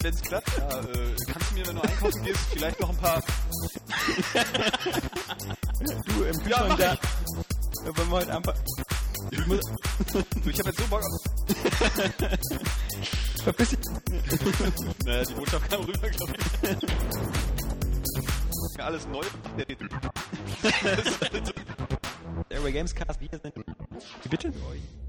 [0.00, 3.22] Wenn's klappt, ja, äh, kannst du mir, wenn du einkaufen gehst, vielleicht noch ein paar...
[6.06, 6.94] Du im Kühlschrank mach da.
[7.84, 8.54] Ja, wollen wir heute einfach.
[9.30, 9.60] Ich muss,
[10.12, 11.20] Du, ich hab jetzt so Bock auf...
[13.44, 13.78] verpiss dich.
[15.04, 16.32] Naja, die Botschaft kam rüber, glaube
[18.72, 18.80] ich.
[18.80, 19.24] Alles neu.
[22.48, 23.54] Airway Gamescast, wir sind.
[24.22, 24.52] Wie bitte?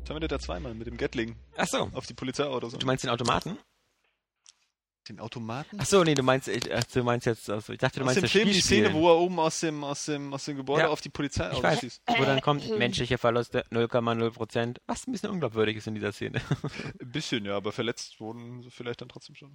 [0.05, 1.90] Terminator 2 mal mit dem Gatling Achso.
[1.94, 2.74] auf die Polizeiautos.
[2.74, 3.58] Du meinst den Automaten?
[5.09, 5.80] Den Automaten?
[5.80, 8.23] Achso, nee, du meinst, ich, du meinst jetzt, also ich dachte, du aus meinst dem
[8.23, 8.62] das Film die.
[8.62, 10.90] Szene, wo er oben aus dem, aus dem, aus dem Gebäude Ja.
[10.90, 12.02] auf die Polizeiautos Ich weiß, schießt.
[12.18, 16.41] wo dann kommt menschliche Verluste 0,0%, was ein bisschen unglaubwürdig ist in dieser Szene.
[17.02, 19.52] Ein bisschen, ja, aber verletzt wurden sie vielleicht dann trotzdem schon.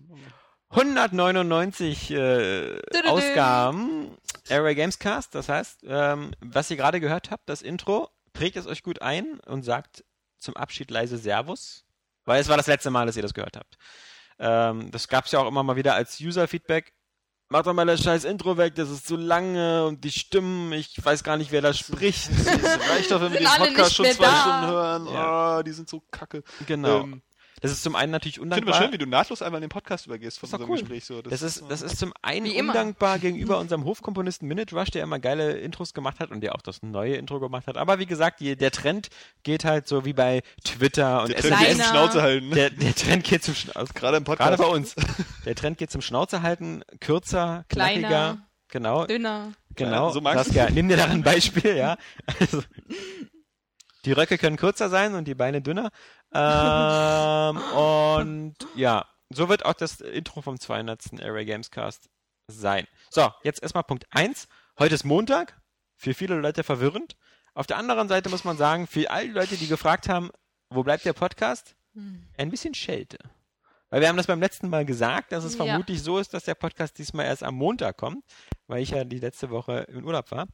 [0.70, 4.16] 199 äh, Ausgaben
[4.48, 8.82] Airway Gamescast, das heißt, ähm, was ihr gerade gehört habt, das Intro, prägt es euch
[8.82, 10.04] gut ein und sagt
[10.38, 11.84] zum Abschied leise Servus,
[12.24, 13.76] weil es war das letzte Mal, dass ihr das gehört habt.
[14.40, 16.92] Ähm, das gab es ja auch immer mal wieder als User-Feedback.
[17.50, 21.04] Macht doch mal das scheiß Intro weg, das ist zu lange und die Stimmen, ich
[21.04, 22.30] weiß gar nicht, wer da spricht.
[22.46, 24.40] Es reicht doch, wenn wir den Podcast schon zwei da.
[24.40, 25.06] Stunden hören.
[25.06, 25.58] Ja.
[25.58, 26.44] Oh, die sind so kacke.
[26.66, 27.00] Genau.
[27.00, 27.22] Ähm,
[27.60, 28.82] Das ist zum einen natürlich ich finde undankbar.
[28.82, 30.78] schön, wie du nahtlos einmal in den Podcast übergehst von Das unserem cool.
[30.78, 31.04] Gespräch.
[31.04, 31.20] So.
[31.22, 35.52] Das ist, das ist zum einen undankbar gegenüber unserem Hofkomponisten Minute Rush, der immer geile
[35.58, 37.76] Intros gemacht hat und der auch das neue Intro gemacht hat.
[37.76, 39.08] Aber wie gesagt, die, der Trend
[39.42, 41.84] geht halt so wie bei Twitter und der Trend geht zum.
[41.84, 42.48] Schnauze halten.
[42.48, 42.54] Ne?
[42.54, 44.56] der, der Trend geht zum Schna- also Gerade im Podcast.
[44.56, 44.94] gerade bei uns.
[45.44, 48.08] Der Trend geht zum Schnauze halten, kürzer, knackiger.
[48.08, 48.46] Kleiner.
[48.68, 49.52] Genau, Dünner.
[49.74, 50.08] genau.
[50.08, 50.52] Ja, so magst du.
[50.52, 51.96] Saskia, nimm dir daran ein Beispiel, ja.
[52.38, 52.62] Also,
[54.04, 55.90] die Röcke können kürzer sein und die Beine dünner.
[56.32, 61.22] Ähm, und ja, so wird auch das Intro vom 200.
[61.22, 62.08] Array Gamescast
[62.48, 62.86] sein.
[63.10, 64.48] So, jetzt erstmal Punkt 1.
[64.78, 65.60] Heute ist Montag.
[65.96, 67.16] Für viele Leute verwirrend.
[67.54, 70.30] Auf der anderen Seite muss man sagen, für all die Leute, die gefragt haben,
[70.70, 71.74] wo bleibt der Podcast?
[72.38, 73.18] Ein bisschen Schelte.
[73.90, 75.64] Weil wir haben das beim letzten Mal gesagt, dass es Ja.
[75.66, 78.24] vermutlich so ist, dass der Podcast diesmal erst am Montag kommt,
[78.68, 80.46] weil ich ja die letzte Woche im Urlaub war.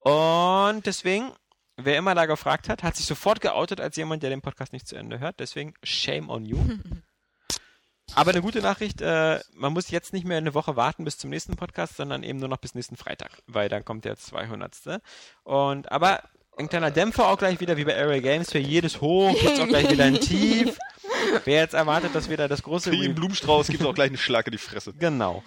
[0.00, 1.30] Und deswegen,
[1.76, 4.88] wer immer da gefragt hat, hat sich sofort geoutet als jemand, der den Podcast nicht
[4.88, 5.40] zu Ende hört.
[5.40, 6.58] Deswegen shame on you.
[8.14, 11.30] Aber eine gute Nachricht, äh, man muss jetzt nicht mehr eine Woche warten bis zum
[11.30, 15.00] nächsten Podcast, sondern eben nur noch bis nächsten Freitag, weil dann kommt der 200.
[15.42, 16.22] Und aber
[16.56, 19.66] ein kleiner Dämpfer auch gleich wieder, wie bei Array Games, für jedes Hoch gibt's auch
[19.66, 20.78] gleich wieder ein Tief.
[21.44, 24.16] Wer jetzt erwartet, dass wieder das große Wie im Blumenstrauß gibt es auch gleich einen
[24.16, 24.92] Schlag in die Fresse.
[24.94, 25.42] Genau.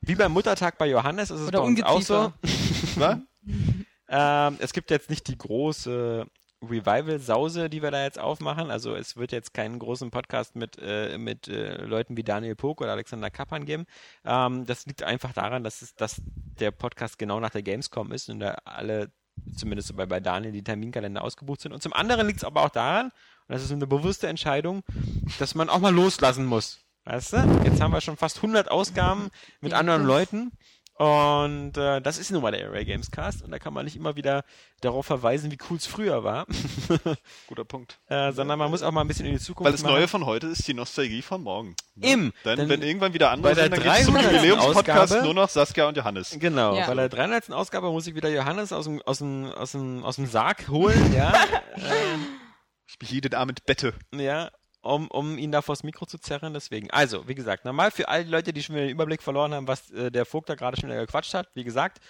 [0.00, 2.32] Wie beim Muttertag bei Johannes ist es Oder bei uns auch so.
[2.96, 3.18] Was?
[4.10, 6.26] Ähm, es gibt jetzt nicht die große
[6.62, 8.70] Revival-Sause, die wir da jetzt aufmachen.
[8.70, 12.80] Also es wird jetzt keinen großen Podcast mit, äh, mit äh, Leuten wie Daniel Pog
[12.80, 13.86] oder Alexander Kappan geben.
[14.24, 18.28] Ähm, das liegt einfach daran, dass, es, dass der Podcast genau nach der Gamescom ist
[18.28, 19.10] und da alle,
[19.56, 21.72] zumindest bei, bei Daniel, die Terminkalender ausgebucht sind.
[21.72, 24.82] Und zum anderen liegt es aber auch daran, und das ist eine bewusste Entscheidung,
[25.38, 26.80] dass man auch mal loslassen muss.
[27.04, 27.62] Weißt du?
[27.64, 30.52] Jetzt haben wir schon fast 100 Ausgaben mit anderen Leuten.
[31.00, 33.96] Und äh, das ist nun mal der Array Games Cast und da kann man nicht
[33.96, 34.44] immer wieder
[34.82, 36.44] darauf verweisen, wie cool es früher war,
[37.46, 37.98] Guter Punkt.
[38.08, 39.94] äh, sondern man muss auch mal ein bisschen in die Zukunft Weil das machen.
[39.94, 41.74] Neue von heute ist die Nostalgie von morgen.
[41.94, 42.12] Ne?
[42.12, 42.32] Im.
[42.44, 44.32] Dann, Denn wenn irgendwann wieder andere bei der sind, dann gibt's zum 300.
[44.44, 46.36] Jubiläumspodcast Ausgabe- nur noch Saskia und Johannes.
[46.38, 46.86] Genau, Ja.
[46.86, 47.50] bei der 300.
[47.50, 51.14] Ausgabe muss ich wieder Johannes aus dem, aus dem, aus dem, aus dem Sarg holen,
[51.14, 51.32] ja,
[52.88, 53.94] Ich mich jeden Abend bette.
[54.12, 54.50] ja,
[54.82, 56.90] um, um ihn da vors Mikro zu zerren, deswegen.
[56.90, 59.68] Also, wie gesagt, normal für all die Leute, die schon wieder den Überblick verloren haben,
[59.68, 62.00] was äh, der Vogt da gerade schon wieder gequatscht hat, wie gesagt,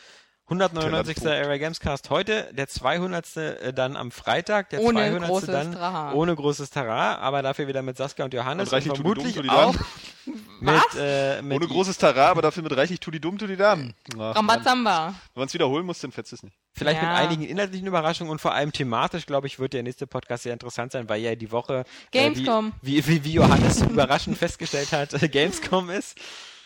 [0.51, 1.15] 199.
[1.17, 1.27] Vogt.
[1.29, 3.37] Array Gamescast heute, der 200.
[3.37, 5.29] äh, dann am Freitag, der Ohne 200.
[5.29, 6.13] großes dann Trara.
[6.13, 9.57] ohne großes Tara, aber dafür wieder mit Saskia und Johannes Und reichlich und vermutlich Tudidum,
[9.57, 9.75] auch
[10.61, 13.95] mit, äh, mit Ohne großes Tara, aber dafür mit reichlich Tudidum, Tudidam.
[14.17, 14.33] Mann.
[14.33, 15.15] Rambazamba.
[15.35, 16.57] Wenn man es wiederholen muss, dann fetzt es nicht.
[16.73, 17.15] Vielleicht mit Ja.
[17.17, 20.91] einigen inhaltlichen Überraschungen und vor allem thematisch, glaube ich, wird der nächste Podcast sehr interessant
[20.93, 22.69] sein, weil ja die Woche Gamescom.
[22.69, 26.19] Äh, wie, wie, wie Johannes überraschend festgestellt hat, äh, Gamescom ist.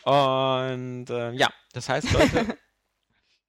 [0.05, 2.57] Und äh, ja, das heißt, Leute,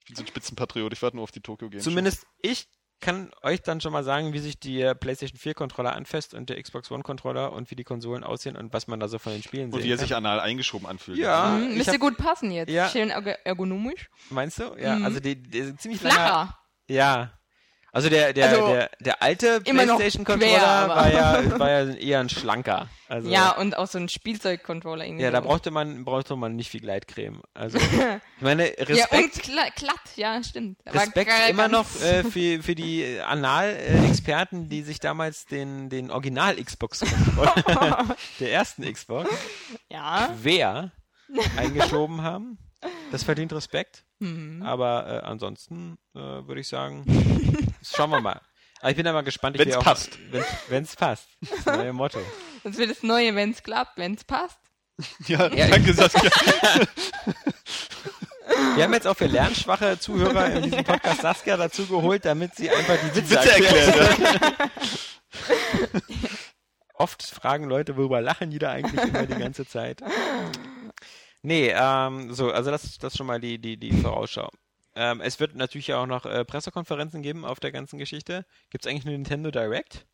[0.06, 1.84] Ich bin so ein Spitzenpatriot, ich warte nur auf die Tokyo Games.
[1.84, 2.68] zumindest ich
[3.02, 6.50] kann euch dann schon mal sagen, wie sich die äh, PlayStation 4 Controller anfasst und
[6.50, 9.34] der Xbox One Controller und wie die Konsolen aussehen und was man da so von
[9.34, 10.06] den Spielen Und sehen wie er kann.
[10.08, 11.18] sich anal eingeschoben anfühlt.
[11.18, 11.56] Ja.
[11.58, 12.70] Hm, ich müsste hab- gut passen jetzt.
[12.70, 12.88] Ja.
[12.88, 14.10] Schön ergo- ergonomisch.
[14.30, 14.76] Meinst du?
[14.80, 15.06] Ja, Mhm.
[15.06, 16.16] also die, die sind ziemlich langer.
[16.16, 16.60] Flacher.
[16.88, 17.34] Ja.
[17.96, 22.90] Also der, der, Also, der, der alte PlayStation-Controller war ja, war ja eher ein schlanker.
[23.08, 25.24] Also, Ja, und auch so ein Spielzeug-Controller irgendwie.
[25.24, 27.42] ja, da brauchte man, brauchte man nicht viel Gleitcreme.
[27.54, 27.78] Also,
[28.38, 30.78] ich meine, Ja, und Respekt, kla glatt, ja, stimmt.
[30.86, 38.52] Respekt immer noch äh, für, für die Anal-Experten, die sich damals den, den Original-Xbox-Controller der
[38.52, 39.30] ersten Xbox
[39.90, 40.92] Ja, quer
[41.56, 42.58] eingeschoben haben.
[43.12, 44.04] Das verdient Respekt.
[44.20, 44.62] Mhm.
[44.64, 47.06] Aber äh, ansonsten äh, würde ich sagen,
[47.84, 48.42] schauen wir mal.
[48.82, 49.58] Aber ich bin mal gespannt.
[49.58, 50.18] Will auch- passt.
[50.32, 51.28] Wenn's, wenn's passt.
[51.42, 52.20] Das neue Motto.
[52.64, 54.60] das wird das Neue, wenn es klappt, wenn es passt.
[55.28, 56.30] Ja, danke Saskia.
[58.76, 62.70] Wir haben jetzt auch für lernschwache Zuhörer in diesem Podcast Saskia dazu geholt, damit sie
[62.70, 64.72] einfach die Witze, Witze erklärt.
[66.94, 70.02] Oft fragen Leute, worüber lachen die da eigentlich immer die ganze Zeit?
[71.46, 74.50] Nee, ähm, so, also das, das schon mal die, die, die Vorausschau.
[74.96, 78.46] Ähm, es wird natürlich auch noch äh, Pressekonferenzen geben auf der ganzen Geschichte.
[78.72, 80.08] Gibt es eigentlich eine Nintendo Direct?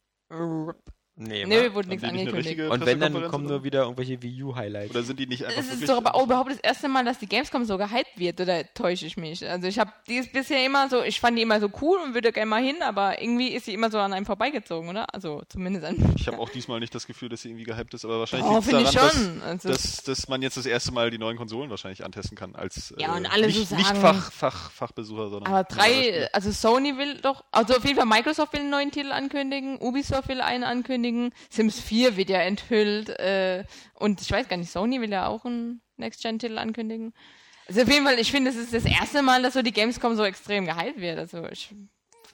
[1.17, 2.59] Nee, Nee, wurde nichts nicht angekündigt.
[2.71, 3.55] Und wenn, dann kommen oder?
[3.55, 4.91] nur wieder irgendwelche Wii U-Highlights.
[4.91, 7.19] Oder sind die nicht einfach Es ist doch aber auch überhaupt das erste Mal, dass
[7.19, 9.47] die Gamescom so gehypt wird, oder täusche ich mich?
[9.47, 12.13] Also ich habe die ist bisher immer so, ich fand die immer so cool und
[12.13, 15.13] würde gerne mal hin, aber irgendwie ist sie immer so an einem vorbeigezogen, oder?
[15.13, 18.05] Also zumindest an Ich habe auch diesmal nicht das Gefühl, dass sie irgendwie gehypt ist,
[18.05, 19.41] aber wahrscheinlich Oh, finde ich daran, schon.
[19.43, 22.55] Also- dass, dass, dass man jetzt das erste Mal die neuen Konsolen wahrscheinlich antesten kann
[22.55, 26.29] als Ja, äh, und alle nicht, so nicht sagen- Fach, Fach, Fachbesucher, sondern Aber drei,
[26.31, 30.29] also Sony will doch, also auf jeden Fall Microsoft will einen neuen Titel ankündigen, Ubisoft
[30.29, 31.00] will einen ankündigen,
[31.49, 33.63] Sims 4 wird ja enthüllt, äh,
[33.95, 37.13] und ich weiß gar nicht, Sony will ja auch einen Next-Gen-Titel ankündigen.
[37.67, 40.15] Also auf jeden Fall, ich finde, es ist das erste Mal, dass so die Gamescom
[40.15, 41.17] so extrem gehypt wird.
[41.19, 41.73] Also ich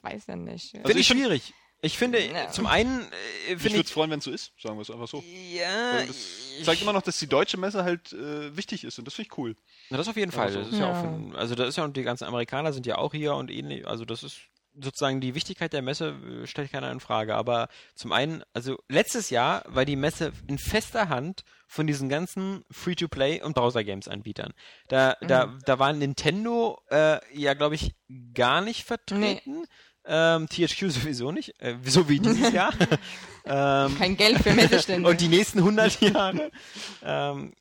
[0.02, 0.72] weiß ja nicht.
[0.72, 1.54] Finde ich ich find- schwierig.
[1.80, 2.50] Ich finde, Ja.
[2.50, 4.82] zum einen äh, Ich finde würde ich, es freuen, wenn es so ist, sagen wir
[4.82, 5.24] es einfach so.
[5.54, 9.06] ja, Weil das zeigt immer noch, dass die deutsche Messe halt äh, wichtig ist und
[9.06, 9.56] das finde ich cool.
[9.92, 10.48] Na, das auf jeden Fall.
[10.48, 10.88] Also- Das ist ja.
[10.92, 10.92] Ja.
[10.98, 13.52] auch von, also da ist ja und die ganzen Amerikaner sind ja auch hier und
[13.52, 13.88] ähnlich.
[13.88, 14.40] Also das ist
[14.82, 16.10] sozusagen die Wichtigkeit der Messe
[16.44, 17.36] äh, stellt keiner in Frage.
[17.36, 22.64] Aber zum einen, also letztes Jahr war die Messe in fester Hand von diesen ganzen
[22.72, 24.54] Free-to-Play und Browser-Games-Anbietern.
[24.88, 27.94] Da, da, da war Nintendo äh, ja, glaube ich,
[28.34, 29.66] gar nicht vertreten.
[30.10, 32.74] Ähm, THQ sowieso nicht, äh, so wie dieses Jahr.
[33.46, 35.10] ähm, Kein Geld für Messestände.
[35.10, 36.52] und die nächsten 100 Jahre.
[37.04, 37.54] ähm,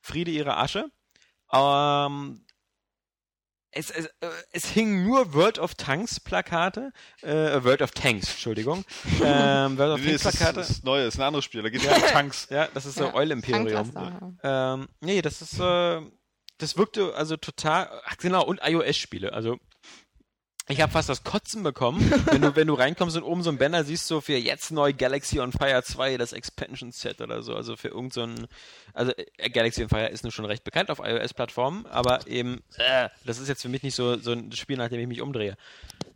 [0.00, 0.86] Friede ihre Asche.
[1.52, 2.44] Ähm,
[3.72, 6.92] es, es, äh, es hingen nur World of Tanks Plakate,
[7.22, 8.84] äh, World of Tanks, Entschuldigung,
[9.24, 10.60] ähm, World of Nee, Tanks ist, Plakate.
[10.60, 12.46] es ist neu, es ist ein anderes Spiel, da geht es um Tanks.
[12.50, 14.38] Ja, das ist so Ja, Oil Imperium.
[14.42, 16.00] Ähm, nee, das ist, äh,
[16.58, 19.58] das wirkte also total, ach genau, und iOS-Spiele, also
[20.68, 23.58] ich habe fast das Kotzen bekommen, wenn du, wenn du reinkommst und oben so ein
[23.58, 27.54] Banner siehst, so für jetzt neu Galaxy on Fire 2, das Expansion Set oder so,
[27.56, 28.46] also für irgend so ein,
[28.94, 33.08] also äh, Galaxy on Fire ist nur schon recht bekannt auf iOS-Plattformen, aber eben, äh,
[33.24, 35.56] das ist jetzt für mich nicht so, so ein Spiel, nach dem ich mich umdrehe.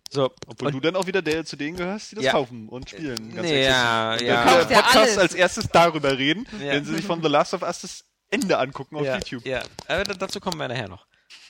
[0.08, 2.31] So, Obwohl du dann auch wieder der zu denen gehörst, die das Ja.
[2.32, 3.34] kaufen und spielen.
[3.34, 4.12] Ganz Nee, ja.
[4.12, 4.44] Und ja.
[4.44, 5.19] Dann können wir ja im Podcast alles.
[5.19, 6.66] als erstes darüber reden, Ja.
[6.75, 9.44] wenn sie sich von The Last of Us das Ende angucken auf ja, YouTube.
[9.44, 11.06] Ja, aber da- dazu kommen wir nachher noch.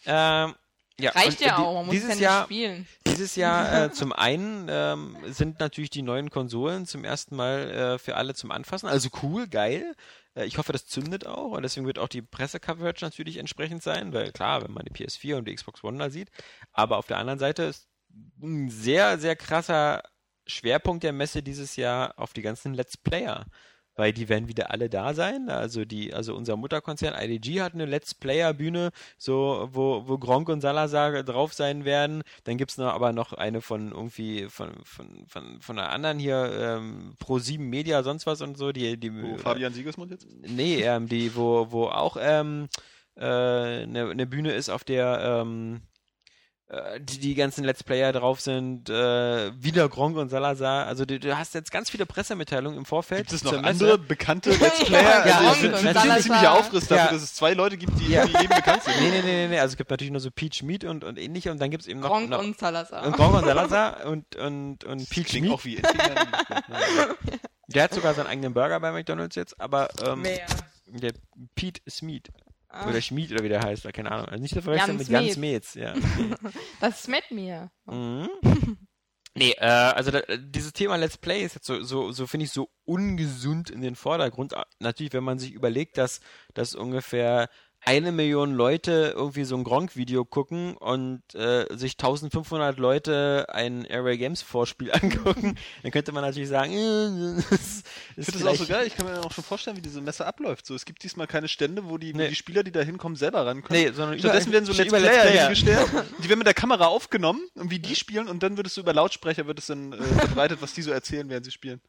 [0.07, 0.55] Ähm,
[0.99, 2.87] ja, Reicht ja auch, man muss ja nicht Jahr, spielen.
[3.07, 7.99] Dieses Jahr äh, zum einen ähm, sind natürlich die neuen Konsolen zum ersten Mal äh,
[7.99, 8.89] für alle zum Anfassen.
[8.89, 9.95] Also cool, geil.
[10.35, 14.13] Äh, ich hoffe, das zündet auch und deswegen wird auch die Pressecoverage natürlich entsprechend sein,
[14.15, 16.31] weil klar, wenn man die PS4 und die Xbox One da sieht.
[16.73, 17.89] Aber auf der anderen Seite ist
[18.41, 20.03] ein sehr, sehr krasser
[20.47, 23.47] Schwerpunkt der Messe dieses Jahr auf die ganzen Let's Player.
[23.97, 25.49] Weil die werden wieder alle da sein.
[25.49, 30.49] Also die, also unser Mutterkonzern IDG hat eine Let's Player Bühne, so wo, wo Gronk
[30.49, 32.23] und Salazar drauf sein werden.
[32.45, 36.51] Dann gibt's noch aber noch eine von irgendwie von von von, von einer anderen hier
[36.53, 38.73] ähm, Pro 7 Media sonst was und so.
[38.73, 40.27] Die die Wo Fabian Siegesmund jetzt?
[40.47, 42.69] Nee, ähm, die, wo, wo auch ähm,
[43.17, 45.96] äh, eine ne Bühne ist, auf der ähm, äh,
[46.99, 50.87] die, die ganzen Let's Player drauf sind, äh, wieder Gronk und Salazar.
[50.87, 53.29] Also du, du hast jetzt ganz viele Pressemitteilungen im Vorfeld.
[53.29, 55.27] Gibt es noch andere bekannte Let's Ja, Player?
[55.27, 56.13] ja, also ich finde Salazar.
[56.17, 57.13] ein ziemlicher Aufriss dafür, Ja.
[57.13, 58.27] dass es zwei Leute gibt, die, Ja.
[58.27, 58.95] die jedem bekannt sind.
[58.99, 59.59] Nee, nee, nee, nee, nee.
[59.61, 62.01] Also es gibt natürlich nur so Peach Meat und, und ähnliche und dann gibt's eben
[62.01, 63.07] noch, Gronk noch und Salazar.
[63.07, 65.55] und Gronk und Salazar und, und, und Das Peach klingt Meat.
[65.55, 65.81] auch wie.
[67.69, 70.47] Der hat sogar seinen eigenen Burger bei McDonalds jetzt, aber ähm, Mehr.
[70.87, 71.13] der
[71.57, 72.29] Pete Smeet.
[72.79, 74.27] Ah, Oder Schmied oder wie der heißt, keine Ahnung.
[74.27, 75.65] Also nicht zu verwechseln mit Jan Smeet.
[75.65, 75.95] Smeets, ja.
[76.81, 77.71] das schmeckt mir.
[77.87, 78.29] Mhm.
[79.39, 82.53] Nee, äh, also da, dieses Thema Let's Play ist jetzt so, so, so finde ich,
[82.53, 84.55] so ungesund in den Vordergrund.
[84.81, 86.21] Natürlich, wenn man sich überlegt, dass,
[86.55, 87.51] dass ungefähr
[87.87, 94.19] eine Million Leute irgendwie so ein Gronk-Video gucken und äh, sich 1500 Leute ein Airway
[94.19, 98.57] Games Vorspiel angucken, dann könnte man natürlich sagen, äh, das ist Ich finde das auch
[98.57, 98.87] so geil.
[98.89, 100.67] Ich kann mir auch schon vorstellen, wie diese Messe abläuft.
[100.67, 102.29] So, es gibt diesmal keine Stände, wo die, wo Nee.
[102.29, 103.81] die Spieler, die da hinkommen, selber ran können.
[103.81, 105.43] Nee, sondern Stattdessen werden so Let's Player, Let's Player.
[105.45, 105.89] hingestellt.
[106.25, 108.81] Die werden mit der Kamera aufgenommen und wie die spielen und dann wird es so
[108.81, 111.81] über Lautsprecher wird es dann äh, verbreitet, was die so erzählen, während sie spielen.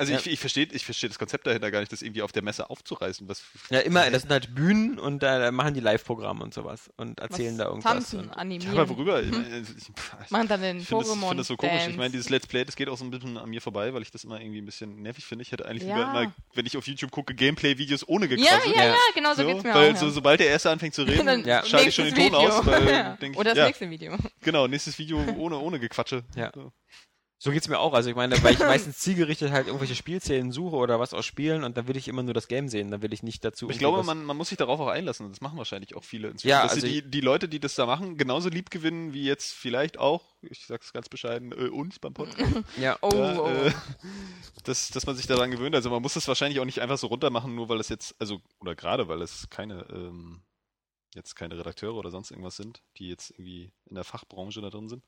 [0.00, 0.18] Also Ja.
[0.18, 2.70] ich, ich verstehe ich versteh das Konzept dahinter gar nicht, das irgendwie auf der Messe
[2.70, 3.28] aufzureißen.
[3.28, 6.88] Was, Ja, immer, das sind halt Bühnen und da, da machen die Live-Programme und sowas
[6.96, 7.92] und erzählen Was da irgendwas.
[7.92, 8.72] Tanzen, Und, ja, animieren.
[8.78, 9.22] aber worüber?
[9.22, 11.28] Ich, meine, ich, ich Machen dann den finde das, ich Pokémon.
[11.28, 11.86] find das so komisch.
[11.88, 14.00] Ich meine, dieses Let's Play, das geht auch so ein bisschen an mir vorbei, weil
[14.00, 15.42] ich das immer irgendwie ein bisschen nervig finde.
[15.42, 15.96] Ich hätte eigentlich Ja.
[15.98, 18.72] lieber immer, wenn ich auf YouTube gucke, Gameplay-Videos ohne ja, Gequassel.
[18.72, 18.86] ja, Ja.
[18.88, 19.96] ja, genau so, So, geht's mir weil auch.
[19.98, 20.12] so, ja.
[20.12, 21.62] sobald der Erste anfängt zu reden, Dann Ja.
[21.64, 22.64] schalte ich schon den Ton aus.
[22.64, 24.16] Weil, ich, Oder das ja, nächste Video.
[24.40, 26.24] Genau, nächstes Video ohne, ohne Gequatsche.
[26.34, 26.50] Ja.
[26.54, 26.72] So.
[27.42, 27.94] So geht's mir auch.
[27.94, 31.64] Also ich meine, weil ich meistens zielgerichtet halt irgendwelche Spielszenen suche oder was aus Spielen
[31.64, 32.90] und dann will ich immer nur das Game sehen.
[32.90, 33.70] Dann will ich nicht dazu.
[33.70, 36.28] Ich glaube, man, man muss sich darauf auch einlassen und das machen wahrscheinlich auch viele
[36.28, 36.50] inzwischen.
[36.50, 39.24] Ja, dass also sie die, die Leute, die das da machen, genauso lieb gewinnen wie
[39.24, 42.50] jetzt vielleicht auch, ich sag's ganz bescheiden, äh, uns beim Podcast.
[42.76, 42.98] Ja.
[43.00, 43.48] Oh, Ja, oh.
[43.48, 43.72] äh,
[44.64, 45.74] dass, dass man sich daran gewöhnt.
[45.74, 48.14] Also man muss das wahrscheinlich auch nicht einfach so runter machen, nur weil es jetzt,
[48.18, 50.42] also, oder gerade weil es keine, ähm,
[51.14, 54.90] jetzt keine Redakteure oder sonst irgendwas sind, die jetzt irgendwie in der Fachbranche da drin
[54.90, 55.02] sind.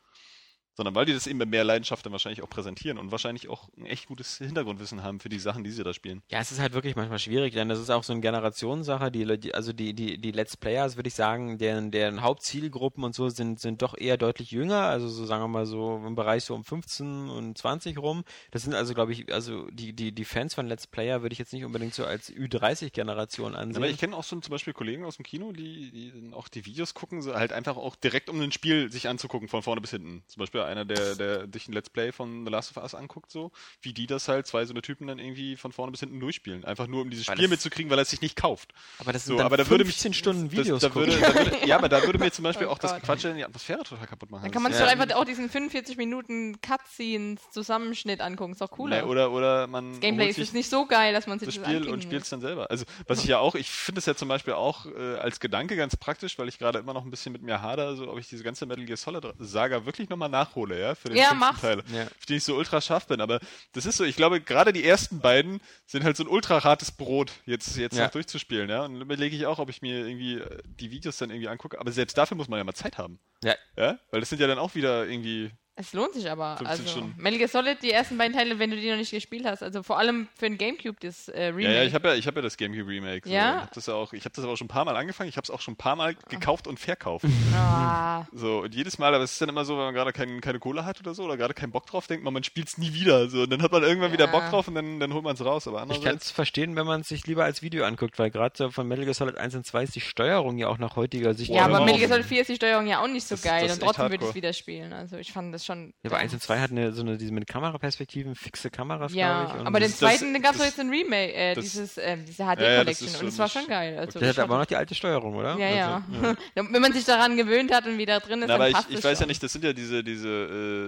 [0.75, 3.69] Sondern weil die das eben mit mehr Leidenschaft dann wahrscheinlich auch präsentieren und wahrscheinlich auch
[3.77, 6.23] ein echt gutes Hintergrundwissen haben für die Sachen, die sie da spielen.
[6.31, 9.11] Ja, es ist halt wirklich manchmal schwierig, denn das ist auch so eine Generationssache.
[9.11, 13.29] Die, also die, die, die Let's Players, würde ich sagen, deren, deren Hauptzielgruppen und so
[13.29, 14.83] sind, sind doch eher deutlich jünger.
[14.83, 18.25] Also so sagen wir mal so im Bereich so um 15 und 20 rum.
[18.51, 21.39] Das sind also, glaube ich, also die, die, die Fans von Let's Player würde ich
[21.39, 23.77] jetzt nicht unbedingt so als Ü30-Generation ansehen.
[23.77, 26.65] Aber ich kenne auch so zum Beispiel Kollegen aus dem Kino, die, die auch die
[26.65, 29.91] Videos gucken, so halt einfach auch direkt um ein Spiel sich anzugucken, von vorne bis
[29.91, 30.23] hinten.
[30.29, 33.31] Zum Beispiel einer, der, der sich ein Let's Play von The Last of Us anguckt,
[33.31, 36.21] so, wie die das halt, zwei so eine Typen dann irgendwie von vorne bis hinten
[36.21, 36.65] durchspielen.
[36.65, 38.73] Einfach nur, um dieses Weil Spiel das- mitzukriegen, weil er es sich nicht kauft.
[38.99, 41.19] aber das sind So, dann aber da würde mich 15 Stunden Videos das, da würde,
[41.19, 43.03] da würde, Ja, aber da würde mir zum Beispiel Oh auch das Gott.
[43.03, 44.43] Quatsch die Atmosphäre total kaputt machen.
[44.43, 48.53] Dann kann man Das sich ist doch einfach auch diesen 45 Minuten Cutscenes Zusammenschnitt angucken.
[48.53, 49.03] Ist doch ja- cooler.
[49.03, 51.57] Nee, oder, oder man das Gameplay ist jetzt nicht so geil, dass man sich das
[51.57, 52.31] das, Spiel und spielst muss.
[52.31, 52.71] dann selber.
[52.71, 55.77] Also, was ich ja auch, ich finde es ja zum Beispiel auch äh, als Gedanke
[55.77, 58.29] ganz praktisch, weil ich gerade immer noch ein bisschen mit mir hader, also ob ich
[58.29, 61.61] diese ganze Metal Gear Solid Saga wirklich nochmal nachhole, ja, für den Ja, fünften mach's.
[61.61, 61.83] Teil.
[61.93, 62.07] Ja.
[62.19, 63.21] Für den ich so ultra scharf bin.
[63.21, 63.41] Aber
[63.73, 66.93] das ist so, ich glaube, gerade die ersten beiden sind halt so ein ultra hartes
[66.93, 68.05] Brot, jetzt, jetzt Ja.
[68.05, 68.85] noch durchzuspielen, ja.
[68.85, 71.81] Und dann überlege ich auch, ob ich mir irgendwie äh, die Videos dann irgendwie angucke.
[71.81, 73.19] Aber selbst dafür muss man ja mal Zeit haben.
[73.43, 73.55] Ja.
[73.77, 76.59] Ja, weil das sind ja dann auch wieder irgendwie Es lohnt sich aber.
[76.59, 77.15] 15 Also, Stunden.
[77.23, 79.63] Metal Gear Solid, die ersten beiden Teile, wenn du die noch nicht gespielt hast.
[79.63, 81.63] Also vor allem für ein Gamecube, das äh, Remake.
[81.65, 83.27] Ja, ja, ich habe ja, ich habe ja das GameCube Remake.
[83.27, 83.33] So.
[83.35, 83.55] Ja?
[83.55, 85.31] Ich habe das ja auch, ich habe das aber auch schon ein paar Mal angefangen.
[85.31, 87.25] Ich habe es auch schon ein paar Mal gekauft und verkauft.
[87.55, 90.43] ah, So, und jedes Mal, aber es ist dann immer so, wenn man gerade kein,
[90.43, 92.77] keine Kohle hat oder so, oder gerade keinen Bock drauf, denkt man, man spielt es
[92.77, 93.31] nie wieder.
[93.31, 94.31] So, und dann hat man irgendwann wieder Ja.
[94.31, 95.67] Bock drauf und dann, dann holt man es raus.
[95.67, 98.55] Aber Ich kann es verstehen, wenn man es sich lieber als Video anguckt, weil gerade
[98.59, 101.33] so von Metal Gear Solid 1 und 2 ist die Steuerung ja auch nach heutiger
[101.33, 101.51] Sicht.
[101.51, 102.11] Ja, aber Metal Gear.
[102.11, 104.25] Solid 4 ist die Steuerung ja auch nicht so Das- geil das und trotzdem würde
[104.25, 104.93] ich es wieder spielen.
[104.93, 105.72] Also ich fand das schon.
[106.03, 109.45] Ja, aber 1 und 2 hat eine, so eine, diese mit Kameraperspektiven, fixe Kameras, Ja,
[109.47, 109.67] glaube ich.
[109.67, 112.49] aber den zweiten, gab es doch jetzt ein Remake, äh, das- dieses, äh, diese Ja,
[112.55, 113.99] ja, HD-Collection ist und es schon- war schon geil.
[113.99, 115.57] Also Der ich hat aber auch noch die alte Steuerung, oder?
[115.59, 116.03] ja, ja.
[116.23, 118.75] Also, Wenn man sich daran gewöhnt hat und wieder drin ist, Na, aber dann ich,
[118.77, 119.29] passt ich es weiß ja schon.
[119.29, 120.29] nicht, das sind ja diese, diese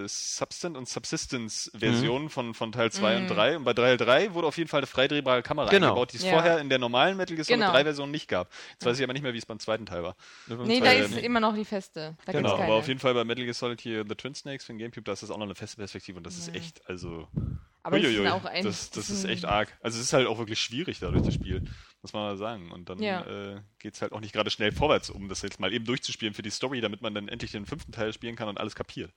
[0.03, 0.85] äh, Substant- und Mhm.
[1.49, 3.57] Subsistence-Versionen von, von Teil 2 und 3.
[3.57, 5.87] Und bei Teil 3 wurde auf jeden Fall eine freidrehbare Kamera Genau.
[5.87, 6.31] eingebaut, die es Ja.
[6.31, 7.71] vorher in der normalen Metal Gear Solid Genau.
[7.73, 8.49] 3-Version nicht gab.
[8.73, 10.15] Jetzt weiß ich aber nicht mehr, wie es beim zweiten Teil war.
[10.47, 12.15] Nee, da ist immer noch die feste.
[12.27, 14.79] Genau, aber auf jeden Fall bei Metal Gear Solid hier The Twin Snakes für den
[14.79, 17.27] Gamecube, da ist das auch noch eine feste Perspektive und das ist echt, also
[17.83, 19.71] aber das, Uiuiui, ist auch ein, das, das ist echt arg.
[19.81, 21.61] Also es ist halt auch wirklich schwierig dadurch das Spiel,
[22.01, 22.71] muss man mal sagen.
[22.71, 23.21] Und dann Ja.
[23.55, 26.33] äh, geht es halt auch nicht gerade schnell vorwärts, um das jetzt mal eben durchzuspielen
[26.33, 29.11] für die Story, damit man dann endlich den fünften Teil spielen kann und alles kapiert.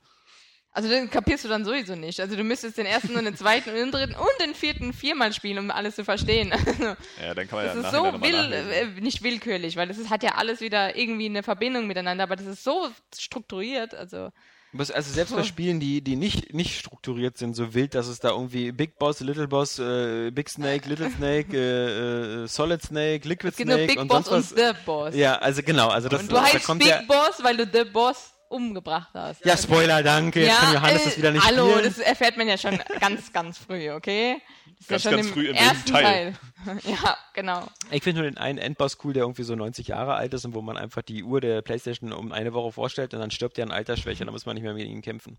[0.71, 2.19] Also den kapierst du dann sowieso nicht.
[2.19, 5.33] Also du müsstest den ersten und den zweiten und den dritten und den vierten viermal
[5.33, 6.53] spielen, um alles zu verstehen.
[6.53, 8.97] Also, Ja, dann kann man das ja ist nachher so will, nachlesen.
[8.97, 12.35] äh, nicht willkürlich, weil das ist, hat ja alles wieder irgendwie eine Verbindung miteinander, aber
[12.35, 12.87] das ist so
[13.17, 14.31] strukturiert, also
[14.77, 18.29] Also selbst bei Spielen, die, die nicht, nicht strukturiert sind, so wild, dass es da
[18.29, 23.55] irgendwie Big Boss, Little Boss, äh, Big Snake, Little Snake, äh, äh, Solid Snake, Liquid
[23.55, 24.75] Snake Big und Boss sonst und was.
[24.75, 25.15] The Boss.
[25.15, 27.65] Ja, also genau, also das und du da heißt kommt Big ja, Boss, weil du
[27.65, 29.45] The Boss umgebracht hast.
[29.45, 31.85] ja, Spoiler, danke, jetzt kann Johannes äh, das wieder nicht Hallo, spielen.
[31.85, 34.41] das erfährt man ja schon ganz, ganz früh, okay?
[34.65, 36.33] Das ist Ganz, ja schon ganz im früh im ersten Teil.
[36.65, 36.79] Teil.
[36.85, 37.67] ja, genau.
[37.91, 40.53] Ich finde nur den einen Endboss cool, der irgendwie so 90 Jahre alt ist und
[40.55, 43.65] wo man einfach die Uhr der Playstation um eine Woche vorstellt und dann stirbt er
[43.65, 45.37] an Altersschwäche, dann muss man nicht mehr mit ihm kämpfen.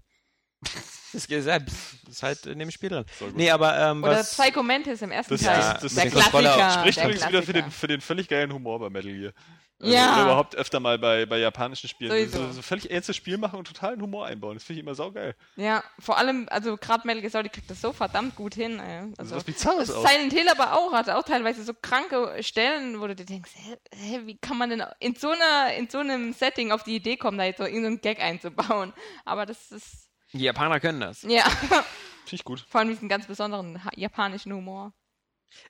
[1.13, 1.75] Das ist, ja, das
[2.09, 3.05] ist halt in dem Spiel drin.
[3.35, 4.37] Nee, aber ähm, Oder was...
[4.39, 5.57] Psycho Mantis im ersten Das- Teil.
[5.59, 6.81] das- das- der mit den Controller Klassiker.
[6.83, 7.81] Spricht der übrigens wieder für den, Klassiker.
[7.81, 9.33] für den völlig geilen Humor bei Metal Gear.
[9.81, 10.13] Also, Ja.
[10.15, 12.29] Oder überhaupt öfter mal bei, bei japanischen Spielen.
[12.29, 14.55] So, so völlig ernstes Spiel machen und totalen Humor einbauen.
[14.55, 15.35] Das finde ich immer saugeil.
[15.57, 18.79] Ja, vor allem, also gerade Metal Gear Solid kriegt das so verdammt gut hin.
[18.79, 19.13] Ey.
[19.17, 20.07] Also, was Bizarres auch.
[20.07, 23.77] Silent Hill aber auch, hat auch teilweise so kranke Stellen, wo du dir denkst, hä,
[23.95, 27.17] hä, wie kann man denn in so, einer, in so einem Setting auf die Idee
[27.17, 28.93] kommen, da jetzt so irgendeinen Gag einzubauen.
[29.25, 31.23] Aber das ist, Die Japaner können das.
[31.23, 31.85] ja, Finde
[32.33, 32.65] ich gut.
[32.69, 34.93] vor allem diesen ganz besonderen japanischen Humor.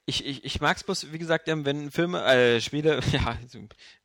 [0.07, 3.37] Ich, ich, ich mag's bloß, wie gesagt, wenn Filme, äh, Spiele, ja,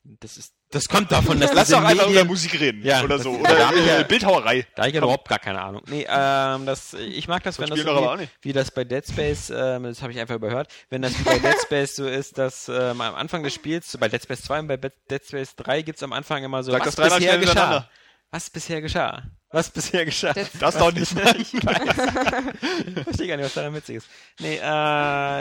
[0.04, 2.84] das ist, das kommt davon, dass Lass doch einfach Medien- über Musik reden.
[2.84, 3.34] Ja, oder das- so.
[3.44, 4.66] da Oder ja- äh, Bildhauerei.
[4.76, 5.82] Da ich ja überhaupt gar keine Ahnung.
[5.88, 7.86] Nee, ähm, das, ich mag das, wenn das so
[8.20, 11.24] wie, wie das bei Dead Space, ähm, das habe ich einfach überhört, wenn das wie
[11.24, 14.60] bei Dead Space so ist, dass ähm, am Anfang des Spiels, bei Dead Space 2
[14.60, 17.38] und bei Be- Dead Space 3 gibt's am Anfang immer so, Sag was das bisher
[17.38, 17.90] geschah.
[18.32, 19.24] Was bisher geschah?
[19.56, 20.34] Was bisher geschah?
[20.34, 21.14] Das- Das doch nicht.
[21.14, 24.08] ich verstehe gar nicht, was daran witzig ist.
[24.40, 24.60] Nee, äh,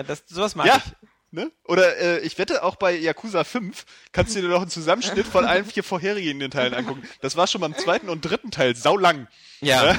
[0.05, 0.77] das, sowas mag Ja.
[0.77, 0.93] ich.
[1.33, 1.51] Ne?
[1.65, 5.45] Oder äh, ich wette, auch bei Yakuza 5 kannst du dir noch einen Zusammenschnitt von
[5.45, 7.03] allen vier vorherigen Teilen angucken.
[7.23, 9.27] Das war schon beim zweiten und dritten Teil saulang.
[9.61, 9.97] Ja.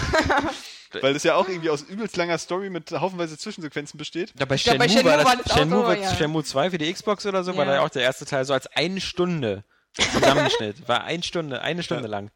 [1.01, 4.31] Weil das ja auch irgendwie aus übelst langer Story mit haufenweise Zwischensequenzen besteht.
[4.39, 6.15] Ja, bei Shenmue, bei Shenmue war das, war das auch Shenmue, so, war- ja.
[6.15, 7.71] Shenmue 2 für die Xbox oder so, war Ja.
[7.71, 9.65] da ja auch der erste Teil so als eine Stunde
[10.13, 10.87] Zusammenschnitt.
[10.87, 12.31] War eine Stunde, eine Stunde lang.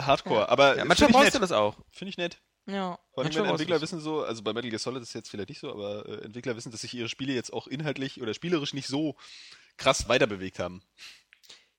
[0.00, 0.48] Hardcore.
[0.48, 1.76] Aber Ja, manchmal brauchst du das auch.
[1.90, 2.40] Finde ich nett.
[2.66, 2.98] Ja.
[3.12, 5.30] Vor allem, Manchmal wenn Entwickler wissen so, also bei Metal Gear Solid ist es jetzt
[5.30, 8.34] vielleicht nicht so, aber äh, Entwickler wissen, dass sich ihre Spiele jetzt auch inhaltlich oder
[8.34, 9.16] spielerisch nicht so
[9.76, 10.82] krass weiterbewegt haben.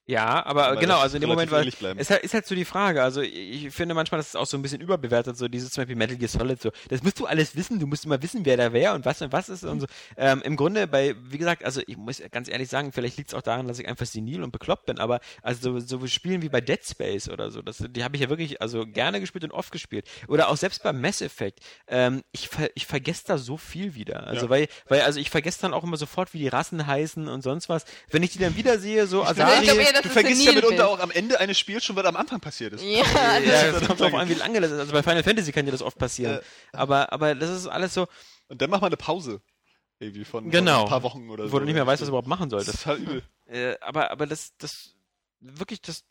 [0.10, 2.64] Ja, aber Aber genau, also in dem Moment war, ist halt, ist halt so die
[2.64, 5.82] Frage, also ich, finde manchmal, das ist auch so ein bisschen überbewertet, so dieses zum
[5.82, 8.56] Beispiel Metal Gear Solid, so, das musst du alles wissen, du musst immer wissen, wer
[8.56, 9.88] da wer und was und was ist und so.
[10.16, 13.34] Ähm, Im Grunde bei, wie gesagt, also ich muss ganz ehrlich sagen, vielleicht liegt es
[13.34, 16.48] auch daran, dass ich einfach senil und bekloppt bin, aber also so, so Spielen wie
[16.48, 19.52] bei Dead Space oder so, das, die habe ich ja wirklich also gerne gespielt und
[19.52, 20.08] oft gespielt.
[20.30, 21.60] Oder auch selbst bei Mass Effect,
[21.90, 24.26] ähm, ich, ver, ich vergesse da so viel wieder.
[24.26, 24.50] Also Ja.
[24.52, 27.68] weil, weil, also ich vergesse dann auch immer sofort, wie die Rassen heißen und sonst
[27.68, 27.84] was.
[28.10, 29.42] Wenn ich die dann wieder sehe, so, also
[29.98, 32.40] Ja, dass du vergisst ja mitunter auch am Ende eines Spiels schon, was am Anfang
[32.40, 32.84] passiert ist.
[32.84, 34.80] Ja, also, Ja, das kommt drauf an, wie lange das ist.
[34.80, 36.38] Also bei Final Fantasy kann dir das oft passieren.
[36.38, 36.42] Äh,
[36.78, 38.08] aber, aber das ist alles so,
[38.48, 39.42] Und dann mach mal eine Pause.
[40.00, 40.76] Irgendwie von, Genau.
[40.76, 41.54] von ein paar Wochen oder so.
[41.54, 42.76] wo du nicht mehr weißt, was du überhaupt machen Das solltest.
[42.76, 43.24] ist total übel.
[43.48, 44.94] Äh, aber, aber das, das,
[45.40, 46.04] wirklich, das,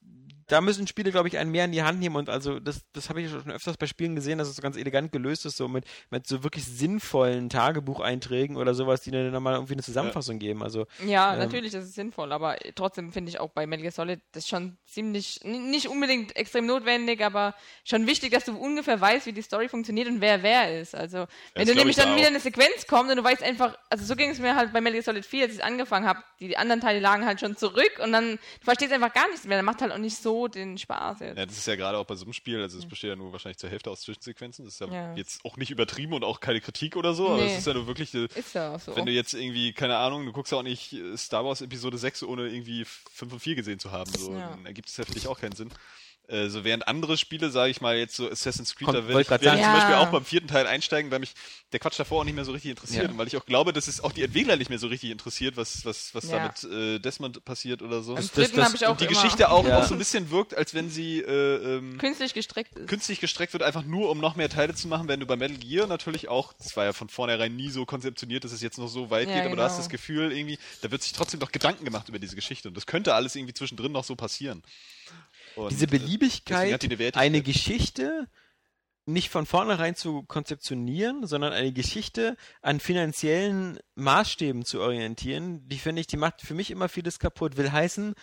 [0.49, 3.09] da müssen Spiele, glaube ich, einen mehr in die Hand nehmen und also das, das
[3.09, 5.67] habe ich schon öfters bei Spielen gesehen, dass es so ganz elegant gelöst ist, so
[5.67, 10.63] mit, mit so wirklich sinnvollen Tagebucheinträgen oder sowas, die dann mal irgendwie eine Zusammenfassung geben.
[10.63, 13.93] Also Ja, Ähm, natürlich, das ist sinnvoll, aber trotzdem finde ich auch bei Metal Gear
[13.93, 19.27] Solid das schon ziemlich, nicht unbedingt extrem notwendig, aber schon wichtig, dass du ungefähr weißt,
[19.27, 20.95] wie die Story funktioniert und wer wer ist.
[20.95, 22.17] Also, wenn du nämlich ich dann auch.
[22.17, 24.81] wieder eine Sequenz kommt und du weißt einfach, also so ging es mir halt bei
[24.81, 27.99] Metal Gear Solid 4, als ich angefangen habe, die anderen Teile lagen halt schon zurück
[28.03, 30.79] und dann, du verstehst einfach gar nichts mehr, dann macht halt auch nicht so den
[30.79, 31.39] Spaß jetzt.
[31.39, 33.33] Ja, das ist ja gerade auch bei so einem Spiel, also es besteht ja nur
[33.33, 34.65] wahrscheinlich zur Hälfte aus Zwischensequenzen.
[34.65, 35.15] Das ist ja, Ja.
[35.17, 37.53] jetzt auch nicht übertrieben und auch keine Kritik oder so, aber Nee.
[37.53, 38.95] es ist ja nur wirklich, äh, Ist ja auch so.
[38.95, 41.99] wenn du jetzt irgendwie, keine Ahnung, du guckst ja auch nicht äh, Star Wars Episode
[41.99, 44.51] 6, ohne irgendwie 5 und 4 gesehen zu haben, so, Ja.
[44.51, 45.71] dann ergibt es ja für dich auch keinen Sinn.
[46.29, 49.15] Äh, so während andere Spiele, sage ich mal, jetzt so Assassin's Creed, Kommt- da werde
[49.15, 49.63] wollt ich, werd ich sagen.
[49.63, 50.01] zum Beispiel Ja.
[50.01, 51.35] auch beim vierten Teil einsteigen, weil mich
[51.73, 53.11] der Quatsch davor auch nicht mehr so richtig interessiert Ja.
[53.11, 55.57] und weil ich auch glaube, dass es auch die Entwickler nicht mehr so richtig interessiert,
[55.57, 56.39] was, was, was Ja.
[56.39, 58.17] da mit äh, Desmond passiert oder so.
[58.17, 59.79] Das- das- habe ich auch und die immer Geschichte auch, Ja.
[59.79, 62.89] auch so ein bisschen wirkt, als wenn sie äh, ähm, künstlich gestreckt ist.
[62.89, 65.57] künstlich gestreckt wird, einfach nur um noch mehr Teile zu machen, wenn du bei Metal
[65.59, 68.89] Gear natürlich auch, das war ja von vornherein nie so konzeptioniert, dass es jetzt noch
[68.89, 69.83] so weit Ja, geht, aber du hast genau.
[69.83, 72.87] das Gefühl irgendwie, da wird sich trotzdem noch Gedanken gemacht über diese Geschichte und das
[72.87, 74.65] könnte alles irgendwie zwischendrin noch so passieren.
[75.57, 78.29] Und, diese äh, Beliebigkeit, die eine Geschichte
[79.07, 86.01] nicht von vornherein zu konzeptionieren, sondern eine Geschichte an finanziellen Maßstäben zu orientieren, die finde
[86.01, 87.57] ich, die macht für mich immer vieles kaputt.
[87.57, 88.15] Will heißen,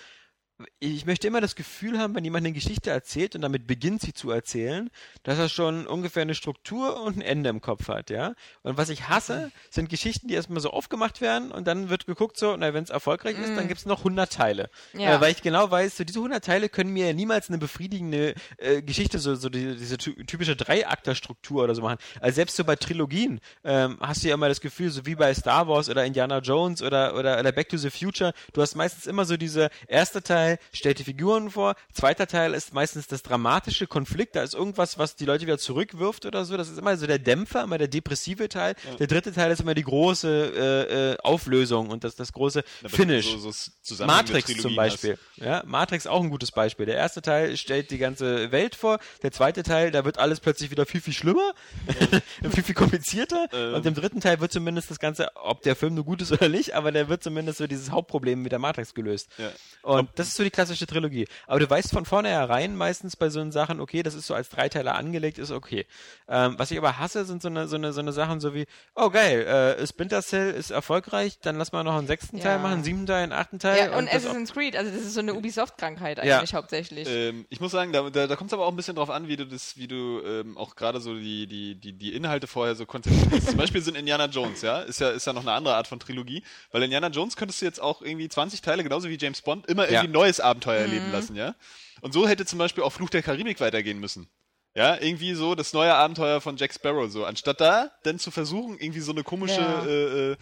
[0.80, 4.14] ich möchte immer das Gefühl haben, wenn jemand eine Geschichte erzählt und damit beginnt sie
[4.14, 4.90] zu erzählen,
[5.24, 8.34] dass er schon ungefähr eine Struktur und ein Ende im Kopf hat, ja.
[8.62, 12.38] Und was ich hasse, sind Geschichten, die erstmal so aufgemacht werden und dann wird geguckt
[12.38, 14.70] so, na, wenn es erfolgreich ist, dann gibt es noch 100 Teile.
[14.94, 15.16] Ja.
[15.16, 18.82] Äh, weil ich genau weiß, so diese 100 Teile können mir niemals eine befriedigende äh,
[18.82, 21.98] Geschichte, so, so die, diese ty- typische Dreiakter-Struktur oder so machen.
[22.20, 25.34] Also selbst so bei Trilogien ähm, hast du ja immer das Gefühl, so wie bei
[25.34, 29.08] Star Wars oder Indiana Jones oder, oder, oder Back to the Future, du hast meistens
[29.08, 33.88] immer so diese erste Teil stellt die Figuren vor, zweiter Teil ist meistens das dramatische
[33.88, 37.08] Konflikt, da ist irgendwas, was die Leute wieder zurückwirft oder so, das ist immer so
[37.08, 41.18] der Dämpfer, immer der depressive Teil, der dritte Teil ist immer die große äh, äh,
[41.24, 43.38] Auflösung und das, das große du Finish.
[43.38, 45.18] So, so Matrix zum Beispiel.
[45.36, 46.86] Ja, Matrix auch ein gutes Beispiel.
[46.86, 49.00] Der erste Teil stellt die ganze Welt vor.
[49.22, 51.54] Der zweite Teil, da wird alles plötzlich wieder viel, viel schlimmer,
[52.52, 53.48] viel, viel komplizierter.
[53.52, 53.76] Ähm.
[53.76, 56.50] Und im dritten Teil wird zumindest das Ganze, ob der Film nur gut ist oder
[56.50, 59.30] nicht, aber der wird zumindest so dieses Hauptproblem mit der Matrix gelöst.
[59.38, 59.52] Ja.
[59.82, 61.28] Und das ist so so die klassische Trilogie.
[61.48, 64.96] Aber du weißt von vornherein meistens bei so Sachen, okay, das ist so als Dreiteiler
[64.96, 65.86] angelegt, ist okay.
[66.28, 68.66] Ähm, was ich aber hasse, sind so eine, so eine, so eine Sachen so wie,
[68.96, 69.42] oh geil,
[69.80, 72.44] äh, Splinter Cell ist erfolgreich, dann lass mal noch einen sechsten Ja.
[72.44, 73.78] Teil machen, einen siebten Teil, einen achten Teil.
[73.78, 76.38] Ja, und, auch- Assassin's Creed, also das ist so eine Ubisoft-Krankheit Ja.
[76.40, 77.08] eigentlich hauptsächlich.
[77.10, 79.28] Ähm, ich muss sagen, da, da, da kommt es aber auch ein bisschen drauf an,
[79.28, 82.76] wie du das, wie du ähm, auch gerade so die, die, die, die Inhalte vorher
[82.76, 83.48] so konzipierst.
[83.48, 86.00] Zum Beispiel sind Indiana Jones, ja, ist ja, ist ja noch eine andere Art von
[86.00, 89.68] Trilogie, weil Indiana Jones könntest du jetzt auch irgendwie 20 Teile, genauso wie James Bond,
[89.68, 90.02] immer irgendwie Ja.
[90.02, 91.56] ein neues Abenteuer erleben lassen, ja.
[92.02, 94.30] Und so hätte zum Beispiel auch Fluch der Karibik weitergehen müssen.
[94.76, 97.26] Ja, irgendwie so das neue Abenteuer von Jack Sparrow, so.
[97.26, 99.86] Anstatt da dann zu versuchen, irgendwie so eine komische Ja.
[99.86, 100.38] äh, äh,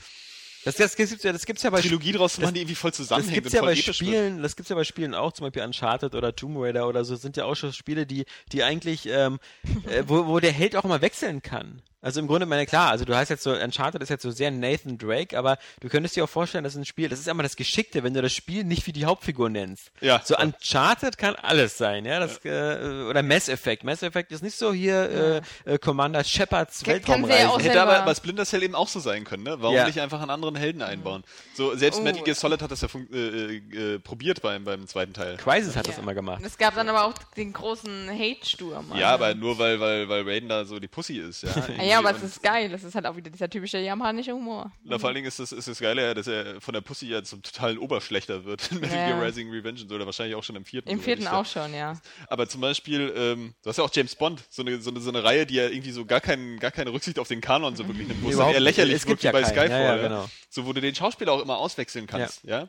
[0.64, 2.92] das, das, gibt's ja, das gibt's ja bei Trilogie draus zu machen, die irgendwie voll
[2.92, 3.96] Das zusammenhängt gibt's und ja bei episch wird.
[3.96, 7.16] Spielen, das gibt's ja bei Spielen auch, zum Beispiel Uncharted oder Tomb Raider oder so,
[7.16, 9.40] sind ja auch schon Spiele, die, die eigentlich, ähm,
[9.88, 11.82] äh, wo, wo der Held auch immer wechseln kann.
[12.02, 14.50] Also im Grunde, meine, klar, also du hast jetzt so, Uncharted ist jetzt so sehr
[14.50, 17.56] Nathan Drake, aber du könntest dir auch vorstellen, dass ein Spiel, das ist immer das
[17.56, 19.92] Geschickte, wenn du das Spiel nicht wie die Hauptfigur nennst.
[20.02, 20.20] Ja.
[20.24, 23.84] So Uncharted kann alles sein, ja, das, äh, oder Mass Effect.
[23.84, 27.50] Mass Effect ist nicht so hier, äh, äh, Commander Shepards ja Weltraumreise.
[27.50, 29.58] auch Hätte aber bei Splinter Cell eben auch so sein können, ne?
[29.60, 29.86] Warum Ja.
[29.86, 31.24] nicht einfach einen anderen Helden einbauen?
[31.54, 32.04] So, selbst Oh.
[32.04, 35.38] Metal Gear Solid hat das ja äh, äh, äh, probiert beim, beim zweiten Teil.
[35.38, 36.02] Crisis hat das Ja.
[36.02, 36.42] immer gemacht.
[36.44, 38.88] Es gab dann aber auch den großen Hate-Sturm.
[38.98, 39.24] Ja, also.
[39.26, 41.52] aber nur weil, weil, weil Raiden da so die Pussy ist, ja.
[41.92, 42.70] Ja, aber es ist geil.
[42.70, 44.72] Das ist halt auch wieder dieser typische japanische Humor.
[44.84, 47.08] Na, vor allen Dingen ist das, ist das Geile ja, dass er von der Pussy
[47.08, 49.08] ja zum totalen Oberschlechter wird in Metal Ja.
[49.18, 50.90] Gear Rising Revengeance oder wahrscheinlich auch schon im vierten.
[50.90, 52.00] Im vierten auch schon, ja.
[52.28, 55.10] Aber zum Beispiel, ähm, du hast ja auch James Bond, so eine, so eine, so
[55.10, 57.88] eine Reihe, die ja irgendwie so gar, kein, gar keine Rücksicht auf den Kanon so
[57.88, 59.52] wirklich nimmt, wo es eher lächerlich Es gibt wirkt wie ja bei keinen.
[59.52, 59.70] Skyfall.
[59.70, 60.08] Ja, ja, ja.
[60.08, 60.30] genau.
[60.50, 62.68] So, wo du den Schauspieler auch immer auswechseln kannst, ja.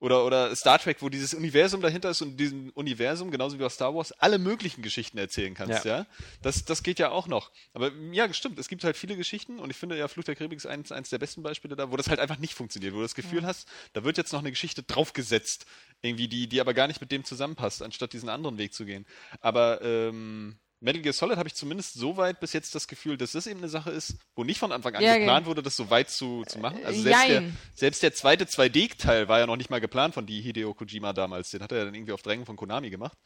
[0.00, 3.62] Oder, oder Star Trek, wo dieses Universum dahinter ist und in diesem Universum, genauso wie
[3.62, 5.98] bei Star Wars, alle möglichen Geschichten erzählen kannst, ja.
[5.98, 6.06] Ja.
[6.40, 7.50] Das, das geht ja auch noch.
[7.74, 10.56] Aber ja, stimmt, es gibt halt viele Geschichten und ich finde ja, Fluch der Karibik
[10.56, 13.02] ist eins, eins der besten Beispiele da, wo das halt einfach nicht funktioniert, wo du
[13.02, 15.66] das Gefühl hast, da wird jetzt noch eine Geschichte draufgesetzt,
[16.00, 19.04] irgendwie, die, die aber gar nicht mit dem zusammenpasst, anstatt diesen anderen Weg zu gehen.
[19.42, 23.32] Aber ähm, Metal Gear Solid habe ich zumindest so weit bis jetzt das Gefühl, dass
[23.32, 25.76] das eben eine Sache ist, wo nicht von Anfang an Ja, geplant ge- wurde, das
[25.76, 26.78] so weit zu, zu machen.
[26.84, 27.42] Also selbst der,
[27.74, 31.50] selbst der zweite 2D-Teil war ja noch nicht mal geplant von die Hideo Kojima damals.
[31.50, 33.18] Den hat er ja dann irgendwie auf Drängen von Konami gemacht.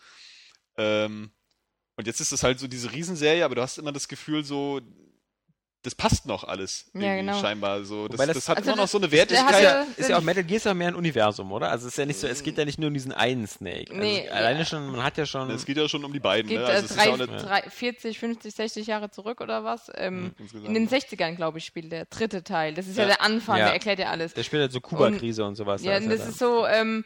[0.77, 1.31] Ähm,
[1.97, 4.81] und jetzt ist es halt so diese Riesenserie, aber du hast immer das Gefühl so,
[5.85, 6.87] das passt noch alles.
[6.95, 7.41] Ja, irgendwie genau.
[7.41, 8.09] Scheinbar so.
[8.09, 9.47] Das, das- das hat Also immer noch so eine Wertigkeit.
[9.55, 11.71] hatte- ja, ist ja auch Metal Gear ist ja mehr ein Universum, oder?
[11.71, 13.91] Also es ist ja nicht so, es geht ja nicht nur um diesen einen Snake.
[13.91, 14.65] Also Nee, alleine ja.
[14.65, 15.51] schon, man hat ja schon.
[15.51, 16.49] Es geht ja schon um die beiden.
[16.49, 16.67] Geht ne?
[16.67, 19.91] Also es ist drei, eine, drei, 40, 50, 60 Jahre zurück oder was?
[19.95, 20.97] Ähm, in den ja.
[20.99, 22.75] 60ern, glaube ich, spielt der dritte Teil.
[22.75, 23.09] Das ist ja, Ja.
[23.11, 23.65] der Anfang, Ja.
[23.67, 24.35] der erklärt ja alles.
[24.35, 25.83] der spielt halt so Kuba-Krise und sowas.
[25.85, 26.29] Ja, da und das da.
[26.31, 27.05] ist so, ähm,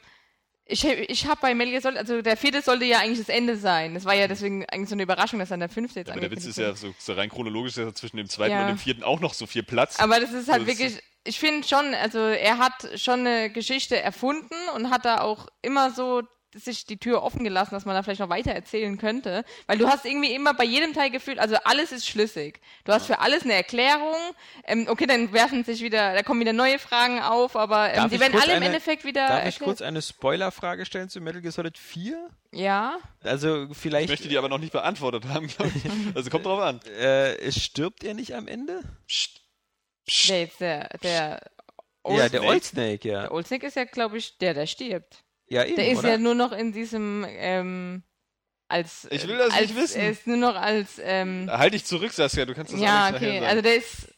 [0.71, 3.57] ich, ich habe bei Metal Gear Solid, also der vierte sollte ja eigentlich das Ende
[3.57, 3.95] sein.
[3.95, 6.31] Das war ja deswegen eigentlich so eine Überraschung, dass dann der fünfte jetzt aber der
[6.31, 8.63] Witz ist ja so, so rein chronologisch ist ja zwischen dem zweiten Ja.
[8.63, 9.99] und dem vierten auch noch so viel Platz.
[9.99, 13.51] Aber das ist halt So, das wirklich, ich finde schon, also er hat schon eine
[13.51, 16.23] Geschichte erfunden und hat da auch immer so
[16.55, 19.45] sich die Tür offen gelassen, dass man da vielleicht noch weiter erzählen könnte.
[19.67, 22.61] Weil du hast irgendwie immer bei jedem Teil gefühlt, also alles ist schlüssig.
[22.85, 24.17] Du hast für alles eine Erklärung.
[24.65, 28.15] Ähm, okay, dann werfen sich wieder, da kommen wieder neue Fragen auf, aber ähm, die
[28.17, 29.65] ich werden alle im eine- Endeffekt wieder Darf ich erklärt.
[29.65, 32.31] kurz eine Spoilerfrage stellen zu Metal Gear Solid 4?
[32.53, 32.99] Ja.
[33.23, 36.17] Also ich vielleicht möchte die aber noch nicht beantwortet haben, glaube ich.
[36.17, 36.81] Also kommt drauf an.
[36.99, 38.83] äh, stirbt er nicht am Ende?
[39.07, 39.43] Psst.
[40.29, 41.43] Der jetzt der, der
[42.03, 42.47] Old ja, der Snake?
[42.55, 43.21] Old Snake, ja.
[43.23, 45.25] Der Old Snake ist ja, glaube ich, der, der stirbt.
[45.49, 46.11] Ja, eben, Der ist oder?
[46.11, 48.03] ja nur noch in diesem, ähm,
[48.69, 49.07] als.
[49.11, 50.01] Ich will das als, nicht wissen.
[50.01, 53.13] Er ist nur noch als, ähm, Halt dich zurück, Saskia, du kannst das ja, auch
[53.13, 53.41] nicht okay.
[53.41, 54.15] nachher Also der ist.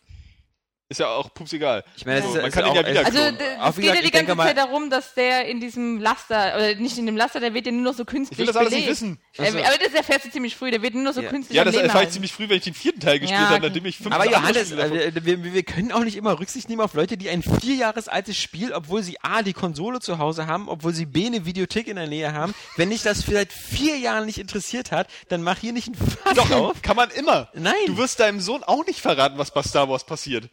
[0.90, 1.84] Ist ja auch pups egal.
[1.96, 4.02] ich meine, So, ist, man ist kann ihn ja wieder es- Also es geht ja
[4.02, 7.54] die ganze Zeit darum, dass der in diesem Laster, oder nicht in dem Laster, der
[7.54, 9.00] wird ja nur noch so künstlich Ich will das alles nicht belebt.
[9.00, 9.20] wissen.
[9.38, 11.30] Äh, aber das erfährst du ziemlich früh, der wird nur noch so Ja.
[11.30, 13.66] künstlich Ja, das erfahre ich ziemlich früh, wenn ich den vierten Teil gespielt Ja, habe,
[13.68, 16.94] nachdem ich fünf Aber Johannes, äh, wir, wir können auch nicht immer Rücksicht nehmen auf
[16.94, 20.68] Leute, die ein vier Jahres altes Spiel, obwohl sie A, die Konsole zu Hause haben,
[20.68, 22.52] obwohl sie B, eine Videothek in der Nähe haben.
[22.76, 26.34] Wenn dich das seit vier Jahren nicht interessiert hat, dann mach hier nicht ein Fass
[26.34, 26.82] Doch, auf.
[26.82, 27.48] kann man immer.
[27.54, 27.74] Nein.
[27.86, 30.48] Du wirst deinem Sohn auch nicht verraten, was bei Star Wars passiert.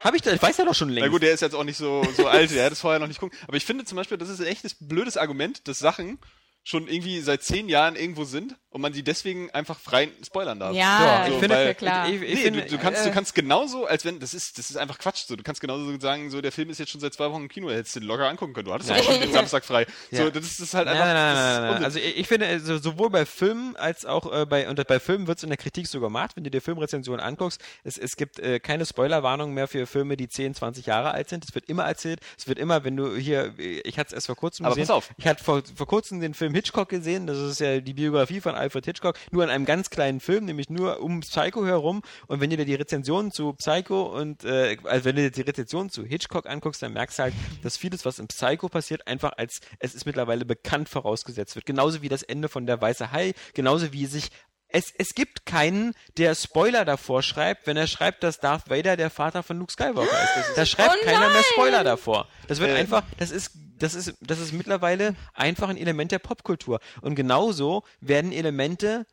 [0.00, 1.06] Hab ich da, ich weiß ja doch schon längst.
[1.06, 3.06] Na gut, der ist jetzt auch nicht so, so alt, der hat es vorher noch
[3.06, 3.38] nicht gucken.
[3.46, 6.18] Aber ich finde zum Beispiel, das ist ein echtes blödes Argument, dass Sachen
[6.62, 10.74] schon irgendwie seit zehn Jahren irgendwo sind und man sie deswegen einfach frei spoilern darf.
[10.76, 12.08] Ja, So, ich finde, ja klar.
[12.08, 14.58] ich- ich- nee, finde, du, du, kannst, äh, du kannst genauso, als wenn, das ist,
[14.58, 17.00] das ist einfach Quatsch, so, du kannst genauso sagen, so, der Film ist jetzt schon
[17.00, 19.20] seit zwei Wochen im Kino, hättest du den locker angucken können, du hattest auch schon
[19.20, 19.86] den Samstag frei.
[20.12, 20.30] So, Ja.
[20.30, 21.84] das ist, das ist halt Nein, einfach, nein, nein, nein, nein.
[21.84, 25.26] Also ich, ich finde, also sowohl bei Filmen als auch äh, bei, und bei Filmen
[25.26, 28.38] wird es in der Kritik sogar gemacht, wenn du dir Filmrezensionen anguckst, es, es gibt
[28.38, 31.44] äh, keine Spoilerwarnung mehr für Filme, die 10, 20 Jahre alt sind.
[31.44, 34.36] Es wird immer erzählt, es wird immer, wenn du hier, ich hatte es erst vor
[34.36, 35.10] kurzem Aber gesehen, pass auf.
[35.16, 38.54] ich hatte vor, vor kurzem den Film Hitchcock gesehen, das ist ja die Biografie von
[38.54, 42.02] Alfred Hitchcock, nur in einem ganz kleinen Film, nämlich nur um Psycho herum.
[42.26, 45.42] Und wenn du dir die Rezensionen zu Psycho und äh, also wenn du dir die
[45.42, 49.32] Rezensionen zu Hitchcock anguckst, dann merkst du halt, dass vieles, was im Psycho passiert, einfach
[49.36, 51.66] als es ist mittlerweile bekannt vorausgesetzt wird.
[51.66, 54.30] Genauso wie das Ende von der Weiße Hai, genauso wie sich
[54.72, 59.10] es, es gibt keinen, der Spoiler davor schreibt, wenn er schreibt, dass Darth Vader der
[59.10, 60.02] Vater von Luke Skywalker
[60.38, 60.52] ist.
[60.56, 61.42] Da schreibt Oh keiner mehr!
[61.42, 62.28] Spoiler davor.
[62.46, 62.76] Das wird Äh.
[62.76, 63.50] einfach, das ist,
[63.80, 66.78] das ist, das ist mittlerweile einfach ein Element der Popkultur.
[67.00, 69.06] Und genauso werden Elemente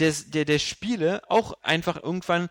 [0.00, 2.48] des, der, der Spiele auch einfach irgendwann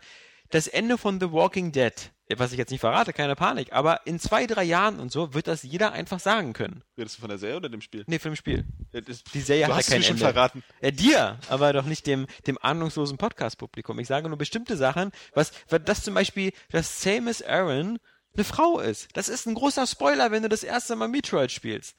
[0.50, 1.92] das Ende von The Walking Dead,
[2.36, 5.48] was ich jetzt nicht verrate, keine Panik, aber in zwei, drei Jahren und so wird
[5.48, 6.82] das jeder einfach sagen können.
[6.96, 8.04] Redest du von der Serie oder dem Spiel?
[8.06, 8.64] Nee, für ein Spiel.
[8.92, 10.32] Ja, das- Die Serie du hat hast ja kein mir schon Ende.
[10.32, 10.64] verraten.
[10.80, 13.98] Ja, dir, aber doch nicht dem, dem ahnungslosen Podcast-Publikum.
[13.98, 17.98] Ich sage nur bestimmte Sachen, was, was das zum Beispiel, dass Samus Aran
[18.36, 19.08] eine Frau ist.
[19.14, 21.94] Das ist ein großer Spoiler, wenn du das erste Mal Metroid spielst.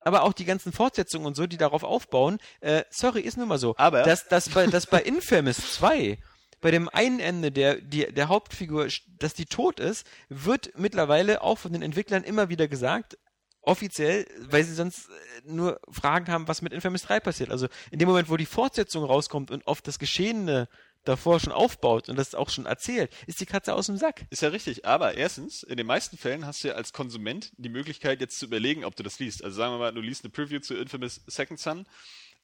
[0.00, 3.58] Aber auch die ganzen Fortsetzungen und so, die darauf aufbauen, äh, sorry, ist nun mal
[3.58, 3.74] so.
[3.78, 6.18] Aber- dass, dass, bei, dass bei Infamous 2,
[6.60, 11.58] bei dem einen Ende der, die, der Hauptfigur, dass die tot ist, wird mittlerweile auch
[11.58, 13.16] von den Entwicklern immer wieder gesagt,
[13.62, 15.12] offiziell, weil sie sonst äh,
[15.44, 17.50] nur Fragen haben, was mit Infamous 3 passiert.
[17.50, 20.68] Also in dem Moment, wo die Fortsetzung rauskommt und auf das Geschehene
[21.04, 24.26] davor schon aufbaut und das auch schon erzählt, ist die Katze aus dem Sack.
[24.30, 27.68] Ist ja richtig, aber erstens, in den meisten Fällen hast du ja als Konsument die
[27.68, 29.44] Möglichkeit, jetzt zu überlegen, ob du das liest.
[29.44, 31.86] Also sagen wir mal, du liest eine Preview zu Infamous Second Son,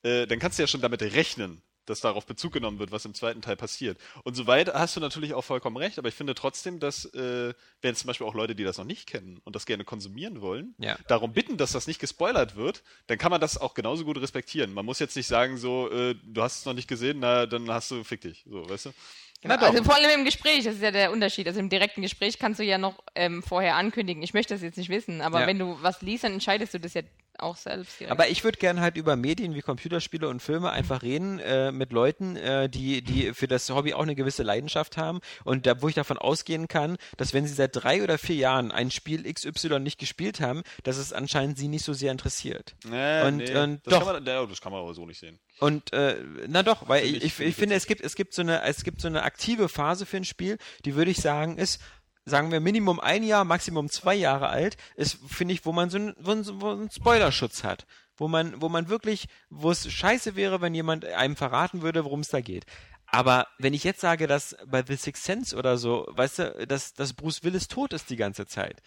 [0.02, 3.12] äh, dann kannst du ja schon damit rechnen, dass darauf Bezug genommen wird, was im
[3.14, 3.98] zweiten Teil passiert.
[4.24, 7.94] Und soweit hast du natürlich auch vollkommen recht, aber ich finde trotzdem, dass, äh, wenn
[7.94, 10.96] zum Beispiel auch Leute, die das noch nicht kennen und das gerne konsumieren wollen, Ja.
[11.08, 14.72] darum bitten, dass das nicht gespoilert wird, dann kann man das auch genauso gut respektieren.
[14.72, 17.68] Man muss jetzt nicht sagen, so, äh, du hast es noch nicht gesehen, na, dann
[17.70, 18.90] hast du, fick dich, so, weißt du?
[19.42, 21.46] Genau, also vor allem im Gespräch, das ist ja der Unterschied.
[21.46, 24.76] Also im direkten Gespräch kannst du ja noch ähm, vorher ankündigen, ich möchte das jetzt
[24.76, 25.46] nicht wissen, aber Ja.
[25.46, 27.00] wenn du was liest, dann entscheidest du das ja
[27.42, 28.12] auch selbst direkt.
[28.12, 31.92] Aber ich würde gerne halt über Medien wie Computerspiele und Filme einfach reden äh, mit
[31.92, 35.88] Leuten, äh, die, die für das Hobby auch eine gewisse Leidenschaft haben und da, wo
[35.88, 39.80] ich davon ausgehen kann, dass wenn sie seit drei oder vier Jahren ein Spiel XY
[39.80, 42.74] nicht gespielt haben, dass es anscheinend sie nicht so sehr interessiert.
[42.84, 44.04] Nee, Und- nee, und das, doch.
[44.06, 45.38] Kann man, das kann man aber so nicht sehen.
[45.58, 46.16] Und äh,
[46.48, 49.00] na doch, weil ich, ich, ich finde, es gibt, es gibt so eine, es gibt
[49.00, 51.80] so eine aktive Phase für ein Spiel, die würde ich sagen, ist,
[52.30, 55.98] sagen wir, Minimum ein Jahr, Maximum zwei Jahre alt, ist, finde ich, wo man so
[55.98, 57.86] einen, wo einen Spoilerschutz hat.
[58.16, 62.20] Wo man, wo man wirklich, wo es scheiße wäre, wenn jemand einem verraten würde, worum
[62.20, 62.64] es da geht.
[63.06, 66.92] Aber wenn ich jetzt sage, dass bei The Sixth Sense oder so, weißt du, dass,
[66.94, 68.82] dass Bruce Willis tot ist die ganze Zeit.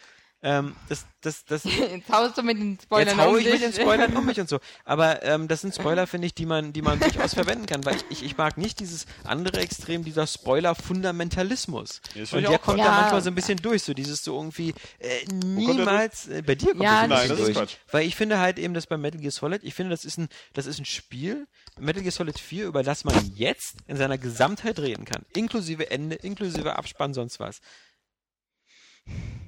[0.46, 3.54] Ähm, das, das, das, Jetzt haust du mit den Spoilern Jetzt hau um ich dich.
[3.54, 4.60] mit den Spoilern um mich und so.
[4.84, 7.96] Aber ähm, das sind Spoiler, finde ich, die man, die man durchaus verwenden kann, weil
[7.96, 12.02] ich, ich, ich mag nicht dieses andere Extrem, dieser Spoiler-Fundamentalismus.
[12.14, 12.78] Ja, und der kommt Quatsch.
[12.80, 12.92] da Ja.
[13.02, 16.84] manchmal so ein bisschen durch, so dieses so irgendwie äh, niemals, äh, bei dir kommt
[16.84, 17.56] Ja, das ein das durch.
[17.56, 19.92] Nein, das ist Weil ich finde halt eben, dass bei Metal Gear Solid, ich finde,
[19.92, 21.48] das ist ein, das ist ein Spiel,
[21.80, 25.24] Metal Gear Solid 4, über das man jetzt in seiner Gesamtheit reden kann.
[25.34, 27.62] Inklusive Ende, inklusive Abspann, sonst was.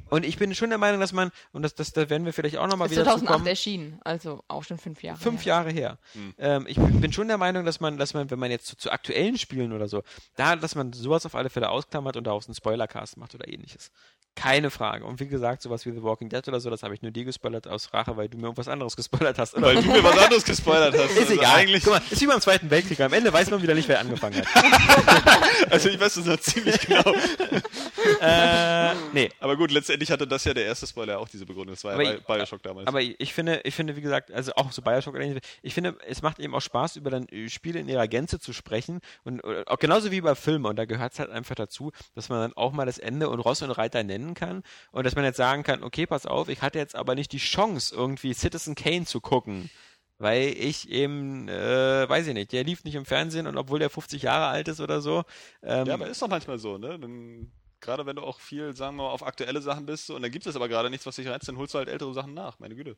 [0.10, 2.58] Und ich bin schon der Meinung, dass man, und das, das, da werden wir vielleicht
[2.58, 5.18] auch nochmal wieder zu 2008 kommen, erschienen, also auch schon fünf Jahre.
[5.18, 5.48] fünf her.
[5.48, 5.98] Jahre her.
[6.38, 8.92] Ähm, ich bin schon der Meinung, dass man, dass man, wenn man jetzt zu, zu
[8.92, 10.04] aktuellen Spielen oder so,
[10.36, 13.92] da, dass man sowas auf alle Fälle ausklammert und daraus einen Spoilercast macht oder ähnliches.
[14.36, 15.06] Keine Frage.
[15.06, 17.24] Und wie gesagt, sowas wie The Walking Dead oder so, das habe ich nur dir
[17.24, 19.56] gespoilert aus Rache, weil du mir irgendwas anderes gespoilert hast.
[19.56, 19.68] Oder?
[19.68, 21.12] Weil du mir was anderes gespoilert hast.
[21.12, 21.56] ist Also egal.
[21.56, 23.00] Eigentlich, Guck mal, ist wie beim Zweiten Weltkrieg.
[23.00, 24.48] Am Ende weiß man wieder nicht, wer angefangen hat.
[25.72, 27.02] also ich weiß das noch ziemlich genau.
[28.22, 29.30] äh, nee.
[29.40, 31.76] Aber gut, letztendlich hatte das ja der erste Spoiler auch diese Begründung.
[31.76, 32.88] Das war Aber ja bei Bioshock damals.
[32.88, 35.18] Aber ich finde, ich finde, wie gesagt, also auch so Bioshock,
[35.62, 38.54] ich finde, es macht eben auch Spaß, über dann äh, Spiele in ihrer Gänze zu
[38.54, 41.92] sprechen und oder, auch genauso wie bei Filmen und da gehört es halt einfach dazu,
[42.14, 45.16] dass man dann auch mal das Ende und Ross und Reiter nennen kann und dass
[45.16, 48.34] man jetzt sagen kann, okay, pass auf, ich hatte jetzt aber nicht die Chance, irgendwie
[48.34, 49.70] Citizen Kane zu gucken.
[50.18, 53.90] Weil ich eben, äh, weiß ich nicht, der lief nicht im Fernsehen und obwohl der
[53.90, 55.26] 50 Jahre alt ist oder so.
[55.62, 56.98] Ähm, ja, aber ist doch manchmal so, ne?
[56.98, 60.32] Dann, gerade wenn du auch viel, sagen wir mal, auf aktuelle Sachen bist und dann
[60.32, 62.60] gibt es aber gerade nichts, was dich reizt, dann holst du halt ältere Sachen nach,
[62.60, 62.96] meine Güte.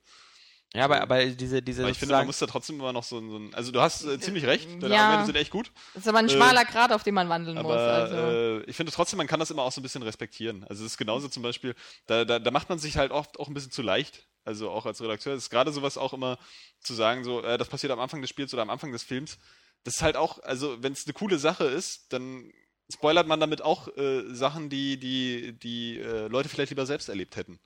[0.73, 3.17] Ja, aber, aber diese, diese Aber ich finde, man muss da trotzdem immer noch so,
[3.19, 5.01] ein- so ein, also du hast äh, ziemlich recht, deine Ja.
[5.01, 7.56] Argumente sind echt gut, Das ist aber ein Äh, schmaler Grat, auf dem man wandeln
[7.58, 7.65] muss.
[7.65, 8.15] aber Also.
[8.15, 10.63] äh, ich finde trotzdem, man kann das immer auch so ein bisschen respektieren.
[10.65, 11.73] Also es ist genauso zum Beispiel,
[12.06, 14.86] da, da, da macht man sich halt oft auch ein bisschen zu leicht, also auch
[14.86, 16.38] als Redakteur, es ist gerade sowas auch immer
[16.82, 19.38] zu sagen, so, äh, das passiert am Anfang des Spiels oder am Anfang des Films,
[19.84, 22.51] das ist halt auch, also wenn es eine coole Sache ist, dann
[22.93, 27.36] spoilert man damit auch äh, Sachen, die die, die äh, Leute vielleicht lieber selbst erlebt
[27.36, 27.60] hätten.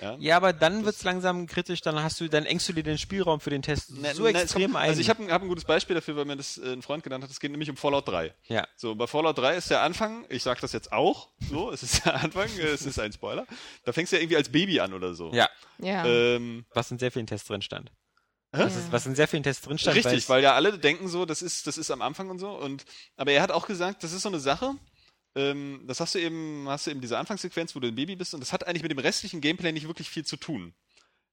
[0.00, 0.16] Ja?
[0.18, 3.40] Ja, aber dann wird's langsam kritisch, dann hast du, dann engst du dir den Spielraum
[3.40, 4.88] für den Test Ne, so ne, es extrem kommt- ein.
[4.88, 7.02] Also ich habe ein, hab ein gutes Beispiel dafür, weil mir das äh, ein Freund
[7.02, 7.30] genannt hat.
[7.30, 8.34] Es geht nämlich um Fallout 3.
[8.48, 8.66] ja.
[8.76, 12.04] So, bei Fallout 3 ist der Anfang, ich sag das jetzt auch, so, es ist
[12.04, 13.46] der Anfang, äh, es ist ein Spoiler.
[13.84, 15.32] Da fängst du ja irgendwie als Baby an oder so.
[15.32, 16.04] Ja, ja.
[16.06, 17.90] Ähm, was in sehr vielen Tests drin stand.
[18.56, 19.96] Was, ist, was in sehr vielen Tests drin stand.
[19.96, 22.50] Richtig, weil ja alle denken so, das ist, das ist am Anfang und so.
[22.50, 22.84] Und,
[23.16, 24.74] aber er hat auch gesagt, das ist so eine Sache,
[25.34, 28.34] ähm, das hast du eben, hast du eben diese Anfangssequenz, wo du ein Baby bist,
[28.34, 30.74] und das hat eigentlich mit dem restlichen Gameplay nicht wirklich viel zu tun.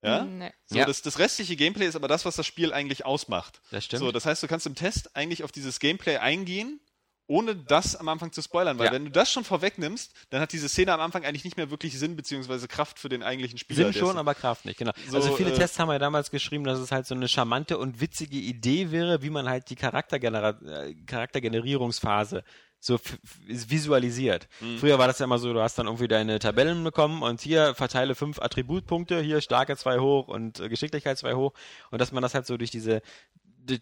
[0.04, 0.24] Ja?
[0.24, 0.52] Nee.
[0.66, 0.86] So, Ja.
[0.86, 3.62] das, das restliche Gameplay ist aber das, was das Spiel eigentlich ausmacht.
[3.70, 4.00] Das stimmt.
[4.00, 6.80] So, das heißt, du kannst im Test eigentlich auf dieses Gameplay eingehen,
[7.28, 8.92] ohne das am Anfang zu spoilern, weil Ja.
[8.92, 11.98] wenn du das schon vorwegnimmst, dann hat diese Szene am Anfang eigentlich nicht mehr wirklich
[11.98, 12.68] Sinn bzw.
[12.68, 13.94] Kraft für den eigentlichen Spieler.
[13.94, 14.92] Sinn schon, aber Kraft nicht, genau.
[15.08, 17.78] So, also viele äh, Tests haben ja damals geschrieben, dass es halt so eine charmante
[17.78, 22.44] und witzige Idee wäre, wie man halt die Charaktergenera äh, Charaktergenerierungsphase
[22.82, 23.00] so
[23.46, 24.50] visualisiert.
[24.60, 24.80] Mhm.
[24.80, 27.76] Früher war das ja immer so, du hast dann irgendwie deine Tabellen bekommen und hier
[27.76, 31.54] verteile fünf Attributpunkte, hier Starke zwei hoch und äh, Geschicklichkeit zwei hoch
[31.92, 33.02] und dass man das halt so durch diese
[33.38, 33.82] durch,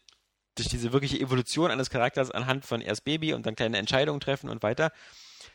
[0.55, 4.49] durch diese wirkliche Evolution eines Charakters anhand von erst Baby und dann kleine Entscheidungen treffen
[4.49, 4.91] und weiter.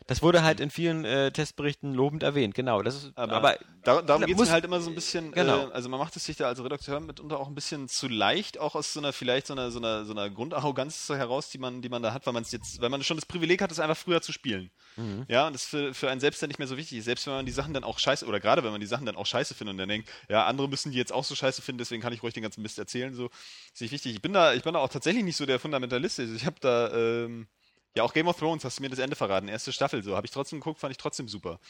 [0.06, 2.82] Das wurde halt in vielen äh, Testberichten lobend erwähnt, genau.
[2.82, 5.68] Das ist, Aber, aber da, darum da geht es halt immer so ein bisschen, Genau.
[5.68, 8.58] äh, also man macht es sich da als Redakteur mitunter auch ein bisschen zu leicht,
[8.58, 11.80] auch aus so einer, vielleicht so einer, so einer, so einer Grundarroganz heraus, die man,
[11.80, 13.80] die man da hat, weil man es jetzt, weil man schon das Privileg hat, es
[13.80, 14.70] einfach früher zu spielen.
[14.96, 15.24] Mhm.
[15.28, 17.06] Ja, und das für, für einen selbst dann nicht mehr so wichtig ist.
[17.06, 19.16] Selbst wenn man die Sachen dann auch scheiße, oder gerade wenn man die Sachen dann
[19.16, 21.78] auch scheiße findet und dann denkt, ja, andere müssen die jetzt auch so scheiße finden,
[21.78, 23.30] deswegen kann ich ruhig den ganzen Mist erzählen, so,
[23.72, 24.14] ist nicht wichtig.
[24.14, 26.20] Ich bin da, ich bin da auch tatsächlich nicht so der Fundamentalist.
[26.20, 27.48] Also ich habe da, ähm,
[27.96, 30.26] ja, auch Game of Thrones hast du mir das Ende verraten, erste Staffel, so, habe
[30.26, 31.60] ich trotzdem geguckt, fand ich trotzdem super.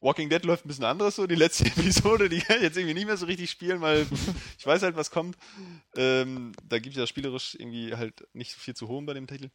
[0.00, 2.94] Walking Dead läuft ein bisschen anderes so, die letzte Episode, die kann ich jetzt irgendwie
[2.94, 4.06] nicht mehr so richtig spielen, weil
[4.58, 5.36] ich weiß halt, was kommt.
[5.96, 9.28] Ähm, da gibt es ja spielerisch irgendwie halt nicht so viel zu holen bei dem
[9.28, 9.50] Titel.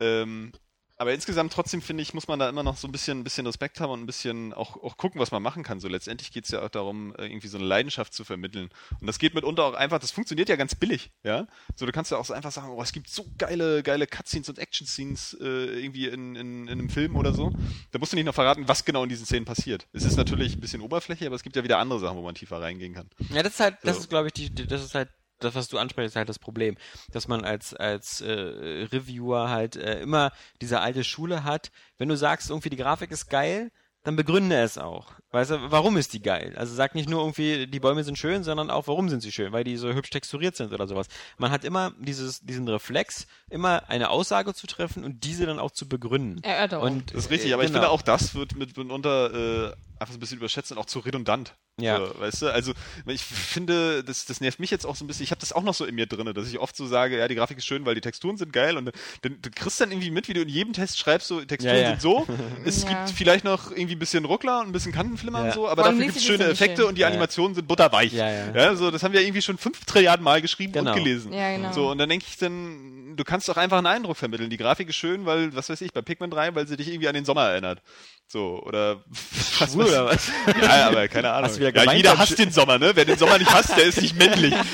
[0.00, 0.52] Ähm,
[0.98, 3.46] aber insgesamt trotzdem finde ich, muss man da immer noch so ein bisschen, ein bisschen
[3.46, 5.78] Respekt haben und ein bisschen auch, auch gucken, was man machen kann.
[5.80, 8.68] So letztendlich geht es ja auch darum, äh, irgendwie so eine Leidenschaft zu vermitteln.
[9.00, 11.46] Und das geht mitunter auch einfach, das funktioniert ja ganz billig, ja.
[11.76, 14.48] So, du kannst ja auch so einfach sagen, oh, es gibt so geile, geile Cutscenes
[14.48, 15.44] und Action-Scenes äh,
[15.80, 17.52] irgendwie in, in, in einem Film oder so.
[17.92, 19.86] Da musst du nicht noch verraten, was genau in diesen Szenen passiert.
[19.92, 22.34] Es ist natürlich ein bisschen Oberfläche, aber es gibt ja wieder andere Sachen, wo man
[22.34, 23.08] tiefer reingehen kann.
[23.30, 24.02] Ja, das ist halt, das So.
[24.02, 26.76] ist, glaube ich, die- das ist halt, das, was du ansprichst, ist halt das Problem.
[27.12, 31.70] Dass man als, als äh, Reviewer halt äh, immer diese alte Schule hat.
[31.96, 33.70] Wenn du sagst, irgendwie die Grafik ist geil,
[34.04, 35.12] dann begründe es auch.
[35.32, 36.54] Weißt du, warum ist die geil?
[36.56, 39.52] Also sag nicht nur irgendwie, die Bäume sind schön, sondern auch, warum sind sie schön?
[39.52, 41.08] Weil die so hübsch texturiert sind oder sowas.
[41.36, 45.72] Man hat immer dieses, diesen Reflex, immer eine Aussage zu treffen und diese dann auch
[45.72, 46.42] zu begründen.
[46.42, 46.84] Erörterung.
[46.84, 47.80] Und, Das ist richtig, aber ich genau.
[47.80, 51.00] finde auch das wird mit mitunter äh, einfach so ein bisschen überschätzt und auch zu
[51.00, 51.54] redundant.
[51.80, 51.98] Ja.
[51.98, 52.72] So, weißt du, also
[53.06, 55.24] ich finde, das, das nervt mich jetzt auch so ein bisschen.
[55.24, 57.28] Ich habe das auch noch so in mir drin, dass ich oft so sage, ja,
[57.28, 58.86] die Grafik ist schön, weil die Texturen sind geil und
[59.22, 61.82] dann, du kriegst dann irgendwie mit, wie du in jedem Test schreibst, so Texturen Ja,
[61.82, 61.88] ja.
[61.90, 62.26] sind so,
[62.64, 62.88] es Ja.
[63.04, 65.44] gibt vielleicht noch irgendwie ein bisschen Ruckler und ein bisschen Kantenflimmer Ja.
[65.46, 66.88] und so, aber Vor dafür gibt es schöne Effekte schön.
[66.88, 67.12] und die Ja, ja.
[67.12, 68.12] Animationen sind butterweich.
[68.12, 68.74] Ja, ja.
[68.76, 70.92] so, das haben wir irgendwie schon fünf Trilliarden Mal geschrieben Genau.
[70.92, 71.32] und gelesen.
[71.32, 71.72] Ja, genau.
[71.72, 74.50] So, und dann denke ich dann, du kannst doch einfach einen Eindruck vermitteln.
[74.50, 77.08] Die Grafik ist schön, weil, was weiß ich, bei Pikmin 3, weil sie dich irgendwie
[77.08, 77.82] an den Sommer erinnert.
[78.26, 79.02] So, oder
[79.58, 80.30] was Schwul weiß- oder was?
[80.60, 81.48] Ja, aber keine Ahnung.
[81.74, 82.92] Ja, geweint jeder hasst den Sommer, ne?
[82.94, 84.54] Wer den Sommer nicht hasst, der ist nicht männlich.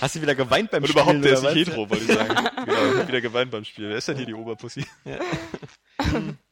[0.00, 2.34] Hast du wieder geweint beim Und Spielen überhaupt, der ist nicht hetero, wollte ich sagen.
[2.64, 3.88] genau, ich hab wieder geweint beim Spiel.
[3.90, 4.84] Wer ist denn hier die Oberpussy?
[5.04, 5.18] Ja.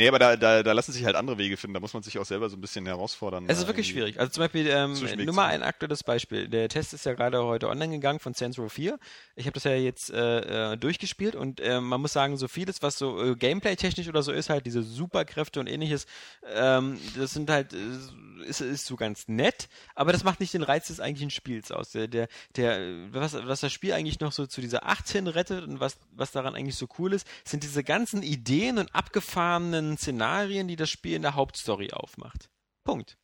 [0.00, 1.74] Nee, aber da, da, da lassen sich halt andere Wege finden.
[1.74, 3.44] Da muss man sich auch selber so ein bisschen herausfordern.
[3.48, 4.18] Es ist wirklich schwierig.
[4.18, 4.94] Also zum Beispiel, ähm,
[5.26, 6.48] nur mal ein aktuelles Beispiel.
[6.48, 8.98] Der Test ist ja gerade heute online gegangen von Saints Row 4.
[9.36, 12.80] Ich habe das ja jetzt äh, äh, durchgespielt und äh, man muss sagen, so vieles,
[12.80, 16.06] was so äh, Gameplay-technisch oder so ist, halt diese Superkräfte und ähnliches,
[16.54, 20.62] ähm, das sind halt, äh, ist, ist so ganz nett, aber das macht nicht den
[20.62, 21.90] Reiz des eigentlichen Spiels aus.
[21.90, 22.80] Der, der, der
[23.12, 26.54] was, was das Spiel eigentlich noch so zu dieser 18 rettet und was, was daran
[26.54, 31.22] eigentlich so cool ist, sind diese ganzen Ideen und abgefahrenen Szenarien, die das Spiel in
[31.22, 32.50] der Hauptstory aufmacht.
[32.84, 33.16] Punkt.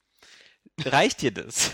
[0.85, 1.71] Reicht dir das?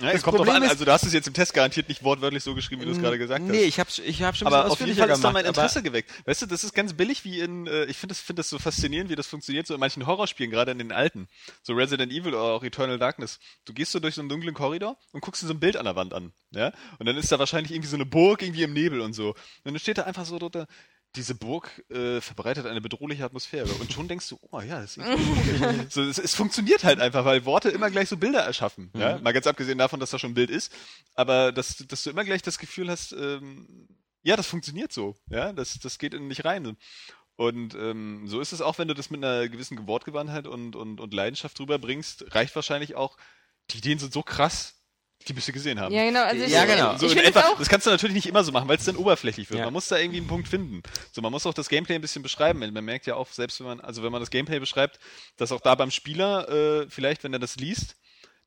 [0.00, 0.62] Ja, es Das kommt drauf Problem an.
[0.64, 2.90] ist- Also, du hast es jetzt im Test garantiert nicht wortwörtlich so geschrieben, wie du
[2.90, 3.48] es gerade gesagt hast.
[3.48, 6.10] Nee, ich habe ich hab schon aber auf jeden Fall ist da mein Interesse geweckt.
[6.26, 8.58] Weißt du, das ist ganz billig wie in, äh, ich finde das, finde das so
[8.58, 11.28] faszinierend, wie das funktioniert, so in manchen Horrorspielen, gerade in den alten.
[11.62, 13.38] So Resident Evil oder auch Eternal Darkness.
[13.66, 15.84] Du gehst so durch so einen dunklen Korridor und guckst dir so ein Bild an
[15.84, 16.72] der Wand an, ja?
[16.98, 19.28] Und dann ist da wahrscheinlich irgendwie so eine Burg irgendwie im Nebel und so.
[19.28, 20.66] Und dann steht da einfach so drunter,
[21.16, 23.68] diese Burg äh, verbreitet eine bedrohliche Atmosphäre.
[23.74, 25.04] Und schon denkst du, oh ja, das ist
[25.92, 28.90] so, es, es funktioniert halt einfach, weil Worte immer gleich so Bilder erschaffen.
[28.94, 29.18] Ja?
[29.18, 30.72] Mal ganz abgesehen davon, dass da schon ein Bild ist.
[31.14, 33.88] Aber dass, dass du immer gleich das Gefühl hast, ähm,
[34.22, 35.16] ja, das funktioniert so.
[35.28, 36.76] Ja, das, das geht in dich rein.
[37.36, 41.00] Und ähm, so ist es auch, wenn du das mit einer gewissen Wortgewandtheit und, und,
[41.00, 43.16] und Leidenschaft drüber bringst, reicht wahrscheinlich auch,
[43.70, 44.83] die Ideen sind so krass,
[45.26, 45.94] die müsst ihr gesehen haben.
[45.94, 46.22] ja, genau.
[46.24, 46.96] Also Ja, genau.
[46.98, 49.58] So etwa, das kannst du natürlich nicht immer so machen, weil es dann oberflächlich wird.
[49.58, 49.66] Ja.
[49.66, 50.82] Man muss da irgendwie einen Punkt finden.
[51.12, 52.58] So, man muss auch das Gameplay ein bisschen beschreiben.
[52.58, 54.98] Man merkt ja auch, selbst wenn man, also wenn man das Gameplay beschreibt,
[55.36, 57.96] dass auch da beim Spieler, äh, vielleicht, wenn er das liest,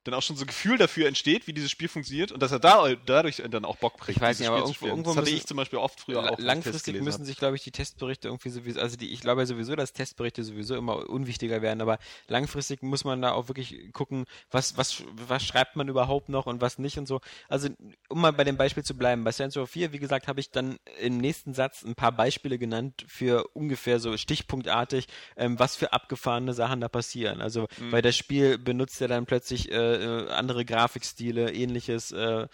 [0.08, 2.60] dann auch schon so ein Gefühl dafür entsteht, wie dieses Spiel funktioniert und dass er
[2.60, 4.17] da, dadurch dann auch Bock bringt.
[4.17, 6.39] Ich weiß nicht, aber irgendwo- irgendwo das hatte ich zum Beispiel oft früher auch.
[6.39, 9.76] Langfristig müssen sich, glaube ich, die Testberichte irgendwie sowieso, also die, ich glaube ja sowieso,
[9.76, 14.78] dass Testberichte sowieso immer unwichtiger werden, aber langfristig muss man da auch wirklich gucken, was,
[14.78, 17.22] was, was schreibt man überhaupt noch und was nicht und so.
[17.50, 17.70] Also,
[18.10, 20.52] um mal bei dem Beispiel zu bleiben, bei Saints Row 4, wie gesagt, habe ich
[20.52, 25.93] dann im nächsten Satz ein paar Beispiele genannt für ungefähr so stichpunktartig, ähm, was für
[25.93, 27.41] abgefahrene Sachen da passieren.
[27.41, 32.47] Also, weil das Spiel benutzt ja dann plötzlich äh, äh, andere Grafikstile, ähnliches, äh,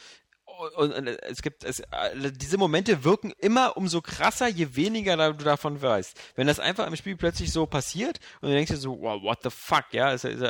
[0.76, 5.44] und, und es gibt es, äh, diese Momente wirken immer umso krasser, je weniger du
[5.44, 6.20] davon weißt.
[6.36, 9.40] Wenn das einfach im Spiel plötzlich so passiert und du denkst dir so, wow, what
[9.44, 10.42] the fuck, ja, es, es,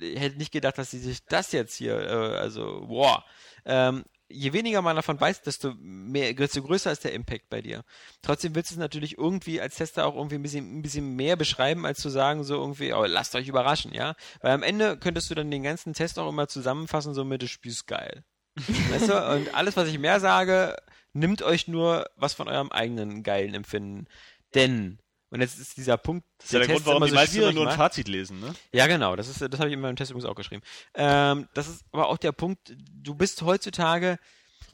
[0.00, 3.22] ich hätte nicht gedacht, dass sie sich das jetzt hier, äh, also, wow.
[3.64, 7.84] Ähm, je weniger man davon weiß, desto mehr, desto größer ist der Impact bei dir.
[8.22, 11.36] Trotzdem willst du es natürlich irgendwie als Tester auch irgendwie ein bisschen, ein bisschen mehr
[11.36, 14.14] beschreiben, als zu sagen, so irgendwie, oh, lasst euch überraschen, ja.
[14.40, 17.50] Weil am Ende könntest du dann den ganzen Test auch immer zusammenfassen, so mit, das
[17.50, 18.24] Spiel ist geil.
[18.90, 19.34] Weißt du?
[19.34, 20.76] Und alles, was ich mehr sage,
[21.12, 24.06] nimmt euch nur was von eurem eigenen geilen Empfinden.
[24.54, 24.98] Denn,
[25.32, 27.16] und jetzt ist dieser Punkt, Das ist ja der Grund, Test warum immer die so
[27.16, 27.76] meisten immer nur ein.
[27.76, 28.54] Fazit lesen, ne?
[28.72, 29.16] Ja, genau.
[29.16, 30.62] Das ist, das habe ich in meinem Test übrigens auch geschrieben.
[30.94, 32.74] Ähm, das ist aber auch der Punkt.
[32.76, 34.18] Du bist heutzutage,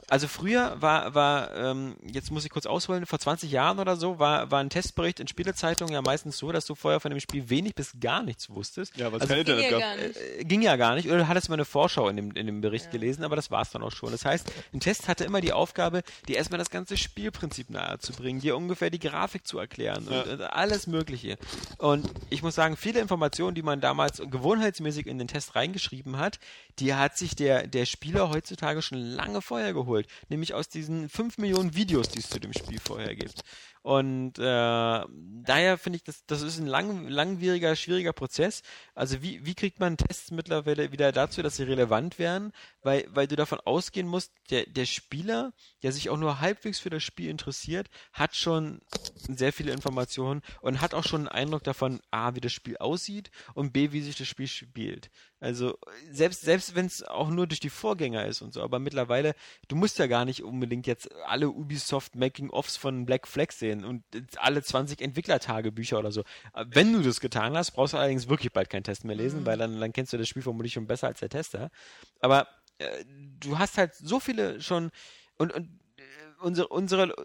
[0.09, 4.19] also früher war, war, ähm, jetzt muss ich kurz ausholen, vor 20 Jahren oder so
[4.19, 7.49] war, war ein Testbericht in Spielezeitungen ja meistens so, dass du vorher von dem Spiel
[7.49, 8.95] wenig bis gar nichts wusstest.
[8.97, 9.97] Ja, weil es Also kein Internet Ging ja gab.
[9.97, 10.17] gar nicht.
[10.39, 11.07] äh, ging ja gar nicht.
[11.07, 13.61] Oder du hattest mal eine Vorschau in dem, in dem Bericht gelesen, aber das war
[13.61, 14.11] es dann auch schon.
[14.11, 18.55] Das heißt, ein Test hatte immer die Aufgabe, dir erstmal das ganze Spielprinzip nahezubringen, dir
[18.57, 20.21] ungefähr die Grafik zu erklären Ja.
[20.21, 21.37] und, und alles Mögliche.
[21.77, 26.39] Und ich muss sagen, viele Informationen, die man damals gewohnheitsmäßig in den Test reingeschrieben hat,
[26.79, 29.98] die hat sich der, der Spieler heutzutage schon lange vorher geholt.
[30.29, 33.43] Nämlich aus diesen 5 Millionen Videos, die es zu dem Spiel vorher gibt.
[33.81, 38.61] Und äh, daher finde ich, das, das ist ein lang, langwieriger, schwieriger Prozess.
[38.93, 42.51] Also wie, wie kriegt man Tests mittlerweile wieder dazu, dass sie relevant werden?
[42.81, 46.89] Weil, weil du davon ausgehen musst, der, der Spieler, der sich auch nur halbwegs für
[46.89, 48.81] das Spiel interessiert, hat schon
[49.27, 53.31] sehr viele Informationen und hat auch schon einen Eindruck davon, A, wie das Spiel aussieht
[53.53, 55.09] und B, wie sich das Spiel spielt.
[55.39, 55.77] Also
[56.11, 59.35] selbst, selbst wenn es auch nur durch die Vorgänger ist und so, aber mittlerweile,
[59.69, 64.03] du musst ja gar nicht unbedingt jetzt alle Ubisoft Making-Offs von Black Flag sehen und
[64.35, 66.23] alle 20 Entwicklertagebücher oder so.
[66.65, 69.57] Wenn du das getan hast, brauchst du allerdings wirklich bald keinen Test mehr lesen, weil
[69.57, 71.71] dann, dann kennst du das Spiel vermutlich schon besser als der Tester.
[72.19, 72.47] Aber
[72.79, 73.05] äh,
[73.39, 74.91] du hast halt so viele schon
[75.37, 75.67] und, und
[75.97, 76.01] äh,
[76.41, 77.15] unsere, unsere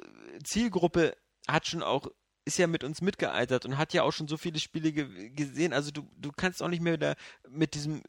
[0.45, 1.17] Zielgruppe
[1.49, 2.09] hat schon auch
[2.45, 5.72] ist ja mit uns mitgealtert und hat ja auch schon so viele Spiele ge gesehen.
[5.72, 7.14] Also du, du kannst auch nicht mehr da
[7.49, 8.03] mit diesem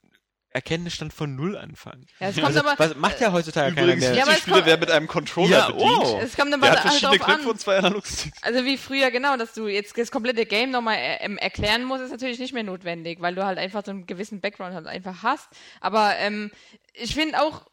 [0.50, 2.06] Erkenntnisstand von Null anfangen.
[2.20, 4.24] Ja, es kommt Also, aber, was macht ja heutzutage Übrigens, keiner Ja, mehr.
[4.24, 5.92] aber die Spiele werden mit einem Controller Ja, bedient.
[6.02, 6.20] oh.
[6.24, 7.34] es kommt aber Der hat halt verschiedene drauf an.
[7.36, 8.42] Knöpfe und zwei Analogsticks.
[8.42, 12.04] Also wie früher, genau, dass du jetzt das komplette Game nochmal äh, ähm, erklären musst,
[12.04, 15.24] ist natürlich nicht mehr notwendig, weil du halt einfach so einen gewissen Background halt einfach
[15.24, 15.50] hast.
[15.82, 16.52] Aber ähm,
[16.94, 17.66] ich finde auch,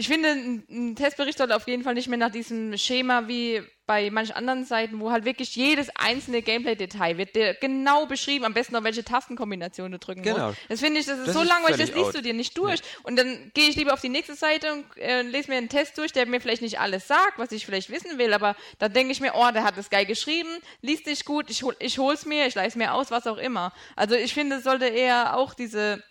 [0.00, 4.08] ich finde, ein, Testbericht sollte auf jeden Fall nicht mehr nach diesem Schema wie bei
[4.10, 8.74] manchen anderen Seiten, wo halt wirklich jedes einzelne Gameplay-Detail wird dir genau beschrieben, am besten
[8.74, 10.48] noch welche Tastenkombination du drücken Genau.
[10.48, 10.58] musst.
[10.68, 12.14] Das finde ich, das ist Das so ist langweilig, das liest out.
[12.14, 12.80] du dir nicht durch.
[13.02, 15.98] Und dann gehe ich lieber auf die nächste Seite und äh, lese mir einen Test
[15.98, 19.12] durch, der mir vielleicht nicht alles sagt, was ich vielleicht wissen will, aber da denke
[19.12, 20.50] ich mir, oh, der hat das geil geschrieben,
[20.82, 23.38] liest dich gut, ich, hol, ich hol's mir, ich leih es mir aus, was auch
[23.38, 23.72] immer.
[23.96, 26.02] Also ich finde, es sollte eher auch diese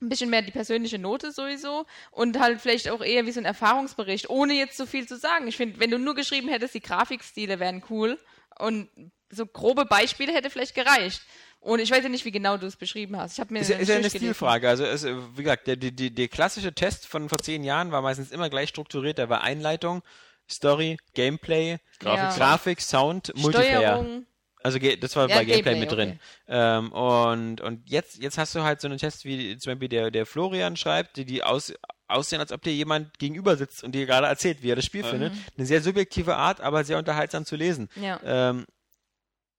[0.00, 3.46] ein bisschen mehr die persönliche Note sowieso und halt vielleicht auch eher wie so ein
[3.46, 5.48] Erfahrungsbericht, ohne jetzt so viel zu sagen.
[5.48, 8.18] Ich finde, wenn du nur geschrieben hättest, die Grafikstile wären cool
[8.58, 8.88] und
[9.30, 11.22] so grobe Beispiele hätte vielleicht gereicht.
[11.60, 13.32] Und ich weiß ja nicht, wie genau du es beschrieben hast.
[13.34, 14.08] Ich habe mir Ist ist ja eine.
[14.08, 14.68] Stilfrage.
[14.68, 18.30] Also, es, wie gesagt, der, die, der klassische Test von vor zehn Jahren war meistens
[18.30, 19.18] immer gleich strukturiert.
[19.18, 20.02] Da war Einleitung,
[20.48, 22.36] Story, Gameplay, Grafik, Ja.
[22.36, 23.96] Grafik Sound, Multiplayer.
[23.96, 24.26] Steuerung.
[24.62, 26.08] Also ge- das war Ja, bei Gameplay, Gameplay, mit drin.
[26.10, 26.18] okay.
[26.48, 30.10] Ähm, und und jetzt, jetzt hast du halt so einen Test, wie zum Beispiel der,
[30.10, 31.72] der Florian schreibt, die, die aus,
[32.08, 35.04] aussehen, als ob dir jemand gegenüber sitzt und dir gerade erzählt, wie er das Spiel
[35.04, 35.32] findet.
[35.56, 37.88] Eine sehr subjektive Art, aber sehr unterhaltsam zu lesen.
[38.00, 38.20] Ja.
[38.24, 38.64] Ähm,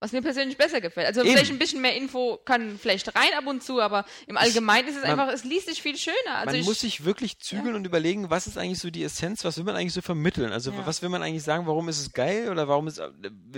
[0.00, 1.08] Was mir persönlich besser gefällt.
[1.08, 1.30] Also Eben.
[1.32, 4.94] vielleicht ein bisschen mehr Info kann vielleicht rein ab und zu, aber im Allgemeinen ist
[4.96, 6.36] es man- einfach, es liest sich viel schöner.
[6.36, 9.44] Also man ich, muss sich wirklich zügeln und überlegen, was ist eigentlich so die Essenz,
[9.44, 10.52] was will man eigentlich so vermitteln?
[10.52, 10.86] Also Ja.
[10.86, 13.10] was will man eigentlich sagen, warum ist es geil oder warum ist äh,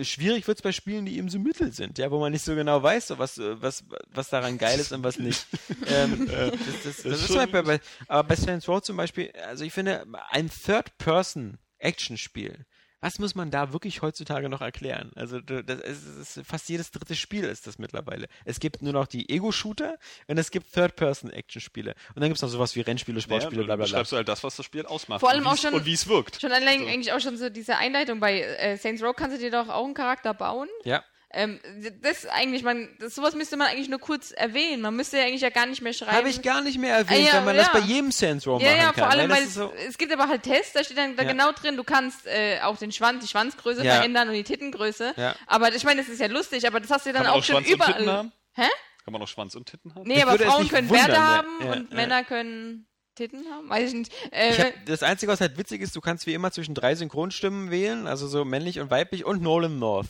[0.02, 2.54] schwierig wird es bei Spielen, die eben so mittel sind, ja, wo man nicht so
[2.54, 5.44] genau weiß, so was, äh, was, was daran geil ist und was nicht.
[5.88, 9.30] ähm, das, das, das, ist ist zum Beispiel bei, aber bei Saints Row zum Beispiel,
[9.46, 12.64] also ich finde, ein Third-Person-Action-Spiel,
[13.00, 15.10] was muss man da wirklich heutzutage noch erklären?
[15.16, 18.26] Also du- das ist, das ist fast jedes dritte Spiel ist das mittlerweile.
[18.44, 21.94] Es gibt nur noch die Ego-Shooter und es gibt Third-Person-Action-Spiele.
[22.14, 23.84] Und dann gibt es noch sowas wie Rennspiele, Sportspiele, ja, bla bla bla.
[23.86, 25.20] beschreibst du halt das, was das Spiel ausmacht.
[25.20, 26.40] Vor allem und auch schon- Und wie es wirkt.
[26.40, 26.86] schon allein So.
[26.86, 29.84] eigentlich auch schon so diese Einleitung bei äh, Saints Row kannst du dir doch auch
[29.84, 30.68] einen Charakter bauen.
[30.84, 31.02] Ja.
[31.32, 31.60] Ähm,
[32.02, 34.82] das eigentlich, man, das, sowas müsste man eigentlich nur kurz erwähnen.
[34.82, 36.10] Man müsste ja eigentlich ja gar nicht mehr schreiben.
[36.12, 37.62] Habe ich gar nicht mehr erwähnt, Ah, ja, wenn man ja.
[37.62, 38.10] das bei jedem
[38.46, 38.94] Row ja, machen ja, kann.
[38.94, 41.22] vor allem, das weil es, so, es gibt aber halt Tests, da steht dann da
[41.22, 41.30] Ja.
[41.30, 43.96] genau drin, du kannst äh, auch den Schwanz, die Schwanzgröße Ja.
[43.96, 45.14] verändern und die Tittengröße.
[45.16, 45.36] Ja.
[45.46, 47.44] Aber ich meine, das ist ja lustig, aber das hast du ja dann auch auch
[47.44, 48.06] schon Schwanz überall.
[48.06, 48.32] haben?
[48.54, 48.66] Hä?
[49.04, 50.02] Kann man auch Schwanz und Titten haben?
[50.08, 51.26] Nee, Mich aber Frauen können wundern, Werte ja.
[51.36, 51.96] haben Ja, und ja.
[51.96, 53.68] Männer können Titten haben.
[53.68, 54.12] Weiß ich nicht.
[54.32, 56.94] Äh, ich hab, das Einzige, was halt witzig ist, du kannst wie immer zwischen drei
[56.94, 60.08] Synchronstimmen wählen, also so männlich und weiblich und Nolan North.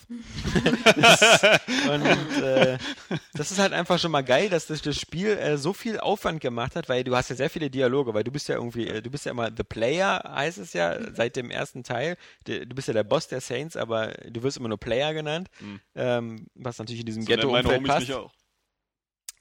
[0.96, 1.42] das,
[1.90, 2.78] und äh,
[3.34, 6.40] das ist halt einfach schon mal geil, dass das, das Spiel äh, so viel Aufwand
[6.40, 9.03] gemacht hat, weil du hast ja sehr viele Dialoge, weil du bist ja irgendwie, äh,
[9.03, 12.16] du bist ja immer The Player, heißt es ja, seit dem ersten Teil.
[12.44, 15.48] Du bist ja der Boss der Saints, aber du wirst immer nur Player genannt,
[15.94, 18.09] ähm, was natürlich in diesem So Ghetto-Umfeld passt.
[18.09, 18.32] mich auch.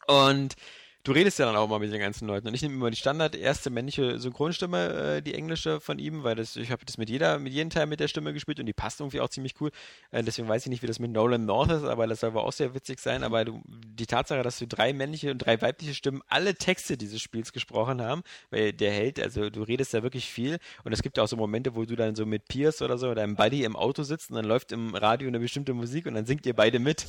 [0.07, 0.55] Und
[1.03, 2.47] du redest ja dann auch mal mit den ganzen Leuten.
[2.47, 6.35] Und ich nehme immer die Standard erste männliche Synchronstimme, äh, die englische von ihm, weil
[6.35, 8.73] das, ich habe das mit jeder, mit jedem Teil mit der Stimme gespielt und die
[8.73, 9.71] passt irgendwie auch ziemlich cool.
[10.11, 12.41] Äh, deswegen weiß ich nicht, wie das mit Nolan North ist, aber das soll wohl
[12.41, 13.23] auch sehr witzig sein.
[13.23, 17.21] Aber du, die Tatsache, dass du drei männliche und drei weibliche Stimmen alle Texte dieses
[17.21, 21.17] Spiels gesprochen haben, weil der Held, also du redest da wirklich viel und es gibt
[21.17, 23.75] auch so Momente, wo du dann so mit Pierce oder so oder einem Buddy im
[23.75, 26.79] Auto sitzt und dann läuft im Radio eine bestimmte Musik und dann singt ihr beide
[26.79, 27.07] mit.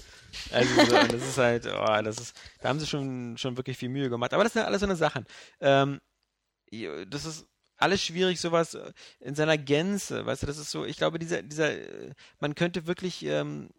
[0.53, 3.89] Also so, das ist halt, oh, das ist, da haben sie schon, schon wirklich viel
[3.89, 4.33] Mühe gemacht.
[4.33, 5.27] Aber das sind alles so eine Sachen.
[5.61, 6.01] Ähm,
[7.09, 7.47] das ist
[7.81, 11.43] alles schwierig, sowas äh, in seiner Gänze, weißt du, das ist so, ich glaube, dieser,
[11.43, 13.71] dieser, äh, man könnte wirklich, ähm,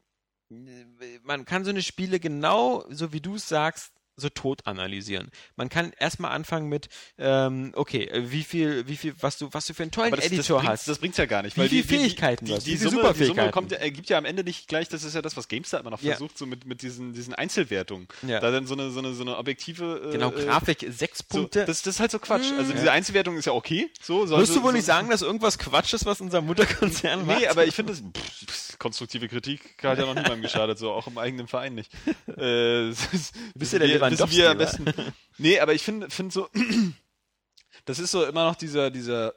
[0.49, 5.31] äh, man kann so eine Spiele genau, so wie du es sagst, so tot analysieren.
[5.55, 9.65] Man kann erstmal anfangen mit, ähm, okay, äh, wie viel, wie viel, was du, was
[9.65, 10.87] du für einen tollen das, das, Editor bringt's, hast.
[10.87, 11.55] das bringt's ja gar nicht.
[11.57, 13.51] Wie weil viel die, die, Fähigkeiten die, die, die, viele Summe, die Summe Superfähigkeiten.
[13.51, 15.89] kommt, ja- ergibt ja am Ende nicht gleich, das ist ja das, was GameStar immer
[15.91, 16.11] noch Ja.
[16.11, 18.07] versucht, so mit, mit diesen, diesen Einzelwertungen.
[18.27, 18.39] Ja.
[18.39, 20.01] Da dann so eine, so eine, so eine objektive.
[20.09, 21.65] Äh, genau, äh, Grafik, sechs So, Punkte.
[21.65, 22.51] das, das ist halt so Quatsch.
[22.57, 23.89] Also diese Einzelwertung ist ja okay.
[24.01, 27.39] So, Wirst du wohl so, nicht sagen, dass irgendwas Quatsch ist, was unser Mutterkonzern macht?
[27.39, 30.91] Nee, aber ich finde, das pff, pff, konstruktive Kritik hat ja noch niemandem geschadet, so
[30.91, 31.91] auch im eigenen Verein nicht.
[32.37, 35.13] Äh, das ist- Bist du wir- wissen Lewandowski, wir am besten.
[35.37, 36.49] Nee, aber ich finde finde so,
[37.85, 39.33] das ist so immer noch dieser, dieser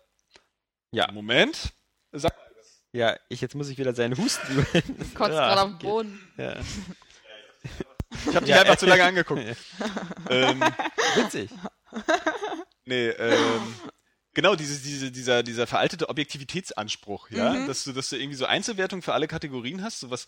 [0.90, 1.10] Ja.
[1.12, 1.72] Moment.
[2.12, 2.32] Sag,
[2.92, 4.66] Ja, ich, jetzt muss ich wieder seinen Husten.
[5.14, 5.78] kotzt Ja, gerade auf den.
[5.78, 6.32] Boden.
[6.36, 6.56] Ja.
[8.28, 9.42] ich habe dich einfach zu lange angeguckt.
[10.30, 10.60] ähm,
[11.16, 11.50] Witzig.
[12.84, 13.74] nee, ähm,
[14.34, 17.66] genau, diese, diese, dieser, dieser veraltete Objektivitätsanspruch, ja, Mhm.
[17.66, 20.26] dass du, dass du irgendwie so Einzelwertung für alle Kategorien hast, so was,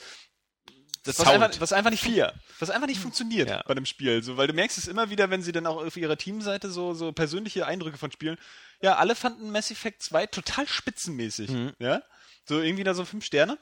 [1.06, 2.32] das, was, einfach, was einfach nicht Vier.
[2.58, 3.62] was einfach nicht funktioniert Ja.
[3.66, 5.96] bei einem Spiel, so, weil du merkst es immer wieder, wenn sie dann auch auf
[5.96, 8.36] ihrer Teamseite so, so persönliche Eindrücke von Spielen,
[8.82, 11.72] ja, alle fanden Mass Effect 2 total spitzenmäßig, Mhm.
[11.78, 12.02] ja,
[12.44, 13.56] so irgendwie da so fünf Sterne.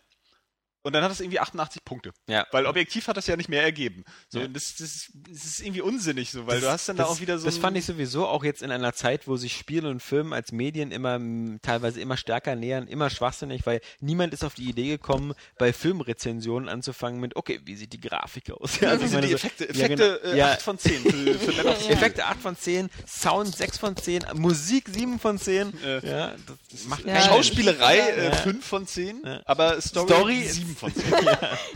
[0.85, 2.13] Und dann hat es irgendwie 88 Punkte.
[2.29, 2.47] Ja.
[2.53, 4.05] Weil objektiv hat das ja nicht mehr ergeben.
[4.29, 4.47] So, Ja.
[4.49, 7.39] das, das, das ist irgendwie unsinnig so, weil Das- du hast dann da auch wieder
[7.39, 7.47] so.
[7.47, 10.53] Das fand ich sowieso auch jetzt in einer Zeit, wo sich Spiele und Film als
[10.53, 11.19] Medien immer
[11.63, 16.69] teilweise immer stärker nähern, immer schwachsinnig, weil niemand ist auf die Idee gekommen, bei Filmrezensionen
[16.69, 18.79] anzufangen mit, okay, wie sieht die Grafik aus?
[18.81, 19.65] Ja, Also wie sind die so- Effekte?
[19.65, 20.35] ja, Effekte genau.
[20.35, 20.53] äh, Ja.
[20.53, 21.91] 8 von 10 für, für Steel.
[21.93, 25.73] Effekte 8 von 10, Sound 6 von 10, Musik 7 von 10.
[25.83, 26.35] Äh, ja,
[26.71, 28.33] das macht Ja, keinen Schauspielerei äh, Ja.
[28.33, 29.41] 5 von 10, Ja.
[29.47, 31.05] aber Story, Story 7 von 10.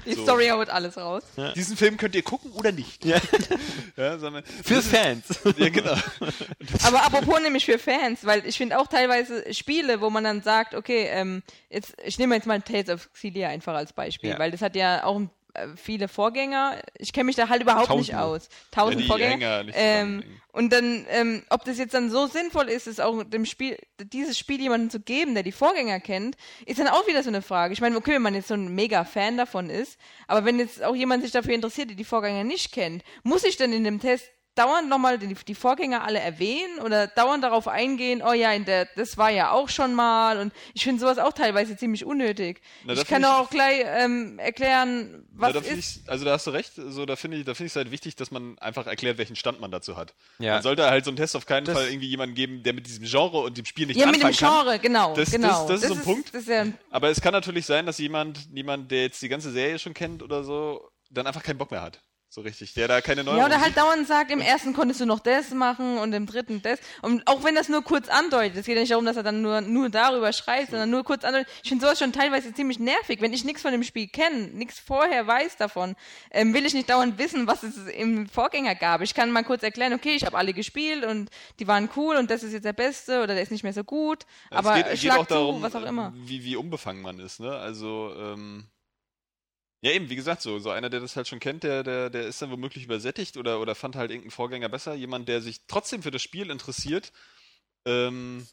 [0.07, 0.23] Die So.
[0.25, 1.23] Story haut alles raus.
[1.55, 3.05] Diesen Film könnt ihr gucken oder nicht.
[3.05, 3.19] Ja.
[3.97, 5.25] Ja, wir, Für Fans.
[5.57, 5.97] ja genau.
[6.85, 10.75] Aber apropos nämlich für Fans, weil ich finde auch teilweise Spiele, wo man dann sagt,
[10.77, 14.39] okay, ähm, jetzt, ich nehme jetzt mal Tales of Xillia einfach als Beispiel, Ja.
[14.39, 15.29] weil das hat ja auch äh,
[15.77, 16.81] viele Vorgänger.
[16.99, 18.23] Ich kenne mich da halt überhaupt nicht Tausende.
[18.23, 18.49] aus.
[18.71, 19.65] Tausend Ja, Vorgänger.
[19.65, 23.47] Nicht ähm, und dann, ähm, ob das jetzt dann so sinnvoll ist, es auch dem
[23.47, 26.37] Spiel, dieses Spiel jemandem zu geben, der die Vorgänger kennt,
[26.67, 27.73] ist dann auch wieder so eine Frage.
[27.73, 30.83] Ich meine, okay, wenn man jetzt so ein mega Fan davon ist, aber wenn jetzt
[30.83, 34.01] auch jemand sich dafür interessiert, der die Vorgänger nicht kennt, muss ich dann in dem
[34.01, 38.65] Test dauernd nochmal die, die Vorgänger alle erwähnen oder dauernd darauf eingehen, oh ja, in
[38.65, 42.61] der, das war ja auch schon mal und ich finde sowas auch teilweise ziemlich unnötig.
[42.85, 45.97] Na, ich kann doch auch gleich ähm, erklären, was ja, find ist.
[46.03, 47.91] ich, also da hast du recht, so, da finde ich, da finde ich es halt
[47.91, 50.15] wichtig, dass man einfach erklärt, welchen Stand man dazu hat.
[50.39, 50.55] Ja.
[50.55, 52.87] Man sollte halt so einen Test auf keinen Das- Fall irgendwie jemanden geben, der mit
[52.87, 54.65] diesem Genre und dem Spiel nicht Ja, mit dem anfangen kann.
[54.65, 55.69] Genre, genau, Das- das- genau.
[55.69, 56.35] das ist so ein Punkt.
[56.35, 59.51] Das ist ja, Aber es kann natürlich sein, dass jemand, jemand, der jetzt die ganze
[59.53, 62.01] Serie schon kennt oder so, dann einfach keinen Bock mehr hat.
[62.31, 62.74] So richtig.
[62.74, 65.51] Der da keine neue ja, oder halt dauernd sagt, im ersten konntest du noch das
[65.51, 66.79] machen und im dritten das.
[67.01, 69.41] Und auch wenn das nur kurz andeutet, es geht ja nicht darum, dass er dann
[69.41, 71.49] nur, nur darüber schreibt, sondern nur kurz andeutet.
[71.62, 73.22] Ich finde sowas schon teilweise ziemlich nervig.
[73.22, 75.97] Wenn ich nichts von dem Spiel kenne, nichts vorher weiß davon,
[76.31, 79.01] ähm, will ich nicht dauernd wissen, was es im Vorgänger gab.
[79.01, 82.31] Ich kann mal kurz erklären, okay, ich habe alle gespielt und die waren cool und
[82.31, 84.26] das ist jetzt der beste oder der ist nicht mehr so gut.
[84.51, 86.12] Aber es geht, geht auch darum, zu, was auch immer.
[86.14, 87.57] Wie, wie unbefangen man ist, ne?
[87.57, 88.66] Also, ähm,
[89.81, 92.26] ja eben, wie gesagt, so, so einer, der das halt schon kennt, der, der, der
[92.26, 94.95] ist dann womöglich übersättigt oder, oder fand halt irgendeinen Vorgänger besser.
[94.95, 97.12] Jemand, der sich trotzdem für das Spiel interessiert,
[97.85, 98.47] ähm,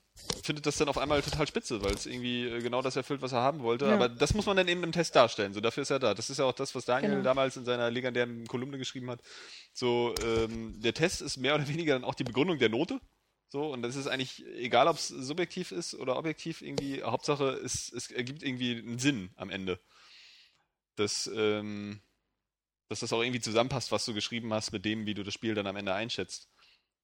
[0.43, 3.33] findet das dann auf einmal total spitze, weil es irgendwie äh, genau das erfüllt, was
[3.33, 3.85] er haben wollte.
[3.85, 3.95] Ja.
[3.95, 5.53] Aber das muss man dann eben im Test darstellen.
[5.53, 6.13] So, dafür ist er da.
[6.13, 7.23] Das ist ja auch das, was Daniel Genau.
[7.23, 9.21] damals in seiner legendären Kolumne geschrieben hat.
[9.73, 13.01] So, ähm, der Test ist mehr oder weniger dann auch die Begründung der Note.
[13.49, 17.03] So, und das ist eigentlich egal, ob es subjektiv ist oder objektiv irgendwie.
[17.03, 19.79] Hauptsache, es, es ergibt irgendwie einen Sinn am Ende.
[20.95, 22.01] Dass, ähm,
[22.89, 25.55] dass das auch irgendwie zusammenpasst, was du geschrieben hast, mit dem, wie du das Spiel
[25.55, 26.49] dann am Ende einschätzt.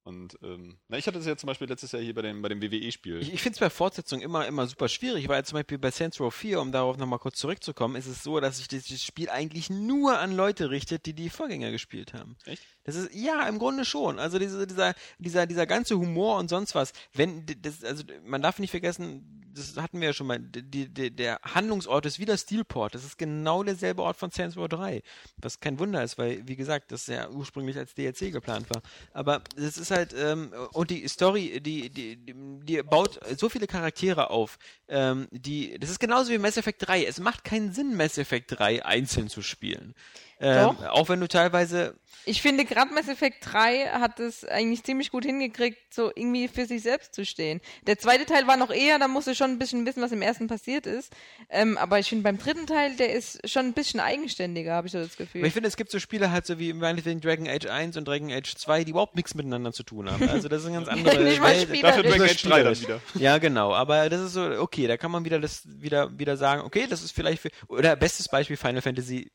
[0.04, 2.48] Und ähm, na, ich hatte das ja zum Beispiel letztes Jahr hier bei dem, bei
[2.48, 3.22] dem WWE-Spiel.
[3.22, 6.18] Ich, ich finde es bei Fortsetzungen immer, immer super schwierig, weil zum Beispiel bei Saints
[6.18, 9.70] Row 4, um darauf nochmal kurz zurückzukommen, ist es so, dass sich dieses Spiel eigentlich
[9.70, 12.36] nur an Leute richtet, die die Vorgänger gespielt haben.
[12.46, 12.64] Echt?
[12.84, 14.18] Das ist, ja, im Grunde schon.
[14.18, 16.92] Also diese, dieser, dieser, dieser ganze Humor und sonst was.
[17.12, 21.10] Wenn, das, also man darf nicht vergessen, das hatten wir ja schon mal, die, die,
[21.10, 22.94] der Handlungsort ist wieder Steelport.
[22.94, 25.02] Das ist genau derselbe Ort von Saints Row 3.
[25.36, 28.82] Was kein Wunder ist, weil, wie gesagt, das ja ursprünglich als DLC geplant war.
[29.12, 33.66] Aber das ist halt, ähm, und die Story, die, die, die, die baut so viele
[33.66, 34.58] Charaktere auf,
[34.88, 37.04] ähm, die, das ist genauso wie Mass Effect 3.
[37.04, 39.94] Es macht keinen Sinn, Mass Effect 3 einzeln zu spielen.
[40.42, 40.86] Ähm, Doch.
[40.90, 45.24] auch wenn du teilweise Ich finde, gerade Mass Effect 3 hat es eigentlich ziemlich gut
[45.24, 47.60] hingekriegt, so irgendwie für sich selbst zu stehen.
[47.86, 50.20] Der zweite Teil war noch eher, da musst du schon ein bisschen wissen, was im
[50.20, 51.12] ersten passiert ist.
[51.48, 54.92] Ähm, aber ich finde, beim dritten Teil, der ist schon ein bisschen eigenständiger, habe ich
[54.92, 55.42] so das Gefühl.
[55.42, 58.08] Aber ich finde, es gibt so Spiele halt so wie meinetwegen Dragon Age 1 und
[58.08, 60.28] Dragon Age 2, die überhaupt nichts miteinander zu tun haben.
[60.28, 61.84] Also das sind ganz andere Nicht mal Welt-.
[61.84, 63.00] Dafür Dragon Age 3 dann wieder.
[63.14, 63.72] Ja, genau.
[63.74, 67.02] Aber das ist so, okay, da kann man wieder das wieder, wieder sagen, okay, das
[67.04, 69.30] ist vielleicht für, oder bestes Beispiel Final Fantasy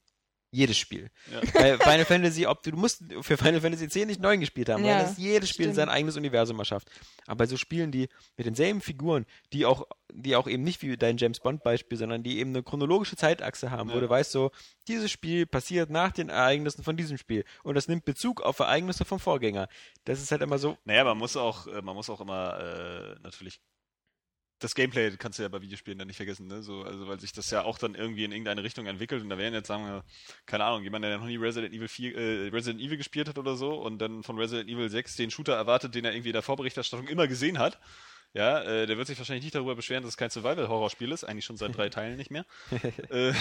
[0.52, 1.10] jedes Spiel.
[1.32, 1.42] Ja.
[1.54, 4.84] Weil Final Fantasy, ob du, du musst für Final Fantasy 10 nicht neun gespielt haben,
[4.86, 5.76] Ja, weil das jedes Spiel stimmt.
[5.76, 6.90] sein eigenes Universum erschafft.
[7.26, 10.96] Aber bei so Spielen, die mit denselben Figuren, die auch, die auch eben nicht wie
[10.96, 14.00] dein James Bond Beispiel, sondern die eben eine chronologische Zeitachse haben, wo Ja.
[14.02, 14.52] du weißt so,
[14.88, 19.04] dieses Spiel passiert nach den Ereignissen von diesem Spiel und das nimmt Bezug auf Ereignisse
[19.04, 19.68] vom Vorgänger.
[20.06, 23.20] Das ist halt immer so, Naja, man muss auch, äh, man muss auch immer äh,
[23.22, 23.60] natürlich.
[24.60, 26.64] Das Gameplay kannst du ja bei Videospielen dann nicht vergessen, ne?
[26.64, 29.38] So, also weil sich das ja auch dann irgendwie in irgendeine Richtung entwickelt und da
[29.38, 30.04] wären jetzt, sagen wir,
[30.48, 33.56] keine Ahnung, jemand, der noch nie Resident Evil 4, äh, Resident Evil gespielt hat oder
[33.56, 36.42] so und dann von Resident Evil 6 den Shooter erwartet, den er irgendwie in der
[36.42, 37.80] Vorberichterstattung immer gesehen hat.
[38.34, 41.46] Ja, äh, der wird sich wahrscheinlich nicht darüber beschweren, dass es kein Survival-Horror-Spiel ist, eigentlich
[41.46, 42.46] schon seit drei Teilen nicht mehr.
[43.10, 43.34] äh,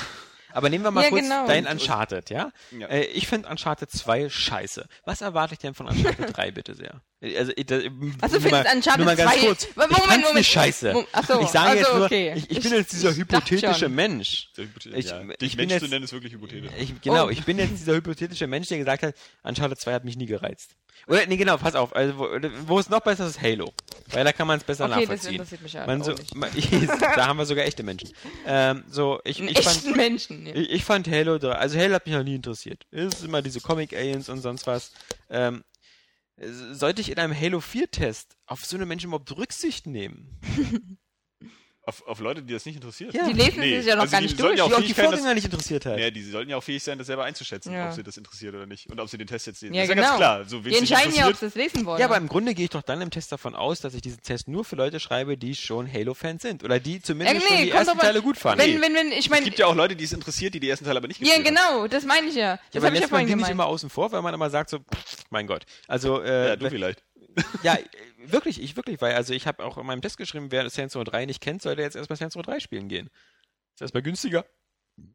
[0.53, 1.47] Aber nehmen wir mal Ja, kurz genau.
[1.47, 2.53] dein Uncharted, ja?
[2.79, 2.87] Ja.
[2.87, 4.87] Äh, ich finde Uncharted 2 scheiße.
[5.05, 7.03] Was erwarte ich denn von Uncharted 3, bitte sehr?
[7.23, 9.67] Also, ich, das, Achso, nur findest mal, Uncharted nur mal ganz 2 kurz.
[9.75, 10.35] Moment, ich fand's Moment.
[10.35, 11.07] nicht scheiße.
[11.12, 12.33] Ach so, ich sage also jetzt nur, okay.
[12.37, 13.89] ich, ich bin jetzt dieser ich hypothetische.
[13.89, 14.49] Mensch.
[14.55, 16.71] so hypothe- Ich- ja, ich dich bin Mensch zu jetzt- nennen ist wirklich hypothetisch.
[16.79, 17.31] Ich, genau, Oh.
[17.31, 19.14] ich bin jetzt dieser hypothetische Mensch, der gesagt hat,
[19.45, 20.73] Uncharted 2 hat mich nie gereizt.
[21.09, 21.97] Oder, nee, genau, pass auf.
[21.97, 22.27] Also, wo,
[22.67, 23.73] wo es noch besser ist, ist Halo.
[24.11, 25.33] Weil da kann man es besser Okay, das nachvollziehen.
[25.33, 26.51] interessiert mich ja Man so, man,
[27.17, 28.11] da haben wir sogar echte Menschen.
[28.47, 30.47] Ähm, so, ich, ich fand, echten Menschen.
[30.47, 30.55] Ja.
[30.55, 32.85] ich, ich fand Halo 3, also Halo hat mich noch nie interessiert.
[32.91, 34.93] Es ist immer diese Comic-Aliens und sonst was.
[35.31, 35.64] Ähm,
[36.39, 40.41] sollte ich in einem Halo 4-Test auf so eine Menschen überhaupt Rücksicht nehmen?
[41.89, 43.14] Auf, auf Leute, die das nicht interessiert.
[43.14, 43.28] Ja.
[43.28, 44.59] Die lesen Nee, sich ja noch also gar die nicht durch.
[44.59, 45.99] ja auch Die auch die fähig sein, das- Vorgänger nicht interessiert hat.
[46.01, 47.87] Ja, die sollten ja auch fähig sein, das selber einzuschätzen, Ja.
[47.89, 48.91] ob sie das interessiert oder nicht.
[48.91, 49.72] Und ob sie den Test jetzt sehen.
[49.72, 50.03] Ja, das ist genau.
[50.05, 50.45] ja ganz klar.
[50.47, 52.01] So, Die entscheiden ja, ob sie es lesen wollen.
[52.01, 54.20] Ja, aber im Grunde gehe ich doch dann im Test davon aus, dass ich diesen
[54.20, 56.64] Test nur für Leute schreibe, die schon Halo-Fans sind.
[56.64, 57.99] Oder die zumindest Ja, schon nee, die kommt ersten.
[58.01, 58.64] Teile gut fanden.
[58.64, 60.68] wenn, wenn, wenn, ich Es meine, gibt ja auch Leute, die es interessiert, die die
[60.68, 61.45] ersten Teile aber nicht ja, haben.
[61.45, 62.55] genau, das meine ich ja.
[62.55, 63.53] Ja, Das aber habe ich ja vorhin die nicht gemeint.
[63.53, 65.64] immer außen vor, weil man immer sagt so, pff, mein Gott.
[65.87, 67.05] Also, äh, Ja, du vielleicht.
[67.62, 67.84] Ja, äh,
[68.18, 71.05] wirklich, ich wirklich, weil, also ich habe auch in meinem Test geschrieben, wer Saints Row
[71.05, 73.11] 3 nicht kennt, sollte jetzt erstmal Saints Row 3 spielen gehen.
[73.74, 74.45] Ist erstmal günstiger.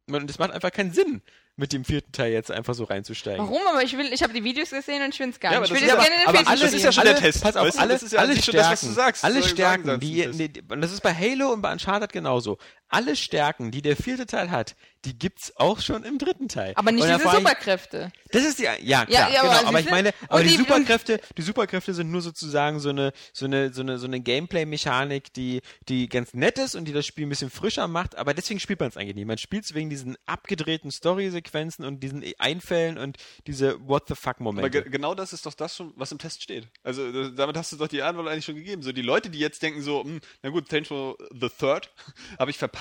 [0.07, 1.24] Und es macht einfach keinen Sinn,
[1.55, 3.43] mit dem vierten Teil jetzt einfach so reinzusteigen.
[3.43, 3.61] Warum?
[3.67, 5.53] Aber ich will, ich habe die Videos gesehen und ich finde es geil.
[5.53, 6.84] Ja, aber ich das will ist das aber- gerne in den aber alles das ist
[6.84, 7.82] ja schon alle, der Test, Pass auf, weißt du?
[7.82, 9.24] alle, Das ist ja alle nicht schon Stärken, das, was du sagst.
[9.26, 10.47] alle Das Stärken, die, das ist- nee,
[10.80, 12.59] das ist bei Halo und bei Uncharted genauso.
[12.91, 14.75] Alle Stärken, die der vierte Teil hat,
[15.05, 16.73] die gibt's auch schon im dritten Teil.
[16.75, 18.11] aber nicht diese frage ich- Superkräfte.
[18.31, 20.57] Das ist die, ja, klar, Ja, ja, genau, aber aber ich meine, aber die, die-
[20.57, 25.33] Superkräfte, die Superkräfte sind nur sozusagen so eine, so eine, so eine, so eine Gameplay-Mechanik,
[25.33, 28.59] die, die ganz nett ist und die das Spiel ein bisschen frischer macht, aber deswegen
[28.59, 29.25] spielt man es eigentlich nicht.
[29.25, 33.17] Man spielt es wegen diesen abgedrehten Story-Sequenzen und diesen Einfällen und
[33.47, 34.69] diese What the Aber fuck-Momente.
[34.83, 36.67] ge genau das ist doch das schon, was im Test steht.
[36.83, 38.83] Also äh, damit hast du doch die Antwort eigentlich schon gegeben.
[38.83, 41.89] So die Leute, die jetzt denken so, hm, na gut, Row the Third
[42.39, 42.80] habe ich verpasst,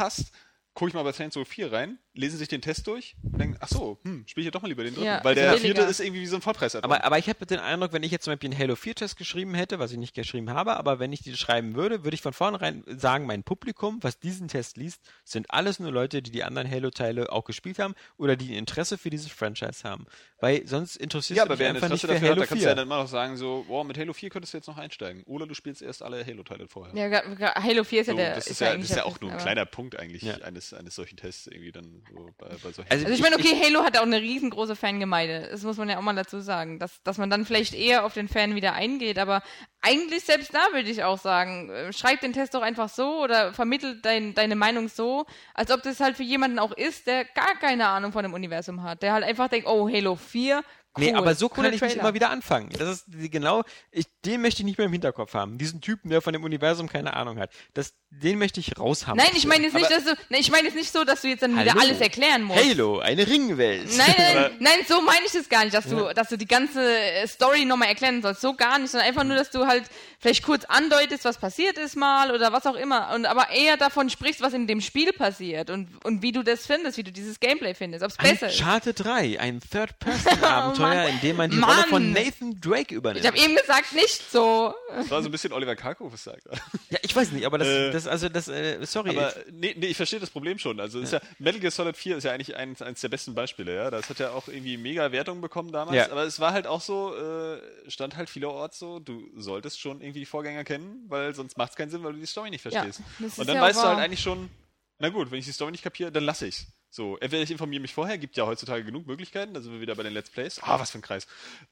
[0.74, 3.57] gucke ich mal bei Saints Row 4 rein, lesen sich den Test durch und denken,
[3.61, 5.07] ach so, hm, spiele ich ja doch mal lieber den dritten.
[5.07, 5.74] Ja, Weil der billiger.
[5.74, 8.12] vierte ist irgendwie wie so ein vollpreis Aber, aber ich habe den Eindruck, wenn ich
[8.12, 11.12] jetzt zum Beispiel einen Halo 4-Test geschrieben hätte, was ich nicht geschrieben habe, aber wenn
[11.12, 15.03] ich die schreiben würde, würde ich von vornherein sagen, mein Publikum, was diesen Test liest,
[15.24, 18.96] sind alles nur Leute, die die anderen Halo-Teile auch gespielt haben oder die ein Interesse
[18.96, 20.07] für dieses Franchise haben.
[20.41, 22.41] Weil sonst interessiert ja, aber dich wer ein einfach nicht Interesse für dafür hat, Halo
[22.41, 22.76] da kannst du ja 4.
[22.76, 25.22] dann immer noch sagen, so, boah, mit Halo 4 könntest du jetzt noch einsteigen.
[25.24, 26.95] Oder du spielst erst alle Halo-Teile vorher.
[26.95, 28.34] Ja, Halo 4 ist ja so, der.
[28.36, 30.34] das ist ja, das ist ja auch nur ein kleiner Punkt eigentlich Ja.
[30.34, 32.91] eines eines, eines solchen Tests irgendwie dann so bei, bei solchen.
[32.91, 35.49] Also Also ich meine, okay, Halo hat auch eine riesengroße Fangemeinde.
[35.51, 36.78] Das muss man ja auch mal dazu sagen.
[36.78, 39.18] Dass, dass man dann vielleicht eher auf den Fan wieder eingeht.
[39.18, 39.43] Aber
[39.83, 43.53] eigentlich selbst da würde ich auch sagen, äh, schreib den Test doch einfach so oder
[43.55, 47.55] vermittelt dein, deine Meinung so, als ob das halt für jemanden auch ist, der gar
[47.59, 49.03] keine Ahnung von dem Universum hat.
[49.03, 50.62] Der halt einfach denkt, oh, Halo 4,
[50.99, 51.05] cool.
[51.05, 52.01] Nee, aber so kann cooler ich nicht Trailer.
[52.03, 52.70] immer wieder anfangen.
[52.78, 53.62] Das ist die- genau,
[53.93, 55.57] ich, den möchte ich nicht mehr im Hinterkopf haben.
[55.59, 57.51] Diesen Typen, der von dem Universum keine Ahnung hat.
[57.74, 59.16] Das, den möchte ich raushaben.
[59.16, 61.22] Nein, ich meine jetzt nicht, Aber- dass du, nein, ich meine jetzt nicht so, dass
[61.22, 61.80] du jetzt dann wieder Hallo.
[61.82, 62.62] alles erklären musst.
[62.64, 63.97] Halo, eine Ringwelt.
[63.97, 66.82] Nein, nein, nein, so meine ich das gar nicht, dass du, dass du die ganze
[66.82, 68.41] äh, Story nochmal erklären sollst.
[68.41, 69.84] So gar nicht, sondern einfach nur, dass du halt
[70.18, 73.14] vielleicht kurz andeutest, was passiert ist mal oder was auch immer.
[73.14, 76.66] Und aber eher davon sprichst, was in dem Spiel passiert und, und wie du das
[76.66, 78.59] findest, wie du dieses Gameplay findest, ob es besser ist.
[78.61, 81.09] Uncharted 3, ein Third-Person-Abenteuer, Mann.
[81.09, 82.24] in dem man die Rolle von Mann.
[82.24, 83.24] Nathan Drake übernimmt.
[83.24, 84.74] Ich habe eben gesagt, nicht so.
[84.95, 86.43] das war so ein bisschen Oliver Kalkofe sagt.
[86.91, 89.11] ja, ich weiß nicht, aber das, Äh, das also das, äh, sorry.
[89.11, 90.81] Aber nee, nee, ich verstehe das Problem schon.
[90.81, 93.74] Also ist ja, Metal Gear Solid 4 ist ja eigentlich eins, eins der besten Beispiele,
[93.74, 93.91] ja.
[93.91, 95.97] Das hat ja auch irgendwie mega Wertung bekommen damals.
[95.97, 96.11] Ja.
[96.11, 97.61] Aber es war halt auch so, äh,
[97.91, 101.76] stand halt vielerorts so, du solltest schon irgendwie die Vorgänger kennen, weil sonst macht es
[101.76, 103.01] keinen Sinn, weil du die Story nicht verstehst.
[103.20, 104.05] ist Und dann ja weißt du halt wahr.
[104.05, 104.51] eigentlich schon,
[104.99, 106.66] na gut, wenn ich die Story nicht kapiere, dann lasse ich's.
[106.93, 109.95] So, entweder ich informiere mich vorher, gibt ja heutzutage genug Möglichkeiten, da sind wir wieder
[109.95, 110.61] bei den Let's Plays.
[110.61, 111.26] Ah, was für ein Kreis.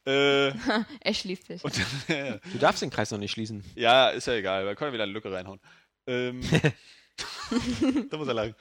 [0.07, 0.51] Äh,
[1.01, 1.65] Er schließt sich.
[1.65, 1.77] und
[2.09, 2.37] ja.
[2.37, 3.65] du darfst den Kreis noch nicht schließen.
[3.75, 5.61] Ja, ist ja egal, weil können wir wieder eine Lücke reinhauen.
[6.07, 6.41] Ähm,
[8.11, 8.55] da muss er lachen.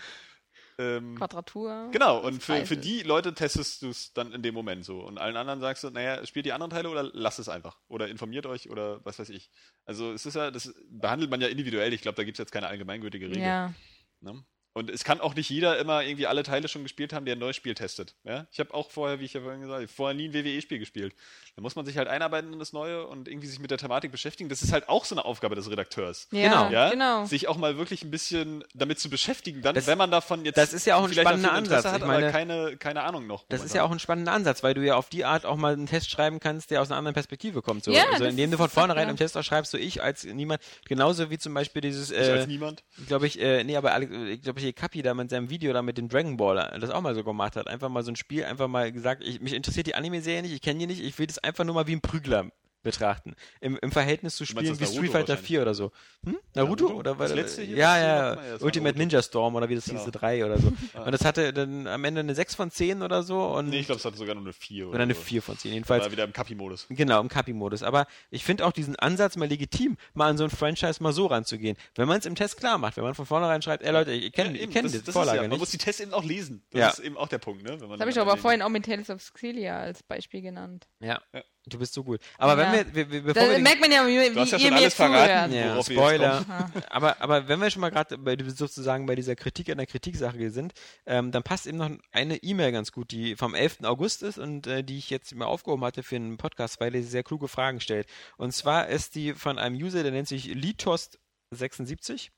[0.79, 1.89] Ähm, Quadratur.
[1.91, 4.99] genau, und für, für die Leute testest du es dann in dem Moment so.
[5.01, 7.79] Und allen anderen sagst du, naja, spielt die anderen Teile oder lasst es einfach.
[7.87, 9.49] Oder informiert euch oder was weiß ich.
[9.85, 11.93] Also es ist ja, das behandelt man ja individuell.
[11.93, 13.41] Ich glaube, da gibt es jetzt keine allgemeingültige Regel.
[13.41, 13.73] Ja.
[14.21, 14.43] Ne?
[14.77, 17.39] Und es kann auch nicht jeder immer irgendwie alle Teile schon gespielt haben, der ein
[17.39, 18.13] neues Spiel testet.
[18.23, 18.45] Ja?
[18.51, 21.15] Ich habe auch vorher, wie ich ja vorhin gesagt habe, vorher nie ein WWE-Spiel gespielt.
[21.55, 24.11] Da muss man sich halt einarbeiten in das Neue und irgendwie sich mit der Thematik
[24.11, 24.49] beschäftigen.
[24.49, 26.27] Das ist halt auch so eine Aufgabe des Redakteurs.
[26.31, 26.69] Ja, Genau.
[26.69, 26.89] Ja?
[26.91, 27.25] genau.
[27.25, 30.57] Sich auch mal wirklich ein bisschen damit zu beschäftigen, dann, Das- wenn man davon jetzt
[30.57, 31.83] das ist ja auch ein spannender Ansatz.
[31.85, 33.45] hat, Ich meine, aber keine, keine Ahnung noch.
[33.49, 35.73] Das ist ja auch ein spannender Ansatz, weil du ja auf die Art auch mal
[35.73, 37.83] einen Test schreiben kannst, der aus einer anderen Perspektive kommt.
[37.83, 37.91] So.
[37.91, 39.11] Ja, also das indem du von vornherein genau.
[39.13, 42.43] im Test auch schreibst, so ich als niemand, genauso wie zum Beispiel dieses, ich als
[42.43, 42.83] äh, niemand.
[43.07, 45.81] glaube ich, äh, nee, aber Alex, ich glaube, hier Kapi da mit seinem Video da
[45.81, 47.67] mit dem Dragon Ball das auch mal so gemacht hat.
[47.67, 50.61] Einfach mal so ein Spiel, einfach mal gesagt, ich, mich interessiert die Anime-Serie nicht, ich
[50.61, 52.51] kenne die nicht, ich will das einfach nur mal wie ein Prügler
[52.83, 53.35] betrachten.
[53.59, 55.47] Im, im Verhältnis zu Spielen wie Street Fighter wahrscheinlich?
[55.47, 55.91] 4 oder so.
[56.25, 56.37] Hm?
[56.53, 56.83] Naruto?
[56.85, 56.99] Naruto?
[56.99, 58.33] Oder war Das letzte hier, ja, ja?
[58.33, 58.97] Ja, Ultimate Naruto.
[58.99, 60.03] Ninja Storm oder wie das Genau.
[60.03, 60.67] hieß, 3 oder so.
[61.03, 63.85] Und das hatte dann am Ende eine 6 von 10 oder so und Nee, ich
[63.87, 65.21] glaube, es hatte sogar nur eine 4 oder, oder eine so.
[65.21, 65.73] 4 von 10.
[65.73, 66.85] Jedenfalls War wieder im Kapi-Modus.
[66.89, 67.83] Genau, im Kapi-Modus.
[67.83, 71.25] Aber ich finde auch diesen Ansatz mal legitim, mal an so ein Franchise mal so
[71.25, 71.75] ranzugehen.
[71.95, 74.31] Wenn man es im Test klar macht, wenn man von vornherein schreibt, ey Leute, ihr
[74.31, 75.59] kennt, Ja, ihr eben, kennt das- die das Vorlage ja, Man nicht.
[75.59, 76.63] muss die Tests eben auch lesen.
[76.71, 76.89] Das Ja.
[76.89, 77.71] ist eben auch der Punkt, ne?
[77.79, 80.87] Wenn man Das habe ich aber vorhin auch mit Tales of Xillia als Beispiel genannt.
[80.99, 81.41] Ja, Ja.
[81.67, 82.19] Du bist so gut.
[82.37, 82.71] Aber Ja.
[82.73, 84.65] wenn wir, wir, bevor Da wir den, merkt man ja, wie, Du hast ja schon
[84.67, 85.53] ihr mir alles verraten.
[85.53, 86.45] ja, Spoiler.
[86.89, 88.17] aber, aber wenn wir schon mal gerade
[88.51, 90.73] sozusagen bei dieser Kritik an der Kritiksache sind,
[91.05, 93.79] ähm, dann passt eben noch eine E-Mail ganz gut, die vom 11.
[93.83, 97.03] August ist und äh, die ich jetzt mal aufgehoben hatte für einen Podcast, weil er
[97.03, 98.07] sehr kluge Fragen stellt.
[98.37, 102.29] Und zwar ist die von einem User, der nennt sich Litost76.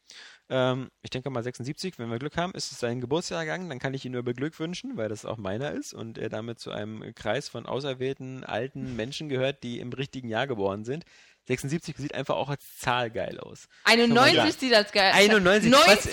[0.49, 3.93] Ähm, ich denke mal 76, wenn wir Glück haben, ist es sein Geburtsjahrgang, dann kann
[3.93, 7.49] ich ihn nur beglückwünschen, weil das auch meiner ist und er damit zu einem Kreis
[7.49, 11.05] von auserwählten alten Menschen gehört, die im richtigen Jahr geboren sind.
[11.49, 13.67] 76 sieht einfach auch als Zahl geil aus.
[13.83, 14.59] Kann man 91 sagen.
[14.59, 15.11] sieht das geil.
[15.15, 16.05] 91, was-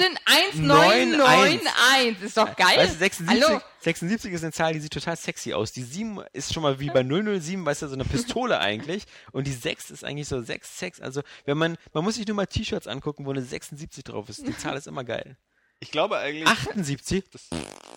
[0.64, 2.78] 191991 ist doch geil.
[2.78, 3.60] Weißt du, 76, Hallo?
[3.80, 5.72] 76 ist eine Zahl, die sieht total sexy aus.
[5.72, 9.04] Die 7 ist schon mal wie bei 007, weißt du, so eine Pistole eigentlich.
[9.32, 11.00] Und die 6 ist eigentlich so 6, 6.
[11.02, 14.46] Also, wenn man, man muss sich nur mal T-Shirts angucken, wo eine 76 drauf ist.
[14.46, 15.36] Die Zahl ist immer geil.
[15.80, 17.24] Ich glaube eigentlich, 78?
[17.30, 17.48] das,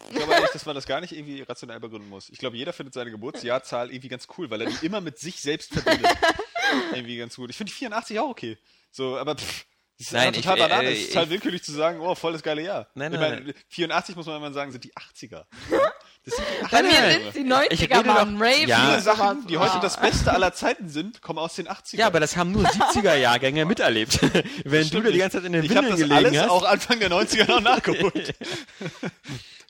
[0.09, 2.27] ich glaube eigentlich, dass man das gar nicht irgendwie rational begründen muss.
[2.29, 5.39] Ich glaube, jeder findet seine Geburtsjahrzahl irgendwie ganz cool, weil er die immer mit sich
[5.39, 6.11] selbst verbindet.
[6.93, 7.49] irgendwie ganz gut.
[7.49, 8.57] Ich finde die 84 auch okay.
[8.91, 9.65] So, aber pff,
[9.97, 10.83] das ist Nein, total ich- äh.
[10.85, 12.89] Es ich- ist total willkürlich zu sagen, oh, voll das geile Jahr.
[12.95, 15.45] Nein, ich nein, meine, 84 muss man immer sagen, sind die 80er.
[16.25, 16.69] Das sind die 80er.
[16.71, 16.91] Bei mir
[17.31, 18.67] sind die Ich 90er rede waren doch- Rave.
[18.67, 18.99] Ja.
[19.01, 21.97] Sachen, die heute das Beste aller Zeiten sind, kommen aus den 80ern.
[21.97, 24.19] Ja, aber das haben nur 70er-Jahrgänge miterlebt.
[24.65, 26.49] Wenn du da die ganze Zeit in den Ich habe Windeln das gelegen alles hast.
[26.49, 28.35] auch Anfang der 90er noch nachgeholt.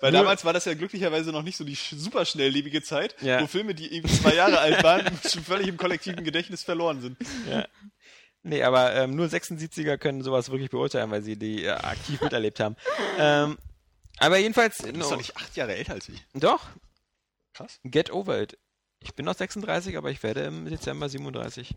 [0.02, 3.16] Weil Nur- damals war das ja glücklicherweise noch nicht so die sch- super schnelllebige Zeit,
[3.22, 3.42] Ja.
[3.42, 7.18] wo Filme, die eben zwei Jahre alt waren, schon völlig im kollektiven Gedächtnis verloren sind.
[8.44, 12.62] Nee, aber ähm, nur 76er können sowas wirklich beurteilen, weil sie die äh, aktiv miterlebt
[12.62, 12.78] haben.
[13.18, 13.58] Ähm,
[14.20, 16.24] aber jedenfalls, Du bist no, doch nicht acht Jahre älter als ich.
[16.34, 16.68] doch,
[17.54, 17.80] Krass.
[17.84, 18.58] get over it.
[19.02, 21.76] Ich bin noch 36, aber ich werde im Dezember 37.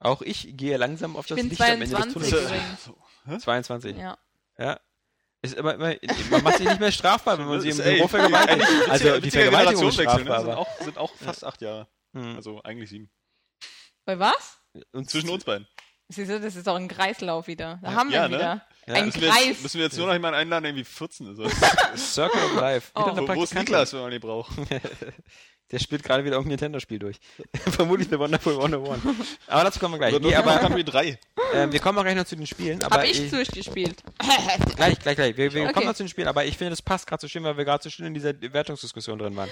[0.00, 2.84] Auch ich gehe langsam auf Ich das bin Licht am Ende des 22 Tunnels.
[2.84, 2.98] So.
[3.26, 3.38] Hä?
[3.38, 3.96] 22.
[3.96, 4.18] Ja.
[4.58, 4.80] Ja.
[5.42, 5.94] Ist aber immer,
[6.30, 8.66] man macht sich nicht mehr strafbar, wenn man sie im Büro vergewaltigt.
[8.88, 10.38] Also die Vergewaltigung ist Generationswechsel, strafbar.
[10.38, 10.44] ne?
[10.44, 11.86] sind, auch, sind auch fast acht Jahre.
[12.14, 12.36] Hm.
[12.36, 13.10] Also eigentlich sieben.
[14.04, 14.58] Bei was?
[14.92, 15.68] Und Zwischen uns beiden.
[16.08, 17.78] Siehst du, das ist doch ein Kreislauf wieder.
[17.82, 18.36] Da haben wir Ja, ihn ne?
[18.38, 18.66] wieder.
[18.94, 19.62] Ein Müssen wir, jetzt, Kreis.
[19.62, 22.12] müssen wir jetzt nur noch jemanden einladen, der irgendwie 14 ist?
[22.12, 22.90] Circle of Life.
[22.94, 23.16] Oh.
[23.16, 23.54] Wo, wo ist.
[23.54, 24.52] Niklas, wenn man die braucht?
[25.70, 27.18] Der spielt gerade wieder irgendein Nintendo-Spiel durch.
[27.70, 29.00] Vermutlich eine Wonderful 101.
[29.46, 30.18] Aber dazu kommen wir gleich.
[30.18, 31.08] Nee, aber Country 3.
[31.08, 32.82] äh, wir kommen auch gleich noch zu den Spielen.
[32.82, 34.02] Aber Hab ich durchgespielt.
[34.76, 35.36] Gleich, gleich, gleich.
[35.36, 35.72] Wir, wir Okay.
[35.74, 37.64] kommen noch zu den Spielen, aber ich finde, das passt gerade so schön, weil wir
[37.66, 39.50] gerade so schön in dieser Wertungsdiskussion drin waren.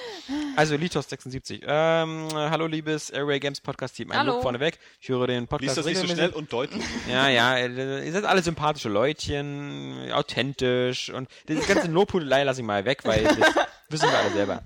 [0.56, 1.60] Also, Litos76.
[1.66, 4.10] Ähm, hallo, liebes Airway Games Podcast-Team.
[4.10, 4.32] Ein Hallo.
[4.34, 4.78] Lob vorneweg.
[5.00, 6.82] Ich höre den Lies Podcast das nicht so schnell und deutlich.
[7.10, 12.84] Ja, ja, ihr seid alle sympathische Leutchen, authentisch und diese ganze Lobhudelei lasse ich mal
[12.86, 13.36] weg, weil das
[13.90, 14.62] wissen wir alle selber.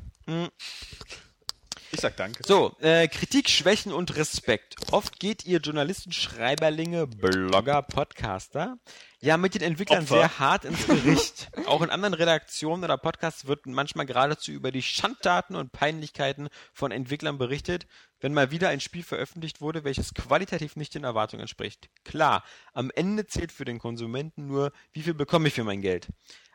[1.93, 2.43] Ich sag danke.
[2.47, 4.77] So, äh, Kritik, Schwächen und Respekt.
[4.93, 8.79] Oft geht ihr Journalisten, Schreiberlinge, Blogger, Podcaster
[9.21, 10.17] ja mit den Entwicklern Opfer.
[10.17, 11.51] sehr hart ins Gericht.
[11.67, 16.91] Auch in anderen Redaktionen oder Podcasts wird manchmal geradezu über die Schandtaten und Peinlichkeiten von
[16.91, 17.87] Entwicklern berichtet,
[18.21, 21.91] wenn mal wieder ein Spiel veröffentlicht wurde, welches qualitativ nicht den Erwartungen entspricht.
[22.05, 26.09] Klar, am Ende zählt für den Konsumenten nur, wie viel bekomme ich für mein Geld.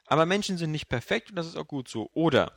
[0.08, 2.10] Aber Menschen sind nicht perfekt und das ist auch gut so.
[2.14, 2.52] Oder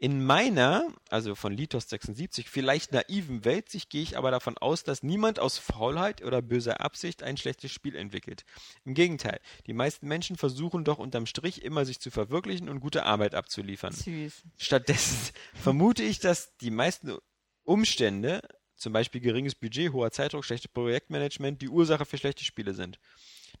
[0.00, 4.84] in meiner, also von Litos 76, vielleicht naiven Welt sich gehe ich aber davon aus,
[4.84, 8.44] dass niemand aus Faulheit oder böser Absicht ein schlechtes Spiel entwickelt.
[8.84, 13.04] Im Gegenteil, die meisten Menschen versuchen doch unterm Strich immer sich zu verwirklichen und gute
[13.04, 13.92] Arbeit abzuliefern.
[13.92, 14.44] Süß.
[14.56, 17.16] Stattdessen vermute ich, dass die meisten
[17.64, 18.40] Umstände,
[18.76, 23.00] zum Beispiel geringes Budget, hoher Zeitdruck, schlechtes Projektmanagement, die Ursache für schlechte Spiele sind.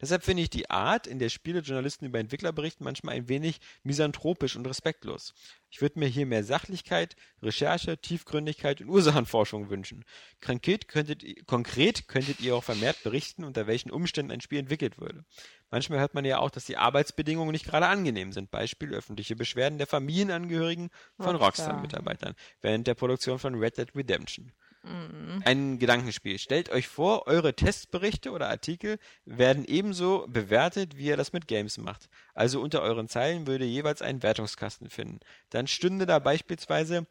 [0.00, 4.56] Deshalb finde ich die Art, in der Spielejournalisten über Entwickler berichten, manchmal ein wenig misanthropisch
[4.56, 5.34] und respektlos.
[5.70, 10.04] Ich würde mir hier mehr Sachlichkeit, Recherche, Tiefgründigkeit und Ursachenforschung wünschen.
[10.40, 14.98] Konkret könntet, ihr- konkret könntet ihr auch vermehrt berichten, unter welchen Umständen ein Spiel entwickelt
[14.98, 15.24] würde.
[15.70, 18.50] Manchmal hört man ja auch, dass die Arbeitsbedingungen nicht gerade angenehm sind.
[18.50, 21.66] Beispiel öffentliche Beschwerden der Familienangehörigen von Rockstar.
[21.66, 24.52] Rockstar-Mitarbeitern während der Produktion von Red Dead Redemption.
[24.82, 25.42] Mhm.
[25.44, 26.38] Ein Gedankenspiel.
[26.38, 31.78] Stellt euch vor, eure Testberichte oder Artikel werden ebenso bewertet, wie ihr das mit Games
[31.78, 32.08] macht.
[32.34, 35.20] Also unter euren Zeilen würde jeweils ein Wertungskasten finden.
[35.50, 37.06] Dann stünde da beispielsweise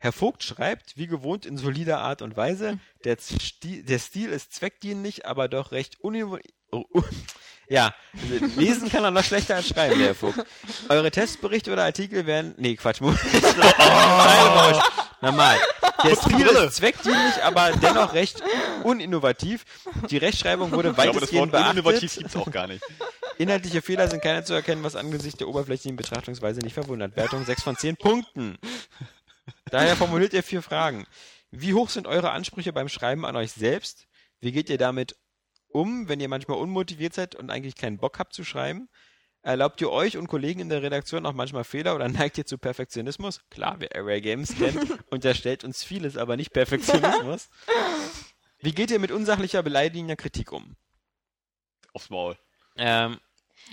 [0.00, 4.54] Herr Vogt schreibt, wie gewohnt in solider Art und Weise, der, Stil, der Stil ist
[4.54, 6.38] zweckdienlich, aber doch recht univ
[6.70, 7.02] oh, oh,
[7.68, 7.92] ja,
[8.56, 10.38] lesen kann er noch schlechter als schreiben, Herr Vogt.
[10.88, 13.20] Eure Testberichte oder Artikel werden, nee, Quatsch, Moment.
[13.30, 14.82] Zeile
[15.20, 15.58] Normal.
[16.04, 18.42] Der Stil ist zweckdienlich, aber dennoch recht
[18.84, 19.64] uninnovativ.
[20.10, 22.18] Die Rechtschreibung wurde Ich glaube, das weitestgehend Wort uninnovativ beachtet.
[22.18, 22.84] gibt's auch gar nicht.
[23.38, 27.16] Inhaltliche Fehler sind keine zu erkennen, was angesichts der oberflächlichen Betrachtungsweise nicht verwundert.
[27.16, 28.58] Wertung 6 von 10 Punkten.
[29.70, 31.06] Daher formuliert ihr vier Fragen.
[31.50, 34.06] Wie hoch sind eure Ansprüche beim Schreiben an euch selbst?
[34.40, 35.16] Wie geht ihr damit
[35.68, 38.88] um, wenn ihr manchmal unmotiviert seid und eigentlich keinen Bock habt zu schreiben?
[39.42, 42.58] Erlaubt ihr euch und Kollegen in der Redaktion auch manchmal Fehler oder neigt ihr zu
[42.58, 43.40] Perfektionismus?
[43.50, 44.78] Klar, wer Array Games kennt,
[45.10, 47.48] unterstellt uns vieles, aber nicht Perfektionismus.
[48.60, 50.74] Wie geht ihr mit unsachlicher, beleidigender Kritik um?
[51.92, 52.36] Aufs Maul.
[52.76, 53.18] Ähm,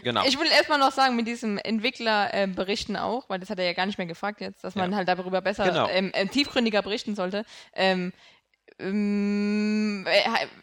[0.04, 0.24] genau.
[0.26, 3.66] Ich will erstmal noch sagen, mit diesem Entwickler äh, berichten auch, weil das hat er
[3.66, 4.98] ja gar nicht mehr gefragt jetzt, dass man Ja.
[4.98, 5.88] halt darüber besser, Genau.
[5.90, 7.46] ähm, äh, tiefgründiger berichten sollte.
[7.74, 8.14] Ähm, ähm, äh,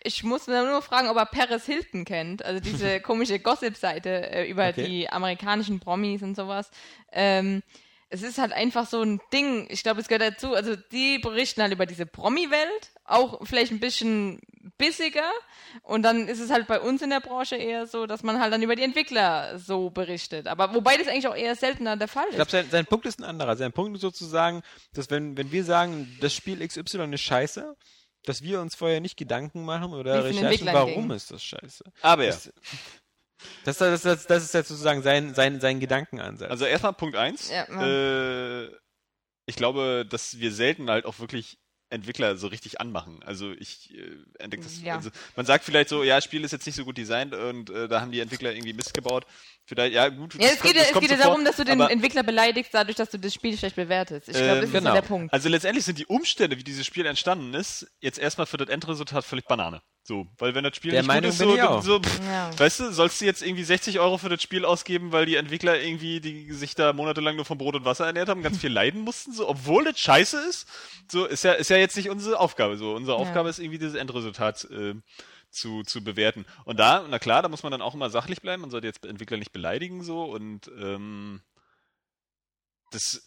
[0.04, 4.68] ich muss nur fragen, ob er Paris Hilton kennt, also diese komische Gossip-Seite äh, über
[4.68, 4.84] Okay.
[4.86, 6.70] die amerikanischen Promis und sowas.
[7.12, 7.62] Ähm,
[8.10, 11.62] es ist halt einfach so ein Ding, ich glaube, es gehört dazu, also die berichten
[11.62, 14.38] halt über diese Promi-Welt, auch vielleicht ein bisschen
[14.76, 15.30] bissiger
[15.82, 18.52] und dann ist es halt bei uns in der Branche eher so, dass man halt
[18.52, 20.46] dann über die Entwickler so berichtet.
[20.46, 22.36] Aber wobei das eigentlich auch eher seltener der Fall Ich ist.
[22.36, 23.56] glaube, sein, sein Punkt ist ein anderer.
[23.56, 27.74] Sein Punkt ist sozusagen, dass wenn, wenn wir sagen, das Spiel XY ist scheiße,
[28.24, 31.84] dass wir uns vorher nicht Gedanken machen oder Recherchen, Entwicklern warum ist das scheiße.
[32.02, 32.30] Aber ja.
[32.30, 32.52] Das,
[33.64, 36.50] das, das, das, das ist jetzt sozusagen sein, sein, sein Gedankenansatz.
[36.50, 37.50] Also erstmal Punkt eins.
[37.50, 38.70] Ja, äh,
[39.46, 41.58] ich glaube, dass wir selten halt auch wirklich
[41.92, 43.22] Entwickler so richtig anmachen.
[43.22, 44.80] Also ich äh, entdecke das.
[44.80, 44.96] Ja.
[44.96, 47.86] Also man sagt vielleicht so, ja, Spiel ist jetzt nicht so gut designt und äh,
[47.86, 49.26] da haben die Entwickler irgendwie Mist gebaut.
[49.64, 50.34] Vielleicht, ja gut.
[50.34, 51.64] ja, das es kommt- geht, ja- das es kommt geht ja so darum, dass du
[51.64, 54.28] den aber, Entwickler beleidigst, dadurch, dass du das Spiel schlecht bewertest.
[54.28, 54.90] Ich glaube, das Ähm, ist genau.
[54.90, 55.32] ja der Punkt.
[55.32, 59.24] Also letztendlich sind die Umstände, wie dieses Spiel entstanden ist, jetzt erstmal für das Endresultat
[59.24, 59.80] völlig Banane.
[60.04, 62.50] So, weil wenn das Spiel Der nicht Meinung gut ist, so, dann- so pff, Ja.
[62.58, 65.80] weißt du, sollst du jetzt irgendwie 60 Euro für das Spiel ausgeben, weil die Entwickler
[65.80, 69.02] irgendwie die sich da monatelang nur von Brot und Wasser ernährt haben, ganz viel leiden
[69.02, 70.66] mussten, so, obwohl das scheiße ist,
[71.08, 72.76] so ist ja ist ja jetzt nicht unsere Aufgabe.
[72.78, 73.22] So, unsere Ja.
[73.22, 74.94] Aufgabe ist irgendwie dieses Endresultat äh,
[75.52, 76.46] zu, zu bewerten.
[76.64, 78.62] Und da, na klar, da muss man dann auch immer sachlich bleiben.
[78.62, 81.42] Man sollte jetzt Entwickler nicht beleidigen so und ähm,
[82.90, 83.26] das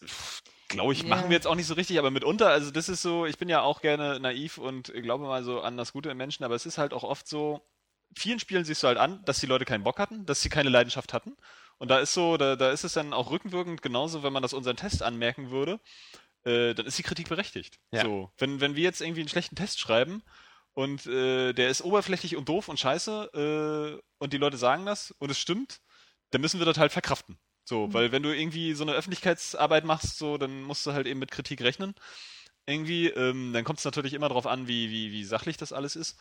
[0.67, 1.09] glaube ich, Ja.
[1.09, 3.49] machen wir jetzt auch nicht so richtig, aber mitunter, also das ist so, ich bin
[3.49, 6.65] ja auch gerne naiv und glaube mal so an das Gute im Menschen, aber es
[6.65, 7.61] ist halt auch oft so,
[8.15, 10.69] vielen Spielen siehst du halt an, dass die Leute keinen Bock hatten, dass sie keine
[10.69, 11.35] Leidenschaft hatten.
[11.77, 14.53] Und da ist so, da, da ist es dann auch rückwirkend genauso, wenn man das
[14.53, 15.79] unseren Test anmerken würde,
[16.45, 17.79] äh, dann ist die Kritik berechtigt.
[17.91, 18.03] Ja.
[18.03, 20.23] So, wenn, wenn wir jetzt irgendwie einen schlechten Test schreiben
[20.75, 25.11] und äh, der ist oberflächlich und doof und scheiße äh, und die Leute sagen das
[25.19, 25.79] und es stimmt,
[26.31, 27.39] dann müssen wir das halt verkraften.
[27.63, 31.19] So, weil wenn du irgendwie so eine Öffentlichkeitsarbeit machst, so, dann musst du halt eben
[31.19, 31.95] mit Kritik rechnen.
[32.67, 35.95] Irgendwie, ähm, dann kommt es natürlich immer darauf an, wie, wie, wie sachlich das alles
[35.95, 36.19] ist.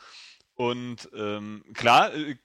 [0.55, 2.37] Und ähm, klar, äh,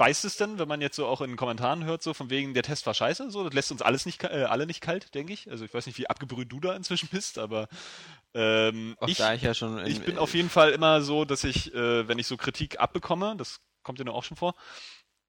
[0.00, 2.54] beißt es denn, wenn man jetzt so auch in den Kommentaren hört, so von wegen,
[2.54, 5.32] der Test war scheiße, so, das lässt uns alles nicht, äh, alle nicht kalt, denke
[5.34, 5.50] ich.
[5.50, 7.68] Also ich weiß nicht, wie abgebrüht du da inzwischen bist, aber
[8.34, 9.78] ähm, Auch ich, da ich ja schon.
[9.78, 12.78] in- ich bin auf jeden Fall immer so, dass ich, äh, wenn ich so Kritik
[12.80, 14.54] abbekomme, das kommt dir nur auch schon vor,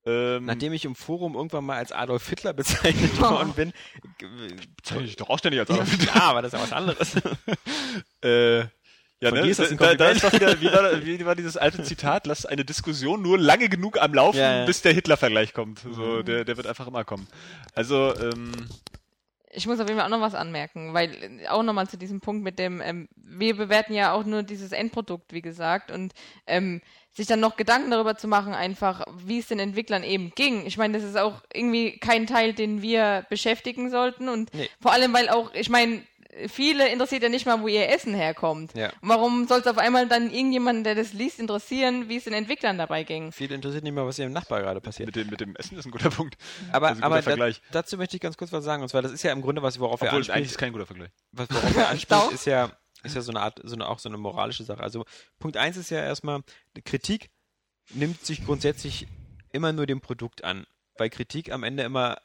[0.04, 3.72] ähm, Nachdem ich im Forum irgendwann mal als Adolf Hitler bezeichnet worden bin.
[4.78, 7.16] bezeichne ich doch auch ständig als Ja, Adolf klar, aber das ist ja was anderes.
[8.24, 8.60] Äh,
[9.24, 9.48] ja, Von ne?
[9.48, 12.66] ist da, da ist doch wieder, wie war, wie war dieses alte Zitat, lass eine
[12.66, 14.66] Diskussion nur lange genug am Laufen, Ja, ja.
[14.66, 15.80] bis der Hitler-Vergleich kommt.
[15.92, 17.28] So, der, der wird einfach immer kommen.
[17.76, 18.52] Also, ähm,
[19.54, 22.22] Ich muss auf jeden Fall auch noch was anmerken, weil äh, auch nochmal zu diesem
[22.22, 26.14] Punkt mit dem, ähm, wir bewerten ja auch nur dieses Endprodukt, wie gesagt, und
[26.48, 26.82] ähm,
[27.14, 30.66] sich dann noch Gedanken darüber zu machen, einfach, wie es den Entwicklern eben ging.
[30.66, 34.70] Ich meine, das ist auch irgendwie kein Teil, den wir beschäftigen sollten und Nee.
[34.80, 36.04] vor allem, weil auch, ich meine,
[36.48, 38.74] viele interessiert ja nicht mal, wo ihr Essen herkommt.
[38.76, 38.88] Ja.
[39.02, 42.34] Und warum soll es auf einmal dann irgendjemanden, der das liest, interessieren, wie es den
[42.34, 43.32] Entwicklern dabei ging?
[43.32, 45.08] Viel interessiert nicht mehr, was hier im Nachbar gerade passiert.
[45.08, 46.38] mit dem, mit dem Essen ist ein guter Punkt.
[46.72, 48.82] Aber, Also, guter aber da, dazu möchte ich ganz kurz was sagen.
[48.82, 50.46] Und zwar, das ist ja im Grunde was, worauf wir Obwohl, eigentlich ansprechen.
[50.46, 51.10] ist kein guter Vergleich.
[51.32, 52.32] was worauf er anspricht, Doch.
[52.32, 52.72] ist ja,
[53.04, 54.82] ist ja so eine Art, so eine, auch so eine moralische Sache.
[54.82, 55.06] Also
[55.40, 56.42] Punkt eins ist ja erstmal,
[56.86, 57.30] Kritik
[57.94, 59.08] nimmt sich grundsätzlich
[59.52, 60.66] immer nur dem Produkt an,
[60.98, 62.18] weil Kritik am Ende immer,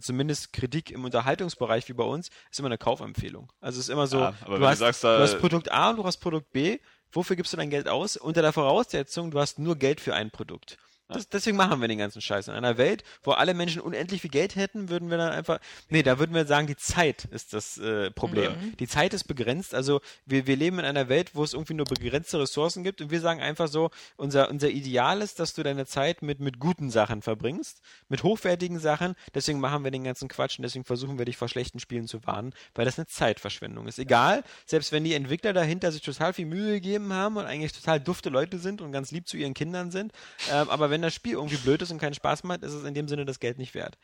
[0.00, 3.52] zumindest Kritik im Unterhaltungsbereich wie bei uns, ist immer eine Kaufempfehlung.
[3.60, 6.04] Also es ist immer so, Ja, du, hast, sagst, du hast Produkt A und du
[6.04, 6.78] hast Produkt B,
[7.12, 8.16] wofür gibst du dein Geld aus?
[8.16, 10.78] Unter der Voraussetzung, du hast nur Geld für ein Produkt.
[11.14, 12.48] Das, deswegen machen wir den ganzen Scheiß.
[12.48, 16.02] In einer Welt, wo alle Menschen unendlich viel Geld hätten, würden wir dann einfach, nee,
[16.02, 18.74] da würden wir sagen, die Zeit ist das äh, Problem.
[18.78, 19.74] Die Zeit ist begrenzt.
[19.74, 23.10] Also wir, wir leben in einer Welt, wo es irgendwie nur begrenzte Ressourcen gibt und
[23.10, 26.90] wir sagen einfach so, unser, unser Ideal ist, dass du deine Zeit mit, mit guten
[26.90, 29.14] Sachen verbringst, mit hochwertigen Sachen.
[29.34, 32.24] Deswegen machen wir den ganzen Quatsch und deswegen versuchen wir dich vor schlechten Spielen zu
[32.26, 33.98] warnen, weil das eine Zeitverschwendung ist.
[33.98, 38.00] Egal, selbst wenn die Entwickler dahinter sich total viel Mühe gegeben haben und eigentlich total
[38.00, 40.12] dufte Leute sind und ganz lieb zu ihren Kindern sind,
[40.50, 42.94] ähm, aber wenn das Spiel irgendwie blöd ist und keinen Spaß macht, ist es in
[42.94, 43.98] dem Sinne das Geld nicht wert.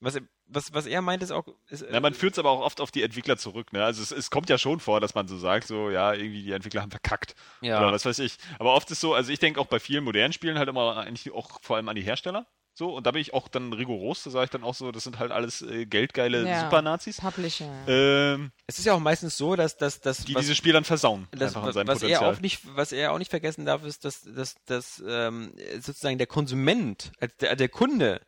[0.00, 1.48] Was, was, was er meint, ist auch.
[1.68, 3.72] Ist, Ja, man führt es aber auch oft auf die Entwickler zurück.
[3.72, 3.84] Ne?
[3.84, 6.52] Also es, es kommt ja schon vor, dass man so sagt, so ja, irgendwie die
[6.52, 7.34] Entwickler haben verkackt.
[7.60, 7.80] Ja.
[7.80, 8.36] Oder was weiß ich.
[8.60, 11.32] Aber oft ist so, also ich denke auch bei vielen modernen Spielen halt immer eigentlich
[11.32, 12.46] auch vor allem an die Hersteller.
[12.78, 15.02] So, und da bin ich auch dann rigoros, da sage ich dann auch so, das
[15.02, 16.60] sind halt alles äh, geldgeile Ja.
[16.60, 17.20] Super-Nazis.
[17.20, 17.68] Publisher.
[17.88, 20.84] Ähm, es ist ja auch meistens so, dass, dass, dass die was, dieses Spiel dann
[20.84, 21.26] versauen.
[21.32, 24.54] das, was, was er auch nicht, was er auch nicht vergessen darf, ist, dass, dass,
[24.66, 28.20] dass ähm, sozusagen der Konsument, als der, der Kunde,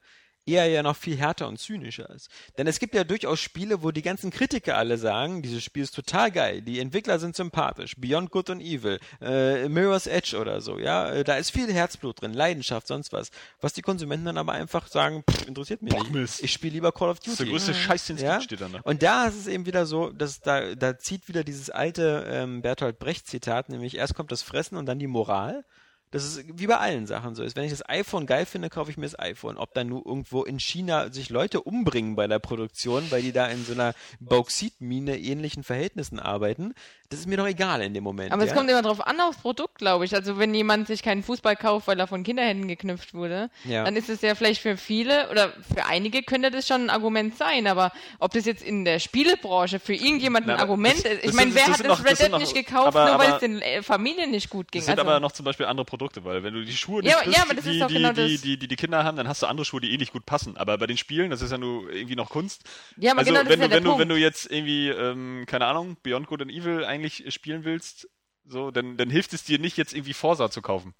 [0.50, 2.28] eher ja noch viel härter und zynischer ist.
[2.58, 5.94] Denn es gibt ja durchaus Spiele, wo die ganzen Kritiker alle sagen, dieses Spiel ist
[5.94, 10.78] total geil, die Entwickler sind sympathisch, Beyond Good and Evil, äh, Mirror's Edge oder so,
[10.78, 13.30] ja, äh, da ist viel Herzblut drin, Leidenschaft, sonst was.
[13.60, 16.10] Was die Konsumenten dann aber einfach sagen, pff, interessiert mich nicht.
[16.10, 16.42] Mist.
[16.42, 17.56] Ich spiele lieber Call of das ist der Duty.
[17.56, 18.32] größte Scheiß, den es Ja?
[18.34, 18.80] gibt, steht dann da.
[18.82, 22.62] Und da ist es eben wieder so, dass da, da zieht wieder dieses alte ähm,
[22.62, 25.64] Bertolt Brecht-Zitat, nämlich erst kommt das Fressen und dann die Moral.
[26.12, 27.54] Das ist wie bei allen Sachen so ist.
[27.54, 29.56] Wenn ich das iPhone geil finde, kaufe ich mir das iPhone.
[29.56, 33.46] Ob dann nur irgendwo in China sich Leute umbringen bei der Produktion, weil die da
[33.46, 36.74] in so einer Bauxitmine ähnlichen Verhältnissen arbeiten,
[37.10, 38.32] das ist mir doch egal in dem Moment.
[38.32, 38.48] Aber ja?
[38.48, 40.14] es kommt immer drauf an, aufs Produkt, glaube ich.
[40.14, 43.82] Also wenn jemand sich keinen Fußball kauft, weil er von Kinderhänden geknüpft wurde, Ja.
[43.84, 47.36] dann ist es ja vielleicht für viele oder für einige könnte das schon ein Argument
[47.36, 47.66] sein.
[47.66, 47.90] Aber
[48.20, 51.52] ob das jetzt in der Spielebranche für irgendjemanden Na, ein Argument das- ist, ich meine,
[51.52, 53.60] wer das hat das noch- Red Dead nicht gekauft, aber- nur weil aber- es den
[53.60, 54.80] äh, Familien nicht gut ging?
[54.80, 57.10] Das sind also, aber noch zum Beispiel andere Produkte, weil wenn du die Schuhe nicht
[57.12, 58.40] Ja, kriegst, ja, aber das die, ist doch die, genau die, das.
[58.42, 60.56] die, die die Kinder haben, dann hast du andere Schuhe, die eh nicht gut passen.
[60.56, 62.62] Aber bei den Spielen, das ist ja nur irgendwie noch Kunst.
[62.98, 64.12] Ja, aber also genau das wenn ist ja du, der wenn du, wenn Punkt.
[64.12, 68.08] du jetzt irgendwie, ähm, keine Ahnung, Beyond Good and Evil eigentlich spielen willst,
[68.44, 70.94] so, dann, dann hilft es dir nicht, jetzt irgendwie Forza zu kaufen.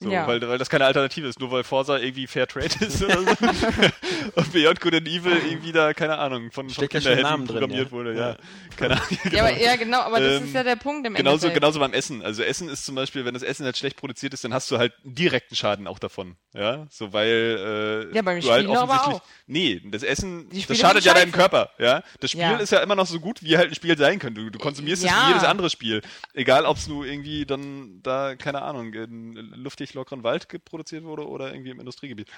[0.00, 0.26] So, Ja.
[0.26, 3.26] weil, weil das keine Alternative ist, nur weil Forza irgendwie Fair Trade ist oder so.
[4.34, 7.86] und Beyond Good and Evil irgendwie da, keine Ahnung, von, von Kinderhänden Namen drin, programmiert
[7.86, 7.92] ja.
[7.92, 8.28] wurde, Ja.
[8.30, 8.36] ja.
[8.76, 9.18] Keine Ahnung.
[9.30, 11.54] ja, aber, ja, genau, aber das Ähm, ist ja der Punkt im Genauso, Endeffekt.
[11.60, 12.22] genauso beim Essen.
[12.22, 14.78] Also Essen ist zum Beispiel, wenn das Essen halt schlecht produziert ist, dann hast du
[14.78, 16.36] halt einen direkten Schaden auch davon.
[16.54, 19.16] Ja, so weil äh, Ja, beim du halt Spiel aber offensichtlich.
[19.16, 19.22] auch.
[19.46, 21.32] Nee, das Essen, das schadet ja deinem.
[21.32, 21.70] Körper.
[21.78, 22.56] Ja, das Spiel Ja.
[22.58, 24.40] ist ja immer noch so gut, wie halt ein Spiel sein könnte.
[24.42, 26.00] Du, du konsumierst es wie jedes andere Spiel.
[26.32, 31.26] Egal, ob es nur irgendwie dann da, keine Ahnung, in luftig lockeren Wald produziert wurde
[31.28, 32.28] oder irgendwie im Industriegebiet.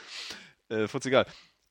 [0.68, 1.26] Äh, egal.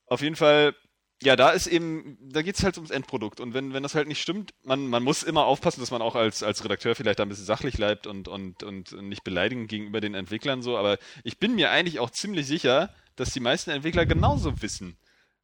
[0.07, 0.75] Auf jeden Fall
[1.23, 3.39] ja, da ist eben, da geht's halt ums Endprodukt.
[3.39, 6.15] Und wenn, wenn das halt nicht stimmt, man, man muss immer aufpassen, dass man auch
[6.15, 10.01] als, als Redakteur vielleicht da ein bisschen sachlich bleibt und, und, und nicht beleidigend gegenüber
[10.01, 10.77] den Entwicklern so.
[10.77, 14.97] Aber ich bin mir eigentlich auch ziemlich sicher, dass die meisten Entwickler genauso wissen,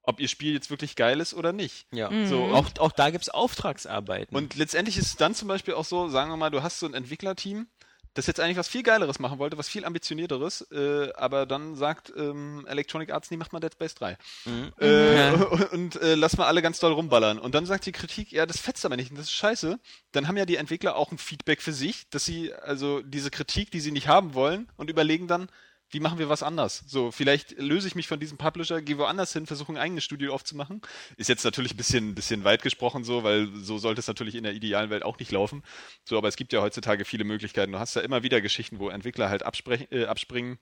[0.03, 1.87] ob ihr Spiel jetzt wirklich geil ist oder nicht.
[1.93, 2.09] Ja.
[2.27, 4.35] So, Auch, auch da gibt's Auftragsarbeiten.
[4.35, 6.85] und letztendlich ist es dann zum Beispiel auch so, sagen wir mal, du hast so
[6.85, 7.67] ein Entwicklerteam,
[8.13, 12.11] das jetzt eigentlich was viel Geileres machen wollte, was viel ambitionierteres, äh, aber dann sagt
[12.15, 14.17] ähm, Electronic Arts, nee, macht mal Dead Space 3.
[14.45, 14.73] Mhm.
[14.79, 15.33] Äh, Ja.
[15.71, 17.39] und und äh, lass mal alle ganz doll rumballern.
[17.39, 19.79] Und dann sagt die Kritik, ja, das fetzt aber nicht und das ist scheiße.
[20.11, 23.71] Dann haben ja die Entwickler auch ein Feedback für sich, dass sie also diese Kritik,
[23.71, 25.49] die sie nicht haben wollen und überlegen dann,
[25.91, 26.83] wie machen wir was anders?
[26.87, 30.33] So, vielleicht löse ich mich von diesem Publisher, gehe woanders hin, versuche ein eigenes Studio
[30.33, 30.81] aufzumachen.
[31.17, 34.43] Ist jetzt natürlich ein bisschen, bisschen weit gesprochen so, weil so sollte es natürlich in
[34.43, 35.63] der idealen Welt auch nicht laufen.
[36.05, 37.73] So, aber es gibt ja heutzutage viele Möglichkeiten.
[37.73, 39.43] Du hast ja immer wieder Geschichten, wo Entwickler halt
[39.91, 40.59] äh, abspringen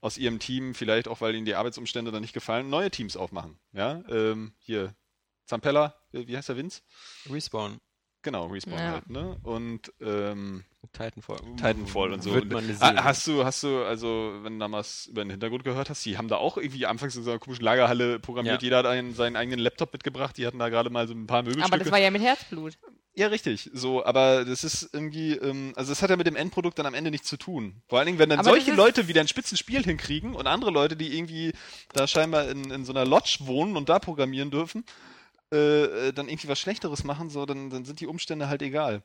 [0.00, 3.58] aus ihrem Team, vielleicht auch, weil ihnen die Arbeitsumstände dann nicht gefallen, neue Teams aufmachen.
[3.72, 4.94] Ja, ähm, hier,
[5.44, 6.82] Zampella, äh, wie heißt der Vince?
[7.28, 7.80] Respawn,
[8.22, 8.90] Genau, Respawn Ja.
[8.92, 9.38] halt, ne?
[9.42, 11.38] Und ähm, Titanfall.
[11.56, 12.34] Titanfall und so.
[12.34, 13.04] Wird Und, man ha- sehen.
[13.04, 16.28] hast du, hast du, also, wenn du damals über den Hintergrund gehört hast, die haben
[16.28, 18.66] da auch irgendwie anfangs in so einer komischen Lagerhalle programmiert, Ja.
[18.66, 21.42] jeder hat einen, seinen eigenen Laptop mitgebracht, die hatten da gerade mal so ein paar
[21.42, 21.66] Möbelstücke.
[21.72, 22.76] Aber das war ja mit Herzblut.
[23.14, 23.70] Ja, richtig.
[23.72, 26.94] So, aber das ist irgendwie, ähm, also es hat ja mit dem Endprodukt dann am
[26.94, 27.82] Ende nichts zu tun.
[27.88, 30.70] Vor allen Dingen, wenn dann Aber solche das Leute wieder ein Spitzenspiel hinkriegen und andere
[30.70, 31.52] Leute, die irgendwie
[31.92, 34.84] da scheinbar in, in so einer Lodge wohnen und da programmieren dürfen,
[35.52, 39.02] äh, äh, dann irgendwie was Schlechteres machen, so, dann, dann sind die Umstände halt egal.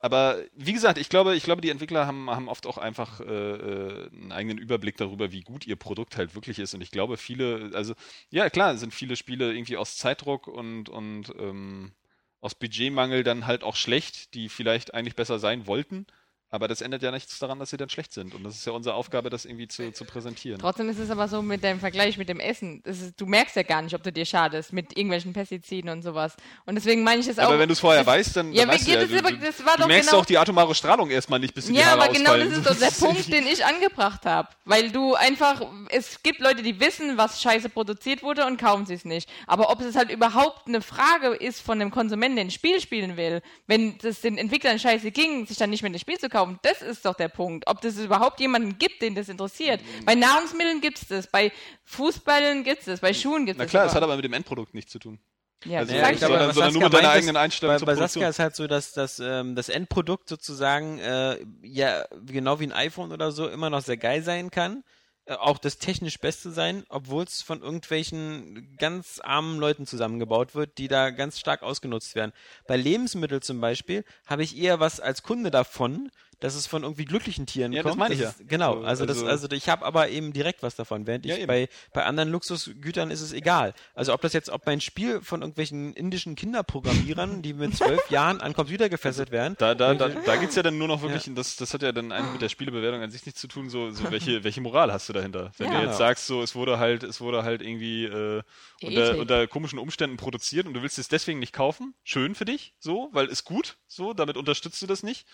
[0.00, 3.24] Aber wie gesagt, ich glaube, ich glaube, die Entwickler haben, haben oft auch einfach äh,
[3.24, 6.74] äh, einen eigenen Überblick darüber, wie gut ihr Produkt halt wirklich ist.
[6.74, 7.94] Und ich glaube, viele, also
[8.30, 11.92] ja klar, sind viele Spiele irgendwie aus Zeitdruck und, und ähm,
[12.40, 16.06] aus Budgetmangel dann halt auch schlecht, die vielleicht eigentlich besser sein wollten.
[16.54, 18.32] Aber das ändert ja nichts daran, dass sie dann schlecht sind.
[18.32, 20.60] Und das ist ja unsere Aufgabe, das irgendwie zu, zu präsentieren.
[20.60, 22.80] Trotzdem ist es aber so mit dem Vergleich mit dem Essen.
[22.84, 26.02] Das ist, du merkst ja gar nicht, ob du dir schadest mit irgendwelchen Pestiziden und
[26.02, 26.36] sowas.
[26.64, 27.48] Und deswegen meine ich es auch.
[27.48, 29.08] Aber wenn du es vorher das- weißt, dann, Ja, dann aber weißt du ja, das
[29.08, 31.66] du, ist aber- du, das du merkst genau- auch die atomare Strahlung erstmal nicht, bis
[31.66, 32.50] dir die Ja, Haare aber genau ausfallen.
[32.50, 34.48] das ist doch der Punkt, den ich angebracht habe.
[34.64, 38.94] Weil du einfach, es gibt Leute, die wissen, was scheiße produziert wurde und kaufen sie
[38.94, 39.28] es nicht.
[39.48, 43.16] Aber ob es halt überhaupt eine Frage ist von dem Konsumenten, der ein Spiel spielen
[43.16, 46.43] will, wenn es den Entwicklern scheiße ging, sich dann nicht mehr das Spiel zu kaufen,
[46.62, 47.66] das ist doch der Punkt.
[47.66, 49.80] Ob das überhaupt jemanden gibt, den das interessiert.
[50.04, 51.52] Bei Nahrungsmitteln gibt es das, bei
[51.84, 53.70] Fußballen gibt es das, bei Schuhen gibt es Na das.
[53.70, 55.18] klar, es hat aber- mit dem Endprodukt nichts zu tun.
[55.64, 57.94] ja, also ja, ich glaube, sondern- sondern nur mit deiner eigenen Einstellung Bei, bei.
[57.94, 62.72] Saskia ist halt so, dass, dass ähm, das Endprodukt sozusagen äh, ja genau wie ein
[62.72, 64.82] iPhone oder so immer noch sehr geil sein kann.
[65.26, 70.76] Äh, auch das technisch Beste sein, obwohl es von irgendwelchen ganz armen Leuten zusammengebaut wird,
[70.76, 72.32] die da ganz stark ausgenutzt werden.
[72.66, 76.10] Bei Lebensmitteln zum Beispiel habe ich eher was als Kunde davon,
[76.44, 78.00] dass es von irgendwie glücklichen Tieren Ja, das kommt.
[78.00, 78.28] meine ich ja.
[78.28, 81.24] ist, genau, So, also, das, also- also ich habe aber eben direkt was davon, während
[81.24, 81.46] Ja, ich eben.
[81.48, 83.72] bei, bei anderen Luxusgütern ist es egal.
[83.94, 88.42] Also ob das jetzt, ob mein Spiel von irgendwelchen indischen Kinderprogrammierern, die mit zwölf Jahren
[88.42, 91.34] an Computer gefesselt werden, Da, da, da, da geht's ja dann nur noch wirklich, und
[91.34, 93.90] das, das hat ja dann eigentlich mit der Spielebewertung an sich nichts zu tun, so,
[93.90, 95.50] so welche, welche Moral hast du dahinter?
[95.56, 95.80] Wenn Ja.
[95.80, 98.42] du jetzt sagst, so, es wurde halt, es wurde halt irgendwie äh,
[98.82, 102.74] unter, unter komischen Umständen produziert und du willst es deswegen nicht kaufen, schön für dich,
[102.78, 105.26] so, weil ist gut, so, damit unterstützt du das nicht,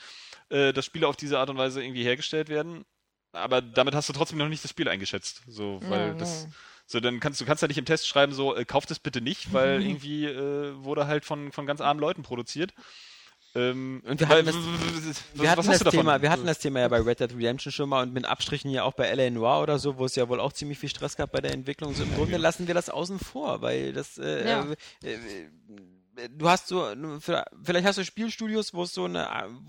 [0.51, 2.85] äh, dass Spiele auf diese Art und Weise irgendwie hergestellt werden.
[3.33, 6.49] Aber damit hast du trotzdem noch nicht das Spiel eingeschätzt, so, weil Ja, das,
[6.87, 9.21] so, dann kannst du kannst ja nicht im Test schreiben, so, äh, kauft es bitte
[9.21, 12.75] nicht, weil irgendwie äh, wurde halt von, von ganz armen Leuten produziert.
[13.55, 15.83] Ähm, Und wir weil- hatten das- wir hatten das?
[15.83, 18.71] Thema, wir hatten das Thema ja bei Red Dead Redemption schon mal und mit Abstrichen
[18.71, 21.17] ja auch bei LA Noir oder so, wo es ja wohl auch ziemlich viel Stress
[21.17, 21.93] gab bei der Entwicklung.
[21.95, 24.67] So im Grunde lassen wir das außen vor, weil das äh, Ja.
[25.03, 25.49] äh, äh,
[26.37, 26.87] du hast so
[27.63, 29.29] vielleicht hast du Spielstudios, wo es so eine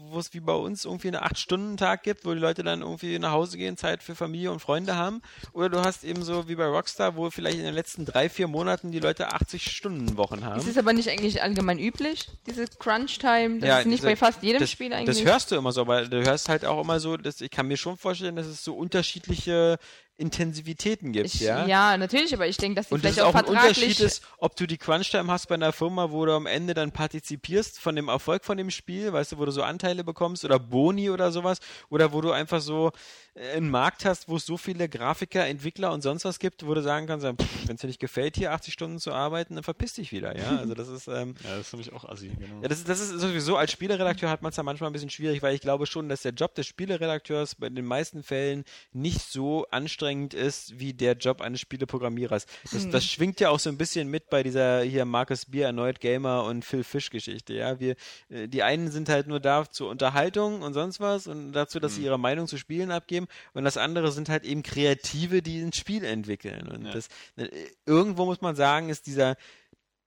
[0.10, 3.32] wo es wie bei uns irgendwie eine 8-Stunden-Tag gibt, wo die Leute dann irgendwie nach
[3.32, 5.22] Hause gehen, Zeit für Familie und Freunde haben
[5.54, 8.48] oder du hast eben so wie bei Rockstar, wo vielleicht in den letzten drei, vier
[8.48, 10.60] Monaten die Leute 80-Stunden-Wochen haben.
[10.60, 13.60] Ist es aber nicht eigentlich allgemein üblich, diese Crunch-Time?
[13.60, 15.18] Das Ja, ist nicht diese- bei fast jedem das, Spiel eigentlich.
[15.18, 17.68] Das hörst du immer so, aber du hörst halt auch immer so, dass ich kann
[17.68, 19.78] mir schon vorstellen, dass es so unterschiedliche
[20.18, 21.66] Intensivitäten gibt, ich, ja.
[21.66, 21.98] ja.
[21.98, 24.56] natürlich, aber ich denke, dass die Und vielleicht es auch ein vertraglich Unterschied ist, ob
[24.56, 28.08] du die Crunch-Time hast bei einer Firma, wo du am Ende dann partizipierst von dem
[28.08, 31.60] Erfolg von dem Spiel, weißt du, wo du so Anteile bekommst oder Boni oder sowas,
[31.90, 32.92] oder wo du einfach so
[33.34, 36.74] äh, einen Markt hast, wo es so viele Grafiker, Entwickler und sonst was gibt, wo
[36.74, 39.94] du sagen kannst, wenn es dir nicht gefällt, hier 80 Stunden zu arbeiten, dann verpiss
[39.94, 40.58] dich wieder, ja.
[40.58, 42.62] Also das ist, ähm, Ja, das finde ich auch assi, genau.
[42.62, 45.10] ja, das ist, das ist sowieso, als Spieleredakteur hat man es ja manchmal ein bisschen
[45.10, 49.22] schwierig, weil ich glaube schon, dass der Job des Spieleredakteurs bei den meisten Fällen nicht
[49.22, 52.46] so anstrengend ist, wie der Job eines Spieleprogrammierers.
[52.72, 56.00] Das, das schwingt ja auch so ein bisschen mit bei dieser hier Markus Bier, erneut
[56.00, 57.80] Gamer und Phil Fish Geschichte, ja.
[57.80, 57.96] Wir,
[58.30, 61.96] äh, die einen sind halt nur da zur Unterhaltung und sonst was und dazu, dass
[61.96, 65.74] sie ihre Meinung zu Spielen abgeben und das andere sind halt eben Kreative, die ein
[65.74, 66.92] Spiel entwickeln und Ja.
[66.94, 67.48] das, äh,
[67.86, 69.36] irgendwo muss man sagen, ist dieser,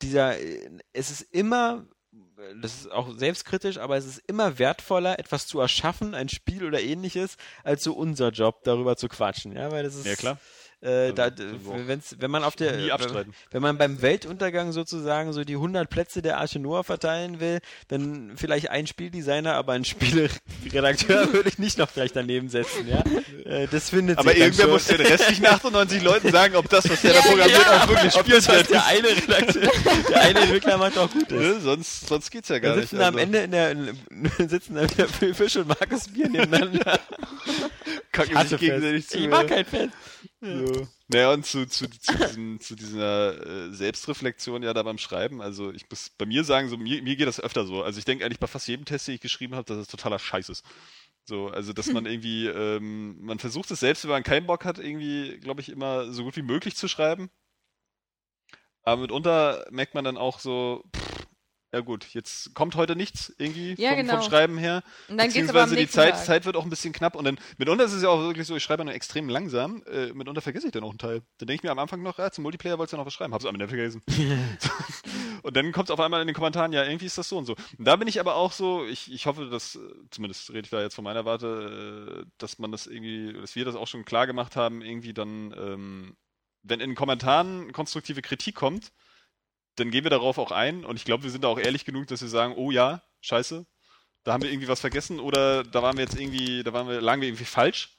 [0.02, 1.86] dieser, äh, es ist immer,
[2.60, 6.80] das ist auch selbstkritisch, aber es ist immer wertvoller, etwas zu erschaffen, ein Spiel oder
[6.80, 10.38] ähnliches, als so unser Job, darüber zu quatschen, ja, weil das ist, Ja, klar.
[10.84, 11.38] Äh, da, Also,
[11.86, 13.32] wenn's, wenn man auf der, abstreiten.
[13.50, 18.32] wenn man beim Weltuntergang sozusagen so die 100 Plätze der Arche Noah verteilen will, dann
[18.36, 20.34] vielleicht ein Spieldesigner, aber ein Spieleredakteur
[21.32, 23.02] würde ich nicht noch vielleicht daneben setzen, ja.
[23.50, 27.00] Äh, das findet Aber sich irgendwer muss den restlichen 98 Leuten sagen, ob das, was
[27.00, 27.76] der da Ja, programmiert, genau.
[27.76, 29.70] auch wirklich Ob das, der eine Redakteur,
[30.10, 31.40] der eine Entwickler macht, auch gut ist.
[31.40, 31.60] Ne?
[31.60, 32.90] Sonst, sonst geht's ja gar Wir nicht.
[32.90, 37.00] sitzen am Also, Ende in der, sitzen dann wieder Phil Fisch und Markus Bier nebeneinander.
[38.12, 39.18] kacken sich gegenseitig zu.
[39.18, 39.92] Ich war kein Fan.
[40.44, 40.88] So.
[41.08, 45.72] Naja, und zu, zu, zu, diesem, zu dieser äh, Selbstreflexion ja da beim Schreiben, also
[45.72, 47.82] ich muss bei mir sagen, so mir, mir geht das öfter so.
[47.82, 50.18] Also ich denke eigentlich bei fast jedem Test, den ich geschrieben habe, dass es totaler
[50.18, 50.64] Scheiß ist.
[51.24, 54.78] So, also dass man irgendwie, ähm, man versucht es selbst, wenn man keinen Bock hat,
[54.78, 57.30] irgendwie, glaube ich, immer so gut wie möglich zu schreiben.
[58.82, 61.13] Aber mitunter merkt man dann auch so, pff,
[61.74, 64.12] ja gut, jetzt kommt heute nichts irgendwie Ja, vom, genau.
[64.20, 64.84] vom Schreiben her.
[65.08, 66.24] Und dann Beziehungsweise die Zeit, Tag.
[66.24, 68.54] Zeit wird auch ein bisschen knapp und dann mitunter ist es ja auch wirklich so,
[68.54, 71.22] ich schreibe dann extrem langsam, äh, mitunter vergesse ich dann auch einen Teil.
[71.38, 73.34] Dann denke ich mir am Anfang noch, ja, zum Multiplayer wolltest du noch was schreiben,
[73.34, 74.02] hab's am Ende vergessen.
[75.42, 77.46] und dann kommt es auf einmal in den Kommentaren, ja, irgendwie ist das so und
[77.46, 77.56] so.
[77.76, 79.76] Und da bin ich aber auch so, ich, ich hoffe, dass,
[80.12, 83.64] zumindest rede ich da jetzt von meiner Warte, äh, dass man das irgendwie, dass wir
[83.64, 86.16] das auch schon klar gemacht haben, irgendwie dann, ähm,
[86.62, 88.92] wenn in den Kommentaren konstruktive Kritik kommt,
[89.76, 92.06] dann gehen wir darauf auch ein und ich glaube, wir sind da auch ehrlich genug,
[92.06, 93.66] dass wir sagen, oh ja, scheiße,
[94.24, 97.00] da haben wir irgendwie was vergessen oder da waren wir jetzt irgendwie, da waren wir,
[97.00, 97.98] lagen wir irgendwie falsch.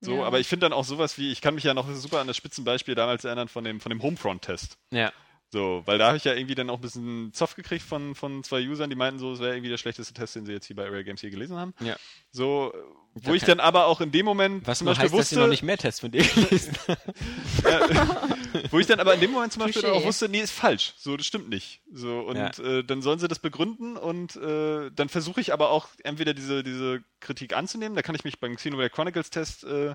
[0.00, 0.24] So, Ja.
[0.24, 2.36] aber ich finde dann auch sowas wie, ich kann mich ja noch super an das
[2.36, 4.76] Spitzenbeispiel damals erinnern von dem, von dem Homefront-Test.
[4.90, 5.12] Ja.
[5.52, 8.42] So, weil da habe ich ja irgendwie dann auch ein bisschen Zoff gekriegt von, von
[8.42, 10.76] zwei Usern, die meinten so, es wäre irgendwie der schlechteste Test, den sie jetzt hier
[10.76, 11.74] bei Area Games hier gelesen haben.
[11.80, 11.94] Ja.
[12.30, 12.72] So,
[13.14, 15.40] wo ich dann aber auch in dem Moment Was zum Beispiel heißt, dass sie wusste,
[15.40, 16.96] noch nicht mehr Tests von dir gelesen haben.
[18.70, 19.92] wo ich dann aber in dem Moment zum Beispiel Touché.
[19.92, 20.94] auch wusste, nee, ist falsch.
[20.96, 21.82] So, das stimmt nicht.
[21.92, 22.48] So, und Ja.
[22.58, 26.62] äh, dann sollen sie das begründen und äh, dann versuche ich aber auch entweder diese,
[26.62, 27.94] diese Kritik anzunehmen.
[27.94, 29.94] Da kann ich mich beim Xenoblade Chronicles Test, äh,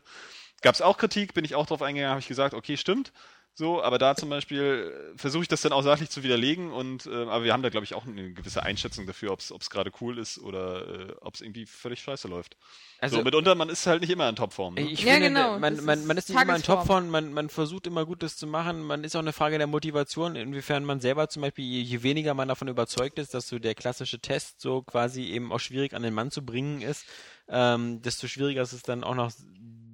[0.61, 3.11] gab es auch Kritik, bin ich auch drauf eingegangen, habe ich gesagt, okay, stimmt.
[3.57, 7.07] So, aber da zum Beispiel äh, versuche ich das dann auch sachlich zu widerlegen und
[7.07, 9.91] äh, aber wir haben da glaube ich auch eine gewisse Einschätzung dafür, ob es gerade
[9.99, 12.55] cool ist oder äh, ob es irgendwie völlig scheiße läuft.
[12.99, 14.75] Also, so, mitunter, man ist halt nicht immer in Topform.
[14.75, 14.81] Ne?
[14.81, 16.61] Ich Ja, finde, genau, man, man, ist man ist nicht immer in.
[16.61, 18.83] Topform, man, man versucht immer Gutes zu machen.
[18.83, 22.35] Man ist auch eine Frage der Motivation, inwiefern man selber zum Beispiel, je, je weniger
[22.35, 26.03] man davon überzeugt ist, dass so der klassische Test so quasi eben auch schwierig an
[26.03, 27.07] den Mann zu bringen ist,
[27.49, 29.31] ähm, desto schwieriger ist es dann auch noch,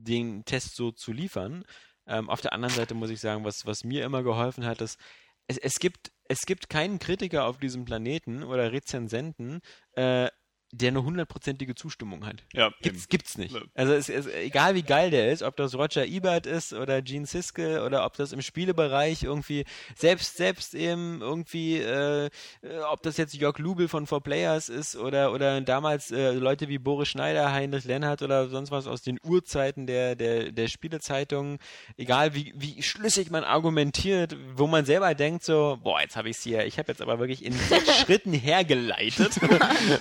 [0.03, 1.64] den Test so zu liefern.
[2.07, 4.99] Ähm, auf der anderen Seite muss ich sagen, was, was mir immer geholfen hat, ist,
[5.47, 9.61] es, es, gibt, es gibt keinen Kritiker auf diesem Planeten oder Rezensenten,
[9.93, 10.30] äh,
[10.73, 12.43] der eine hundertprozentige Zustimmung hat.
[12.51, 13.53] ja, Gibt's, gibt's nicht.
[13.53, 13.61] Ne.
[13.75, 17.27] Also es ist egal wie geil der ist, ob das Roger Ebert ist oder Gene
[17.27, 22.29] Siskel oder ob das im Spielebereich irgendwie selbst selbst eben irgendwie äh,
[22.91, 27.09] ob das jetzt Jörg Lubel von 4Players ist oder oder damals äh, Leute wie Boris
[27.09, 31.59] Schneider, Heinrich Lennart oder sonst was aus den Urzeiten der der der Spielezeitungen,
[31.97, 36.41] egal wie wie schlüssig man argumentiert, wo man selber denkt so, boah, jetzt habe ich's
[36.41, 39.39] hier, ich habe jetzt aber wirklich in sechs Schritten hergeleitet.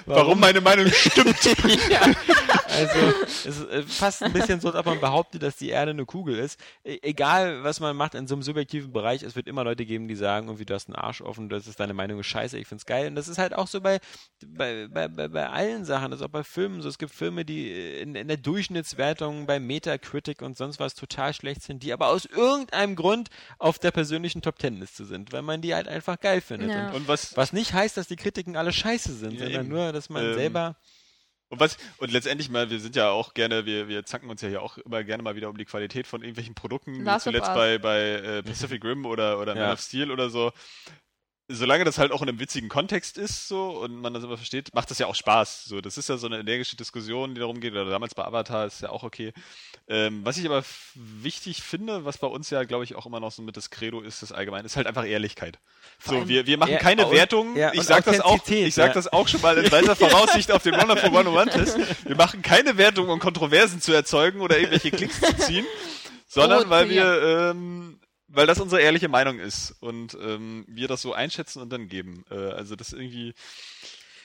[0.07, 1.37] Warum meine Meinung stimmt?
[1.91, 2.01] ja,
[2.73, 5.91] also es ist äh, fast ein bisschen so, als ob man behauptet, dass die Erde
[5.91, 6.59] eine Kugel ist.
[6.85, 10.09] E egal, was man macht in so einem subjektiven Bereich, es wird immer Leute geben,
[10.09, 12.67] die sagen, irgendwie du hast einen Arsch offen, das ist deine Meinung ist scheiße, ich
[12.67, 13.09] find's geil.
[13.09, 14.01] Und das ist halt auch so bei,
[14.47, 16.89] bei, bei, bei, bei allen Sachen, das ist auch bei Filmen so.
[16.89, 17.71] Es gibt Filme, die
[18.01, 22.25] in, in der Durchschnittswertung bei Metacritic und sonst was total schlecht sind, die aber aus
[22.25, 23.29] irgendeinem Grund
[23.59, 26.71] auf der persönlichen Top Ten Liste sind, weil man die halt einfach geil findet.
[26.71, 26.89] Ja.
[26.89, 29.69] Und Und was, was nicht heißt, dass die Kritiken alle scheiße sind, Ja, sondern eben.
[29.75, 30.77] nur, dass man Ähm, selber
[31.53, 34.49] Und was, und letztendlich mal, wir sind ja auch gerne, wir, wir zanken uns ja
[34.49, 37.53] hier auch immer gerne mal wieder um die Qualität von irgendwelchen Produkten, wie Last zuletzt
[37.53, 39.73] bei, bei äh, Pacific Rim oder, oder Man Ja.
[39.75, 40.51] of Steel oder so.
[41.55, 44.75] Solange das halt auch in einem witzigen Kontext ist, so, und man das immer versteht,
[44.75, 45.65] macht das ja auch Spaß.
[45.65, 48.67] So, das ist ja so eine energische Diskussion, die darum geht, oder damals bei Avatar
[48.67, 49.33] ist ja auch okay.
[49.89, 50.65] Ähm, was ich aber
[50.95, 54.01] wichtig finde, was bei uns ja, glaube ich, auch immer noch so mit das Credo
[54.01, 55.59] ist, das allgemein, ist halt einfach Ehrlichkeit.
[55.99, 57.57] Vor So, wir, wir machen keine Wertung.
[57.57, 58.95] ja, ich sag das auch, ich sag ja.
[58.95, 61.79] das auch schon mal in weiser Voraussicht auf den Wonderful 101 Test.
[62.07, 65.67] Wir machen keine Wertung, um Kontroversen zu erzeugen oder irgendwelche Klicks zu ziehen,
[66.29, 67.99] sondern Oh, weil wir, ähm,
[68.33, 72.25] weil das unsere ehrliche Meinung ist und ähm, wir das so einschätzen und dann geben.
[72.31, 73.35] Äh, also das irgendwie,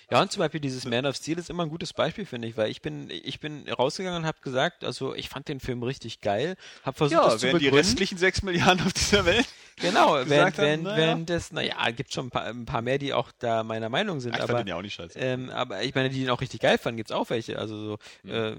[0.09, 2.55] Ja, und zum Beispiel dieses Man of Steel ist immer ein gutes Beispiel, finde ich,
[2.55, 6.21] weil ich bin, ich bin rausgegangen und habe gesagt, also ich fand den Film richtig
[6.21, 7.75] geil, habe versucht, das ja, zu wären die begründen.
[7.75, 9.45] restlichen sechs Milliarden auf dieser Welt.
[9.79, 10.97] genau, während, während, naja.
[10.97, 14.21] während das, naja, gibt schon ein paar, ein paar mehr, die auch da meiner Meinung
[14.21, 15.19] sind, Ach, ich fand aber, den ja auch nicht scheiße.
[15.19, 18.29] ähm, aber ich meine, die ihn auch richtig geil fanden, gibt's auch welche, also so,
[18.31, 18.55] äh,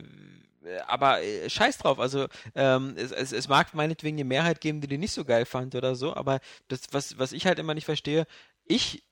[0.87, 4.89] aber äh, scheiß drauf, also ähm, es, es, es mag meinetwegen eine Mehrheit geben, die
[4.89, 7.87] den nicht so geil fand oder so, aber das, was, was ich halt immer nicht
[7.87, 8.27] verstehe,
[8.65, 9.05] ich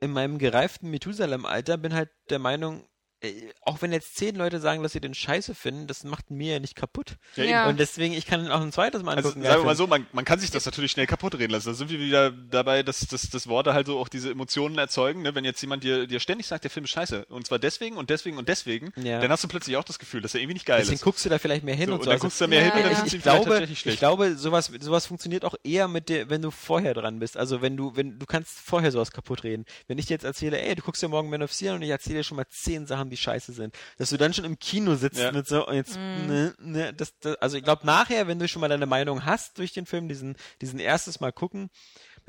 [0.00, 2.84] in meinem gereiften Methusalem-Alter bin halt der Meinung,
[3.22, 3.32] äh,
[3.62, 6.58] auch wenn jetzt zehn Leute sagen, dass sie den scheiße finden, das macht mir ja
[6.60, 7.16] nicht kaputt.
[7.36, 7.68] Ja, Ja.
[7.68, 9.44] Und deswegen, ich kann ihn auch ein zweites Mal Also angucken.
[9.46, 11.68] sagen wir mal so, man, man kann sich das natürlich schnell kaputt reden lassen.
[11.68, 15.22] Da sind wir wieder dabei, dass, dass, dass Worte halt so auch diese Emotionen erzeugen.
[15.22, 15.34] Ne?
[15.34, 18.10] Wenn jetzt jemand dir, dir ständig sagt, der Film ist scheiße, und zwar deswegen und
[18.10, 19.20] deswegen und deswegen, Ja.
[19.20, 21.02] dann hast du plötzlich auch das Gefühl, dass er irgendwie nicht geil Deswegen ist.
[21.02, 22.10] guckst du da vielleicht mehr hin So, und und so.
[22.10, 22.98] dann Also, guckst du da mehr Ja, hin und dann ja.
[22.98, 23.94] ist es ich vielleicht glaube, tatsächlich schlecht.
[23.94, 27.36] ich glaube, sowas, sowas funktioniert auch eher mit dir, wenn du vorher dran bist.
[27.36, 29.66] Also wenn du, wenn du kannst vorher sowas kaputt reden.
[29.88, 31.90] Wenn ich dir jetzt erzähle, ey, du guckst dir morgen Man of Steel und ich
[31.90, 34.94] erzähle dir schon mal zehn Sachen, die scheiße sind, dass du dann schon im Kino
[34.94, 35.32] sitzt Ja.
[35.32, 38.60] mit so und jetzt, ne, ne, das, das, also ich glaube nachher, wenn du schon
[38.60, 41.70] mal deine Meinung hast durch den Film, diesen, diesen erstes Mal gucken.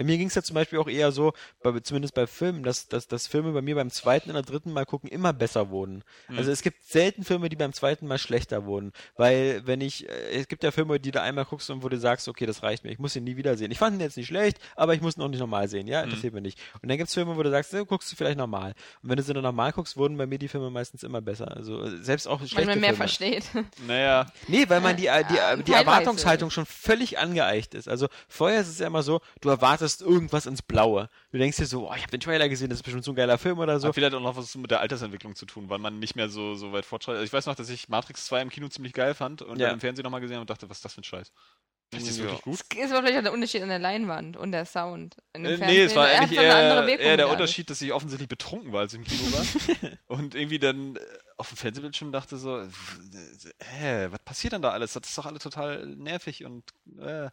[0.02, 2.88] Bei mir ging es ja zum Beispiel auch eher so, bei, zumindest bei Filmen, dass,
[2.88, 6.04] dass, dass Filme bei mir beim zweiten oder dritten Mal gucken immer besser wurden.
[6.36, 8.94] Also es gibt selten Filme, die beim zweiten Mal schlechter wurden.
[9.16, 12.00] Weil wenn ich, äh, es gibt ja Filme, die du einmal guckst und wo du
[12.00, 13.70] sagst, okay, das reicht mir, ich muss ihn nie wieder sehen.
[13.70, 16.02] Ich fand ihn jetzt nicht schlecht, aber ich muss ihn auch nicht normal sehen, ja,
[16.02, 16.60] interessiert mich nicht.
[16.82, 18.74] Und dann gibt's Filme, wo du sagst, ne, guckst du vielleicht normal.
[19.04, 21.56] Und wenn du sie dann normal guckst, wurden bei mir die Filme meistens immer besser.
[21.56, 22.98] Also äh, selbst auch schlechte Weil man mehr Filme.
[22.98, 23.44] versteht.
[23.86, 25.72] Naja, Nee, weil man die, äh, die, Ja, die.
[25.74, 27.88] Erwartungshaltung schon völlig angeeicht ist.
[27.88, 31.10] Also vorher ist es ja immer so, du erwartest irgendwas ins Blaue.
[31.34, 33.16] Du denkst dir so, oh, ich habe den Trailer gesehen, das ist bestimmt so ein
[33.16, 33.90] geiler Film oder so.
[33.90, 36.56] hat vielleicht auch noch was mit der Altersentwicklung zu tun, weil man nicht mehr so,
[36.56, 37.20] so weit fortschreitet.
[37.20, 39.66] Also ich weiß noch, dass ich Matrix 2 im Kino ziemlich geil fand und Ja.
[39.68, 41.32] dann im Fernsehen nochmal gesehen habe und dachte, was ist das für ein Scheiß?
[41.94, 42.24] Ist das Ja.
[42.24, 42.60] wirklich gut?
[42.80, 45.18] Es war vielleicht auch der Unterschied an der Leinwand und der Sound.
[45.34, 47.30] In dem Äh, nee, Fernsehen es war eigentlich eher, eher der.
[47.30, 49.46] Unterschied, dass ich offensichtlich betrunken war, als ich im Kino war.
[50.08, 51.00] und irgendwie dann äh,
[51.36, 52.68] auf dem Fernsehbildschirm dachte so, äh,
[53.62, 54.94] hä, was passiert denn da alles?
[54.94, 56.64] Das ist doch alles total nervig und
[56.98, 57.30] äh,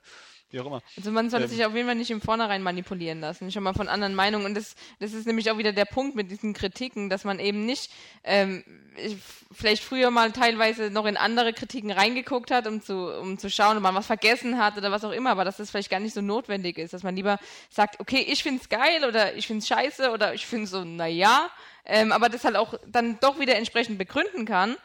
[0.50, 0.82] wie auch immer.
[0.96, 1.50] Also man sollte Ähm.
[1.50, 4.46] sich auf jeden Fall nicht im Vornherein manipulieren lassen, schon mal von anderen Meinungen.
[4.46, 7.66] Und das, das ist nämlich auch wieder der Punkt mit diesen Kritiken, dass man eben
[7.66, 7.90] nicht
[8.24, 8.64] ähm,
[8.96, 9.16] ich-
[9.52, 13.76] vielleicht früher mal teilweise noch in andere Kritiken reingeguckt hat, um zu, um zu schauen,
[13.76, 16.14] ob man was vergessen hat oder was auch immer, aber dass das vielleicht gar nicht
[16.14, 17.38] so notwendig ist, dass man lieber
[17.70, 21.48] sagt, okay, ich find's geil oder ich find's scheiße oder ich find's so, naja,
[21.84, 24.76] ähm, aber das halt auch dann doch wieder entsprechend begründen kann,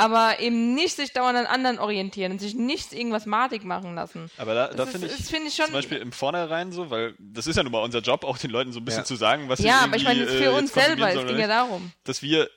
[0.00, 4.30] aber eben nicht sich dauernd an anderen orientieren und sich nicht irgendwas madig machen lassen.
[4.38, 6.72] Aber da, da Das ist- finde ich, das finde ich schon- zum Beispiel im Vornherein
[6.72, 9.00] so, weil das ist ja nun mal unser Job, auch den Leuten so ein bisschen
[9.02, 9.04] Ja.
[9.04, 11.28] zu sagen, was sie Ja, aber ich meine, jetzt äh, für uns konsumieren selber, es
[11.28, 11.92] ging ja darum.
[12.04, 12.50] dass wir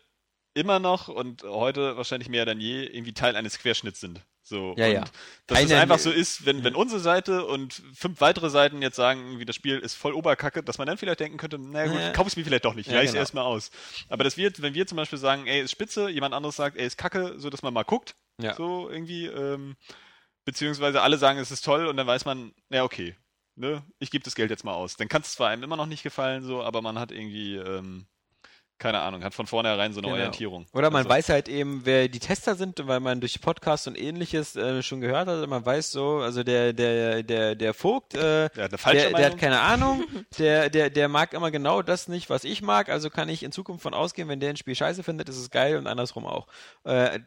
[0.56, 4.22] immer noch und heute wahrscheinlich mehr denn je irgendwie Teil eines Querschnitts sind.
[4.46, 4.76] So.
[4.78, 5.04] Ja, und ja.
[5.48, 8.98] Dass es Eine- einfach so ist, wenn, wenn unsere Seite und fünf weitere Seiten jetzt
[8.98, 11.96] sagen, irgendwie das Spiel ist voll Oberkacke, dass man dann vielleicht denken könnte, na gut,
[12.00, 12.12] Ja.
[12.12, 13.20] kauf es mir vielleicht doch nicht, Ja, es genau.
[13.22, 13.72] erstmal aus.
[14.10, 16.86] Aber das wird, wenn wir zum Beispiel sagen, ey, ist spitze, jemand anderes sagt, ey,
[16.86, 18.54] ist kacke, so dass man mal guckt, Ja.
[18.56, 19.76] so irgendwie, ähm,
[20.46, 23.16] beziehungsweise alle sagen, es ist toll und dann weiß man, ja, okay,
[23.56, 24.98] ne, ich gebe das Geld jetzt mal aus.
[24.98, 28.08] Dann kann es zwar einem immer noch nicht gefallen, so, aber man hat irgendwie, ähm,
[28.84, 30.18] keine Ahnung, hat von vornherein so eine Genau.
[30.20, 30.66] Orientierung.
[30.74, 33.98] Oder man Also, weiß halt eben, wer die Tester sind, weil man durch Podcasts und
[33.98, 35.48] ähnliches äh, schon gehört hat.
[35.48, 39.38] Man weiß so, also der, der, der, der Vogt, äh, Der hat der, der hat
[39.38, 40.04] keine Ahnung,
[40.38, 43.52] der, der, der mag immer genau das nicht, was ich mag, also kann ich in
[43.54, 46.48] Zukunft von ausgehen, wenn der ein Spiel scheiße findet, ist es geil und andersrum auch.
[46.84, 47.20] Äh,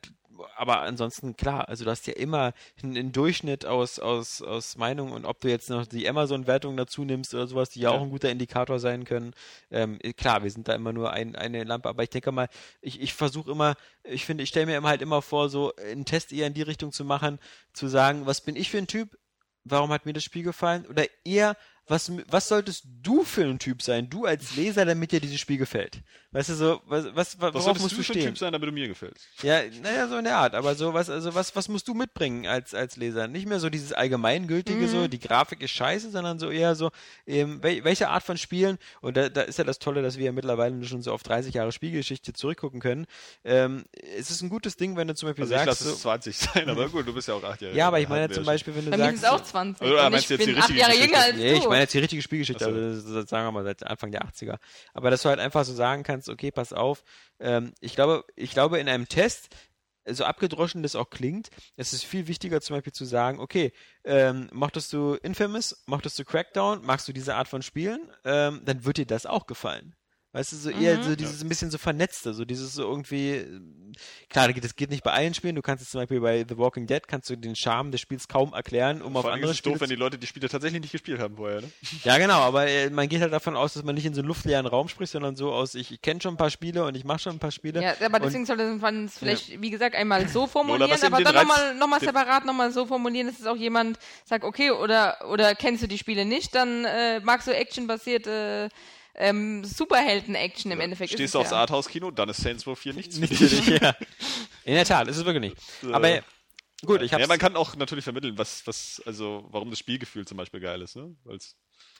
[0.57, 2.53] aber ansonsten klar, also du hast ja immer
[2.83, 7.05] einen, einen Durchschnitt aus, aus, aus Meinung und ob du jetzt noch die Amazon-Wertung dazu
[7.05, 7.97] nimmst oder sowas, die ja, Ja.
[7.97, 9.33] auch ein guter Indikator sein können.
[9.71, 12.49] Ähm, klar, wir sind da immer nur ein, eine Lampe, aber ich denke mal,
[12.81, 16.05] ich, ich versuche immer, ich finde, ich stelle mir immer halt immer vor, so einen
[16.05, 17.39] Test eher in die Richtung zu machen,
[17.73, 19.17] zu sagen, was bin ich für ein Typ?
[19.65, 20.87] Warum hat mir das Spiel gefallen?
[20.87, 21.57] Oder eher,
[21.89, 25.57] was, was solltest du für ein Typ sein, du als Leser, damit dir dieses Spiel
[25.59, 26.01] gefällt?
[26.33, 28.27] Weißt du, so, was, was, Was worauf solltest musst du du für ein stehen?
[28.29, 29.27] Typ sein, damit du mir gefällst?
[29.43, 30.55] Ja, naja, so in der Art.
[30.55, 33.29] Aber so was, also was, was musst du mitbringen als, als Leser?
[33.29, 36.91] Nicht mehr so dieses allgemeingültige, so, die Grafik ist scheiße, sondern so eher so,
[37.27, 40.27] ähm, wel, welche Art von Spielen, und da, da ist ja das Tolle, dass wir
[40.27, 43.07] ja mittlerweile schon so auf 30 Jahre Spielgeschichte zurückgucken können.
[43.45, 43.85] Ähm,
[44.19, 46.09] es ist ein gutes Ding, wenn du zum Beispiel Also ich sagst, lasse es so,
[46.09, 48.31] 20 sein, aber gut, du bist ja auch acht Jahre ja, aber ich meine zum
[48.31, 48.45] ja schon.
[48.47, 49.87] Beispiel, wenn du Bei mir sagst, ist es auch so- 20.
[49.87, 51.13] Oder und meinst ich du jetzt die bin acht richtige Jahre Geschichte?
[51.15, 51.69] jünger als Nee, ich du.
[51.77, 52.71] Meine jetzt die richtige Spielgeschichte, so.
[52.71, 54.59] also das ist, sagen wir mal seit Anfang der 80er.
[54.95, 57.05] Aber dass du halt einfach so sagen kannst, okay, pass auf,
[57.39, 59.55] ähm, ich glaube, ich glaube in einem Test,
[60.09, 63.73] so abgedroschen das auch klingt, es ist viel wichtiger zum Beispiel zu sagen, okay,
[64.05, 68.85] ähm, mochtest du Infamous, mochtest du Crackdown, magst du diese Art von Spielen, ähm, dann
[68.85, 69.95] wird dir das auch gefallen.
[70.37, 71.03] Weißt du, so eher Mhm.
[71.03, 73.49] so dieses ein bisschen so vernetzte, so dieses so irgendwie, äh,
[74.29, 76.87] klar, das geht nicht bei allen Spielen, du kannst es zum Beispiel bei The Walking
[76.87, 79.55] Dead, kannst du den Charme des Spiels kaum erklären, um auf Vor allem andere ist
[79.55, 81.71] es Spiele doof, wenn die Leute die Spiele tatsächlich nicht gespielt haben vorher, ne?
[82.05, 84.29] ja, genau, aber äh, man geht halt davon aus, dass man nicht in so einen
[84.29, 87.07] luftleeren Raum spricht, sondern so aus, ich, ich kenne schon ein paar Spiele und ich
[87.07, 87.83] mache schon ein paar Spiele.
[87.83, 91.75] Ja, aber deswegen sollte man es vielleicht, wie gesagt, einmal so formulieren, aber dann nochmal
[91.77, 95.83] noch mal separat nochmal so formulieren, dass es auch jemand sagt, okay, oder, oder kennst
[95.83, 98.69] du die Spiele nicht, dann äh, magst du actionbasierte
[99.17, 101.13] ähm, Superhelden-Action im Endeffekt.
[101.13, 101.59] Stehst du aufs ja.
[101.59, 103.19] Arthouse-Kino, dann ist Saints Row 4 nichts.
[103.19, 103.95] nicht für dich, ja.
[104.65, 105.93] In der Tat, ist es wirklich nicht.
[105.95, 106.23] Aber
[106.85, 110.27] gut, ich ja, hab's, man kann auch natürlich vermitteln, was, was, also, warum das Spielgefühl
[110.27, 111.15] zum Beispiel geil ist, ne?
[111.25, 111.57] Weil's,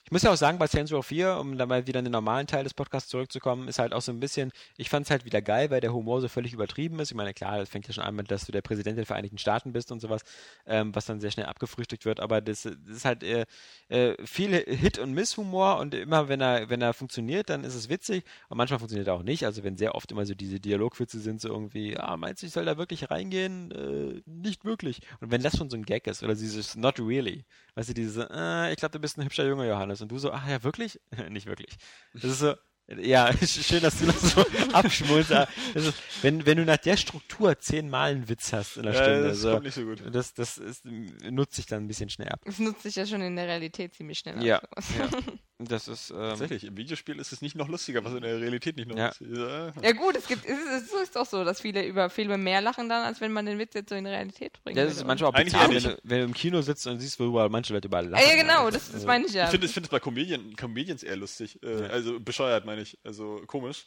[0.07, 2.13] Ich muss ja auch sagen, bei Saints Row 4, um dann mal wieder in den
[2.13, 5.25] normalen Teil des Podcasts zurückzukommen, ist halt auch so ein bisschen, ich fand es halt
[5.25, 7.11] wieder geil, weil der Humor so völlig übertrieben ist.
[7.11, 9.37] Ich meine, klar, das fängt ja schon an mit, dass du der Präsident der Vereinigten
[9.37, 10.23] Staaten bist und sowas,
[10.65, 13.47] ähm, was dann sehr schnell abgefrühstückt wird, aber das, das ist halt äh,
[13.89, 17.89] äh, viel Hit- und Miss-Humor und immer, wenn er, wenn er funktioniert, dann ist es
[17.89, 19.45] witzig und manchmal funktioniert er auch nicht.
[19.45, 22.53] Also wenn sehr oft immer so diese Dialogwitze sind, so irgendwie, ah, meinst du, ich
[22.53, 23.73] soll da wirklich reingehen?
[23.73, 25.01] Äh, nicht wirklich.
[25.21, 28.29] Und wenn das schon so ein Gag ist oder dieses Not really, weißt du, diese,
[28.33, 29.96] äh, ich glaube, du bist ein hübscher Junge, Johannes.
[30.03, 31.01] Und du so, ach ja, wirklich?
[31.31, 31.77] nicht wirklich.
[32.15, 32.55] Das ist so,
[32.89, 35.33] ja, schön, dass du das so abschmulst.
[35.75, 39.23] Ist, wenn, wenn du nach der Struktur zehnmal einen Witz hast in der Ja, Stunde,
[39.29, 40.03] das so, kommt nicht so gut.
[40.15, 42.41] das, das ist, nutzt sich dann ein bisschen schnell ab.
[42.45, 44.85] Das nutzt sich ja schon in der Realität ziemlich schnell Ja, aus.
[44.97, 45.09] ja.
[45.59, 48.77] Das ist, ähm, Tatsächlich, im Videospiel ist es nicht noch lustiger, was in der Realität
[48.77, 49.07] nicht noch Ja.
[49.07, 49.39] lustig ist.
[49.39, 49.73] Ja.
[49.83, 52.61] Ja gut, es gibt, es ist, es ist doch so, dass viele über Filme mehr
[52.61, 54.77] lachen dann, als wenn man den Witz jetzt so in die Realität bringt.
[54.77, 57.19] ja, das ist manchmal auch bizarr, wenn du, wenn du im Kino sitzt und siehst,
[57.19, 58.25] worüber manche Leute überall Ja, lachen.
[58.29, 59.45] ja, genau, Also, das, das meine ich ja.
[59.45, 61.59] Ich finde es bei Comedian, Comedians eher lustig.
[61.63, 61.87] Äh, Ja.
[61.87, 62.99] Also bescheuert, meine ich.
[63.03, 63.87] Also komisch.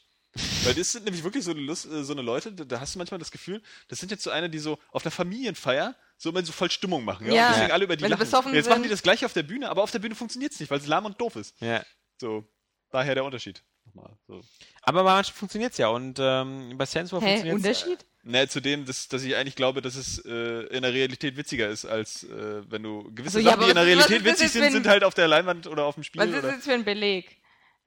[0.63, 2.99] Weil das sind nämlich wirklich so eine, Lust, äh, so eine Leute, da, hast du
[2.99, 6.43] manchmal das Gefühl, das sind jetzt so eine, die so auf der Familienfeier so immer
[6.43, 7.27] so voll Stimmung machen.
[7.27, 7.33] Ja?
[7.33, 7.47] Ja.
[7.47, 8.53] Und deswegen alle über die Wenn lachen.
[8.53, 10.69] jetzt machen die das gleiche auf der Bühne, aber auf der Bühne funktioniert es nicht,
[10.69, 11.55] weil es lahm und doof ist.
[11.61, 11.83] ja.
[12.21, 12.43] So,
[12.91, 13.63] daher der Unterschied.
[13.85, 14.41] Nochmal, so.
[14.81, 18.05] Aber bei manchen funktioniert es ja und ähm, bei Sensor funktioniert Unterschied?
[18.23, 20.31] Ne, zu dem, dass, dass ich eigentlich glaube, dass es äh,
[20.67, 23.69] in der Realität witziger ist, als äh, wenn du gewisse Also, ja, Sachen, aber die
[23.69, 26.21] in der Realität witzig jetzt, sind, sind halt auf der Leinwand oder auf dem Spiel.
[26.21, 27.38] Was ist das für ein Beleg?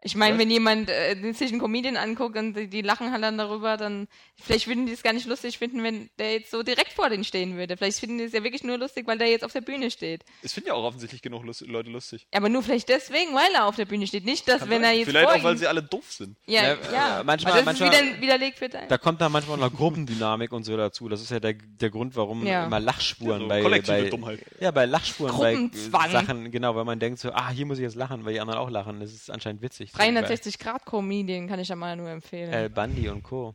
[0.05, 3.39] Ich meine, wenn jemand äh, sich einen Comedian anguckt und die, die lachen halt dann
[3.39, 4.09] darüber, dann
[4.43, 7.23] vielleicht würden die es gar nicht lustig finden, wenn der jetzt so direkt vor denen
[7.23, 7.77] stehen würde.
[7.77, 10.25] Vielleicht finden die es ja wirklich nur lustig, weil der jetzt auf der Bühne steht.
[10.43, 12.27] Es finden ja auch offensichtlich genug Lust Leute lustig.
[12.35, 14.25] Aber nur vielleicht deswegen, weil er auf der Bühne steht.
[14.25, 16.37] Nicht, dass wenn er jetzt Vielleicht vor auch, weil sie alle doof sind.
[16.47, 18.75] ja, Ja, ja, äh, manchmal- Aber das manchmal- ist wieder, widerlegt wird.
[18.89, 21.09] Da kommt da manchmal noch Gruppendynamik und so dazu.
[21.09, 22.65] Das ist ja der, der Grund, warum Ja.
[22.67, 24.41] immer Lachspuren Ja, so bei, kollektive bei Dummheit.
[24.59, 26.11] ja bei Lachspuren bei Gruppenzwang.
[26.11, 28.59] Sachen genau, weil man denkt so, ah hier muss ich jetzt lachen, weil die anderen
[28.59, 28.99] auch lachen.
[28.99, 29.92] Das ist anscheinend witzig.
[29.93, 32.53] 360 Grad Comedian kann ich ja mal nur empfehlen.
[32.53, 33.55] Äh, Bundy und Co.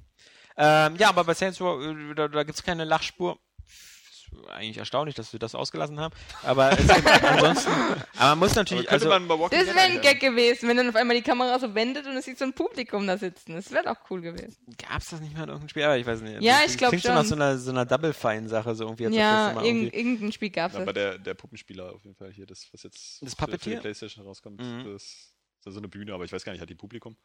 [0.57, 3.37] Ähm, ja, aber bei Saints Row, äh, da, da gibt es keine Lachspur.
[3.69, 6.13] Ist Eigentlich erstaunlich, dass wir das ausgelassen haben.
[6.43, 10.67] Aber es gibt ansonsten, aber man muss natürlich, also, man das wäre ein Gag gewesen,
[10.67, 13.17] wenn dann auf einmal die Kamera so wendet und es sieht so ein Publikum da
[13.17, 13.53] sitzen.
[13.55, 14.57] Das wäre doch cool gewesen.
[14.77, 15.83] gab es das nicht mal in irgendeinem Spiel?
[15.83, 16.41] Aber ich weiß nicht.
[16.41, 17.27] Ja, Das ich glaub klingt so nach schon.
[17.27, 19.03] so einer, so einer Double Fine-Sache, so irgendwie.
[19.05, 20.93] das Ja, irgend, irgendwie- irgendein Spiel gab Ja, aber es.
[20.95, 24.25] der, der Puppenspieler auf jeden Fall hier, das, was jetzt Das für- für die Playstation
[24.25, 24.91] rauskommt, Mhm.
[24.91, 25.33] das
[25.71, 27.17] so eine Bühne, aber ich weiß gar nicht, hat die Publikum?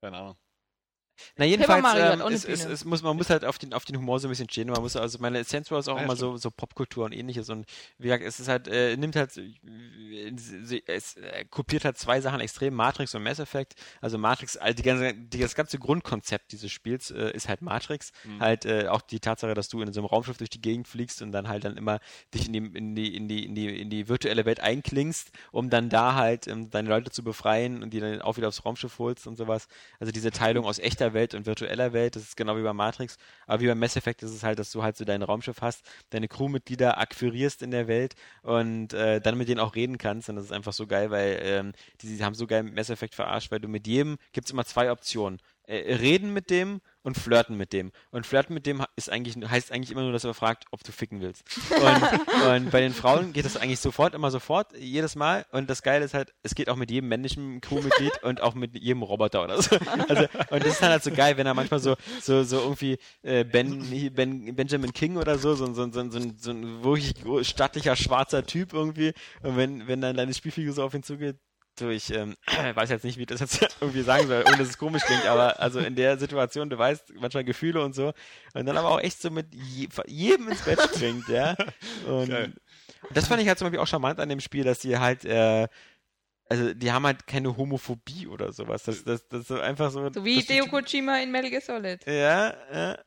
[0.00, 0.36] Keine Ahnung.
[1.36, 4.20] Na jedenfalls, ähm, es, es, es muss, man muss halt auf den, auf den Humor
[4.20, 4.68] so ein bisschen stehen.
[4.68, 6.32] Man muss also meine Essenz war ist auch Ja, immer stimmt.
[6.32, 7.66] so, so Popkultur und ähnliches und
[7.98, 9.32] wie gesagt, es ist halt äh, nimmt halt
[10.86, 13.74] es äh, kopiert halt zwei Sachen extrem Matrix und Mass Effect.
[14.00, 18.12] Also Matrix, also die ganze, die, das ganze Grundkonzept dieses Spiels äh, ist halt Matrix.
[18.24, 18.40] Mhm.
[18.40, 21.22] Halt äh, auch die Tatsache, dass du in so einem Raumschiff durch die Gegend fliegst
[21.22, 22.00] und dann halt dann immer
[22.34, 25.70] dich in die in die in die in die, in die virtuelle Welt einklingst, um
[25.70, 28.98] dann da halt ähm, deine Leute zu befreien und die dann auch wieder aufs Raumschiff
[28.98, 29.68] holst und sowas.
[30.00, 33.16] Also diese Teilung aus echter Welt und virtueller Welt, das ist genau wie bei Matrix.
[33.46, 35.82] Aber wie bei Mass Effect ist es halt, dass du halt so dein Raumschiff hast,
[36.10, 40.28] deine Crewmitglieder akquirierst in der Welt und äh, dann mit denen auch reden kannst.
[40.28, 43.14] Und das ist einfach so geil, weil ähm, die, die haben so geil Mass Effect
[43.14, 45.40] verarscht, weil du mit jedem gibt's immer zwei Optionen.
[45.66, 47.90] Äh, reden mit dem und flirten mit dem.
[48.10, 50.92] Und flirten mit dem ist eigentlich, heißt eigentlich immer nur, dass er fragt, ob du
[50.92, 51.42] ficken willst.
[51.70, 55.46] Und, und bei den Frauen geht das eigentlich sofort, immer sofort, jedes Mal.
[55.52, 58.74] Und das Geile ist halt, es geht auch mit jedem männlichen Crewmitglied und auch mit
[58.78, 59.76] jedem Roboter oder so.
[60.08, 62.98] Also, und das ist dann halt so geil, wenn er manchmal so, so, so irgendwie
[63.22, 67.14] äh, ben, ben, Benjamin King oder so, so, so, so, so, ein- so ein wirklich
[67.48, 69.12] stattlicher schwarzer Typ irgendwie.
[69.42, 71.36] Und wenn, wenn dann deine Spielfigur so auf ihn zugeht,
[71.76, 72.36] Du, ich ähm,
[72.74, 75.26] weiß jetzt nicht, wie ich das jetzt irgendwie sagen soll, ohne dass es komisch klingt,
[75.26, 78.12] aber also in der Situation, du weißt, manchmal Gefühle und so,
[78.54, 81.56] und dann aber auch echt so mit je, jedem ins Bett springt, ja.
[82.06, 82.52] Und Geil.
[83.12, 85.66] das fand ich halt zum Beispiel auch charmant an dem Spiel, dass die halt, äh,
[86.48, 88.84] also die haben halt keine Homophobie oder sowas.
[88.84, 90.12] Das, das, das ist so einfach so.
[90.12, 92.06] So wie Hideo Kojima in Metal Gear Solid.
[92.06, 92.98] Ja, ja.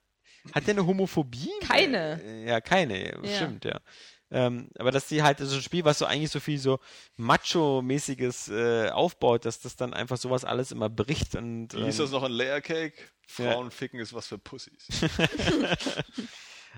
[0.53, 1.49] Hat der eine Homophobie?
[1.68, 2.22] Keine.
[2.22, 3.35] Äh, Ja, keine, Ja.
[3.35, 3.80] stimmt, ja.
[4.29, 6.79] Ähm, aber dass die halt so ein Spiel, was so eigentlich so viel so
[7.15, 12.09] Macho-mäßiges äh, aufbaut, dass das dann einfach sowas alles immer bricht und Wie hieß das
[12.09, 12.97] ähm, noch in Layer Cake?
[13.37, 13.51] Ja.
[13.51, 14.87] Frauen ficken ist was für Pussys.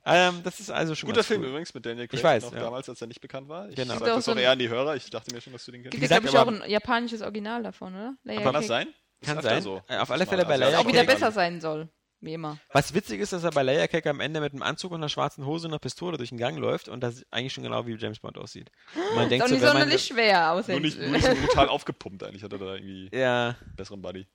[0.05, 1.49] ähm, das ist also schon Guter ganz Film cool.
[1.49, 2.59] übrigens mit Daniel Craig, Ich weiß, noch ja.
[2.61, 3.69] damals, als er nicht bekannt war.
[3.69, 3.93] Ich Genau.
[3.93, 4.95] sag Gibt auch das so auch ein- eher an die Hörer.
[4.95, 6.09] Ich dachte mir schon, dass du den Gibt kennst.
[6.11, 8.15] ja, gesagt, glaube ich, auch ein japanisches Original davon, oder?
[8.23, 8.67] Layer Kann das Cake.
[8.67, 8.87] sein?
[9.21, 9.61] Kann sein.
[9.61, 9.81] So.
[9.87, 11.13] Auf alle Das Fälle bei Layer Auch wieder Cake.
[11.13, 11.89] besser sein soll.
[12.21, 12.59] Wie immer.
[12.73, 15.07] Was witzig ist, dass er bei Layer Cake am Ende mit einem Anzug und einer
[15.07, 17.95] schwarzen Hose und einer Pistole durch den Gang läuft und das eigentlich schon genau wie
[17.95, 18.71] James Bond aussieht.
[18.93, 20.73] Und man Ist denkt auch so, nicht man, sonderlich schwer aussehen.
[20.73, 24.01] Nur nicht, nur nicht so brutal aufgepumpt eigentlich, hat er da irgendwie ja, einen besseren
[24.01, 24.27] Buddy.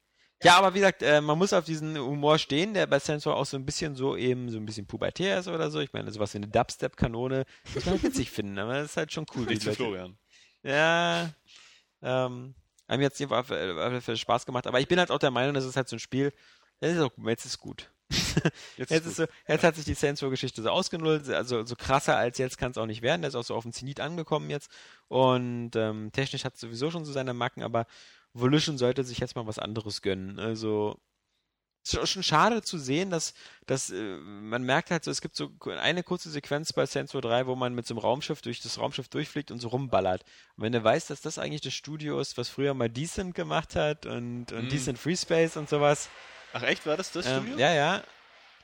[0.43, 3.47] Ja, aber wie gesagt, äh, man muss auf diesen Humor stehen, der bei Sensor auch
[3.47, 5.81] so ein bisschen so eben so ein bisschen pubertär ist oder so.
[5.81, 7.45] Ich meine, sowas wie eine Dubstep-Kanone
[7.75, 9.49] muss man witzig finden, aber das ist halt schon cool.
[9.49, 10.19] wie Nicht Florian.
[10.63, 11.31] Ja,
[12.03, 12.55] ähm,
[12.89, 15.65] Haben jetzt auf alle Fälle Spaß gemacht, aber ich bin halt auch der Meinung, das
[15.65, 16.33] ist halt so ein Spiel,
[16.93, 17.91] ist, auch, jetzt ist gut.
[18.77, 22.17] Jetzt, Jetzt, ist so, jetzt hat sich die Saints Row-Geschichte so ausgenullt, also so krasser
[22.17, 23.23] als jetzt kann es auch nicht werden.
[23.23, 24.71] Der ist auch so auf dem Zenit angekommen jetzt
[25.09, 27.87] und ähm, technisch hat es sowieso schon so seine Macken, aber
[28.35, 30.39] Volition sollte sich jetzt mal was anderes gönnen.
[30.39, 31.01] Also
[31.85, 33.35] es ist auch schon schade zu sehen, dass,
[33.67, 37.21] dass äh, man merkt halt so, es gibt so eine kurze Sequenz bei Saints Row
[37.21, 40.25] 3, wo man mit so einem Raumschiff durch das Raumschiff durchfliegt und so rumballert.
[40.57, 43.77] Und wenn du weißt, dass das eigentlich das Studio ist, was früher mal Decent gemacht
[43.77, 44.69] hat und, und Mm.
[44.71, 46.09] Decent Free Space und sowas,
[46.55, 47.59] Ach echt, war das das ähm, Studio?
[47.59, 48.03] ja, ja.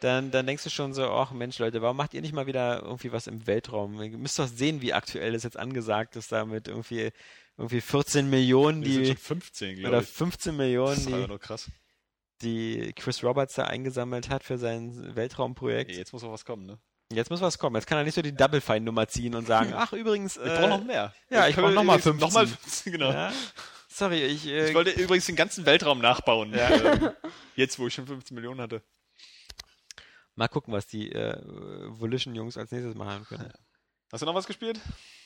[0.01, 2.83] Dann, dann denkst du schon so, ach Mensch, Leute, warum macht ihr nicht mal wieder
[2.83, 4.01] irgendwie was im Weltraum?
[4.01, 7.11] Ihr müsst doch sehen, wie aktuell das jetzt angesagt ist, da mit irgendwie,
[7.59, 10.09] irgendwie 14 Millionen, Die sind die, schon 15, oder glaube ich.
[10.09, 11.67] 15 Das Millionen, ist aber die, noch krass.
[12.41, 15.91] die Chris Roberts da eingesammelt hat für sein Weltraumprojekt.
[15.91, 16.79] Jetzt muss auch was kommen, ne?
[17.13, 17.77] Jetzt muss was kommen.
[17.77, 20.43] Jetzt kann er nicht so die Double Fine Nummer ziehen und sagen, ach übrigens, Ich
[20.45, 21.13] äh, brauche noch mehr.
[21.29, 22.27] ja, ich Können brauch wir noch mal übrigens 15.
[22.29, 23.11] Noch mal 15, genau.
[23.13, 23.33] ja.
[24.01, 26.55] Sorry, ich, äh, Ich wollte übrigens den ganzen Weltraum nachbauen.
[26.55, 26.71] Ja.
[26.71, 27.11] Ähm,
[27.57, 28.83] jetzt, wo ich schon 15 Millionen hatte.
[30.35, 31.37] mal gucken, was die äh,
[31.89, 33.53] Volition-Jungs als nächstes machen können.
[34.11, 34.81] Hast du noch was gespielt?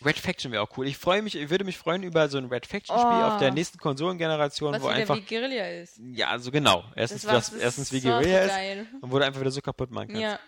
[0.05, 0.86] Red Faction wäre auch cool.
[0.88, 3.24] Ich freue mich, ich würde mich freuen über so ein Red Faction-Spiel Oh.
[3.32, 5.16] auf der nächsten Konsolengeneration, Was wo einfach.
[5.16, 5.98] wie Guerilla ist.
[6.12, 6.84] Ja, also genau.
[6.96, 8.86] Erstens, Das war- das, das erstens wie war so Guerilla ist geil.
[9.01, 10.20] und wo du einfach wieder so kaputt machen kannst.
[10.20, 10.38] Ja.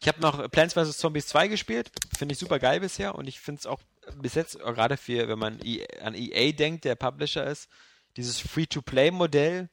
[0.00, 0.96] Ich habe noch Plants vs.
[0.96, 1.90] Zombies 2 gespielt.
[2.16, 3.80] Finde ich super geil bisher und ich finde es auch
[4.16, 7.68] bis jetzt, äh, gerade für, wenn man E- an EA denkt, der Publisher ist,
[8.16, 9.68] dieses Free-to-Play-Modell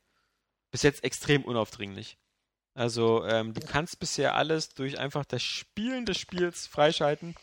[0.71, 2.17] bis jetzt extrem unaufdringlich.
[2.73, 7.35] Also, ähm, du kannst bisher alles durch einfach das Spielen des Spiels freischalten.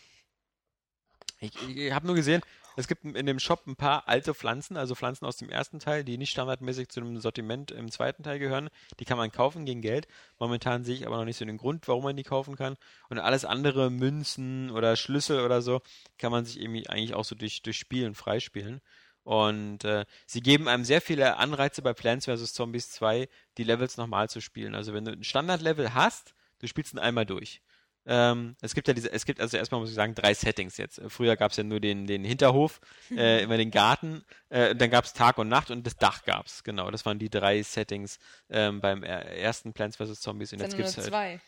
[1.40, 2.42] Ich, ich habe nur gesehen,
[2.76, 6.04] es gibt in dem Shop ein paar alte Pflanzen, also Pflanzen aus dem ersten Teil,
[6.04, 8.68] die nicht standardmäßig zu dem Sortiment im zweiten Teil gehören.
[8.98, 10.08] Die kann man kaufen gegen Geld.
[10.38, 12.76] Momentan sehe ich aber noch nicht so den Grund, warum man die kaufen kann.
[13.08, 15.80] Und alles andere, Münzen oder Schlüssel oder so,
[16.18, 18.80] kann man sich irgendwie eigentlich auch so durch, durch Spielen freispielen.
[19.22, 22.52] Und äh, sie geben einem sehr viele Anreize bei Plants vs.
[22.52, 24.74] Zombies 2, die Levels nochmal zu spielen.
[24.74, 27.62] Also wenn du ein Standardlevel hast, du spielst ihn einmal durch.
[28.06, 31.00] Ähm, es gibt ja diese, es gibt also erstmal muss ich sagen, drei Settings jetzt.
[31.08, 32.80] Früher gab es ja nur den, den Hinterhof,
[33.16, 36.46] äh, immer den Garten, äh, dann gab es Tag und Nacht und das Dach gab
[36.46, 36.62] es.
[36.64, 38.18] Genau, das waren die drei Settings
[38.50, 40.20] ähm, beim er- ersten Plants vs.
[40.20, 41.06] Zombies und Es jetzt sind nur gibt's halt.
[41.08, 41.40] zwei.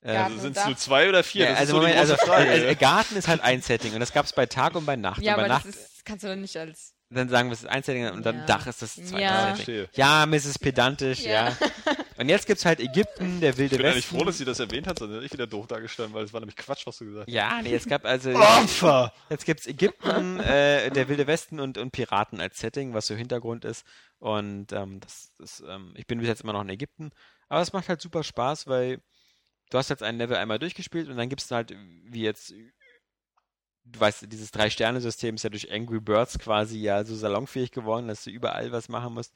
[0.00, 1.44] Äh, Ja, Also und sind es nur zwei oder vier?
[1.44, 2.50] ja, das also ist so Moment, also, Frage.
[2.50, 4.96] äh, äh, Garten ist halt ein Setting und das gab es bei Tag und bei
[4.96, 5.20] Nacht.
[5.22, 6.94] Ja, und bei aber Nacht, das ist, kannst du doch nicht als.
[7.10, 8.46] dann sagen wir es ist ein Setting und dann Ja.
[8.46, 9.40] Dach ist das zweite Ja.
[9.40, 9.54] Setting.
[9.56, 9.88] Verstehe.
[9.92, 10.58] Ja, Mrs.
[10.58, 11.48] Pedantisch, ja.
[11.50, 11.56] Ja.
[12.18, 14.16] Und jetzt gibt's halt Ägypten, der wilde Ich bin eigentlich Westen.
[14.18, 16.56] froh, dass sie das erwähnt hat, sondern ich wieder doof dargestanden, weil es war nämlich
[16.56, 17.34] Quatsch, was du gesagt hast.
[17.34, 19.12] ja, nee, es gab also Opfer!
[19.30, 23.64] jetzt gibt's Ägypten, äh, der wilde Westen und, und Piraten als Setting, was so Hintergrund
[23.64, 23.84] ist.
[24.18, 27.10] Und ähm, das, das ähm, ich bin bis jetzt immer noch in Ägypten,
[27.48, 29.00] aber es macht halt super Spaß, weil
[29.70, 31.74] du hast jetzt ein Level einmal durchgespielt und dann gibt's halt
[32.04, 32.52] wie jetzt
[33.84, 38.24] du weißt, dieses Drei-Sterne-System ist ja durch Angry Birds quasi ja so salonfähig geworden, dass
[38.24, 39.34] du überall was machen musst.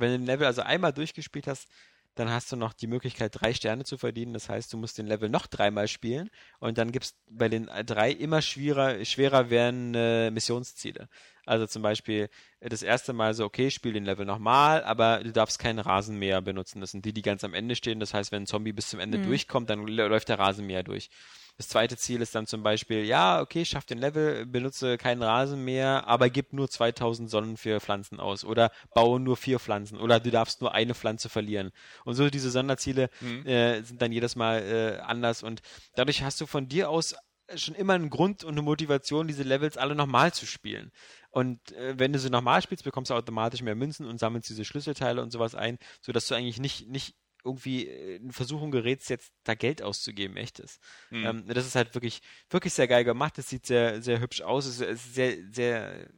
[0.00, 1.68] Wenn du den Level also einmal durchgespielt hast,
[2.14, 4.32] dann hast du noch die Möglichkeit, drei Sterne zu verdienen.
[4.32, 8.10] Das heißt, du musst den Level noch dreimal spielen und dann gibt's bei den drei
[8.10, 11.08] immer schwerer, schwerer werdende Missionsziele.
[11.44, 12.28] Also zum Beispiel
[12.60, 16.40] äh, das erste Mal so, okay, spiel den Level nochmal, aber du darfst keinen Rasenmäher
[16.40, 16.80] benutzen.
[16.80, 18.00] Das sind die, die ganz am Ende stehen.
[18.00, 21.10] Das heißt, wenn ein Zombie bis zum Ende durchkommt, dann lä- läuft der Rasenmäher durch.
[21.56, 26.06] Das zweite Ziel ist dann zum Beispiel, ja, okay, schaff den Level, benutze keinen Rasenmäher,
[26.06, 30.30] aber gib nur 2000 Sonnen für Pflanzen aus oder baue nur vier Pflanzen oder du
[30.30, 31.72] darfst nur eine Pflanze verlieren.
[32.04, 33.08] Und so diese Sonderziele
[33.44, 35.62] äh, sind dann jedes Mal äh, anders und
[35.94, 37.14] dadurch hast du von dir aus
[37.54, 40.90] schon immer einen Grund und eine Motivation, diese Levels alle nochmal zu spielen.
[41.30, 44.64] Und äh, wenn du sie nochmal spielst, bekommst du automatisch mehr Münzen und sammelst diese
[44.64, 47.14] Schlüsselteile und sowas ein, sodass du eigentlich nicht, nicht
[47.46, 50.78] irgendwie äh, in Versuchung gerätst, jetzt da Geld auszugeben, echtes.
[51.24, 52.20] Ähm, das ist halt wirklich,
[52.50, 53.38] wirklich sehr geil gemacht.
[53.38, 54.66] Es sieht sehr, sehr hübsch aus.
[54.66, 56.08] Es ist sehr, sehr,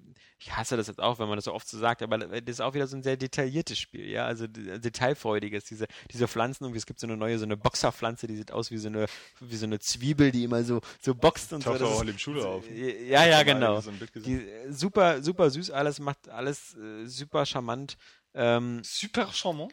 [0.41, 2.61] ich hasse das jetzt auch, wenn man das so oft so sagt, aber das ist
[2.61, 5.65] auch wieder so ein sehr detailliertes Spiel, ja, also detailfreudiges.
[5.65, 8.71] Diese, diese Pflanzen, irgendwie, es gibt so eine neue, so eine Boxerpflanze, die sieht aus
[8.71, 9.07] wie so eine,
[9.41, 11.71] wie so eine Zwiebel, die immer so, so boxt und so.
[11.71, 12.65] Taucht Das auch in dem Schule auf.
[12.71, 13.81] ja, ja, genau.
[13.81, 13.91] so.
[14.15, 17.97] Die, äh, super, super süß alles, macht alles äh, super charmant.
[18.35, 19.73] Ähm, Super charmant.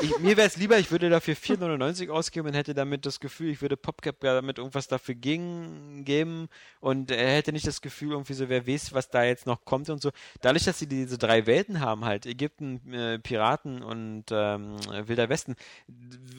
[0.00, 3.50] Ich, mir wäre es lieber, ich würde dafür 4,99 ausgeben und hätte damit das Gefühl,
[3.50, 6.48] ich würde PopCap ja damit irgendwas dafür gegen, geben
[6.80, 9.90] und er hätte nicht das Gefühl, irgendwie so, wer weiß, was da jetzt noch kommt
[9.90, 10.10] und so.
[10.40, 14.76] Dadurch, dass sie diese drei Welten haben, halt, Ägypten, äh, Piraten und ähm,
[15.06, 15.56] Wilder Westen,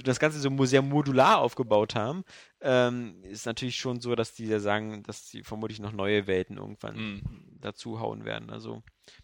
[0.03, 2.24] das Ganze so sehr modular aufgebaut haben,
[2.61, 6.57] ähm, ist natürlich schon so, dass die ja sagen, dass sie vermutlich noch neue Welten
[6.57, 7.22] irgendwann Mhm.
[7.60, 8.49] dazu hauen werden.
[8.49, 8.82] Also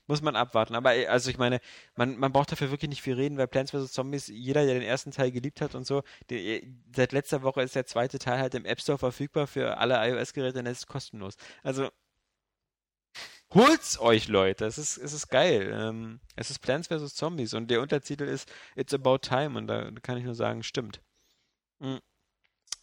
[0.07, 0.75] muss man abwarten.
[0.75, 1.59] Aber äh, also ich meine,
[1.95, 3.91] man, man braucht dafür wirklich nicht viel reden, weil Plants vs.
[3.93, 6.61] Zombies, jeder, der den ersten Teil geliebt hat und so, der,
[6.95, 10.59] seit letzter Woche ist der zweite Teil halt im App Store verfügbar für alle iOS-Geräte
[10.59, 11.35] und er ist kostenlos.
[11.63, 11.89] Also
[13.53, 14.65] Holt's euch, Leute.
[14.65, 15.71] Es ist, es ist geil.
[15.73, 17.15] Ähm, es ist Plants vs.
[17.15, 21.01] Zombies und der Untertitel ist It's About Time und da kann ich nur sagen, stimmt.
[21.79, 21.99] Mhm.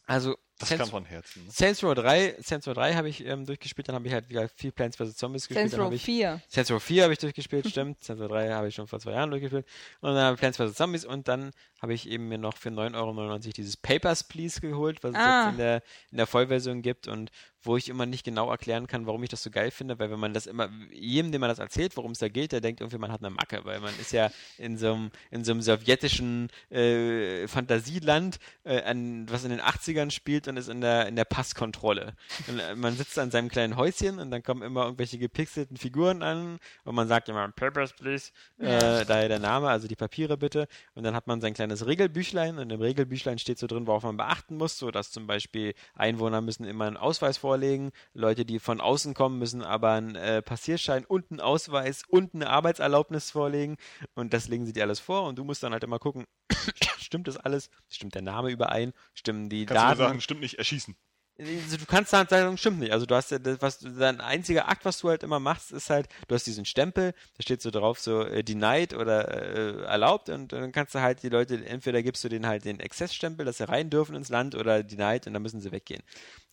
[0.08, 1.44] Also, Das Saints, kam von Herzen.
[1.44, 1.50] Ne?
[1.52, 4.48] Saints Row 3, Saints Row 3 habe ich ähm, durchgespielt, dann habe ich halt wieder
[4.48, 5.16] viel Plants vs.
[5.16, 5.70] Zombies gespielt.
[5.70, 6.40] Saints Row habe ich 4.
[6.48, 8.02] Saints Row 4 habe ich durchgespielt, stimmt.
[8.02, 9.66] Saints Row 3 habe ich schon vor zwei Jahren durchgespielt.
[10.00, 10.74] Und dann habe ich Plants vs.
[10.74, 15.02] Zombies und dann habe ich eben mir noch für 9,99 Euro dieses Papers, Please geholt,
[15.04, 15.44] was es Ah.
[15.44, 17.30] jetzt in der, in der Vollversion gibt und
[17.62, 20.18] wo ich immer nicht genau erklären kann, warum ich das so geil finde, weil wenn
[20.18, 22.98] man das immer, jedem, dem man das erzählt, worum es da geht, der denkt irgendwie,
[22.98, 26.50] man hat eine Macke, weil man ist ja in so einem, in so einem sowjetischen
[26.70, 31.24] äh, Fantasieland, äh, an, was in den 80ern spielt und ist in der, in der
[31.24, 32.14] Passkontrolle.
[32.46, 36.22] Und, äh, man sitzt an seinem kleinen Häuschen und dann kommen immer irgendwelche gepixelten Figuren
[36.22, 40.68] an und man sagt immer, Papers, please, äh, daher der Name, also die Papiere bitte.
[40.94, 44.16] Und dann hat man sein kleines Regelbüchlein und im Regelbüchlein steht so drin, worauf man
[44.16, 48.80] beachten muss, so dass zum Beispiel Einwohner müssen immer einen Ausweis vorlegen, Leute, die von
[48.80, 53.76] außen kommen, müssen aber einen äh, Passierschein und einen Ausweis und eine Arbeitserlaubnis vorlegen.
[54.14, 56.26] Und das legen sie dir alles vor und du musst dann halt immer gucken,
[56.98, 60.96] stimmt das alles, stimmt der Name überein, stimmen die Kannst Daten, sagen, stimmt nicht, erschießen.
[61.38, 62.92] also du kannst dann sagen, stimmt nicht.
[62.92, 65.88] Also du hast ja, das, was dein einziger Akt, was du halt immer machst, ist
[65.88, 70.30] halt, du hast diesen Stempel, da steht so drauf so äh, denied oder äh, erlaubt
[70.30, 73.58] und, dann kannst du halt die Leute, entweder gibst du denen halt den Access-Stempel, dass
[73.58, 76.02] sie rein dürfen ins Land oder denied und dann müssen sie weggehen.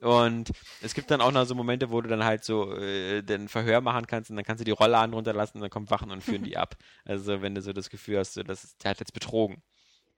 [0.01, 0.51] Und
[0.81, 3.81] es gibt dann auch noch so Momente, wo du dann halt so äh, den Verhör
[3.81, 6.43] machen kannst und dann kannst du die Rollladen runterlassen und dann kommt Wachen und führen
[6.43, 6.75] die ab.
[7.05, 9.63] Also wenn du so das Gefühl hast, so, das ist, der hat jetzt betrogen,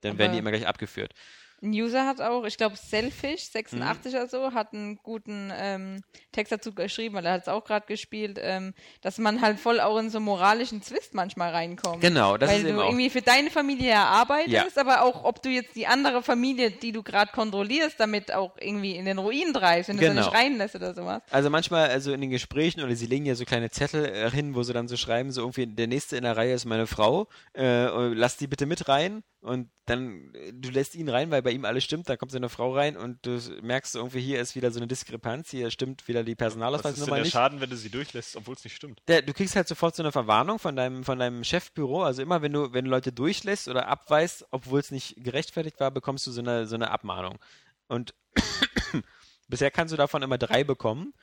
[0.02, 1.14] dann werden die Aber- immer gleich abgeführt.
[1.60, 6.02] Ein User hat auch, ich glaube, Selfish86 oder so, hat einen guten ähm,
[6.32, 9.80] Text dazu geschrieben, weil er hat es auch gerade gespielt, ähm, dass man halt voll
[9.80, 12.00] auch in so einen moralischen Zwist manchmal reinkommt.
[12.00, 12.84] Genau, das weil ist du eben auch.
[12.86, 14.80] irgendwie für deine Familie erarbeitest, Ja.
[14.82, 18.96] aber auch, ob du jetzt die andere Familie, die du gerade kontrollierst, damit auch irgendwie
[18.96, 20.22] in den Ruin treibst, wenn du sie Genau.
[20.26, 21.22] nicht reinlässt oder sowas.
[21.30, 24.54] Also manchmal, also in den Gesprächen oder sie legen ja so kleine Zettel äh, hin,
[24.54, 27.26] wo sie dann so schreiben, so irgendwie, der nächste in der Reihe ist meine Frau,
[27.54, 31.52] äh, lass die bitte mit rein und dann, äh, du lässt ihn rein, weil bei
[31.52, 34.72] ihm alles stimmt, da kommt seine Frau rein und du merkst irgendwie, hier ist wieder
[34.72, 37.32] so eine Diskrepanz, hier stimmt wieder die Was ist Personalausweisnummer denn der nicht.
[37.32, 39.00] Schaden, wenn du sie durchlässt, obwohl es nicht stimmt?
[39.06, 42.02] Der, du kriegst halt sofort so eine Verwarnung von deinem, von deinem Chefbüro.
[42.02, 45.92] Also immer, wenn du, wenn du Leute durchlässt oder abweist, obwohl es nicht gerechtfertigt war,
[45.92, 47.38] bekommst du so eine, so eine Abmahnung.
[47.86, 48.14] Und
[49.48, 51.14] bisher kannst du davon immer drei bekommen.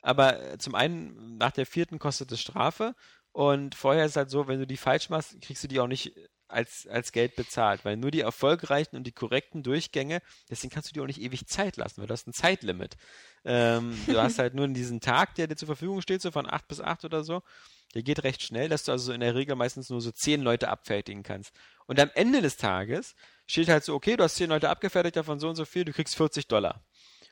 [0.00, 2.94] Aber äh, zum einen, nach der vierten kostet es Strafe.
[3.32, 5.86] Und vorher ist es halt so, wenn du die falsch machst, kriegst du die auch
[5.86, 6.14] nicht
[6.48, 7.84] als, als Geld bezahlt.
[7.84, 10.20] Weil nur die erfolgreichen und die korrekten Durchgänge,
[10.50, 12.96] deswegen kannst du dir auch nicht ewig Zeit lassen, weil du hast ein Zeitlimit.
[13.44, 16.66] Ähm, du hast halt nur diesen Tag, der dir zur Verfügung steht, so von 8
[16.66, 17.42] bis 8 oder so.
[17.94, 20.68] Der geht recht schnell, dass du also in der Regel meistens nur so 10 Leute
[20.68, 21.54] abfertigen kannst.
[21.86, 23.14] Und am Ende des Tages
[23.46, 25.92] steht halt so, okay, du hast 10 Leute abgefertigt, davon so und so viel, du
[25.92, 26.82] kriegst 40 Dollar.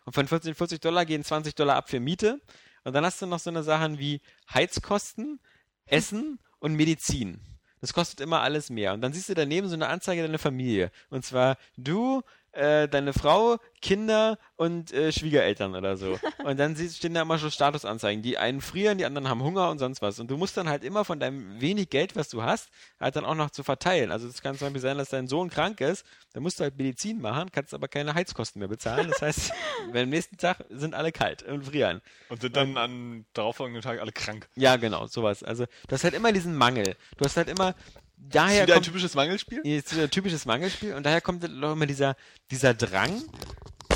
[0.07, 2.41] Und von 14, 40 Dollar gehen 20 Dollar ab für Miete.
[2.85, 4.23] Und dann hast du noch so eine Sachen wie
[4.55, 5.41] Heizkosten,
[5.85, 7.41] Essen und Medizin.
[7.87, 8.95] Das kostet immer alles mehr.
[8.95, 10.91] Und dann siehst du daneben so eine Anzeige deiner Familie.
[11.09, 12.23] Und zwar du,
[12.57, 16.19] äh, deine Frau, Kinder und äh, Schwiegereltern oder so.
[16.45, 18.23] Und dann siehst, stehen da immer so Statusanzeigen.
[18.23, 20.21] Die einen frieren, die anderen haben Hunger und sonst was.
[20.21, 22.71] Und du musst dann halt immer von deinem wenig Geld, was du hast,
[23.01, 24.13] halt dann auch noch zu verteilen.
[24.13, 26.77] Also es kann zum Beispiel sein, dass dein Sohn krank ist, dann musst du halt
[26.77, 29.09] Medizin machen, kannst aber keine Heizkosten mehr bezahlen.
[29.09, 29.53] Das heißt,
[29.93, 32.01] wenn am nächsten Tag sind alle kalt und frieren.
[32.29, 34.49] Und sind dann am darauffolgenden Tag alle krank.
[34.55, 35.43] Ja, genau, sowas.
[35.43, 36.97] Also du hast halt immer diesen Mangel.
[37.17, 37.75] Du hast halt immer,
[38.17, 39.61] daher Wieder ein kommt, typisches Mangelspiel?
[39.65, 42.17] ist wieder ein typisches Mangelspiel und daher kommt auch immer dieser,
[42.51, 43.23] dieser Drang,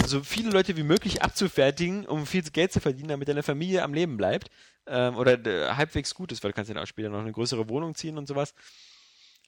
[0.07, 3.95] so viele Leute wie möglich abzufertigen, um viel Geld zu verdienen, damit deine Familie am
[3.95, 4.51] Leben bleibt.
[4.87, 7.33] Ähm, oder äh, halbwegs gut ist, weil du kannst ja dann auch später noch eine
[7.33, 8.55] größere Wohnung ziehen und sowas.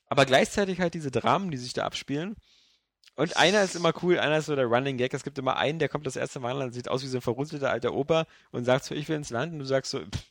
[0.06, 2.36] Aber gleichzeitig halt diese Dramen, die sich da abspielen.
[3.14, 5.12] Und einer ist immer cool, einer ist so der Running Gag.
[5.14, 7.22] Es gibt immer einen, der kommt das erste Mal an, sieht aus wie so ein
[7.22, 9.52] verrunzelter alter Opa und sagt so, ich will ins Land.
[9.52, 10.24] Und du sagst so, pff,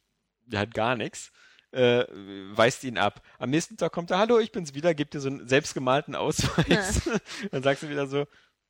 [0.45, 1.31] der hat gar nichts.
[1.72, 2.06] Äh,
[2.53, 3.22] weist ihn ab.
[3.39, 7.10] Am nächsten Tag kommt er, hallo, ich bin's wieder, gibt dir so einen selbstgemalten Ausweis.
[7.52, 8.26] Dann sagst du wieder so,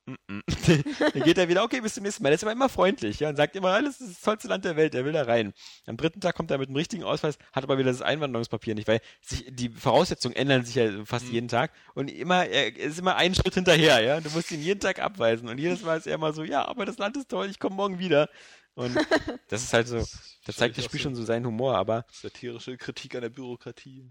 [0.06, 0.42] mm -mm.
[1.12, 2.28] Dann geht er wieder, okay, bis zum nächsten Mal.
[2.28, 4.76] Der ist aber immer freundlich, ja, und sagt immer, alles ist das tollste Land der
[4.76, 5.52] Welt, er will da rein.
[5.86, 8.86] Am dritten Tag kommt er mit einem richtigen Ausweis, hat aber wieder das Einwanderungspapier nicht,
[8.86, 13.16] weil sich, die Voraussetzungen ändern sich ja fast jeden Tag und immer, er ist immer
[13.16, 14.20] einen Schritt hinterher, ja.
[14.20, 16.84] Du musst ihn jeden Tag abweisen und jedes Mal ist er immer so, ja, aber
[16.84, 18.28] das Land ist toll, ich komme morgen wieder.
[18.74, 18.94] Und
[19.48, 19.98] das ist halt so,
[20.46, 24.10] das zeigt das Spiel schon so seinen Humor, aber Satirische Kritik an der Bürokratie.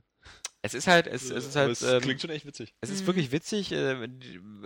[0.61, 2.75] es ist halt, es, es ist Aber halt, es ähm, klingt schon echt witzig.
[2.81, 3.71] es ist wirklich witzig.
[3.71, 4.07] Äh,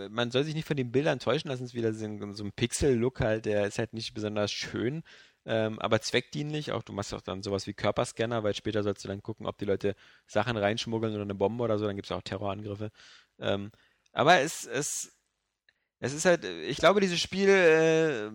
[0.09, 1.63] man soll sich nicht von den Bildern täuschen lassen.
[1.63, 5.03] Es ist wieder so ein, so ein Pixel-Look halt, der ist halt nicht besonders schön,
[5.45, 6.73] ähm, aber zweckdienlich.
[6.73, 9.57] Auch du machst auch dann sowas wie Körperscanner, weil später sollst du dann gucken, ob
[9.57, 9.95] die Leute
[10.27, 11.85] Sachen reinschmuggeln oder eine Bombe oder so.
[11.85, 12.91] Dann gibt es auch Terrorangriffe.
[13.39, 13.71] Ähm,
[14.11, 15.14] aber es, es,
[16.05, 18.29] es ist halt, ich glaube, dieses Spiel äh,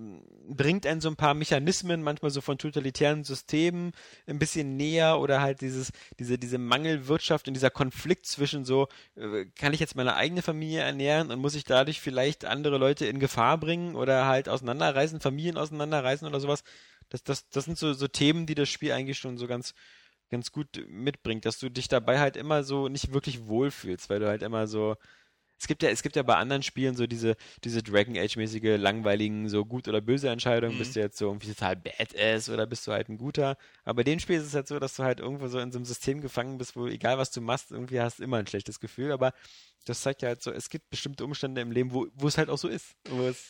[0.52, 3.92] bringt einen so ein paar Mechanismen, manchmal so von totalitären Systemen
[4.26, 9.46] ein bisschen näher oder halt dieses, diese, diese Mangelwirtschaft und dieser Konflikt zwischen so, äh,
[9.58, 13.20] kann ich jetzt meine eigene Familie ernähren und muss ich dadurch vielleicht andere Leute in
[13.20, 16.64] Gefahr bringen oder halt auseinanderreißen, Familien auseinanderreißen oder sowas.
[17.08, 19.74] Das, das, das sind so, so Themen, die das Spiel eigentlich schon so ganz,
[20.28, 24.28] ganz gut mitbringt, dass du dich dabei halt immer so nicht wirklich wohlfühlst, weil du
[24.28, 24.96] halt immer so,
[25.60, 29.46] es gibt ja, es gibt ja bei anderen Spielen so diese, diese Dragon Age-mäßige, langweiligen,
[29.50, 30.74] so gut oder böse Entscheidungen.
[30.74, 30.78] Mhm.
[30.78, 33.58] Bist du jetzt so irgendwie total badass oder bist du halt ein guter?
[33.84, 35.78] Aber bei dem Spiel ist es halt so, dass du halt irgendwo so in so
[35.78, 38.80] einem System gefangen bist, wo egal was du machst, irgendwie hast du immer ein schlechtes
[38.80, 39.12] Gefühl.
[39.12, 39.34] Aber
[39.86, 42.50] das zeigt ja halt so, es gibt bestimmte Umstände im Leben, wo, wo es halt
[42.50, 42.94] auch so ist.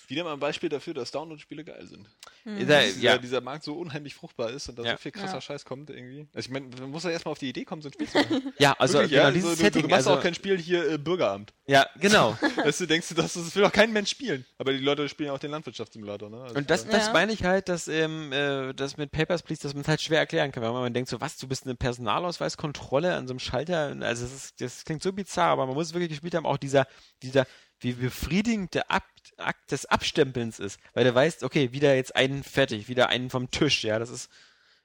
[0.09, 2.09] Wieder mal ein Beispiel dafür, dass Download-Spiele geil sind.
[2.45, 2.67] Mhm.
[2.67, 3.19] Da, ja.
[3.19, 4.93] dieser Markt so unheimlich fruchtbar ist und da ja.
[4.93, 5.41] so viel krasser ja.
[5.41, 6.29] Scheiß kommt irgendwie.
[6.33, 8.19] Also ich meine, man muss ja erstmal auf die Idee kommen, so ein Spiel zu
[8.19, 8.53] machen.
[8.59, 9.83] ja, also Wirklich, genau, dieses so, Setting.
[9.83, 11.53] Du, du machst also, auch kein Spiel hier äh, Bürgeramt.
[11.67, 12.37] Ja, genau.
[12.57, 14.45] weißt du, denkst du, das, das will doch kein Mensch spielen.
[14.59, 16.43] Aber die Leute spielen auch den Landwirtschaftssimulator, ne?
[16.43, 19.75] Also und das, das meine ich halt, dass ähm, äh, das mit Papers, Please, dass
[19.75, 23.15] man es halt schwer erklären kann, weil man denkt so, was, du bist eine Personalausweiskontrolle
[23.15, 26.20] an so einem Schalter, also das, ist, das klingt so bizarr, aber man muss wirklich
[26.21, 26.87] gespielt haben, auch dieser,
[27.23, 27.47] dieser,
[27.81, 32.43] wie befriedigend der Akt, Akt des Abstempelns ist, weil du weißt, okay, wieder jetzt einen
[32.43, 34.31] fertig, wieder einen vom Tisch, ja, das ist,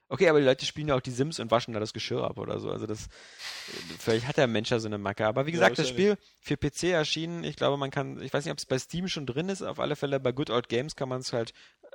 [0.08, 2.38] okay, aber die Leute spielen ja auch die Sims und waschen da das Geschirr ab
[2.38, 3.08] oder so, also das,
[3.98, 6.56] vielleicht hat der Mensch ja so eine Macke, aber wie gesagt, ja, das Spiel für
[6.56, 9.50] PC erschienen, ich glaube, man kann, ich weiß nicht, ob es bei Steam schon drin
[9.50, 11.52] ist, auf alle Fälle bei Good Old Games kann man es halt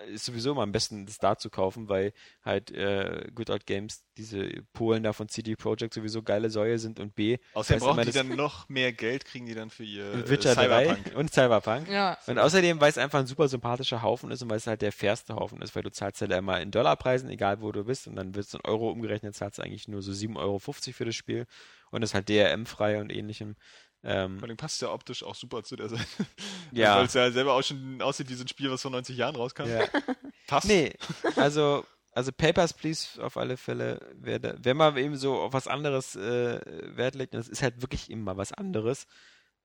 [0.08, 2.14] ist sowieso immer am besten, das da zu kaufen, weil
[2.44, 7.00] halt äh, Good Old Games, diese Polen da von CD Projekt sowieso geile Säue sind
[7.00, 7.38] und B.
[7.54, 11.14] Außerdem brauchen die dann noch mehr Geld, kriegen die dann für ihr Witcher Cyberpunk.
[11.14, 11.90] 3 und Cyberpunk.
[11.90, 12.18] Ja.
[12.28, 14.92] Und außerdem, weil es einfach ein super sympathischer Haufen ist und weil es halt der
[14.92, 18.16] fairste Haufen ist, weil du zahlst halt immer in Dollarpreisen, egal wo du bist, und
[18.16, 21.16] dann wird es in Euro umgerechnet, zahlst du eigentlich nur so 7,50 Euro für das
[21.16, 21.46] Spiel
[21.92, 23.56] und ist halt DRM-frei und ähnlichem.
[24.04, 26.06] Ähm, Vor allem passt ja optisch auch super zu der Seite.
[26.72, 26.96] Ja.
[26.98, 29.36] Weil es ja selber auch schon aussieht wie so ein Spiel, was vor 90 Jahren
[29.36, 29.66] rauskam.
[29.68, 29.86] Ja.
[30.48, 30.68] Passt.
[30.68, 30.94] Nee,
[31.36, 36.16] also, also Papers, Please auf alle Fälle, wer, wenn man eben so auf was anderes
[36.16, 36.62] äh,
[36.96, 39.06] Wert legt, das ist halt wirklich immer was anderes.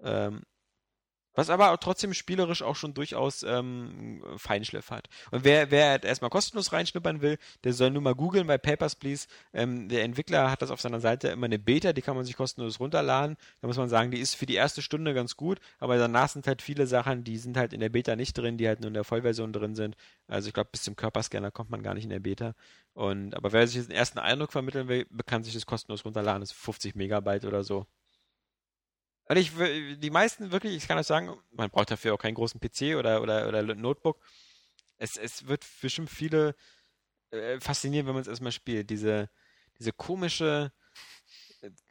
[0.01, 0.43] Ähm,
[1.37, 5.09] was aber trotzdem spielerisch auch schon durchaus ähm, Feinschliff hat.
[5.31, 9.29] Und wer, wer erstmal kostenlos reinschnuppern will, der soll nur mal googeln bei Papers, Please.
[9.53, 12.37] Ähm, der Entwickler hat das auf seiner Seite immer eine Beta, die kann man sich
[12.37, 13.37] kostenlos runterladen.
[13.61, 16.47] Da muss man sagen, die ist für die erste Stunde ganz gut, aber danach sind
[16.47, 18.95] halt viele Sachen, die sind halt in der Beta nicht drin, die halt nur in
[18.95, 19.97] der Vollversion drin sind.
[20.27, 22.55] Also ich glaube, bis zum Körperscanner kommt man gar nicht in der Beta.
[22.95, 26.41] Und aber wer sich den ersten Eindruck vermitteln will, kann sich das kostenlos runterladen.
[26.41, 27.87] Das ist 50 Megabyte oder so.
[29.28, 29.53] Und ich,
[29.98, 33.23] die meisten wirklich, ich kann euch sagen, man braucht dafür auch keinen großen PC oder,
[33.23, 34.20] oder, oder Notebook.
[34.98, 36.55] Es, es wird bestimmt viele
[37.31, 38.89] äh, faszinieren, wenn man es erstmal spielt.
[38.89, 39.28] Diese,
[39.78, 40.73] diese komische,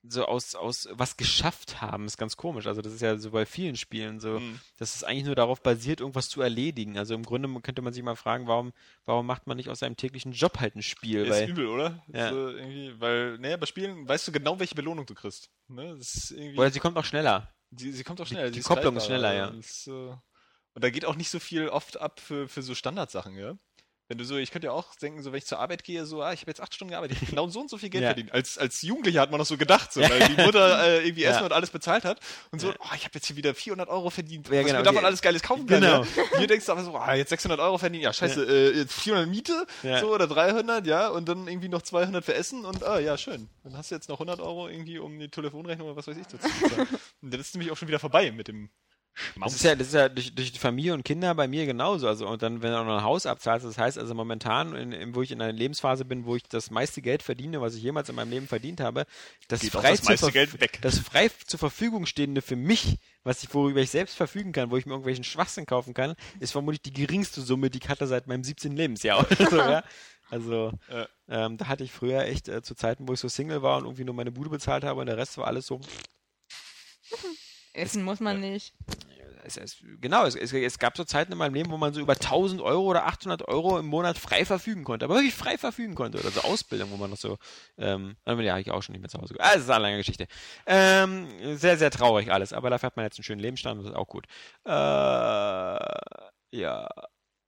[0.03, 2.67] so aus, aus was geschafft haben, ist ganz komisch.
[2.67, 4.59] Also das ist ja so bei vielen Spielen so, mhm.
[4.77, 6.97] dass es eigentlich nur darauf basiert, irgendwas zu erledigen.
[6.97, 8.73] Also im Grunde könnte man sich mal fragen, warum,
[9.05, 11.25] warum macht man nicht aus seinem täglichen Job halt ein Spiel?
[11.25, 12.03] Ist weil, übel, oder?
[12.07, 12.29] Ja.
[12.29, 12.35] So
[12.99, 15.49] weil, naja, bei Spielen weißt du genau, welche Belohnung du kriegst.
[15.67, 15.97] Ne?
[16.55, 17.53] oder sie kommt auch schneller.
[17.71, 18.51] Die, sie kommt auch schneller.
[18.51, 19.47] Die, die Kopplung ist schneller, ja.
[19.49, 23.35] Ist, äh, und da geht auch nicht so viel oft ab für, für so Standardsachen,
[23.37, 23.57] ja.
[24.07, 26.21] Wenn du so, ich könnte ja auch denken, so wenn ich zur Arbeit gehe, so,
[26.21, 28.09] ah, ich habe jetzt acht Stunden gearbeitet, ich genau so und so viel Geld ja.
[28.09, 28.31] verdient.
[28.31, 31.43] Als, als Jugendlicher hat man das so gedacht, so, weil die Mutter äh, irgendwie Essen
[31.43, 32.19] und alles bezahlt hat
[32.51, 34.79] und so, oh, ich habe jetzt hier wieder 400 Euro verdient, ja, was genau.
[34.79, 35.81] mir davon alles Geiles kaufen kann.
[35.81, 36.03] Genau.
[36.03, 36.37] Ja?
[36.37, 39.27] Hier denkst du aber so, ah, jetzt 600 Euro verdienen, ja scheiße, äh, jetzt 400
[39.27, 43.17] Miete, so, oder 300, ja, und dann irgendwie noch 200 für Essen und, ah, ja,
[43.17, 43.49] schön.
[43.63, 46.27] Dann hast du jetzt noch 100 Euro irgendwie, um die Telefonrechnung oder was weiß ich
[46.27, 46.87] zu zahlen.
[47.21, 48.69] und dann ist nämlich auch schon wieder vorbei mit dem
[49.39, 52.07] das ist ja, das ist ja durch, durch die Familie und Kinder bei mir genauso.
[52.07, 54.91] Also, und dann, wenn du auch noch ein Haus abzahlst, das heißt also momentan, in,
[54.91, 57.83] in, wo ich in einer Lebensphase bin, wo ich das meiste Geld verdiene, was ich
[57.83, 59.05] jemals in meinem Leben verdient habe,
[59.47, 60.79] das, Geht frei, das, weg.
[60.81, 64.77] das frei zur Verfügung stehende für mich, was ich, worüber ich selbst verfügen kann, wo
[64.77, 68.27] ich mir irgendwelchen Schwachsinn kaufen kann, ist vermutlich die geringste Summe, die ich hatte seit
[68.27, 68.75] meinem 17.
[68.75, 69.83] Lebensjahr oder so, ja.
[70.31, 71.07] Also, ja.
[71.29, 73.85] ähm, da hatte ich früher echt äh, zu Zeiten, wo ich so Single war und
[73.85, 75.79] irgendwie nur meine Bude bezahlt habe und der Rest war alles so.
[77.75, 78.73] Essen muss man nicht
[79.45, 82.13] es, es, genau, es, es, gab so Zeiten in meinem Leben, wo man so über
[82.13, 86.19] 1000 Euro oder 800 Euro im Monat frei verfügen konnte, aber wirklich frei verfügen konnte.
[86.19, 87.37] Oder so Ausbildung, wo man noch so,
[87.77, 89.35] ähm, ja, habe ich auch schon nicht mehr zu Hause.
[89.39, 90.27] Ah, das ist eine lange Geschichte.
[90.65, 93.95] Ähm, sehr, sehr traurig alles, aber dafür hat man jetzt einen schönen Lebensstand, das ist
[93.95, 94.25] auch gut.
[94.65, 94.69] Äh,
[96.57, 96.87] ja,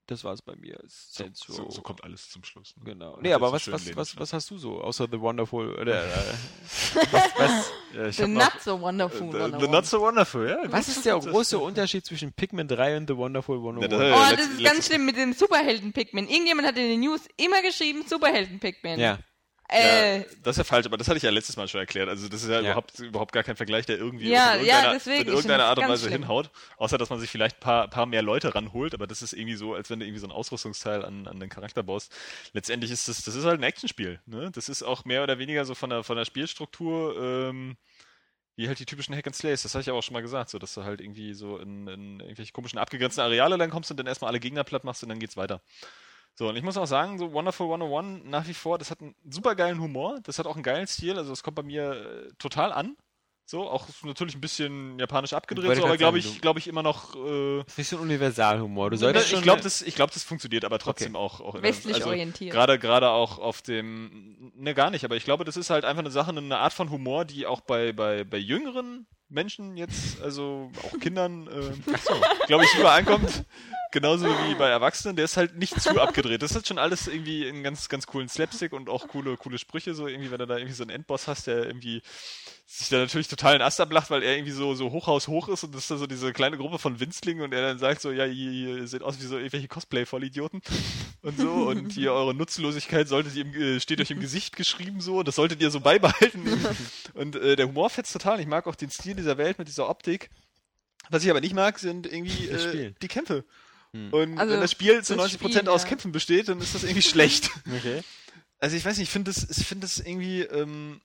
[0.07, 0.79] das war es bei mir.
[0.88, 2.75] So, so, so, kommt alles zum Schluss.
[2.77, 2.93] Ne?
[2.93, 3.17] Genau.
[3.21, 5.77] Nee, aber was, was, was, was hast du so, außer The Wonderful?
[5.79, 5.85] Äh,
[7.11, 9.31] was, was, äh, the Not So Wonderful.
[9.31, 10.71] The, the Not So Wonderful, ja.
[10.71, 13.93] Was ist der große Unterschied zwischen Pikmin 3 und The Wonderful 101?
[13.93, 16.27] Oh, das ist ganz schlimm mit dem Superhelden Pikmin.
[16.27, 18.99] Irgendjemand hat in den News immer geschrieben, Superhelden Pikmin.
[18.99, 19.19] Ja.
[19.69, 22.07] Äh, ja, das ist ja falsch, aber das hatte ich ja letztes Mal schon erklärt.
[22.07, 22.72] Also das ist ja, Ja.
[22.72, 25.80] Überhaupt, überhaupt gar kein Vergleich, der irgendwie Ja, in ja, irgendeiner, deswegen, in irgendeiner Art
[25.80, 26.22] und Weise schlimm.
[26.22, 26.52] hinhaut.
[26.77, 29.56] Außer, dass man sich vielleicht ein paar, paar mehr Leute ranholt, aber das ist irgendwie
[29.56, 32.14] so, als wenn du irgendwie so ein Ausrüstungsteil an, an den Charakter baust.
[32.53, 34.22] Letztendlich ist das, das ist halt ein Actionspiel.
[34.26, 34.52] Ne?
[34.52, 37.18] Das ist auch mehr oder weniger so von der, von der Spielstruktur,
[37.49, 37.76] ähm,
[38.56, 40.49] wie halt die typischen Hack and Slays, das habe ich aber auch schon mal gesagt,
[40.49, 43.98] so dass du halt irgendwie so in, in irgendwelche komischen abgegrenzten Areale dann kommst und
[43.98, 45.61] dann erstmal alle Gegner platt machst und dann geht's weiter.
[46.38, 49.15] So, und ich muss auch sagen, so Wonderful 101 nach wie vor, das hat einen
[49.27, 52.34] super geilen Humor, das hat auch einen geilen Stil, also das kommt bei mir äh,
[52.38, 52.95] total an.
[53.49, 57.15] So, auch natürlich ein bisschen japanisch abgedreht, so, aber glaube ich, glaube ich immer noch.
[57.15, 58.89] Äh, Das ist nicht so ein Universalhumor.
[58.89, 59.41] Du ich solltest schon.
[59.41, 62.51] glaube, das, ich glaub, das funktioniert, aber trotzdem auch, auch in der- westlich also, orientiert.
[62.51, 66.01] Gerade, gerade auch auf dem, ne, gar nicht, aber ich glaube, das ist halt einfach
[66.01, 70.71] eine Sache, eine Art von Humor, die auch bei, bei, bei jüngeren Menschen jetzt, also
[70.83, 73.45] auch Kindern, äh, glaube ich, super ankommt.
[73.91, 76.41] Genauso wie bei Erwachsenen, der ist halt nicht zu abgedreht.
[76.41, 79.93] Das ist schon alles irgendwie einen ganz, ganz coolen Slapstick und auch coole, coole Sprüche,
[79.93, 82.01] so irgendwie, wenn du da irgendwie so einen Endboss hast, der irgendwie
[82.69, 85.64] sich da natürlich total in Ast ablacht, weil er irgendwie so, so Hochhaus hoch ist
[85.64, 88.11] und das ist da so diese kleine Gruppe von Winzlingen und er dann sagt so,
[88.11, 90.61] ja, ihr, ihr seht aus wie so irgendwelche Cosplay-Vollidioten
[91.22, 94.99] und so und hier eure Nutzlosigkeit solltet ihr im, äh, steht euch im Gesicht geschrieben
[94.99, 96.44] so, das solltet ihr so beibehalten
[97.14, 98.41] und äh, der Humor fetzt total.
[98.41, 100.30] Ich mag auch den Stil dieser Welt mit dieser Optik.
[101.10, 103.45] Was ich aber nicht mag, sind irgendwie äh, die Kämpfe.
[103.94, 104.11] Hm.
[104.11, 105.88] Und Also, wenn das Spiel zu das 90% Spiel, aus ja.
[105.88, 107.49] Kämpfen besteht, dann ist das irgendwie schlecht.
[107.77, 108.02] Okay.
[108.60, 110.99] Also ich weiß nicht, ich finde das, ich finde das irgendwie, ähm,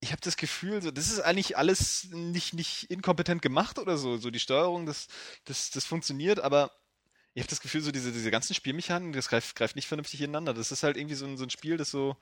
[0.00, 4.16] ich habe das Gefühl, so, das ist eigentlich alles nicht, nicht inkompetent gemacht oder so.
[4.16, 5.08] So die Steuerung, das,
[5.44, 6.70] das, das funktioniert, aber
[7.34, 10.54] ich habe das Gefühl, so diese, diese ganzen Spielmechaniken, das greift, greift nicht vernünftig ineinander.
[10.54, 12.16] Das ist halt irgendwie so ein, so ein Spiel, das so,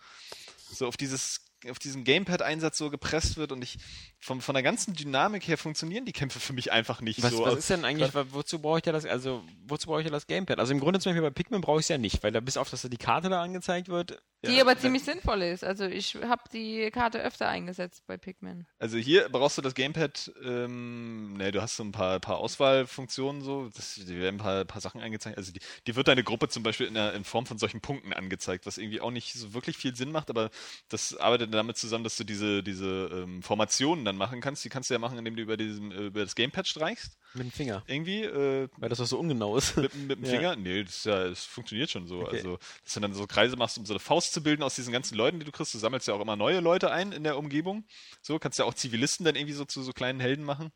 [0.70, 3.78] so auf dieses auf diesen Gamepad-Einsatz so gepresst wird und ich
[4.20, 7.44] vom, von der ganzen Dynamik her funktionieren die Kämpfe für mich einfach nicht Was, so.
[7.44, 10.26] was ist denn eigentlich, wozu brauche ich ja das, also, wozu brauche ich ja das
[10.26, 10.58] Gamepad?
[10.58, 12.56] Also im Grunde zum Beispiel bei Pikmin brauche ich es ja nicht, weil da bis
[12.56, 14.22] auf, dass da die Karte da angezeigt wird.
[14.46, 15.64] Die Ja, aber ziemlich sinnvoll ist.
[15.64, 18.66] Also ich habe die Karte öfter eingesetzt bei Pikmin.
[18.78, 23.42] Also hier brauchst du das Gamepad, ähm, ne, du hast so ein paar, paar Auswahlfunktionen
[23.42, 25.36] so, das, die werden ein paar, paar Sachen angezeigt.
[25.38, 28.12] Also die, die wird deine Gruppe zum Beispiel in, der, in Form von solchen Punkten
[28.12, 30.50] angezeigt, was irgendwie auch nicht so wirklich viel Sinn macht, aber
[30.88, 34.64] das arbeitet damit zusammen, dass du diese, diese ähm, Formationen dann machen kannst.
[34.64, 37.18] Die kannst du ja machen, indem du über, diesen, über das Gamepad streichst.
[37.36, 37.82] Mit dem Finger.
[37.86, 39.76] Irgendwie, äh, Weil das doch so ungenau ist.
[39.76, 40.30] mit, mit dem Ja.
[40.30, 40.56] Finger?
[40.56, 42.20] Nee, das, ja, das funktioniert schon so.
[42.20, 42.36] Okay.
[42.36, 44.92] Also, dass du dann so Kreise machst, um so eine Faust zu bilden aus diesen
[44.92, 45.74] ganzen Leuten, die du kriegst.
[45.74, 47.84] Du sammelst ja auch immer neue Leute ein in der Umgebung.
[48.22, 50.72] So, kannst ja auch Zivilisten dann irgendwie so zu so kleinen Helden machen.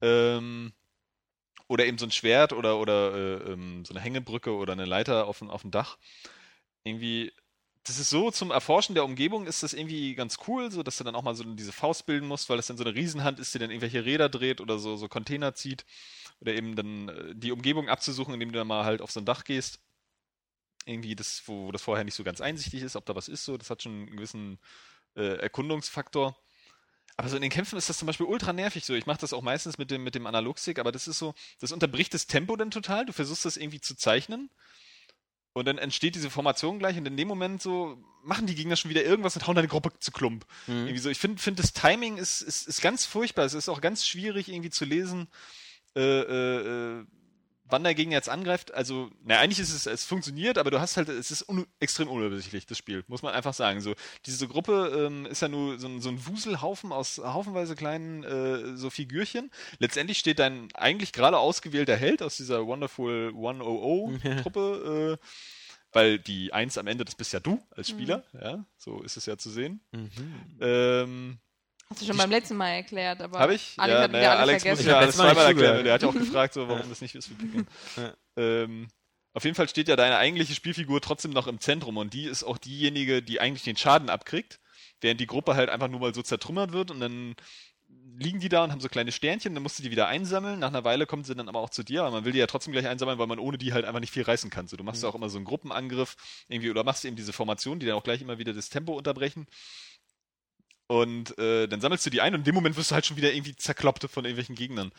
[0.00, 0.72] Ähm,
[1.68, 5.26] oder eben so ein Schwert oder, oder äh, ähm, so eine Hängebrücke oder eine Leiter
[5.26, 5.98] auf, auf dem Dach.
[6.82, 7.32] Irgendwie,
[7.84, 11.04] das ist so zum Erforschen der Umgebung ist das irgendwie ganz cool, so dass du
[11.04, 13.54] dann auch mal so diese Faust bilden musst, weil das dann so eine Riesenhand ist,
[13.54, 15.84] die dann irgendwelche Räder dreht oder so, so Container zieht.
[16.40, 19.26] Oder eben dann äh, die Umgebung abzusuchen, indem du dann mal halt auf so ein
[19.26, 19.80] Dach gehst.
[20.86, 23.56] Irgendwie das, wo, das vorher nicht so ganz einsichtig ist, ob da was ist, so,
[23.56, 24.58] das hat schon einen gewissen
[25.16, 26.36] äh, Erkundungsfaktor.
[27.16, 28.94] Aber so in den Kämpfen ist das zum Beispiel ultra nervig so.
[28.94, 31.70] Ich mache das auch meistens mit dem, mit dem Analogstick, aber das ist so, das
[31.70, 33.06] unterbricht das Tempo dann total.
[33.06, 34.50] Du versuchst das irgendwie zu zeichnen.
[35.54, 38.90] Und dann entsteht diese Formation gleich und in dem Moment so machen die Gegner schon
[38.90, 40.44] wieder irgendwas und hauen deine Gruppe zu Klump.
[40.66, 40.86] Mhm.
[40.86, 41.10] Irgendwie so.
[41.10, 43.44] Ich finde, find das Timing ist, ist, ist ganz furchtbar.
[43.44, 45.28] Es ist auch ganz schwierig irgendwie zu lesen,
[45.94, 47.04] äh, äh, äh,
[47.74, 48.72] wann der Gegner jetzt angreift.
[48.72, 52.08] Also, na, eigentlich ist es, es funktioniert, aber du hast halt, es ist un extrem
[52.08, 53.80] unübersichtlich, das Spiel, muss man einfach sagen.
[53.80, 53.94] So,
[54.26, 58.76] diese Gruppe ähm, ist ja nur so ein, so ein Wuselhaufen aus haufenweise kleinen äh,
[58.76, 59.50] so Figürchen.
[59.80, 65.26] Letztendlich steht dein eigentlich gerade ausgewählter Held aus dieser Wonderful 100-Truppe, äh,
[65.90, 69.26] weil die Eins am Ende, das bist ja du als Spieler, ja, so ist es
[69.26, 69.80] ja zu sehen.
[69.90, 70.10] Mhm.
[70.60, 71.38] Ähm,
[71.94, 73.74] Hast du schon beim letzten Mal erklärt, aber habe ich?
[73.76, 74.88] Alex ja, hat wieder naja, alles Alex muss vergessen.
[74.88, 75.84] ja hab alles zweimal erklären.
[75.84, 77.34] Der hat ja auch gefragt, so, warum das nicht ist für.
[78.02, 78.14] Ja.
[78.36, 78.88] ähm,
[79.32, 82.42] auf jeden Fall steht ja deine eigentliche Spielfigur trotzdem noch im Zentrum und die ist
[82.42, 84.58] auch diejenige, die eigentlich den Schaden abkriegt,
[85.00, 87.36] während die Gruppe halt einfach nur mal so zertrümmert wird und dann
[88.16, 90.58] liegen die da und haben so kleine Sternchen, dann musst du die wieder einsammeln.
[90.58, 92.46] Nach einer Weile kommen sie dann aber auch zu dir, aber man will die ja
[92.46, 94.66] trotzdem gleich einsammeln, weil man ohne die halt einfach nicht viel reißen kann.
[94.66, 96.16] So, du machst ja auch immer so einen Gruppenangriff
[96.48, 99.46] irgendwie oder machst eben diese Formation, die dann auch gleich immer wieder das Tempo unterbrechen.
[100.86, 103.16] Und äh, dann sammelst du die ein und in dem Moment wirst du halt schon
[103.16, 104.92] wieder irgendwie zerkloppt von irgendwelchen Gegnern.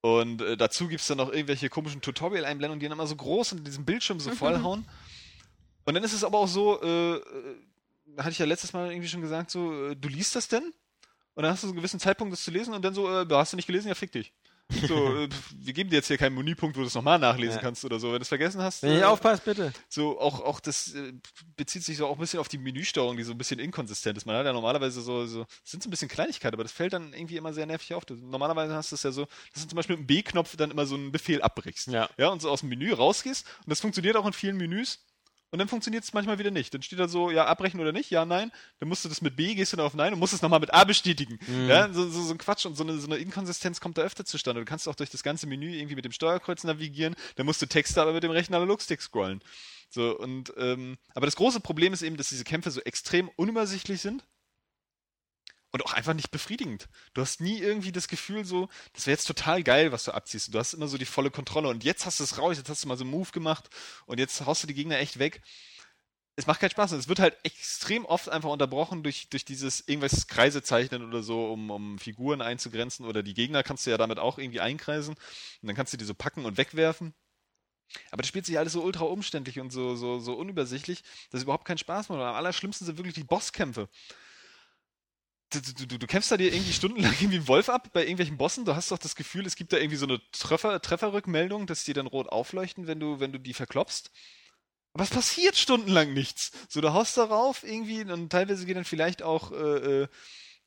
[0.00, 3.66] Und äh, dazu gibt's dann noch irgendwelche komischen Tutorial-Einblendungen, die dann immer so groß und
[3.66, 4.86] diesen Bildschirm so vollhauen.
[5.84, 7.20] Und dann ist es aber auch so, äh, äh,
[8.18, 10.72] hatte ich ja letztes Mal irgendwie schon gesagt, so, äh, du liest das denn?
[11.34, 13.26] Und dann hast du so einen gewissen Zeitpunkt, das zu lesen und dann so, äh,
[13.30, 13.88] hast du nicht gelesen?
[13.88, 14.32] Ja, fick dich.
[14.68, 15.28] So, äh,
[15.58, 17.62] wir geben dir jetzt hier keinen Menüpunkt, wo du es nochmal nachlesen Ja.
[17.62, 18.08] kannst oder so.
[18.08, 19.72] Wenn du es vergessen hast, Wenn ihr äh, aufpasst, bitte.
[19.88, 21.12] so auch, auch das äh,
[21.56, 24.26] bezieht sich so auch ein bisschen auf die Menüsteuerung, die so ein bisschen inkonsistent ist.
[24.26, 26.92] Man hat ja normalerweise so, so das sind so ein bisschen Kleinigkeiten, aber das fällt
[26.92, 28.02] dann irgendwie immer sehr nervig auf.
[28.10, 30.86] Normalerweise hast du es ja so, dass du zum Beispiel mit dem B-Knopf dann immer
[30.86, 31.88] so einen Befehl abbrichst.
[31.88, 32.08] Ja.
[32.18, 33.46] Ja, und so aus dem Menü rausgehst.
[33.60, 34.98] Und das funktioniert auch in vielen Menüs.
[35.56, 36.74] Und dann funktioniert es manchmal wieder nicht.
[36.74, 38.52] Dann steht da so, ja, abbrechen oder nicht, ja, nein.
[38.78, 40.60] Dann musst du das mit B, gehst du dann auf Nein und musst es nochmal
[40.60, 41.38] mit A bestätigen.
[41.46, 41.70] Mhm.
[41.70, 44.26] Ja, so, so, so ein Quatsch und so eine, so eine Inkonsistenz kommt da öfter
[44.26, 44.60] zustande.
[44.60, 47.66] Du kannst auch durch das ganze Menü irgendwie mit dem Steuerkreuz navigieren, dann musst du
[47.66, 49.42] Texte aber mit dem rechten Analogstick scrollen.
[49.88, 54.02] So, und, ähm, aber das große Problem ist eben, dass diese Kämpfe so extrem unübersichtlich
[54.02, 54.24] sind
[55.72, 56.88] und auch einfach nicht befriedigend.
[57.14, 60.54] Du hast nie irgendwie das Gefühl so, das wäre jetzt total geil, was du abziehst.
[60.54, 62.84] Du hast immer so die volle Kontrolle und jetzt hast du es raus, jetzt hast
[62.84, 63.68] du mal so einen Move gemacht
[64.06, 65.42] und jetzt haust du die Gegner echt weg.
[66.38, 69.80] Es macht keinen Spaß und es wird halt extrem oft einfach unterbrochen durch, durch dieses
[69.88, 73.96] irgendwas Kreise zeichnen oder so, um, um Figuren einzugrenzen oder die Gegner kannst du ja
[73.96, 77.14] damit auch irgendwie einkreisen und dann kannst du die so packen und wegwerfen.
[78.10, 81.42] Aber das spielt sich alles so ultra umständlich und so, so, so unübersichtlich, dass es
[81.44, 82.18] überhaupt keinen Spaß macht.
[82.18, 83.88] Und am allerschlimmsten sind wirklich die Bosskämpfe.
[85.50, 88.36] Du, du, du, du kämpfst da dir irgendwie stundenlang irgendwie einen Wolf ab bei irgendwelchen
[88.36, 88.64] Bossen.
[88.64, 91.92] Du hast doch das Gefühl, es gibt da irgendwie so eine Treffer, Trefferrückmeldung, dass die
[91.92, 94.10] dann rot aufleuchten, wenn du, wenn du die verklopst.
[94.92, 96.52] Aber es passiert stundenlang nichts.
[96.68, 100.08] So, du haust darauf irgendwie und teilweise geht dann vielleicht auch äh, äh,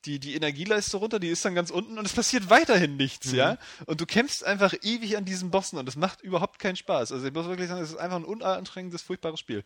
[0.06, 3.38] die, die Energieleiste runter, die ist dann ganz unten und es passiert weiterhin nichts, Mhm.
[3.38, 3.58] ja?
[3.86, 7.12] Und du kämpfst einfach ewig an diesen Bossen und es macht überhaupt keinen Spaß.
[7.12, 9.62] Also ich muss wirklich sagen, es ist einfach ein unanstrengendes, furchtbares Spiel.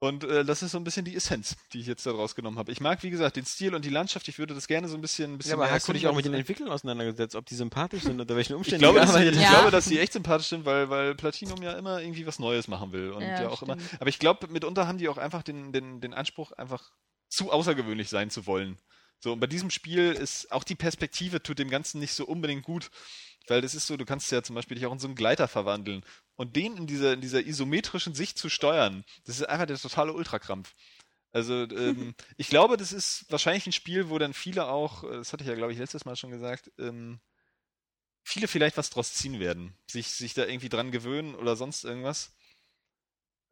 [0.00, 2.70] Und äh, das ist so ein bisschen die Essenz, die ich jetzt da rausgenommen habe.
[2.70, 4.28] Ich mag, wie gesagt, den Stil und die Landschaft.
[4.28, 6.06] Ich würde das gerne so ein bisschen, ein bisschen Ja, aber mehr hast du dich
[6.06, 6.34] auch mit den.
[6.34, 9.50] Entwicklern auseinandergesetzt, ob die sympathisch sind, unter welchen Ich Umständen glaube, die dass, ich Ja.
[9.50, 12.92] glaube, dass die echt sympathisch sind, weil, weil Platinum ja immer irgendwie was Neues machen
[12.92, 13.10] will.
[13.10, 13.74] Und ja, Ja, auch immer.
[13.74, 14.00] stimmt.
[14.00, 16.92] Aber ich glaube, mitunter haben die auch einfach den, den, den Anspruch, einfach
[17.28, 18.78] zu außergewöhnlich sein zu wollen.
[19.20, 22.64] So, und bei diesem Spiel ist auch die Perspektive tut dem Ganzen nicht so unbedingt
[22.64, 22.90] gut.
[23.48, 25.48] Weil das ist so, du kannst ja zum Beispiel dich auch in so einen Gleiter
[25.48, 26.04] verwandeln.
[26.36, 30.12] Und den in dieser, in dieser isometrischen Sicht zu steuern, das ist einfach der totale
[30.12, 30.74] Ultrakrampf.
[31.32, 35.32] Also, ähm, ich glaube, das ist wahrscheinlich ein Spiel, wo dann viele auch, äh, das
[35.32, 37.20] hatte ich ja, glaube ich, letztes Mal schon gesagt, ähm,
[38.22, 39.74] viele vielleicht was draus ziehen werden.
[39.86, 42.36] Sich, sich da irgendwie dran gewöhnen oder sonst irgendwas.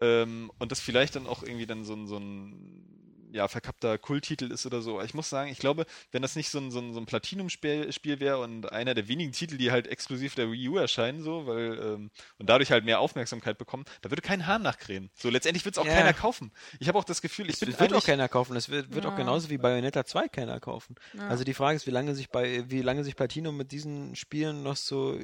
[0.00, 2.96] Ähm, und das vielleicht dann auch irgendwie dann so so ein
[3.36, 5.00] ja, verkappter Kulttitel ist oder so.
[5.02, 7.92] Ich muss sagen, ich glaube, wenn das nicht so ein, so ein, so ein Platinum-Spiel
[7.92, 11.46] Spiel wäre und einer der wenigen Titel, die halt exklusiv der Wii U erscheinen, so,
[11.46, 15.10] weil, ähm, und dadurch halt mehr Aufmerksamkeit bekommen, da würde kein Hahn nachkrähen.
[15.14, 15.94] So, letztendlich wird es auch Ja.
[15.94, 16.50] keiner kaufen.
[16.80, 18.56] Ich habe auch das Gefühl, ich Es bin wird auch keiner kaufen.
[18.56, 19.16] Es wird, wird auch Ja.
[19.16, 20.96] genauso wie Bayonetta 2 keiner kaufen.
[21.14, 21.28] Ja.
[21.28, 24.62] Also die Frage ist, wie lange sich bei, wie lange sich Platinum mit diesen Spielen
[24.62, 25.18] noch so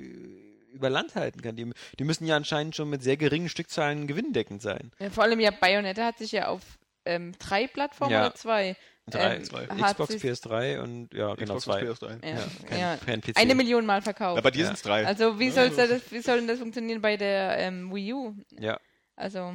[0.73, 1.57] über Land halten kann.
[1.57, 4.91] Die, die müssen ja anscheinend schon mit sehr geringen Stückzahlen gewinndeckend sein.
[4.99, 6.63] Ja, vor allem ja, Bayonetta hat sich ja auf
[7.05, 8.27] ähm, drei Plattformen Ja.
[8.27, 8.77] oder zwei.
[9.09, 9.67] Drei, ähm, zwei.
[9.67, 11.81] Xbox, sich- PS3 und ja, genau Xbox zwei.
[11.81, 12.19] und PS3.
[12.23, 12.97] Ja, Ja, kein, ja.
[13.05, 13.37] kein PC.
[13.37, 14.37] Eine Million Mal verkauft.
[14.37, 15.05] Ja, bei dir sind es drei.
[15.07, 18.35] also wie, Ja, soll's das, wie soll denn das funktionieren bei der ähm, Wii U?
[18.61, 18.79] Ja,
[19.17, 19.55] Also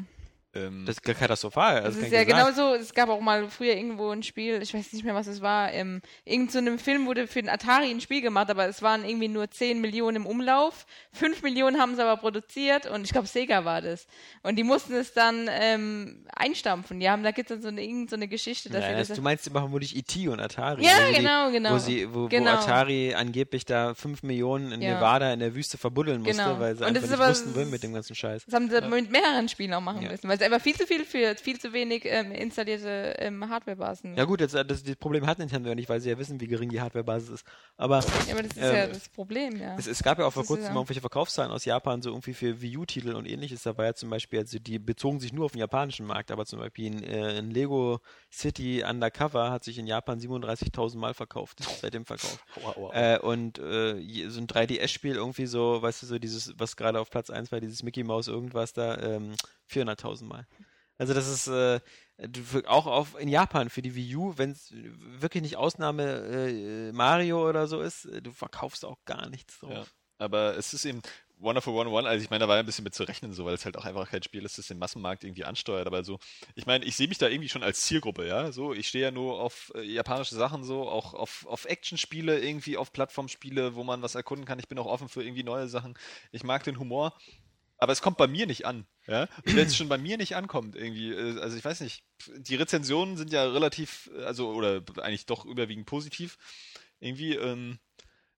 [0.65, 1.75] ähm, das ist katastrophal.
[1.77, 2.29] Das Also ist ja sagen.
[2.31, 5.41] genauso, es gab auch mal früher irgendwo ein Spiel, ich weiß nicht mehr, was es
[5.41, 8.81] war, ähm, irgend so einem Film wurde für den Atari ein Spiel gemacht, aber es
[8.81, 13.11] waren irgendwie nur 10 Millionen im Umlauf, 5 Millionen haben sie aber produziert und ich
[13.11, 14.07] glaube Sega war das.
[14.43, 16.99] Und die mussten es dann ähm, einstampfen.
[16.99, 18.95] Die haben, da gibt es dann so eine, irgend so eine Geschichte, dass Ja, sie
[18.95, 19.17] das, das...
[19.17, 20.27] du meinst immer vermutlich E.T.
[20.29, 20.83] und Atari.
[20.83, 21.73] Ja, sie genau, die, genau.
[21.73, 22.51] Wo, sie, wo, Genau.
[22.51, 24.95] wo Atari angeblich da 5 Millionen in Ja.
[24.95, 26.59] Nevada in der Wüste verbuddeln musste, Genau.
[26.59, 28.45] weil sie Und das einfach nicht aber- wussten, wohin mit dem ganzen Scheiß.
[28.45, 30.11] Das haben sie mit mehreren Spielen auch machen Ja.
[30.11, 34.15] müssen, weil es einfach viel zu viel für viel zu wenig ähm, installierte ähm, Hardwarebasen.
[34.15, 36.39] Ja gut, jetzt, äh, das, das Problem hat Nintendo ja nicht, weil sie ja wissen,
[36.41, 37.45] wie gering die Hardwarebasis ist.
[37.77, 39.75] Aber Ja, aber das ist Ähm, ja das Problem, ja.
[39.77, 42.61] Es, es gab ja auch vor kurzem ja- irgendwelche Verkaufszahlen aus Japan, so irgendwie für
[42.61, 43.63] Wii U-Titel und ähnliches.
[43.63, 46.45] Da war ja zum Beispiel, also die bezogen sich nur auf den japanischen Markt, aber
[46.45, 47.99] zum Beispiel in, äh, in Lego
[48.31, 52.39] City Undercover hat sich in Japan 37.000 Mal verkauft, seit dem Verkauf.
[52.63, 52.93] aua, aua.
[53.15, 57.09] Äh, und äh, so ein 3DS-Spiel irgendwie so, weißt du, so dieses, was gerade auf
[57.09, 59.33] Platz 1 war, dieses Mickey Mouse irgendwas da, ähm,
[59.69, 60.36] 400.000 Mal.
[60.97, 61.79] Also das ist äh,
[62.65, 67.47] auch auf, in Japan für die Wii U, wenn es wirklich nicht Ausnahme äh, Mario
[67.47, 69.71] oder so ist, äh, du verkaufst auch gar nichts drauf.
[69.71, 69.85] Ja.
[70.19, 71.01] Aber es ist eben
[71.39, 73.63] Wonderful 101, also ich meine, da war ein bisschen mit zu rechnen, so, weil es
[73.63, 75.85] halt auch einfach kein Spiel ist, das den Massenmarkt irgendwie ansteuert.
[75.85, 76.17] Aber so,
[76.55, 78.51] ich meine, ich sehe mich da irgendwie schon als Zielgruppe, ja.
[78.51, 82.75] So, ich stehe ja nur auf äh, japanische Sachen, so, auch auf, auf Actionspiele, irgendwie
[82.75, 84.57] auf Plattformspiele, wo man was erkunden kann.
[84.57, 85.93] Ich bin auch offen für irgendwie neue Sachen.
[86.31, 87.13] Ich mag den Humor.
[87.77, 89.27] Aber es kommt bei mir nicht an, ja.
[89.45, 92.03] Und wenn es schon bei mir nicht ankommt, irgendwie, äh, also ich weiß nicht,
[92.37, 96.37] die Rezensionen sind ja relativ, äh, also, oder eigentlich doch überwiegend positiv.
[96.99, 97.77] Irgendwie, ähm,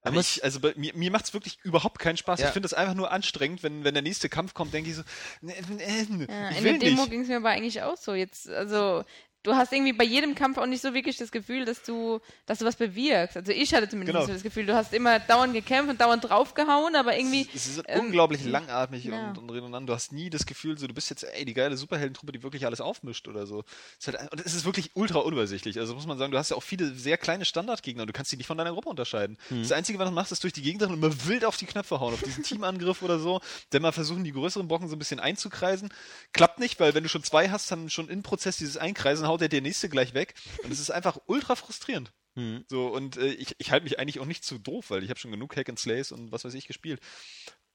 [0.02, 2.40] aber ich, also bei, mir, mir macht es wirklich überhaupt keinen Spaß.
[2.40, 2.48] Ja.
[2.48, 5.04] Ich finde es einfach nur anstrengend, wenn, wenn der nächste Kampf kommt, denke ich so,
[5.42, 8.14] ne, ne, Ja, ich in will der Demo ging es mir aber eigentlich auch so.
[8.14, 9.04] Jetzt, also
[9.44, 12.60] du hast irgendwie bei jedem Kampf auch nicht so wirklich das Gefühl, dass du, dass
[12.60, 13.38] du was bewirkst.
[13.38, 14.26] Also ich hatte zumindest Genau.
[14.26, 17.48] so das Gefühl, du hast immer dauernd gekämpft und dauernd draufgehauen, aber irgendwie.
[17.54, 19.30] Es ist ähm, unglaublich langatmig ja.
[19.30, 19.88] und, und redundant.
[19.88, 22.66] Du hast nie das Gefühl, so, du bist jetzt ey, die geile Superheldentruppe, die wirklich
[22.66, 23.64] alles aufmischt oder so.
[24.00, 25.80] Es ist halt, es ist wirklich ultra unübersichtlich.
[25.80, 28.32] Also muss man sagen, du hast ja auch viele sehr kleine Standardgegner und du kannst
[28.32, 29.38] die nicht von deiner Gruppe unterscheiden.
[29.50, 31.66] Das Einzige, was du machst, ist durch die Gegend rennen und immer wild auf die
[31.66, 33.42] Knöpfe hauen, auf diesen Teamangriff oder so.
[33.70, 35.90] Dann mal versuchen, die größeren Brocken so ein bisschen einzukreisen.
[36.34, 39.42] Klappt nicht, weil wenn du schon zwei hast, dann schon im Prozess dieses Einkreisen haut
[39.42, 40.34] der der nächste gleich weg.
[40.64, 42.12] Und es ist einfach ultra frustrierend.
[42.36, 42.66] Hm.
[42.68, 45.20] So, und äh, ich, ich halte mich eigentlich auch nicht zu doof, weil ich habe
[45.20, 47.00] schon genug Hack and Slays und was weiß ich gespielt.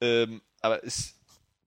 [0.00, 1.14] Ähm, aber es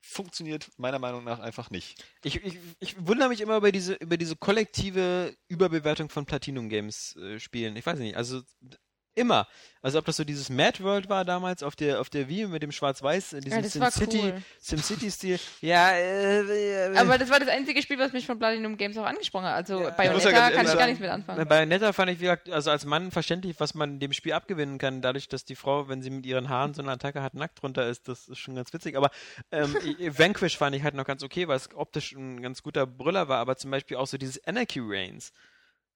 [0.02, 2.04] funktioniert meiner Meinung nach einfach nicht.
[2.24, 7.16] Ich, ich, ich wundere mich immer über diese, über diese kollektive Überbewertung von Platinum Games
[7.18, 7.76] äh, Spielen.
[7.76, 8.42] Ich weiß nicht, also
[9.18, 9.48] immer.
[9.82, 12.64] Also ob das so dieses Mad World war damals auf der auf der Wii mit
[12.64, 14.42] dem Schwarz-Weiß, äh, diesem Ja, SimCity, cool.
[14.60, 15.40] SimCity-Stil.
[15.62, 19.06] Ja, äh, äh, Aber das war das einzige Spiel, was mich von Platinum Games auch
[19.06, 19.56] angesprochen hat.
[19.56, 19.90] Also Ja.
[19.90, 21.48] ja Bayonetta ganz kann ich gar nichts mit Bei anfangen.
[21.48, 25.02] Bayonetta fand ich, wie gesagt, also als Mann verständlich, was man dem Spiel abgewinnen kann,
[25.02, 27.88] dadurch, dass die Frau, wenn sie mit ihren Haaren so eine Attacke hat, nackt drunter
[27.88, 28.98] ist, das ist schon ganz witzig.
[28.98, 29.12] Aber
[29.52, 29.74] ähm,
[30.18, 33.38] Vanquish fand ich halt noch ganz okay, weil es optisch ein ganz guter Brüller war,
[33.40, 35.32] aber zum Beispiel auch so dieses Anarchy Reigns.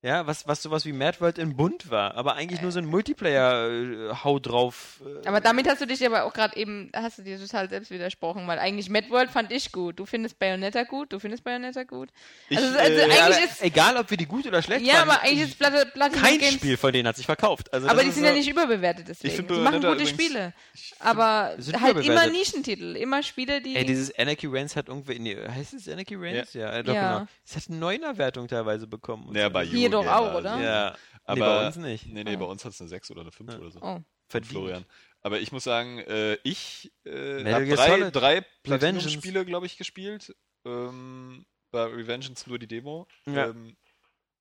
[0.03, 2.85] Ja, was, was sowas wie Mad World in bunt war, aber eigentlich nur so ein
[2.85, 4.99] Multiplayer-Hau drauf.
[5.23, 7.91] Äh, Aber damit hast du dich aber auch gerade eben, hast du dir total selbst
[7.91, 9.99] widersprochen, weil eigentlich Mad World fand ich gut.
[9.99, 12.09] Du findest Bayonetta gut, du findest Bayonetta gut.
[12.49, 14.95] Ich, Also, also äh, eigentlich ja, ist, egal, ob wir die gut oder schlecht ja,
[14.95, 17.71] fanden, aber eigentlich ist Plat Platinum kein Games, Spiel von denen hat sich verkauft.
[17.73, 19.35] Also aber die sind so, ja nicht überbewertet deswegen.
[19.35, 20.53] find Die machen gute übrigens- Spiele.
[20.99, 22.27] Aber halt immer.
[22.27, 26.53] Nischentitel, immer Spiele, die Ey, dieses Anarchy Reigns hat irgendwie, nee, heißt es Anarchy Reigns?
[26.53, 27.13] Ja, äh, doch, Ja.
[27.19, 27.27] genau.
[27.45, 29.27] Es hat eine Neuner-Wertung teilweise bekommen.
[29.27, 29.49] und Ja, so.
[29.51, 30.59] bei doch auch, oder?
[30.59, 32.07] Ja, Aber nee, bei uns nicht.
[32.07, 32.39] Nee, nee, Oh.
[32.39, 33.79] bei uns hat es eine 6 oder eine 5 oder so.
[33.81, 33.99] Oh.
[34.27, 34.51] Verdient.
[34.51, 34.85] Florian.
[35.21, 38.41] Aber ich muss sagen, äh, ich äh, habe drei, drei.
[38.63, 40.35] Platinum-Spiele, glaube ich, gespielt.
[40.65, 43.07] Ähm, bei Revengeance nur die Demo.
[43.25, 43.47] Ja.
[43.49, 43.75] Ähm,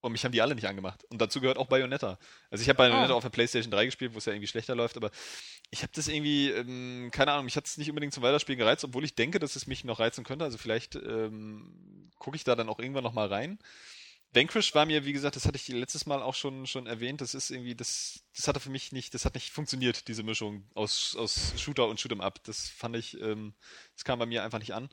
[0.02, 1.04] und mich haben die alle nicht angemacht.
[1.10, 2.18] Und dazu gehört auch Bayonetta.
[2.50, 3.16] Also ich habe Bayonetta Oh.
[3.16, 5.10] auf der PlayStation 3 gespielt, wo es ja irgendwie schlechter läuft, aber
[5.70, 8.82] ich habe das irgendwie, ähm, keine Ahnung, mich hat es nicht unbedingt zum Weiterspielen gereizt,
[8.84, 10.46] obwohl ich denke, dass es mich noch reizen könnte.
[10.46, 13.58] Also vielleicht ähm, gucke ich da dann auch irgendwann nochmal rein.
[14.32, 17.34] Vanquish war mir, wie gesagt, das hatte ich letztes Mal auch schon, schon erwähnt, das
[17.34, 21.16] ist irgendwie, das, das hatte für mich nicht, das hat nicht funktioniert, diese Mischung aus,
[21.16, 22.42] aus Shooter und Shoot'em Up.
[22.44, 23.54] Das fand ich, ähm,
[23.94, 24.88] das kam bei mir einfach nicht an.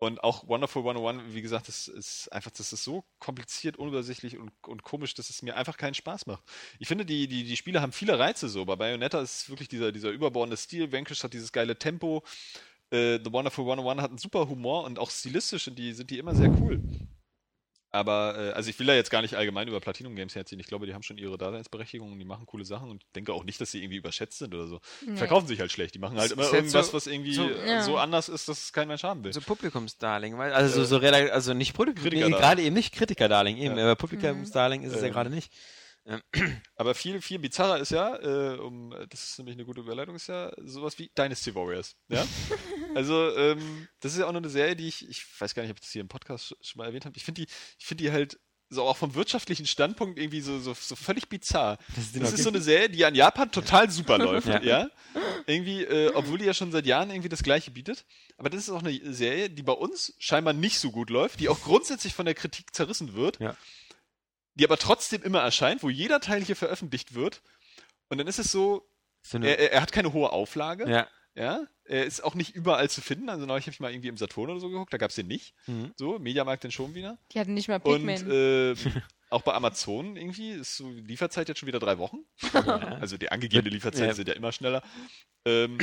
[0.00, 4.52] Und auch Wonderful 101, wie gesagt, das ist einfach, das ist so kompliziert, unübersichtlich und,
[4.64, 6.44] und komisch, dass es mir einfach keinen Spaß macht.
[6.78, 8.64] Ich finde, die, die, die Spiele haben viele Reize so.
[8.64, 10.92] Bei Bayonetta ist wirklich dieser, dieser überbordende Stil.
[10.92, 12.22] Vanquish hat dieses geile Tempo.
[12.90, 16.18] Äh, The Wonderful 101 hat einen super Humor und auch stilistisch sind die, sind die
[16.18, 16.80] immer sehr cool.
[17.90, 20.60] Aber, äh, also ich will da jetzt gar nicht allgemein über Platinum Games herziehen.
[20.60, 23.32] Ich glaube, die haben schon ihre Daseinsberechtigung und die machen coole Sachen und ich denke
[23.32, 24.80] auch nicht, dass sie irgendwie überschätzt sind oder so.
[25.00, 25.16] Die Nee.
[25.16, 25.94] Verkaufen sich halt schlecht.
[25.94, 27.82] Die machen halt immer irgendwas, so- was irgendwie so- äh, Ja.
[27.82, 29.32] so anders ist, dass es kein Mensch haben will.
[29.32, 32.40] So Publikumsdarling, weil, also so, Äh, so Redakt- also nicht Publikum, nee, Kritikerdarling.
[32.42, 33.84] gerade eben nicht Kritikerdarling, eben, Ja.
[33.84, 35.12] aber Publikumsdarling ist es ja Ähm.
[35.14, 35.50] gerade nicht.
[36.76, 40.28] Aber viel, viel bizarrer ist ja, äh, um, das ist nämlich eine gute Überleitung, ist
[40.28, 41.96] ja sowas wie Dynasty Warriors.
[42.08, 42.26] Ja?
[42.94, 45.70] also, ähm, das ist ja auch nur eine Serie, die ich, ich weiß gar nicht,
[45.70, 47.16] ob ich das hier im Podcast sch- schon mal erwähnt habe.
[47.16, 47.48] Ich finde die,
[47.78, 48.38] ich finde die halt
[48.70, 51.78] so auch vom wirtschaftlichen Standpunkt irgendwie so, so, so völlig bizarr.
[51.96, 54.60] Das ist Das noch ist so eine Serie, die an Japan total super läuft, Ja.
[54.62, 54.88] ja.
[55.46, 58.04] Irgendwie, äh, obwohl die ja schon seit Jahren irgendwie das Gleiche bietet.
[58.36, 61.48] Aber das ist auch eine Serie, die bei uns scheinbar nicht so gut läuft, die
[61.48, 63.56] auch grundsätzlich von der Kritik zerrissen wird, Ja.
[64.58, 67.42] Die aber trotzdem immer erscheint, wo jeder Teil hier veröffentlicht wird.
[68.08, 68.88] Und dann ist es so,
[69.22, 71.06] so eine, er, er hat keine hohe Auflage, ja.
[71.34, 71.66] ja.
[71.84, 73.28] Er ist auch nicht überall zu finden.
[73.30, 75.26] Also neulich habe ich mal irgendwie im Saturn oder so geguckt, da gab es den
[75.26, 75.54] nicht.
[75.66, 75.92] Mhm.
[75.96, 77.18] So, Mediamarkt den schon wieder.
[77.32, 78.30] Die hatten nicht mal Und Pikmin.
[78.30, 78.74] äh,
[79.30, 82.18] auch bei Amazon irgendwie ist so die Lieferzeit jetzt schon wieder drei Wochen.
[82.52, 84.14] Also die angegebene Lieferzeit Ja.
[84.14, 84.82] sind ja immer schneller.
[85.44, 85.78] Ähm,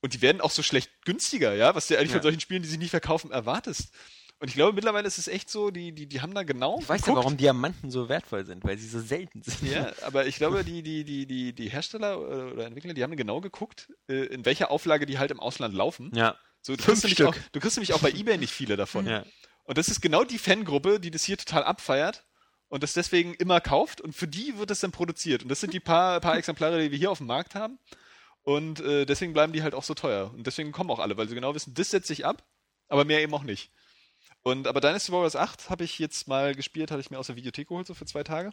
[0.00, 2.14] und die werden auch so schlecht günstiger, ja, was du eigentlich Ja.
[2.16, 3.92] von solchen Spielen, die sich nicht verkaufen, erwartest.
[4.42, 6.80] Und ich glaube, mittlerweile ist es echt so, die, die, die haben da genau.
[6.80, 9.70] Ich weiß ja, warum Diamanten so wertvoll sind, weil sie so selten sind.
[9.70, 13.14] Ja, aber ich glaube, die, die, die, die, die Hersteller oder oder Entwickler, die haben
[13.14, 16.10] genau geguckt, äh, in welcher Auflage die halt im Ausland laufen.
[16.12, 16.34] Ja.
[16.60, 19.06] So, du, kriegst nämlich auch, du kriegst nämlich auch bei Ebay nicht viele davon.
[19.06, 19.24] ja.
[19.62, 22.24] Und das ist genau die Fangruppe, die das hier total abfeiert
[22.66, 25.44] und das deswegen immer kauft und für die wird das dann produziert.
[25.44, 27.78] Und das sind die paar, paar Exemplare, die wir hier auf dem Markt haben.
[28.42, 30.32] Und äh, deswegen bleiben die halt auch so teuer.
[30.34, 32.42] Und deswegen kommen auch alle, weil sie genau wissen, das setze ich ab,
[32.88, 33.70] aber mehr eben auch nicht.
[34.42, 37.36] Und aber Dynasty Warriors 8 habe ich jetzt mal gespielt, hatte ich mir aus der
[37.36, 38.52] Videothek geholt, so für zwei Tage.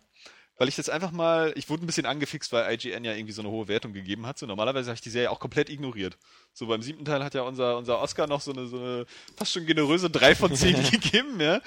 [0.57, 3.41] Weil ich das einfach mal, ich wurde ein bisschen angefixt, weil IGN ja irgendwie so
[3.41, 4.37] eine hohe Wertung gegeben hat.
[4.37, 6.17] So normalerweise habe ich die Serie auch komplett ignoriert.
[6.53, 9.05] So beim siebten Teil hat ja unser, unser Oscar noch so eine, so eine
[9.37, 11.61] fast schon generöse 3 von 10 gegeben, ja.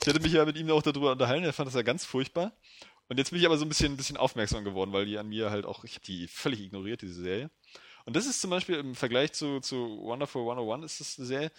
[0.00, 2.52] Ich hatte mich ja mit ihm auch darüber unterhalten, er fand das ja ganz furchtbar.
[3.08, 5.28] Und jetzt bin ich aber so ein bisschen, ein bisschen aufmerksam geworden, weil die an
[5.28, 7.50] mir halt auch, ich habe die völlig ignoriert, diese Serie.
[8.04, 11.52] Und das ist zum Beispiel im Vergleich zu, zu Wonderful 101 ist das eine Serie,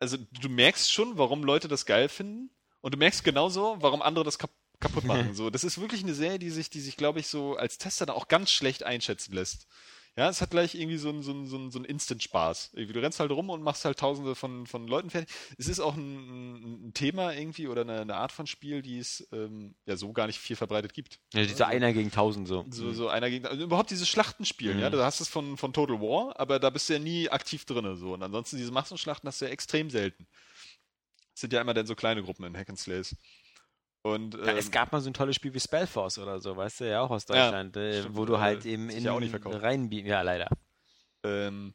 [0.00, 2.50] also du merkst schon, warum Leute das geil finden
[2.80, 4.50] und du merkst genauso, warum andere das kap
[4.80, 5.34] kaputt machen.
[5.34, 8.06] so, das ist wirklich eine Serie, die sich, die sich, glaube ich, so als Tester
[8.06, 9.66] da auch ganz schlecht einschätzen lässt.
[10.16, 12.72] Ja, es hat gleich irgendwie so einen so so ein, so ein Instant-Spaß.
[12.72, 15.32] Du rennst halt rum und machst halt tausende von, von Leuten fertig.
[15.56, 19.26] Es ist auch ein, ein Thema irgendwie oder eine, eine, Art von Spiel, die es
[19.32, 21.20] ähm, ja so gar nicht viel verbreitet gibt.
[21.32, 22.66] Ja, dieser also, einer gegen tausend so.
[22.70, 24.82] So, so einer gegen also überhaupt dieses Schlachtenspielen, mhm.
[24.82, 24.90] ja.
[24.90, 27.96] Du hast es von, von Total War, aber da bist du ja nie aktiv drin.
[27.96, 28.14] So.
[28.14, 30.26] Und ansonsten diese Massenschlachten hast du ja extrem selten.
[31.34, 33.16] Das sind ja immer dann so kleine Gruppen in Hack and Slays.
[34.02, 36.56] Und, ähm, ja, es ähm, gab mal so ein tolles Spiel wie Spellforce oder so,
[36.56, 39.90] weißt du, ja auch aus Deutschland, ja, äh, wo du halt eben in ja rein,
[39.90, 40.48] ja leider.
[41.22, 41.74] Ähm,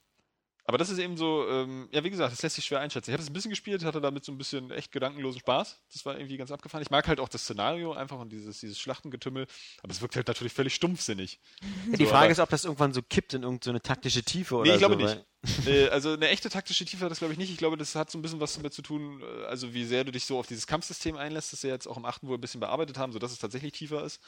[0.68, 3.12] aber das ist eben so, ähm, ja, wie gesagt, das lässt sich schwer einschätzen.
[3.12, 5.80] Ich habe es ein bisschen gespielt, hatte damit so ein bisschen echt gedankenlosen Spaß.
[5.94, 6.82] Das war irgendwie ganz abgefahren.
[6.82, 9.46] Ich mag halt auch das Szenario einfach und dieses, dieses Schlachtengetümmel,
[9.84, 11.40] aber es wirkt halt natürlich völlig stumpfsinnig.
[11.62, 11.68] Ja,
[11.98, 14.70] die so, Frage ist, ob das irgendwann so kippt in irgendeine so taktische Tiefe oder
[14.70, 15.68] Nee, ich glaube so, nicht.
[15.68, 17.52] äh, also eine echte taktische Tiefe hat das, glaube ich, nicht.
[17.52, 20.04] Ich glaube, das hat so ein bisschen was damit zu tun, äh, also wie sehr
[20.04, 22.42] du dich so auf dieses Kampfsystem einlässt, das sie jetzt auch im achten wohl ein
[22.42, 24.20] bisschen bearbeitet haben, sodass es tatsächlich tiefer ist.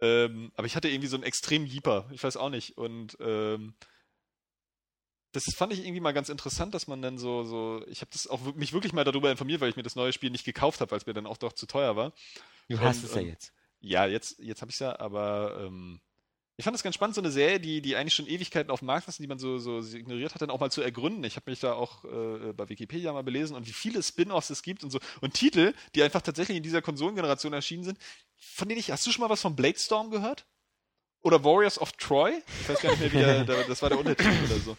[0.00, 2.08] Ähm, aber ich hatte irgendwie so einen extremen Jeeper.
[2.12, 2.78] Ich weiß auch nicht.
[2.78, 3.74] Und ähm,
[5.32, 8.26] das fand ich irgendwie mal ganz interessant, dass man dann so, so, ich habe das
[8.26, 10.90] auch mich wirklich mal darüber informiert, weil ich mir das neue Spiel nicht gekauft habe,
[10.90, 12.12] weil es mir dann auch doch zu teuer war.
[12.68, 13.52] Du hast und, es ja jetzt.
[13.80, 16.00] Ja, jetzt, jetzt habe ich es ja, aber ähm,
[16.56, 18.86] ich fand das ganz spannend, so eine Serie, die, die eigentlich schon Ewigkeiten auf dem
[18.86, 21.22] Markt ist, die man so, so ignoriert hat, dann auch mal zu ergründen.
[21.22, 24.62] Ich habe mich da auch äh, bei Wikipedia mal belesen und wie viele Spin-offs es
[24.62, 24.98] gibt und so.
[25.20, 27.98] Und Titel, die einfach tatsächlich in dieser Konsolengeneration erschienen sind,
[28.36, 30.46] von denen ich, hast du schon mal was von Bladestorm gehört?
[31.20, 32.42] Oder Warriors of Troy?
[32.62, 34.76] Ich weiß gar nicht mehr, wie der, das war der Untertitel oder so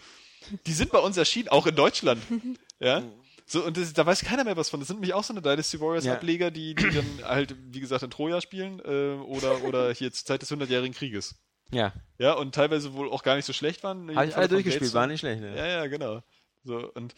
[0.66, 2.22] die sind bei uns erschienen, auch in Deutschland.
[2.82, 3.04] Ja.
[3.46, 4.80] So, und das, da weiß keiner mehr was von.
[4.80, 6.14] Das sind nämlich auch so eine Dynasty Warriors ja.
[6.14, 10.26] Ableger, die, die dann halt, wie gesagt, in Troja spielen, äh, oder, oder hier zur
[10.26, 11.36] Zeit des 100-jährigen Krieges.
[11.72, 11.92] Ja.
[12.20, 14.16] Ja, und teilweise wohl auch gar nicht so schlecht waren.
[14.16, 15.58] Habe ich alle durchgespielt, war nicht schlecht, ne?
[15.58, 16.24] Ja, ja, genau.
[16.64, 17.16] So, und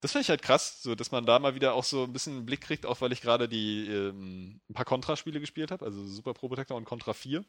[0.00, 2.36] das finde ich halt krass, so, dass man da mal wieder auch so ein bisschen
[2.36, 6.06] einen Blick kriegt, auch weil ich gerade die, ähm, ein paar Contra-Spiele gespielt habe, also
[6.06, 7.44] Super Pro Protector und Contra 4.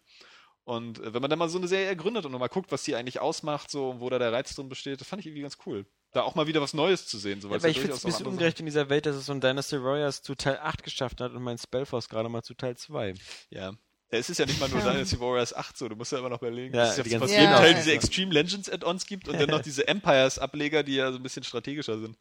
[0.63, 2.95] Und äh, wenn man dann mal so eine Serie ergründet und nochmal guckt, was die
[2.95, 5.85] eigentlich ausmacht, so wo da der Reiz drin besteht, das fand ich irgendwie ganz cool.
[6.11, 7.41] Da auch mal wieder was Neues zu sehen.
[7.41, 9.31] So, ja, aber ich finde es ein bisschen ungerecht in dieser Welt, dass es so
[9.31, 12.75] ein Dynasty Warriors zu Teil 8 geschafft hat und mein Spellforce gerade mal zu Teil
[12.75, 13.15] 2.
[13.49, 13.73] Ja.
[14.13, 16.41] Es ist ja nicht mal nur Dynasty Warriors 8 so, du musst ja immer noch
[16.41, 19.49] überlegen, ja, dass es die fast jeden Teil diese Extreme Legends Add-ons gibt und dann
[19.49, 22.17] noch diese Empires-Ableger, die ja so ein bisschen strategischer sind.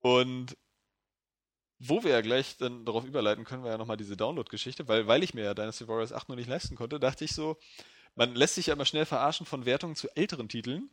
[0.00, 0.56] Und
[1.84, 5.22] wo wir ja gleich dann darauf überleiten können, wir ja nochmal diese Download-Geschichte, weil, weil
[5.22, 7.58] ich mir ja Dynasty Warriors 8 noch nicht leisten konnte, dachte ich so,
[8.14, 10.90] man lässt sich ja immer schnell verarschen von Wertungen zu älteren Titeln,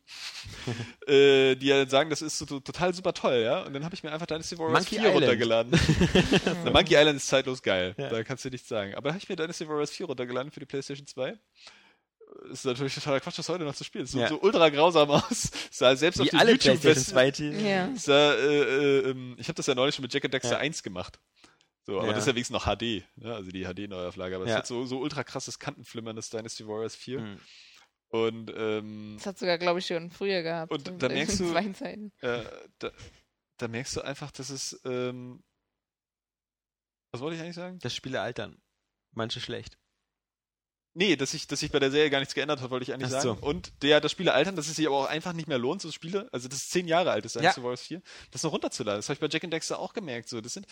[1.08, 3.62] äh, die ja sagen, das ist so, total super toll, ja.
[3.64, 5.16] Und dann habe ich mir einfach Dynasty Warriors Monkey 4 Island.
[5.16, 5.72] runtergeladen.
[6.64, 8.10] Na, Monkey Island ist zeitlos geil, ja.
[8.10, 8.96] da kannst du nichts sagen.
[8.96, 11.38] Aber habe ich mir Dynasty Warriors 4 runtergeladen für die PlayStation 2
[12.52, 14.06] ist natürlich totaler Quatsch, das heute noch zu spielen.
[14.06, 14.28] Es sieht ja.
[14.30, 15.52] so ultra grausam aus.
[15.72, 17.94] Sah selbst Wie auf den alle YouTube PlayStation ja.
[17.96, 20.58] sah, äh, äh, ähm, Ich habe das ja neulich schon mit Jack and Dexter ja.
[20.60, 21.20] 1 gemacht.
[21.86, 22.14] So, aber Ja.
[22.14, 23.34] das ist ja wenigstens noch HD, ne?
[23.34, 24.36] also die HD-Neuauflage.
[24.36, 24.58] Aber es Ja.
[24.58, 27.20] hat so, so ultra krasses Kantenflimmern, das Dynasty Warriors 4.
[27.20, 27.40] Hm.
[28.12, 30.72] Und, ähm, Das hat sogar, glaube ich, schon früher gehabt.
[30.72, 32.12] Und in da merkst den du- zwei Zeiten.
[32.22, 32.44] äh,
[32.80, 32.92] da,
[33.58, 35.44] da merkst du einfach, dass es, ähm,
[37.12, 37.80] was wollte ich eigentlich sagen?
[37.80, 38.62] Das Spiele altern.
[39.14, 39.79] Manche schlecht.
[40.94, 43.08] Nee, dass sich dass sich bei der Serie gar nichts geändert hat, wollte ich eigentlich
[43.14, 43.38] Ach sagen.
[43.40, 43.48] so.
[43.48, 45.92] Und der, das Spiele altern, dass es sich aber auch einfach nicht mehr lohnt, so
[45.92, 47.42] Spiele, also das ist zehn Jahre alt, das Ja.
[47.42, 48.02] Dynasty Warriors 4,
[48.32, 48.98] das noch runterzuladen.
[49.00, 50.30] Das habe ich bei Jack and Dexter auch gemerkt.
[50.30, 50.66] So, das sind,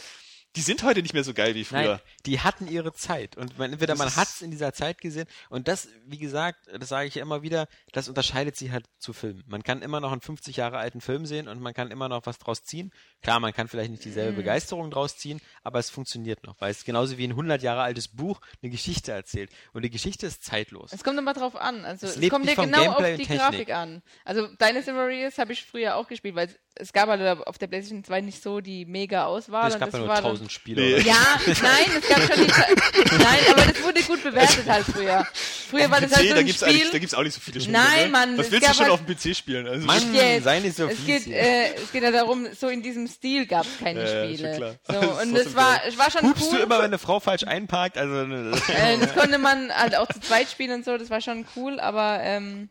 [0.56, 1.82] die sind heute nicht mehr so geil wie früher.
[1.82, 3.38] Nein, die hatten ihre Zeit.
[3.38, 5.28] Und man, entweder Das man hat es in dieser Zeit gesehen.
[5.50, 9.14] Und das, wie gesagt, das sage ich ja immer wieder, das unterscheidet sich halt zu
[9.14, 9.44] Filmen.
[9.46, 12.26] Man kann immer noch einen 50 Jahre alten Film sehen und man kann immer noch
[12.26, 12.92] was draus ziehen.
[13.22, 14.38] Klar, man kann vielleicht nicht dieselbe Mhm.
[14.38, 18.08] Begeisterung draus ziehen, aber es funktioniert noch, weil es genauso wie ein 100 Jahre altes
[18.08, 19.52] Buch eine Geschichte erzählt.
[19.74, 20.92] Und die Geschichte ist zeitlos.
[20.92, 21.86] Es kommt immer drauf an.
[21.86, 23.26] Also Es es, kommt vom genau Gameplay auf die.
[23.38, 24.02] Grafik an.
[24.26, 27.68] Also Dynasty Warriors habe ich früher auch gespielt, weil es, es gab halt auf der
[27.68, 29.68] PlayStation 2 nicht so die mega Auswahl.
[29.70, 30.82] es und gab das ja nur war dann- 1000 Spiele.
[30.82, 31.00] Nee.
[31.02, 32.52] Ja, nein, es gab schon die.
[33.18, 35.26] Nein, aber das wurde gut bewertet halt früher.
[35.70, 37.00] Früher war das halt so da ein gibt's eigentlich, da Spiel.
[37.00, 37.78] gibt's auch nicht so viele Spiele.
[37.78, 38.10] Nein, ne?
[38.12, 39.68] Mann, Was es willst du schon halt- auf dem PC spielen?
[39.68, 40.44] Also, Mann, Jetzt.
[40.44, 43.66] sei nicht so Es geht, äh, es geht ja darum, so in diesem Stil gab
[43.66, 44.56] es keine Ja, ja, schon Spiele.
[44.56, 44.76] klar.
[44.88, 46.58] So, Das und trotzdem es war, es war schon Hupst cool.
[46.58, 47.98] du immer, wenn eine Frau falsch einparkt?
[47.98, 51.22] Also, ne, äh, das konnte man halt auch zu zweit spielen und so, das war
[51.22, 52.70] schon cool, aber ähm,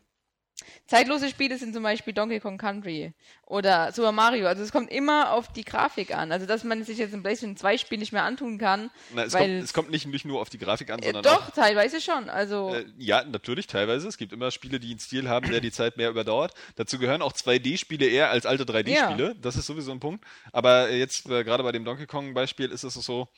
[0.86, 3.12] zeitlose Spiele sind zum Beispiel Donkey Kong Country
[3.46, 4.46] oder Super Mario.
[4.46, 6.32] Also es kommt immer auf die Grafik an.
[6.32, 8.90] Also dass man sich jetzt im PlayStation 2 Spiel nicht mehr antun kann.
[9.14, 11.50] Na, es, kommt, es kommt nicht, nur auf die Grafik an, äh, sondern doch, auch
[11.50, 12.28] teilweise schon.
[12.28, 14.08] Also Äh, ja, natürlich, teilweise.
[14.08, 16.54] Es gibt immer Spiele, die einen Stil haben, der die Zeit mehr überdauert.
[16.76, 19.34] Dazu gehören auch 2D-Spiele eher als alte 3D-Spiele.
[19.40, 20.24] Das ist sowieso ein Punkt.
[20.52, 23.28] Aber äh, jetzt, äh, gerade bei dem Donkey Kong-Beispiel, ist es so,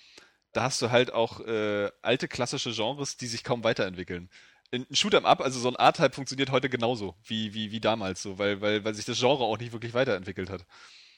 [0.53, 4.31] da hast du halt auch äh, alte klassische Genres, die sich kaum weiterentwickeln.
[4.73, 8.39] Ein Shoot'em Up, also so ein A-Type funktioniert heute genauso wie, wie, wie damals so,
[8.39, 10.65] weil, weil, weil sich das Genre auch nicht wirklich weiterentwickelt hat.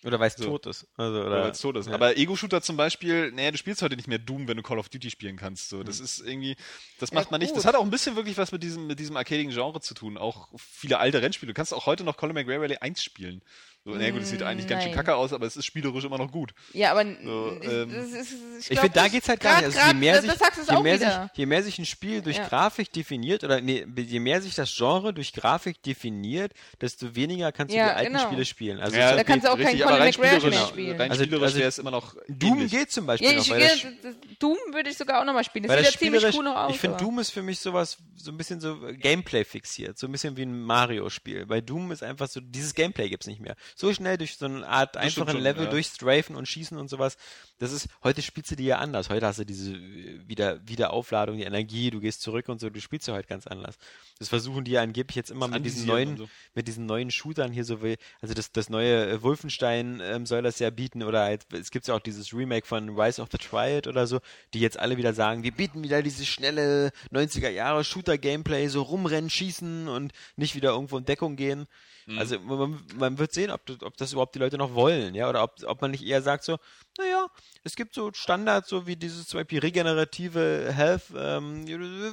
[0.03, 0.45] Oder weil es So.
[0.47, 0.87] tot ist.
[0.97, 1.87] Also, oder, Oder weil es tot ist.
[1.87, 1.93] Ja.
[1.95, 4.89] Aber Ego-Shooter zum Beispiel, naja, du spielst heute nicht mehr Doom, wenn du Call of
[4.89, 5.69] Duty spielen kannst.
[5.69, 6.57] So, das ist irgendwie,
[6.99, 7.55] das Ja, macht man nicht.
[7.55, 10.17] Das hat auch ein bisschen wirklich was mit diesem, mit diesem arcadigen Genre zu tun.
[10.17, 11.53] Auch viele alte Rennspiele.
[11.53, 13.43] Du kannst auch heute noch Colin McRae Rally 1 spielen.
[13.83, 14.99] So, na gut, es sieht eigentlich ganz schön nein.
[15.05, 16.53] kacke aus, aber es ist spielerisch immer noch gut.
[16.75, 19.67] Ja, aber So, ich- ähm, ist, Ich glaub, finde, da das- geht's halt gar grad-
[19.69, 19.79] nicht.
[19.79, 21.09] Also, je mehr sich, es je, mehr sich,
[21.39, 22.47] je mehr sich ein Spiel durch Ja.
[22.47, 27.73] Grafik definiert, oder nee, je mehr sich das Genre durch Grafik definiert, desto weniger kannst
[27.73, 28.27] du Ja, die alten genau.
[28.27, 28.81] Spiele spielen.
[28.81, 31.01] Also Ja, Da kannst du auch richtig, keinen McRae spielerisch, mehr spielen.
[31.01, 32.71] rein Also- spielerisch also wäre es immer noch Doom ähnlich.
[32.73, 35.45] geht zum Beispiel Ja, noch, ich, weil das, das, Doom würde ich sogar auch nochmal
[35.45, 35.63] spielen.
[35.65, 36.75] Das weil sieht ja ziemlich cool noch aus.
[36.75, 40.13] ich finde Doom ist für mich sowas, so ein bisschen so Gameplay fixiert, so ein
[40.13, 41.47] bisschen wie ein Mario-Spiel.
[41.47, 43.57] Bei Doom ist einfach so, dieses Gameplay gibt's nicht mehr.
[43.81, 45.71] So schnell durch so eine Art einfachen schon, Level ja.
[45.71, 47.17] durchstrafen und schießen und sowas.
[47.61, 49.09] Das ist, heute spielst du die ja anders.
[49.09, 52.79] Heute hast du diese äh, wieder, Wiederaufladung, die Energie, du gehst zurück und so, du
[52.79, 53.79] spielst ja heute ganz anders.
[54.19, 56.29] Das versuchen die ja angeblich jetzt immer Das mit diesen neuen, so.
[56.55, 60.43] mit diesen neuen Shootern hier so wie, also das, das neue äh, Wolfenstein ähm, soll
[60.43, 63.39] das ja bieten oder halt, es gibt ja auch dieses Remake von Rise of the
[63.39, 64.21] Triad oder so,
[64.53, 69.31] die jetzt alle wieder sagen, wir bieten wieder dieses schnelle 90er Jahre Shooter-Gameplay, so rumrennen,
[69.31, 71.67] schießen und nicht wieder irgendwo in Deckung gehen.
[72.11, 72.19] Mhm.
[72.19, 75.29] Also man, man wird sehen, ob, das- ob das überhaupt die Leute noch wollen, ja,
[75.29, 76.57] oder ob, ob man nicht eher sagt so,
[76.99, 77.27] naja,
[77.65, 81.67] es gibt so Standards, so wie dieses zum Beispiel regenerative Health, ähm,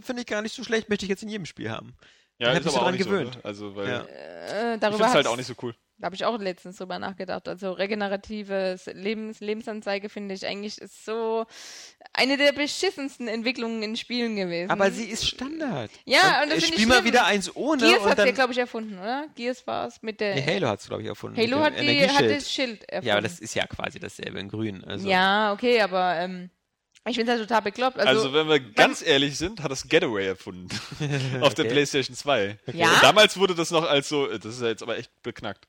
[0.04, 1.96] finde ich gar nicht so schlecht, möchte ich jetzt in jedem Spiel haben.
[2.40, 3.34] Ja, Ich ist mich aber auch nicht gewöhnt.
[3.34, 3.40] so.
[3.40, 3.46] Ne?
[3.46, 4.02] Also, weil Ja.
[4.04, 5.74] Äh, ich darüber finde es halt auch nicht so cool.
[6.00, 7.48] Da habe ich auch letztens drüber nachgedacht.
[7.48, 11.46] Also regenerative Lebens Lebensanzeige finde ich eigentlich ist so
[12.14, 14.70] eine der beschissensten Entwicklungen in Spielen gewesen.
[14.70, 15.90] Aber sie ist Standard.
[16.06, 18.26] Ja, und das ich finde ich spiel mal wieder eins ohne Gears und hat ja,
[18.26, 18.34] dann.
[18.36, 19.26] glaube ich, erfunden, oder?
[19.36, 20.36] Gears war es mit der.
[20.36, 21.36] Nee, Halo hat es, glaube ich, erfunden.
[21.36, 23.08] Halo hat, die, hat das Schild erfunden.
[23.08, 24.84] Ja, aber das ist ja quasi dasselbe in grün.
[24.84, 25.10] Also.
[25.10, 26.52] Ja, okay, aber ähm,
[27.08, 27.98] ich finde es halt total bekloppt.
[28.00, 30.68] Also, Also, wenn wir ganz ehrlich sind, hat das Getaway erfunden.
[31.42, 31.74] auf der Okay.
[31.74, 32.60] PlayStation 2.
[32.74, 32.94] Ja?
[32.94, 35.68] Und damals wurde das noch als so, äh, das ist ja jetzt aber echt beknackt.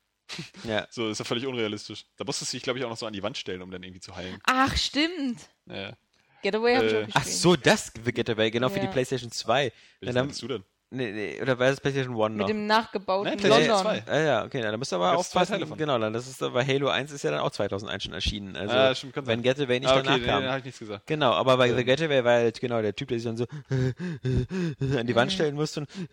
[0.65, 0.87] Ja.
[0.91, 2.05] So, ist ja völlig unrealistisch.
[2.17, 3.83] Da musstest du dich, glaube ich, auch noch so an die Wand stellen, um dann
[3.83, 4.39] irgendwie zu heilen.
[4.45, 5.49] ach, stimmt.
[5.67, 5.97] Ja.
[6.43, 7.15] Getaway habe ich Äh, auch gespielt.
[7.15, 8.93] Ach so, das Getaway, genau für die Ja.
[8.93, 9.65] PlayStation 2.
[9.67, 10.65] Ja, Welches dann, du denn?
[10.91, 12.47] Nee, nee, oder war das PlayStation 1 noch?
[12.47, 14.03] Mit dem nachgebauten Nein, PlayStation London.
[14.07, 14.13] 2.
[14.13, 15.53] Ah, ja, okay, na, da müsst ihr aber Gibt's zwei aufpassen.
[15.53, 15.79] Teile von.
[15.79, 18.57] Genau, dann das ist aber Halo 1 ist ja dann auch 2001 schon erschienen.
[18.57, 19.43] Also, Ah, stimmt, kann wenn.
[19.43, 20.43] Getaway nicht Ah, okay, danach nee, kam.
[20.43, 21.07] da habe ich nichts gesagt.
[21.07, 21.87] Genau, aber bei The Ähm.
[21.87, 23.47] Getaway war halt genau der Typ, der sich dann so
[24.99, 25.89] an die Wand stellen musste und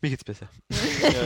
[0.00, 0.48] mir geht's besser.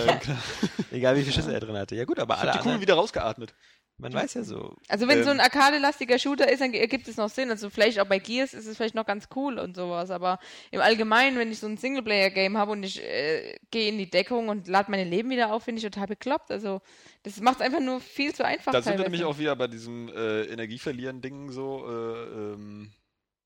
[0.06, 0.38] ja, klar.
[0.90, 1.94] Egal wie viel Schüsse er drin hatte.
[1.94, 3.54] Ja gut, aber Ich alle hab die Kugel anderen, wieder rausgeatmet.
[3.98, 4.76] Man weiß ja so.
[4.88, 5.44] Also wenn so ein Ähm.
[5.44, 7.50] arcade-lastiger Shooter ist, dann ergibt es noch Sinn.
[7.50, 10.10] Also vielleicht auch bei Gears ist es vielleicht noch ganz cool und sowas.
[10.10, 10.38] Aber
[10.70, 14.48] im Allgemeinen, wenn ich so ein Singleplayer-Game habe und ich äh, gehe in die Deckung
[14.48, 16.50] und lade meine Leben wieder auf, finde ich total bekloppt.
[16.50, 16.80] Also
[17.22, 18.72] das macht es einfach nur viel zu einfach.
[18.72, 22.92] Da sind wir nämlich auch wieder bei diesem äh, Energieverlieren-Ding so, äh, ähm,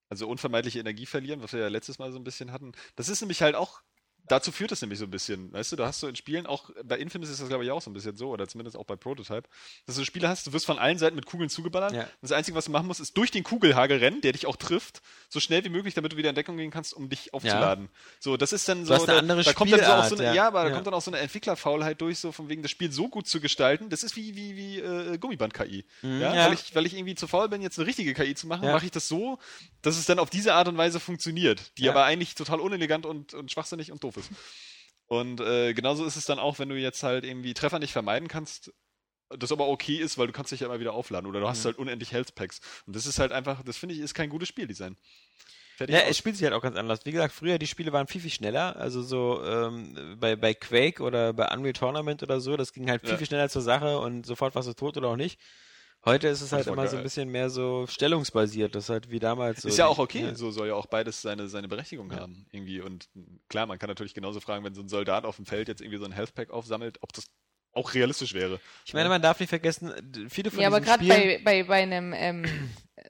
[0.09, 2.73] also unvermeidliche Energie verlieren, was wir ja letztes Mal so ein bisschen hatten.
[2.94, 3.82] Das ist nämlich halt auch,
[4.28, 6.70] dazu führt es nämlich so ein bisschen, weißt du, da hast du in Spielen auch,
[6.85, 8.97] bei Infamous ist das glaube ich auch so ein bisschen so, oder zumindest auch bei
[8.97, 9.48] Prototype,
[9.86, 11.93] dass du Spiele hast, du wirst von allen Seiten mit Kugeln zugeballert.
[11.93, 12.03] Ja.
[12.03, 14.57] Und das Einzige, was du machen musst, ist durch den Kugelhagel rennen, der dich auch
[14.57, 17.89] trifft, so schnell wie möglich, damit du wieder in Deckung gehen kannst, um dich aufzuladen.
[18.20, 20.35] So, das ist dann so, da, andere da kommt dann so auch so eine, ja.
[20.35, 20.74] ja, aber da Ja.
[20.74, 23.40] kommt dann auch so eine Entwicklerfaulheit durch, so von wegen das Spiel so gut zu
[23.40, 23.90] gestalten.
[23.90, 25.85] Das ist wie, wie, wie äh, Gummiband-KI.
[26.03, 26.35] Mhm, ja?
[26.35, 26.47] ja.
[26.47, 28.73] Weil, ich, weil ich irgendwie zu faul bin, jetzt eine richtige KI zu machen, Ja.
[28.73, 29.39] mache ich das so,
[29.82, 31.93] dass es dann auf diese Art und Weise funktioniert, die Ja.
[31.93, 34.30] aber eigentlich total unelegant und, und schwachsinnig und doof ist.
[35.06, 38.28] Und äh, genauso ist es dann auch, wenn du jetzt halt irgendwie Treffer nicht vermeiden
[38.28, 38.72] kannst,
[39.30, 41.60] das aber okay ist, weil du kannst dich ja immer wieder aufladen oder du hast
[41.60, 41.64] Mhm.
[41.66, 42.60] halt unendlich Health Packs.
[42.86, 44.97] Und das ist halt einfach, das finde ich, ist kein gutes Spieldesign.
[45.76, 46.10] Fertig Ja, aus.
[46.10, 47.01] es spielt sich halt auch ganz anders.
[47.05, 48.76] Wie gesagt, früher die Spiele waren viel, viel schneller.
[48.76, 53.02] Also so ähm, bei, bei Quake oder bei Unreal Tournament oder so, das ging halt
[53.02, 53.16] viel, Ja.
[53.18, 55.38] viel schneller zur Sache und sofort warst du tot oder auch nicht.
[56.07, 56.99] Heute ist es halt immer so geil.
[56.99, 58.77] ein bisschen mehr so stellungsbasiert.
[58.77, 59.69] Das ist halt wie damals so.
[59.69, 62.81] ist ja auch okay, so soll ja auch beides seine, seine Berechtigung haben, irgendwie.
[62.81, 63.09] Und
[63.49, 65.99] klar, man kann natürlich genauso fragen, wenn so ein Soldat auf dem Feld jetzt irgendwie
[65.99, 67.27] so ein Health Pack aufsammelt, ob das
[67.77, 68.61] auch realistisch wäre.
[68.85, 69.93] Ich meine, man darf nicht vergessen,
[70.28, 71.44] viele von Ja, aber diesen gerade Spielen.
[71.44, 72.44] bei, bei, bei einem ähm,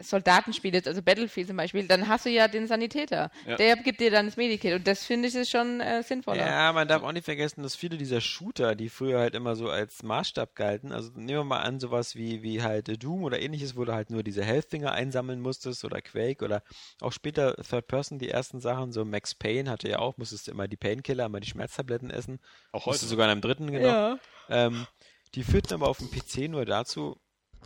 [0.01, 3.31] Soldatenspiel, jetzt, also Battlefield zum Beispiel, dann hast du ja den Sanitäter.
[3.47, 3.57] Ja.
[3.57, 4.75] Der gibt dir dann das Medikit.
[4.75, 6.47] Und das finde ich ist schon äh, sinnvoller.
[6.47, 9.71] Ja, man darf auch nicht vergessen, dass viele dieser Shooter, die früher halt immer so
[9.71, 13.77] als Maßstab galten, also nehmen wir mal an, sowas wie, wie halt Doom oder ähnliches,
[13.77, 16.63] wo du halt nur diese Health-Dinger einsammeln musstest oder Quake oder
[17.01, 20.51] auch später Third Person, die ersten Sachen, so Max Payne hatte ja auch, musstest du
[20.51, 22.39] immer die Painkiller, immer die Schmerztabletten essen,
[22.73, 23.01] Auch heute.
[23.01, 23.87] du sogar in einem dritten, genau.
[23.89, 24.19] Ja.
[24.49, 24.87] Ähm,
[25.35, 27.19] die führten aber auf dem PC nur dazu,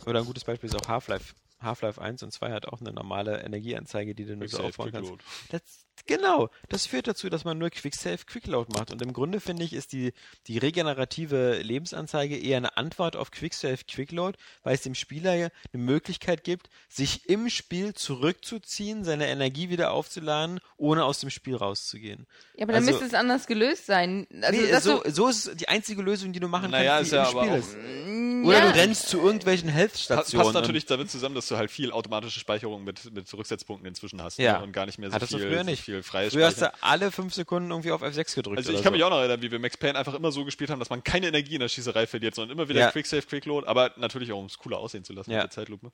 [0.05, 3.43] oder ein gutes Beispiel ist auch Half-Life Half-Life 1 und 2 hat auch eine normale
[3.43, 5.13] Energieanzeige, die du nur so aufbauen kannst.
[5.49, 8.91] Das, genau, das führt dazu, dass man nur Quick-Save, Quick-Load macht.
[8.91, 10.13] Und im Grunde finde ich, ist die,
[10.47, 15.83] die regenerative Lebensanzeige eher eine Antwort auf Quick-Save, Quick-Load, weil es dem Spieler ja eine
[15.83, 22.27] Möglichkeit gibt, sich im Spiel zurückzuziehen, seine Energie wieder aufzuladen, ohne aus dem Spiel rauszugehen.
[22.55, 24.27] Ja, aber dann Also- müsste es anders gelöst sein.
[24.41, 27.11] Also, nee, so, du, so ist die einzige Lösung, die du machen Naja, kannst, ist
[27.11, 27.77] die ja im aber Spiel auch- ist.
[28.07, 28.71] Mm, Oder ja.
[28.71, 30.43] du rennst zu irgendwelchen Health-Stationen.
[30.43, 34.37] Passt natürlich damit zusammen, dass du halt viel automatische Speicherung mit, mit Rücksetzpunkten inzwischen hast
[34.39, 34.57] Ja.
[34.59, 34.63] ne?
[34.63, 35.83] und gar nicht mehr so Hattest du viel, so nicht.
[35.93, 38.57] Viel freies Früher hast du alle fünf Sekunden irgendwie auf F6 gedrückt.
[38.57, 38.91] Also ich kann so.
[38.91, 41.03] mich auch noch erinnern, wie wir Max Payne einfach immer so gespielt haben, dass man
[41.03, 42.91] keine Energie in der Schießerei verliert, sondern immer wieder Ja.
[42.91, 45.37] Quick Save, Quick Load, aber natürlich auch, um es cooler aussehen zu lassen Ja.
[45.37, 45.91] mit der Zeitlupe.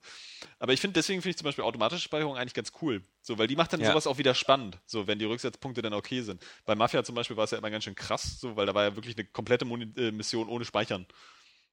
[0.58, 3.02] Aber ich finde, deswegen finde ich zum Beispiel automatische Speicherung eigentlich ganz cool.
[3.22, 3.88] So, weil die macht dann Ja.
[3.90, 6.42] sowas auch wieder spannend, so wenn die Rücksetzpunkte dann okay sind.
[6.64, 8.84] Bei Mafia zum Beispiel war es ja immer ganz schön krass, so, weil da war
[8.84, 11.06] ja wirklich eine komplette äh, Mission ohne Speichern.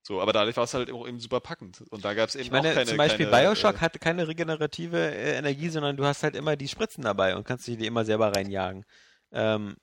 [0.07, 1.81] So, aber dadurch war es halt auch eben super packend.
[1.89, 3.99] Und da gab es eben Ich meine, auch keine, zum Beispiel keine, Bioshock äh, hat
[3.99, 7.77] keine regenerative äh, Energie, sondern du hast halt immer die Spritzen dabei und kannst dich
[7.77, 8.85] die immer selber reinjagen.
[9.31, 9.77] Ähm,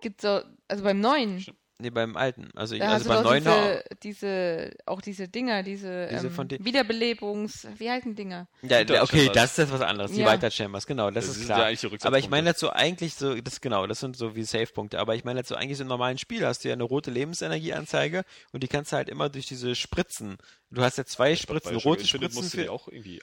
[0.00, 1.44] Gibt so, also beim neuen,
[1.78, 2.50] nee, beim alten.
[2.54, 6.48] Also, ich, da also beim neuen diese, diese, auch diese Dinger, diese, Diese ähm, von
[6.48, 8.48] den- Wiederbelebungs, wie heißen Dinger?
[8.62, 10.12] Ja, okay, das ist jetzt was anderes.
[10.12, 10.26] Die Ja.
[10.26, 11.70] Weiter Chambers, genau, das, Das ist klar.
[11.72, 14.98] die aber ich meine so eigentlich so, das genau, das sind so wie Save-Punkte.
[14.98, 18.24] Aber ich meine so eigentlich so im normalen Spiel hast du ja eine rote Lebensenergieanzeige
[18.52, 20.36] und die kannst du halt immer durch diese Spritzen.
[20.70, 22.72] Du hast ja zwei Spritzen, Bioshock rote Spritzen musst du die für.
[22.72, 23.22] auch irgendwie äh,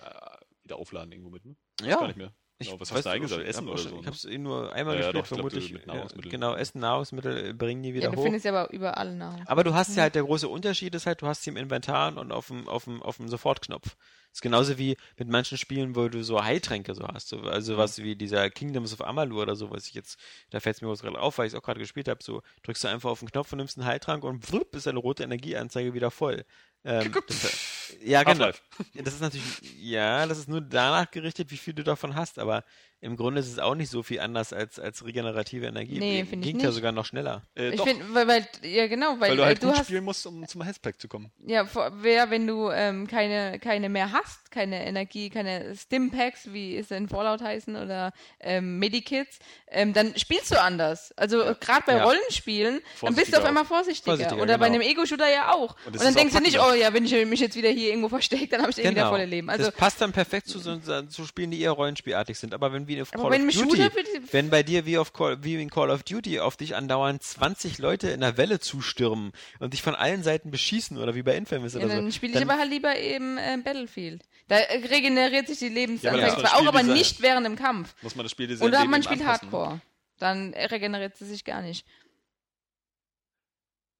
[0.64, 1.56] wieder aufladen irgendwo mit, ne?
[1.82, 1.98] Ja.
[1.98, 2.32] Gar nicht mehr.
[2.68, 3.48] Ich was weiß hast du eingesammelt?
[3.56, 3.96] schon, Essen ich hab oder so?
[3.96, 4.06] Ich ne?
[4.08, 5.68] habe es eh nur einmal Ja, ja, gespielt, doch, glaub, vermutlich.
[5.68, 6.32] du mit Ja, Nahrungsmitteln.
[6.32, 8.24] genau, Essen, Nahrungsmittel bringen die wieder Ja, du hoch.
[8.24, 9.44] findest ja aber überall Nahrung.
[9.46, 12.16] Aber du hast ja halt, der große Unterschied ist halt, du hast sie im Inventar
[12.18, 13.84] und auf dem, auf dem, auf dem Sofortknopf.
[13.86, 17.28] Das ist genauso wie mit manchen Spielen, wo du so Heiltränke so hast.
[17.30, 20.18] So, also was wie dieser Kingdoms of Amalur oder so, was ich jetzt,
[20.50, 22.84] da fällt es mir gerade auf, weil ich es auch gerade gespielt habe, so drückst
[22.84, 25.94] du einfach auf den Knopf und nimmst einen Heiltrank und wupp, ist deine rote Energieanzeige
[25.94, 26.46] wieder voll.
[26.84, 28.52] Ähm, das, ja, genau.
[28.94, 29.46] Das ist natürlich,
[29.80, 32.64] ja, das ist nur danach gerichtet, wie viel du davon hast, aber
[33.02, 36.00] im Grunde ist es auch nicht so viel anders als, als regenerative Energie.
[36.00, 37.42] Nee, finde ich Ging ja sogar noch schneller.
[37.54, 39.78] Äh, Ich doch, finde, weil, weil, ja genau, weil, weil du halt äh, du gut
[39.78, 41.30] hast, spielen musst, um zum Healthpack zu kommen.
[41.46, 46.78] ja, vor- wer, wenn du ähm, keine, keine mehr hast, keine Energie, keine Stimpacks, wie
[46.78, 49.40] es in Fallout heißen, oder ähm, Medikits,
[49.70, 51.12] ähm, dann spielst du anders.
[51.18, 52.06] Also äh, gerade bei Ja.
[52.06, 54.12] Rollenspielen, dann bist du auf einmal vorsichtiger.
[54.16, 54.80] Vorsichtiger, oder bei genau.
[54.80, 55.76] einem Ego-Shooter ja auch.
[55.86, 57.90] Und Und, dann auch denkst du nicht, oh ja, wenn ich mich jetzt wieder hier
[57.90, 59.50] irgendwo verstecke, dann habe ich eh wieder volle Leben.
[59.50, 62.54] Also, das passt dann perfekt zu, so, zu Spielen, die eher rollenspielartig sind.
[62.54, 63.90] Aber wenn wie auf Call wenn of Duty,
[64.32, 67.78] wenn bei dir wie, auf Call, wie in Call of Duty auf dich andauernd 20
[67.78, 71.74] Leute in der Welle zustürmen und dich von allen Seiten beschießen oder wie bei Infamous
[71.74, 72.12] ja, oder dann so.
[72.12, 74.24] spiele ich aber halt lieber eben äh, Battlefield.
[74.48, 77.96] Da äh, regeneriert sich die Ja, Lebensanzeige ist zwar auch, aber nicht während dem Kampf.
[78.02, 79.82] Muss man das Spiel Oder man spielt Hardcore.
[80.20, 81.86] Dann regeneriert sie sich gar nicht.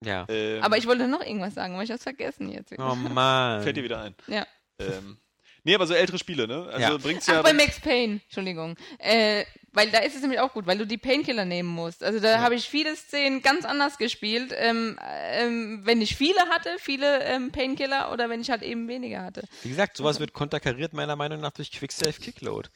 [0.06, 0.26] Ja.
[0.30, 2.74] Ähm, Aber ich wollte noch irgendwas sagen, aber ich hab's vergessen jetzt.
[2.78, 3.64] Oh Mann.
[3.64, 4.16] Fällt dir wieder ein.
[4.28, 4.46] Ja.
[4.80, 5.18] Ähm,
[5.64, 6.68] nee, aber so ältere Spiele, ne?
[6.72, 6.98] Also Ja.
[6.98, 7.42] bringt's Ach, ja.
[7.42, 8.76] bei Max Payne, Entschuldigung.
[9.00, 9.46] Äh,
[9.76, 12.04] weil da ist es nämlich auch gut, weil du die Painkiller nehmen musst.
[12.04, 16.70] Also da habe ich viele Szenen ganz anders gespielt, ähm, ähm, wenn ich viele hatte,
[16.78, 19.42] viele ähm, Painkiller oder wenn ich halt eben weniger hatte.
[19.64, 22.70] Wie gesagt, sowas wird konterkariert meiner Meinung nach durch Quick-Save Kickload.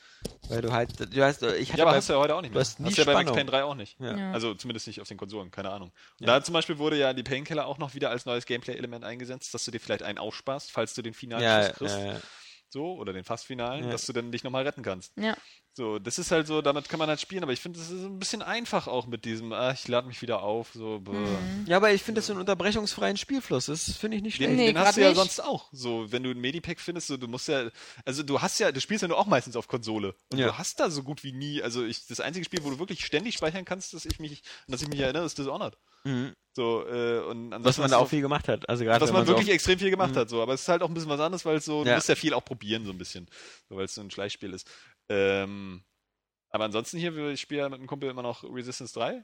[0.49, 2.41] Weil du halt, du hast, ich hatte ja, aber bei- hast du ja heute auch
[2.41, 2.61] nicht du mehr.
[2.61, 3.31] hast nie ja bei Max.
[3.31, 3.99] Payne 3 auch nicht.
[3.99, 4.17] Ja.
[4.17, 4.31] Ja.
[4.31, 5.91] Also zumindest nicht auf den Konsolen, keine Ahnung.
[6.19, 6.33] Und Ja.
[6.39, 9.63] da zum Beispiel wurde ja die Painkiller auch noch wieder als neues Gameplay-Element eingesetzt, dass
[9.65, 11.97] du dir vielleicht einen aussparst, falls du den finalen ja, Schuss kriegst.
[12.69, 13.91] So, oder den fast finalen, Ja.
[13.91, 15.13] dass du dann dich nochmal retten kannst.
[15.17, 15.35] Ja.
[15.77, 18.03] So, das ist halt so, damit kann man halt spielen, aber ich finde, das ist
[18.03, 21.11] ein bisschen einfach auch mit diesem, ah, ich lade mich wieder auf, so, bäh.
[21.67, 23.67] ja, aber ich finde das so einen unterbrechungsfreien Spielfluss.
[23.67, 24.49] Das finde ich nicht schlecht.
[24.49, 25.17] Den, Nee, den hast du ja nicht.
[25.17, 25.69] sonst auch.
[25.71, 27.69] So, wenn du ein Medipack findest, so, du musst ja,
[28.05, 30.15] also du hast ja, du spielst ja nur auch meistens auf Konsole.
[30.31, 30.47] Und Ja.
[30.47, 33.05] du hast da so gut wie nie, also ich, das einzige Spiel, wo du wirklich
[33.05, 35.77] ständig speichern kannst, dass ich mich, an das ich mich erinnere, ist Dishonored.
[36.05, 36.33] Mhm.
[36.55, 38.67] So, äh, und Was man da auch viel gemacht hat.
[38.67, 40.41] Also gerade was man so wirklich auf- extrem viel gemacht hat, so.
[40.41, 41.95] Aber es ist halt auch ein bisschen was anderes, weil es so, du Ja.
[41.97, 43.27] musst ja viel auch probieren, so ein bisschen.
[43.69, 44.67] So, weil es so ein Schleichspiel ist.
[45.09, 45.83] Ähm,
[46.49, 49.23] aber ansonsten hier, ich spiele ja mit einem Kumpel immer noch Resistance 3.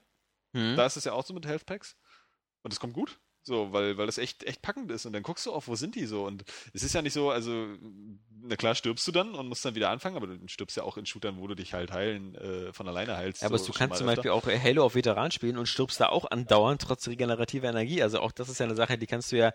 [0.53, 0.75] Mhm.
[0.75, 1.97] Da ist es ja auch so mit Health Packs.
[2.61, 3.19] Und es kommt gut.
[3.45, 5.05] So, weil, weil das echt, echt packend ist.
[5.05, 6.25] Und dann guckst du auf, wo sind die so?
[6.25, 7.67] Und es ist ja nicht so, also,
[8.41, 10.95] na klar, stirbst du dann und musst dann wieder anfangen, aber du stirbst ja auch
[10.95, 13.41] in Shootern, wo du dich halt heilen, äh, von alleine heilst.
[13.41, 14.21] Ja, aber so du kannst zum öfter.
[14.21, 18.01] Beispiel auch Halo auf Veteran spielen und stirbst da auch andauernd trotz regenerativer Energie.
[18.01, 19.51] Also auch das ist ja eine Sache, die kannst du ja.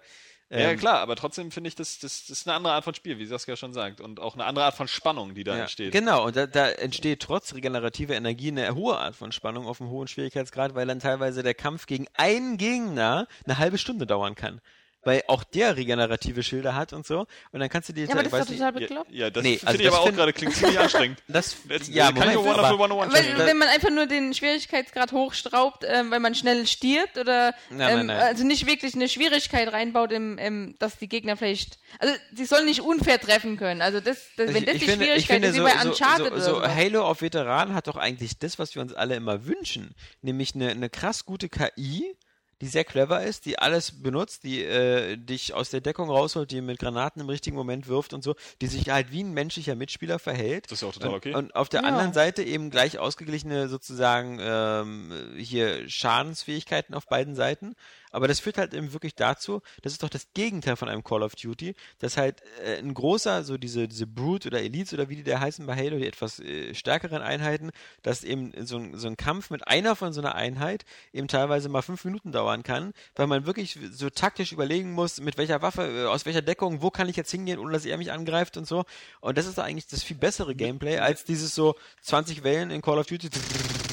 [0.50, 2.94] Ja, ähm, klar, aber trotzdem finde ich, das, das, das ist eine andere Art von
[2.94, 4.00] Spiel, wie Saskia schon sagt.
[4.00, 5.92] Und auch eine andere Art von Spannung, die da Ja, entsteht.
[5.92, 9.90] Genau, und da, da entsteht trotz regenerativer Energie eine hohe Art von Spannung auf einem
[9.90, 14.62] hohen Schwierigkeitsgrad, weil dann teilweise der Kampf gegen einen Gegner eine halbe Stunde dauern kann.
[15.08, 17.26] Weil auch der regenerative Schilder hat und so.
[17.50, 19.10] Und dann kannst du dir Ja, aber das ist total Ja, bekloppt.
[19.10, 21.22] ja, das Nee, finde also ich aber das auch gerade klingt ziemlich anstrengend.
[21.28, 23.46] das, Jetzt, ja, kann ich Moment, nur Wonderful aber, 101 Weil, spielen.
[23.46, 27.96] wenn man einfach nur den Schwierigkeitsgrad hochstraubt, ähm, weil man schnell stirbt oder Nein, ähm,
[27.96, 28.16] nein, nein.
[28.18, 32.66] also nicht wirklich eine Schwierigkeit reinbaut, im, im, dass die Gegner vielleicht, also sie sollen
[32.66, 33.80] nicht unfair treffen können.
[33.80, 36.74] Also das, das wenn das die Schwierigkeit ist, wie bei Uncharted so, so oder so.
[36.76, 40.68] Halo auf Veteran hat doch eigentlich das, was wir uns alle immer wünschen, nämlich eine,
[40.68, 42.14] eine krass gute KI,
[42.60, 46.60] die sehr clever ist, die alles benutzt, die äh, dich aus der Deckung rausholt, die
[46.60, 50.18] mit Granaten im richtigen Moment wirft und so, die sich halt wie ein menschlicher Mitspieler
[50.18, 50.66] verhält.
[50.66, 51.34] Das ist ja auch total und, okay.
[51.34, 51.88] Und auf der Ja.
[51.88, 57.74] anderen Seite eben gleich ausgeglichene sozusagen ähm, hier Schadensfähigkeiten auf beiden Seiten.
[58.10, 61.22] Aber das führt halt eben wirklich dazu, das ist doch das Gegenteil von einem Call
[61.22, 65.16] of Duty, dass halt äh, ein großer, so diese, diese Brute oder Elites oder wie
[65.16, 67.70] die da heißen bei Halo, die etwas äh, stärkeren Einheiten,
[68.02, 71.68] dass eben so ein, so ein Kampf mit einer von so einer Einheit eben teilweise
[71.68, 75.82] mal fünf Minuten dauern kann, weil man wirklich so taktisch überlegen muss, mit welcher Waffe,
[75.82, 78.66] äh, aus welcher Deckung, wo kann ich jetzt hingehen, ohne dass er mich angreift und
[78.66, 78.84] so.
[79.20, 82.98] Und das ist eigentlich das viel bessere Gameplay als dieses so 20 Wellen in Call
[82.98, 83.28] of Duty.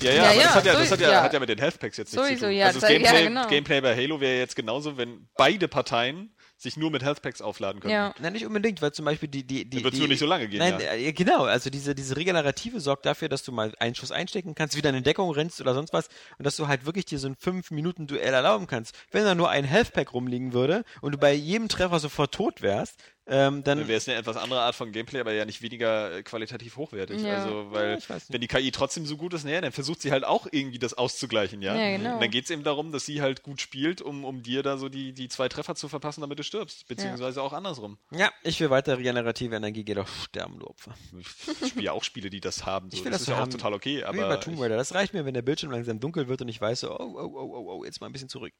[0.05, 1.23] Ja, ja, Ja, aber ja, das, hat ja, so- das hat, ja, ja.
[1.23, 2.55] hat ja mit den Health Packs jetzt nichts Sowieso, zu tun.
[2.57, 3.47] ja, also das das- ja, Gameplay, genau.
[3.47, 7.81] Gameplay bei Halo wäre jetzt genauso, wenn beide Parteien sich nur mit Health Packs aufladen
[7.81, 7.91] können.
[7.93, 8.15] Ja.
[8.21, 10.25] Nein, nicht unbedingt, weil zum Beispiel die, die, die, Dann wird's die nur nicht so
[10.25, 10.93] lange gehen, Nein, ja.
[10.93, 14.77] äh, genau, also diese, diese Regenerative sorgt dafür, dass du mal einen Schuss einstecken kannst,
[14.77, 16.07] wieder in Deckung rennst oder sonst was
[16.37, 18.95] und dass du halt wirklich dir so ein 5-Minuten-Duell erlauben kannst.
[19.11, 22.61] Wenn da nur ein Health Pack rumliegen würde und du bei jedem Treffer sofort tot
[22.61, 22.95] wärst,
[23.27, 26.17] ähm, dann Dann wäre es eine etwas andere Art von Gameplay, aber ja nicht weniger
[26.17, 27.21] äh, qualitativ hochwertig.
[27.21, 27.43] Ja.
[27.43, 30.23] Also, weil Ja, wenn die KI trotzdem so gut ist, naja, dann versucht sie halt
[30.23, 31.75] auch irgendwie das auszugleichen, ja.
[31.75, 32.15] Ja, genau.
[32.15, 34.77] Und dann geht es eben darum, dass sie halt gut spielt, um, um dir da
[34.77, 36.87] so die, die zwei Treffer zu verpassen, damit du stirbst.
[36.87, 37.97] Beziehungsweise auch andersrum.
[38.11, 40.93] ja, ich will weiter regenerative Energie, geh doch sterben, du Opfer.
[41.61, 42.91] Ich spiele ja auch Spiele, die das haben.
[42.91, 42.97] So.
[42.97, 43.49] Ich will das das ist ja haben.
[43.49, 45.99] auch total okay, Wie aber bei Tomb Raider, das reicht mir, wenn der Bildschirm langsam
[45.99, 48.29] dunkel wird und ich weiß so, oh, oh, oh, oh, oh, jetzt mal ein bisschen
[48.29, 48.53] zurück.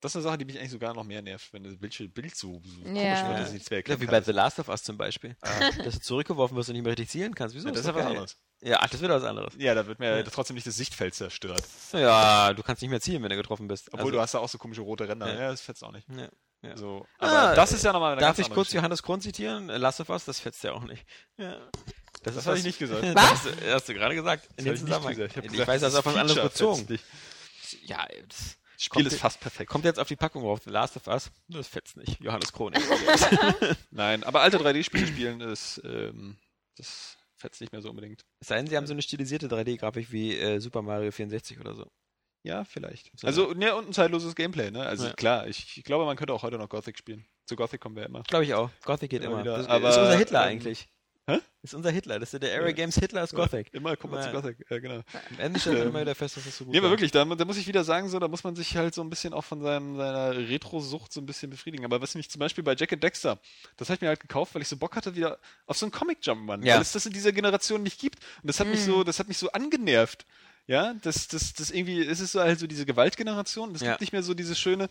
[0.00, 2.34] Das ist eine Sache, die mich eigentlich sogar noch mehr nervt, wenn das Bild, Bild
[2.36, 3.28] so, so komisch Ja.
[3.28, 5.36] wird, dass ich nichts mehr Ja, wie bei The Last of Us zum Beispiel.
[5.84, 7.54] Dass du zurückgeworfen wirst und nicht mehr richtig zielen kannst.
[7.54, 7.68] Wieso?
[7.68, 8.36] Ja, das ist ja was anderes.
[8.60, 9.54] Ja, ach, das wird was anderes.
[9.56, 11.62] Ja, da wird mir trotzdem nicht das Sichtfeld zerstört.
[11.92, 13.88] Ja, du kannst nicht mehr zielen, wenn du getroffen bist.
[13.88, 15.32] Obwohl Also- du hast da auch so komische rote Ränder.
[15.32, 15.40] Ja.
[15.42, 16.08] Ja, das fetzt auch nicht.
[16.08, 16.28] Ja,
[16.62, 16.76] ja.
[16.76, 17.06] So.
[17.18, 18.78] Ah, Aber das ist ja nochmal eine Darf ganz ich kurz Geschichte.
[18.78, 19.66] Johannes Kron zitieren?
[19.68, 21.04] Last of Us, das fetzt ja auch nicht.
[21.36, 21.56] Ja.
[22.24, 23.00] Das ist habe was- ich nicht gesagt.
[23.14, 23.30] Das Was?
[23.30, 24.48] hast du, hast du gerade gesagt.
[24.56, 25.14] In Das dem hab ich nicht Zusammenhang.
[25.14, 25.30] gesagt.
[25.30, 26.98] Ich hab Ich, gesagt, weiß, das ist auf das was anderes bezogen.
[27.82, 29.68] Ja, das Das Spiel Kommt- ist fast perfekt.
[29.70, 30.60] kommt jetzt auf die Packung drauf.
[30.64, 32.20] The Last of Us, das fetzt nicht.
[32.20, 32.72] Johannes Kron.
[33.90, 36.36] Nein, aber alte 3D-Spiele spielen ist, ähm,
[36.76, 38.22] das fetzt nicht mehr so unbedingt.
[38.40, 41.74] Es sei denn, sie haben so eine stilisierte 3D-Grafik wie äh, Super Mario 64 oder
[41.74, 41.90] so.
[42.44, 43.10] Ja, vielleicht.
[43.18, 44.82] So, Also, ne, und ein zeitloses Gameplay, ne?
[44.86, 45.12] Also Ja.
[45.14, 47.26] klar, ich, ich glaube, man könnte auch heute noch Gothic spielen.
[47.46, 48.22] Zu Gothic kommen wir immer.
[48.22, 48.70] Glaube ich auch.
[48.84, 49.44] Gothic geht Immer immer.
[49.44, 50.88] Das Aber, ist unser Hitler ähm, eigentlich.
[51.28, 51.38] Hä?
[51.62, 52.18] Ist unser Hitler.
[52.18, 52.72] Das ist der Ja.
[52.72, 53.72] Games Hitler ist Gothic.
[53.74, 54.96] Immer kommt man zu Gothic, ja, genau.
[54.96, 57.24] Am Ende stellt man immer wieder fest, dass das so gut Nee, aber wirklich, da,
[57.24, 59.44] da muss ich wieder sagen, so, da muss man sich halt so ein bisschen auch
[59.44, 61.84] von seinem, seiner Retro-Sucht so ein bisschen befriedigen.
[61.84, 63.38] Aber was mich zum Beispiel bei Jack and Dexter,
[63.76, 65.92] das habe ich mir halt gekauft, weil ich so Bock hatte wieder auf so einen
[65.92, 66.74] Comic-Jumpman, Ja.
[66.76, 68.18] weil es das in dieser Generation nicht gibt.
[68.42, 68.84] Und das hat mich Mhm.
[68.86, 70.24] so, das hat mich so angenervt.
[70.66, 73.74] Ja, das, das, das irgendwie, es ist so halt so diese Gewaltgeneration.
[73.74, 73.90] Es Ja.
[73.92, 74.90] gibt nicht mehr so dieses schöne,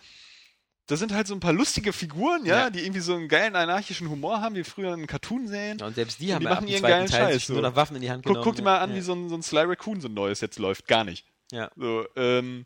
[0.88, 2.69] da sind halt so ein paar lustige Figuren, ja, Ja.
[2.69, 5.77] die irgendwie so einen geilen anarchischen Humor haben, wie früher in Cartoon-Serien.
[5.80, 7.61] Ja, und selbst die Und haben die machen ihren geilen Teil Scheiß, sich nur so.
[7.61, 8.43] noch Waffen in die Hand Guck, genommen.
[8.43, 10.59] guck dir mal an, wie so ein, so ein Sly Raccoon so ein neues jetzt
[10.59, 10.88] läuft.
[10.88, 11.26] Gar nicht.
[11.51, 11.69] Ja.
[11.76, 12.65] So, ähm,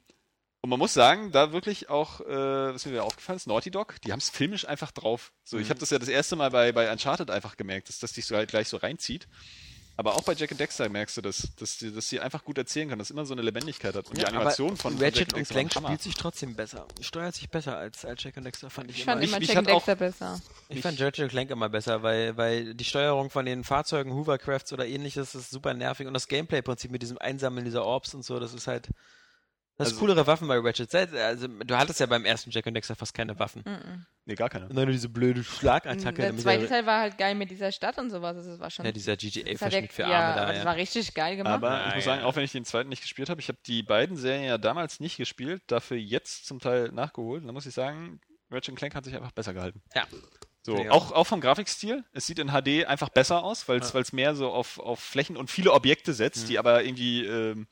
[0.63, 2.25] und man muss sagen, da wirklich auch, äh,
[2.73, 5.31] was mir wieder aufgefallen ist, Naughty Dog, die haben es filmisch einfach drauf.
[5.43, 5.69] So, ich Mhm.
[5.71, 8.35] habe das ja das erste Mal bei, bei Uncharted einfach gemerkt, dass das dich so
[8.35, 9.27] halt gleich so reinzieht.
[9.97, 12.57] Aber auch bei Jack and Dexter merkst du das, dass die, dass die einfach gut
[12.57, 14.07] erzählen kann, dass immer so eine Lebendigkeit hat.
[14.07, 16.87] Und die Ja, Animation aber von, von Ratchet und Dexter Clank spielt sich trotzdem besser.
[17.01, 19.13] Steuert sich besser als, als Jack and Dexter, fand ich, Ich immer.
[19.13, 20.41] fand immer mich Jack and auch- Dexter besser.
[20.69, 24.73] Ich fand Ratchet und Clank immer besser, weil, weil die Steuerung von den Fahrzeugen, Hoovercrafts
[24.73, 28.39] oder ähnliches ist super nervig und das Gameplay-Prinzip mit diesem Einsammeln dieser Orbs und so,
[28.39, 28.87] das ist halt.
[29.81, 30.93] Das ist Also- coolere Waffen bei Ratchet.
[30.95, 33.63] Also, du hattest ja beim ersten Jack and Dexter fast keine Waffen.
[33.65, 34.05] Mhm.
[34.25, 34.67] Nee, gar keine.
[34.67, 36.21] Und dann nur diese blöde Schlagattacke.
[36.21, 38.35] Der zweite Teil war halt geil mit dieser Stadt und sowas.
[38.45, 38.85] Das war schon.
[38.85, 40.47] ja, dieser GTA-Verschnitt für ja, Arme aber da.
[40.47, 40.65] das Ja.
[40.65, 41.53] war richtig geil gemacht.
[41.53, 42.11] Aber Ja, ich muss ja.
[42.15, 44.57] sagen, auch wenn ich den zweiten nicht gespielt habe, ich habe die beiden Serien ja
[44.57, 47.41] damals nicht gespielt, dafür jetzt zum Teil nachgeholt.
[47.41, 48.21] Und da muss ich sagen,
[48.51, 49.81] Ratchet Clank hat sich einfach besser gehalten.
[49.95, 50.05] Ja.
[50.63, 52.03] So, ich auch, auch vom Grafikstil.
[52.13, 54.01] Es sieht in HD einfach besser aus, weil es Ja.
[54.11, 56.47] mehr so auf, auf Flächen und viele Objekte setzt, Mhm.
[56.49, 57.67] die aber irgendwie ähm,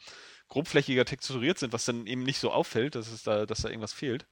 [0.50, 3.94] grobflächiger texturiert sind, was dann eben nicht so auffällt, dass, es da, dass da irgendwas
[3.94, 4.28] fehlt.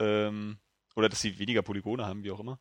[0.00, 0.58] Ähm,
[0.94, 2.58] oder dass sie weniger Polygone haben, wie auch immer.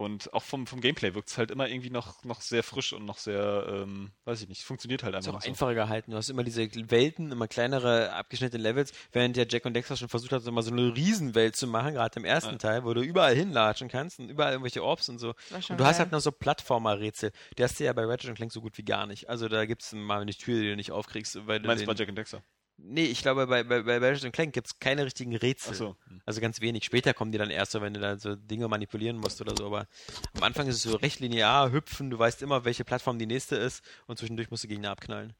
[0.00, 3.04] Und auch vom, vom Gameplay wirkt es halt immer irgendwie noch, noch sehr frisch und
[3.04, 5.48] noch sehr, ähm, weiß ich nicht, funktioniert halt ist einfach auch noch so.
[5.50, 6.12] einfacher gehalten.
[6.12, 10.08] Du hast immer diese Welten, immer kleinere, abgeschnittene Levels, während der Jack und Dexter schon
[10.08, 12.56] versucht hat, so mal so eine Riesenwelt zu machen, gerade im ersten Ja.
[12.58, 15.34] Teil, wo du überall hinlatschen kannst und überall irgendwelche Orbs und so.
[15.50, 15.98] Und du hast geil.
[15.98, 17.32] halt noch so Plattformer-Rätsel.
[17.58, 19.28] Die hast du ja bei Ratchet und Clank so gut wie gar nicht.
[19.28, 21.82] Also da gibt es mal eine Tür, die du nicht aufkriegst, weil Du du meinst
[21.82, 22.42] den, bei Jack and Dexter?
[22.82, 25.72] Nee, ich glaube, bei, bei, bei Ratchet Clank gibt es keine richtigen Rätsel.
[25.72, 25.96] Achso.
[26.26, 26.84] Also ganz wenig.
[26.84, 29.66] Später kommen die dann erst so, wenn du da so Dinge manipulieren musst oder so.
[29.66, 29.86] Aber
[30.36, 33.56] am Anfang ist es so recht linear, hüpfen, du weißt immer, welche Plattform die nächste
[33.56, 35.34] ist und zwischendurch musst du Gegner abknallen.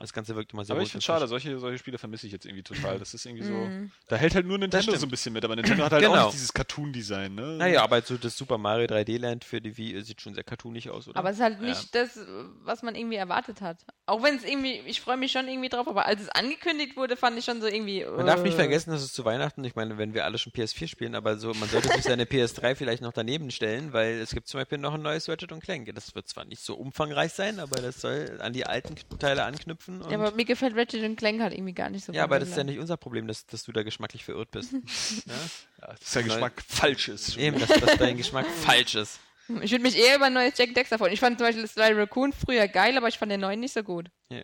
[0.00, 2.32] Das Ganze wirkt immer sehr Aber gut ich finde schade, solche, solche Spiele vermisse ich
[2.32, 2.98] jetzt irgendwie total.
[2.98, 3.54] Das ist irgendwie so.
[3.66, 3.90] Mhm.
[4.08, 6.24] Da hält halt nur Nintendo so ein bisschen mit, aber Nintendo hat halt auch Genau.
[6.26, 7.56] nicht dieses Cartoon-Design, ne?
[7.58, 10.88] Naja, aber so das Super Mario 3D Land für die Wii sieht schon sehr cartoonig
[10.90, 11.18] aus, oder?
[11.18, 11.68] Aber es ist halt Ja.
[11.68, 12.18] nicht das,
[12.62, 13.78] was man irgendwie erwartet hat.
[14.06, 17.16] Auch wenn es irgendwie, ich freue mich schon irgendwie drauf, aber als es angekündigt wurde,
[17.16, 18.04] fand ich schon so irgendwie.
[18.04, 20.52] Man darf nicht äh, vergessen, dass es zu Weihnachten, ich meine, wenn wir alle schon
[20.52, 24.30] PS4 spielen, aber so, man sollte sich seine PS3 vielleicht noch daneben stellen, weil es
[24.34, 25.92] gibt zum Beispiel noch ein neues Ratchet und Clank.
[25.94, 29.81] Das wird zwar nicht so umfangreich sein, aber das soll an die alten Teile anknüpfen.
[29.88, 32.12] Und Ja, aber mir gefällt Ratchet und Clank halt irgendwie gar nicht so.
[32.12, 32.78] ja, aber das ist ja nicht.
[32.78, 34.72] unser Problem, dass, dass du da geschmacklich verirrt bist.
[35.26, 35.32] ja?
[35.80, 37.36] Ja, dass der Geschmack falsch ist.
[37.36, 39.20] Eben, dass, dass dein Geschmack falsch ist.
[39.60, 41.12] Ich würde mich eher über ein neues Jack Dexter freuen.
[41.12, 43.82] Ich fand zum Beispiel Sly Raccoon früher geil, aber ich fand den neuen nicht so
[43.82, 44.08] gut.
[44.30, 44.42] Ja.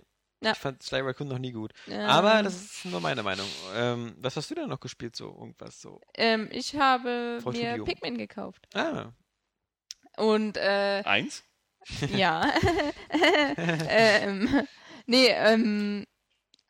[0.52, 1.72] Ich fand Sly Raccoon noch nie gut.
[1.86, 2.06] Ja.
[2.06, 3.46] Aber das ist nur meine Meinung.
[3.74, 6.00] Ähm, was hast du denn noch gespielt, so irgendwas so?
[6.14, 7.84] Ähm, ich habe Frau mir Studio.
[7.84, 8.68] Pikmin gekauft.
[8.74, 9.12] Ah,
[10.16, 11.42] Und äh, Eins?
[12.14, 12.52] ja.
[13.88, 14.66] ähm,
[15.08, 16.04] nee, ähm,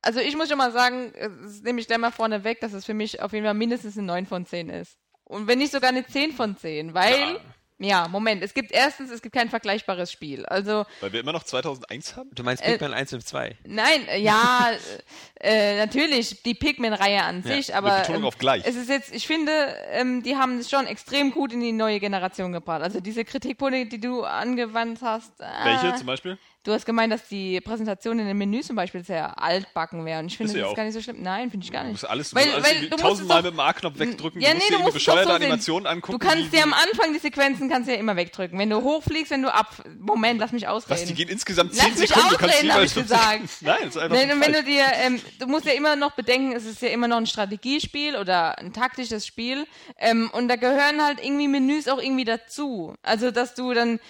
[0.00, 1.12] also ich muss schon mal sagen,
[1.44, 3.98] es nehme ich gleich mal vorne weg, dass es für mich auf jeden Fall mindestens
[3.98, 4.96] eine 9 von 10 ist.
[5.24, 7.38] Und wenn nicht sogar eine 10 von 10, weil,
[7.78, 10.46] ja, Moment, es gibt erstens, es gibt kein vergleichbares Spiel.
[10.46, 12.30] Also, Weil wir immer noch 2001 haben?
[12.32, 13.58] du meinst Äh, Pikmin 1 und 2.
[13.66, 14.70] nein, äh, ja,
[15.40, 18.62] äh, natürlich die Pikmin-Reihe an Ja, sich, Mit aber Betonung ähm, auf gleich.
[18.64, 19.52] es ist jetzt, ich finde,
[19.90, 22.82] ähm, die haben es schon extrem gut in die neue Generation gebracht.
[22.82, 25.38] Also diese Kritikpunkte, die du angewandt hast.
[25.40, 26.38] Äh, Welche zum Beispiel?
[26.64, 30.18] Du hast gemeint, dass die Präsentation in den Menüs zum Beispiel sehr altbacken wäre.
[30.18, 30.74] Und ich finde, das ist auch.
[30.74, 31.22] gar nicht so schlimm.
[31.22, 32.02] Nein, finde ich gar Du nicht.
[32.02, 34.40] musst alles, du Weil- musst alles weil du musst tausendmal mit dem A-Knopf wegdrücken.
[34.42, 35.34] Ja, du musst nee, dir du bescheuerte so.
[35.34, 36.18] Animationen angucken.
[36.18, 38.58] Du kannst dir am Anfang die Sequenzen kannst du ja immer wegdrücken.
[38.58, 39.82] Wenn du hochfliegst, wenn du ab.
[40.00, 41.00] Moment, lass mich ausreden.
[41.00, 42.28] Was, die gehen insgesamt Lass 10 mich Sekunden.
[42.30, 43.40] du kannst ausreden, hab jeweils ich gesagt.
[43.62, 46.12] Nein, das ist einfach Wenn, so wenn du dir, ähm, du musst ja immer noch
[46.16, 49.64] bedenken, es ist ja immer noch ein Strategiespiel oder ein taktisches Spiel.
[49.96, 52.94] Ähm, und da gehören halt irgendwie Menüs auch irgendwie dazu.
[53.02, 54.00] Also, dass du dann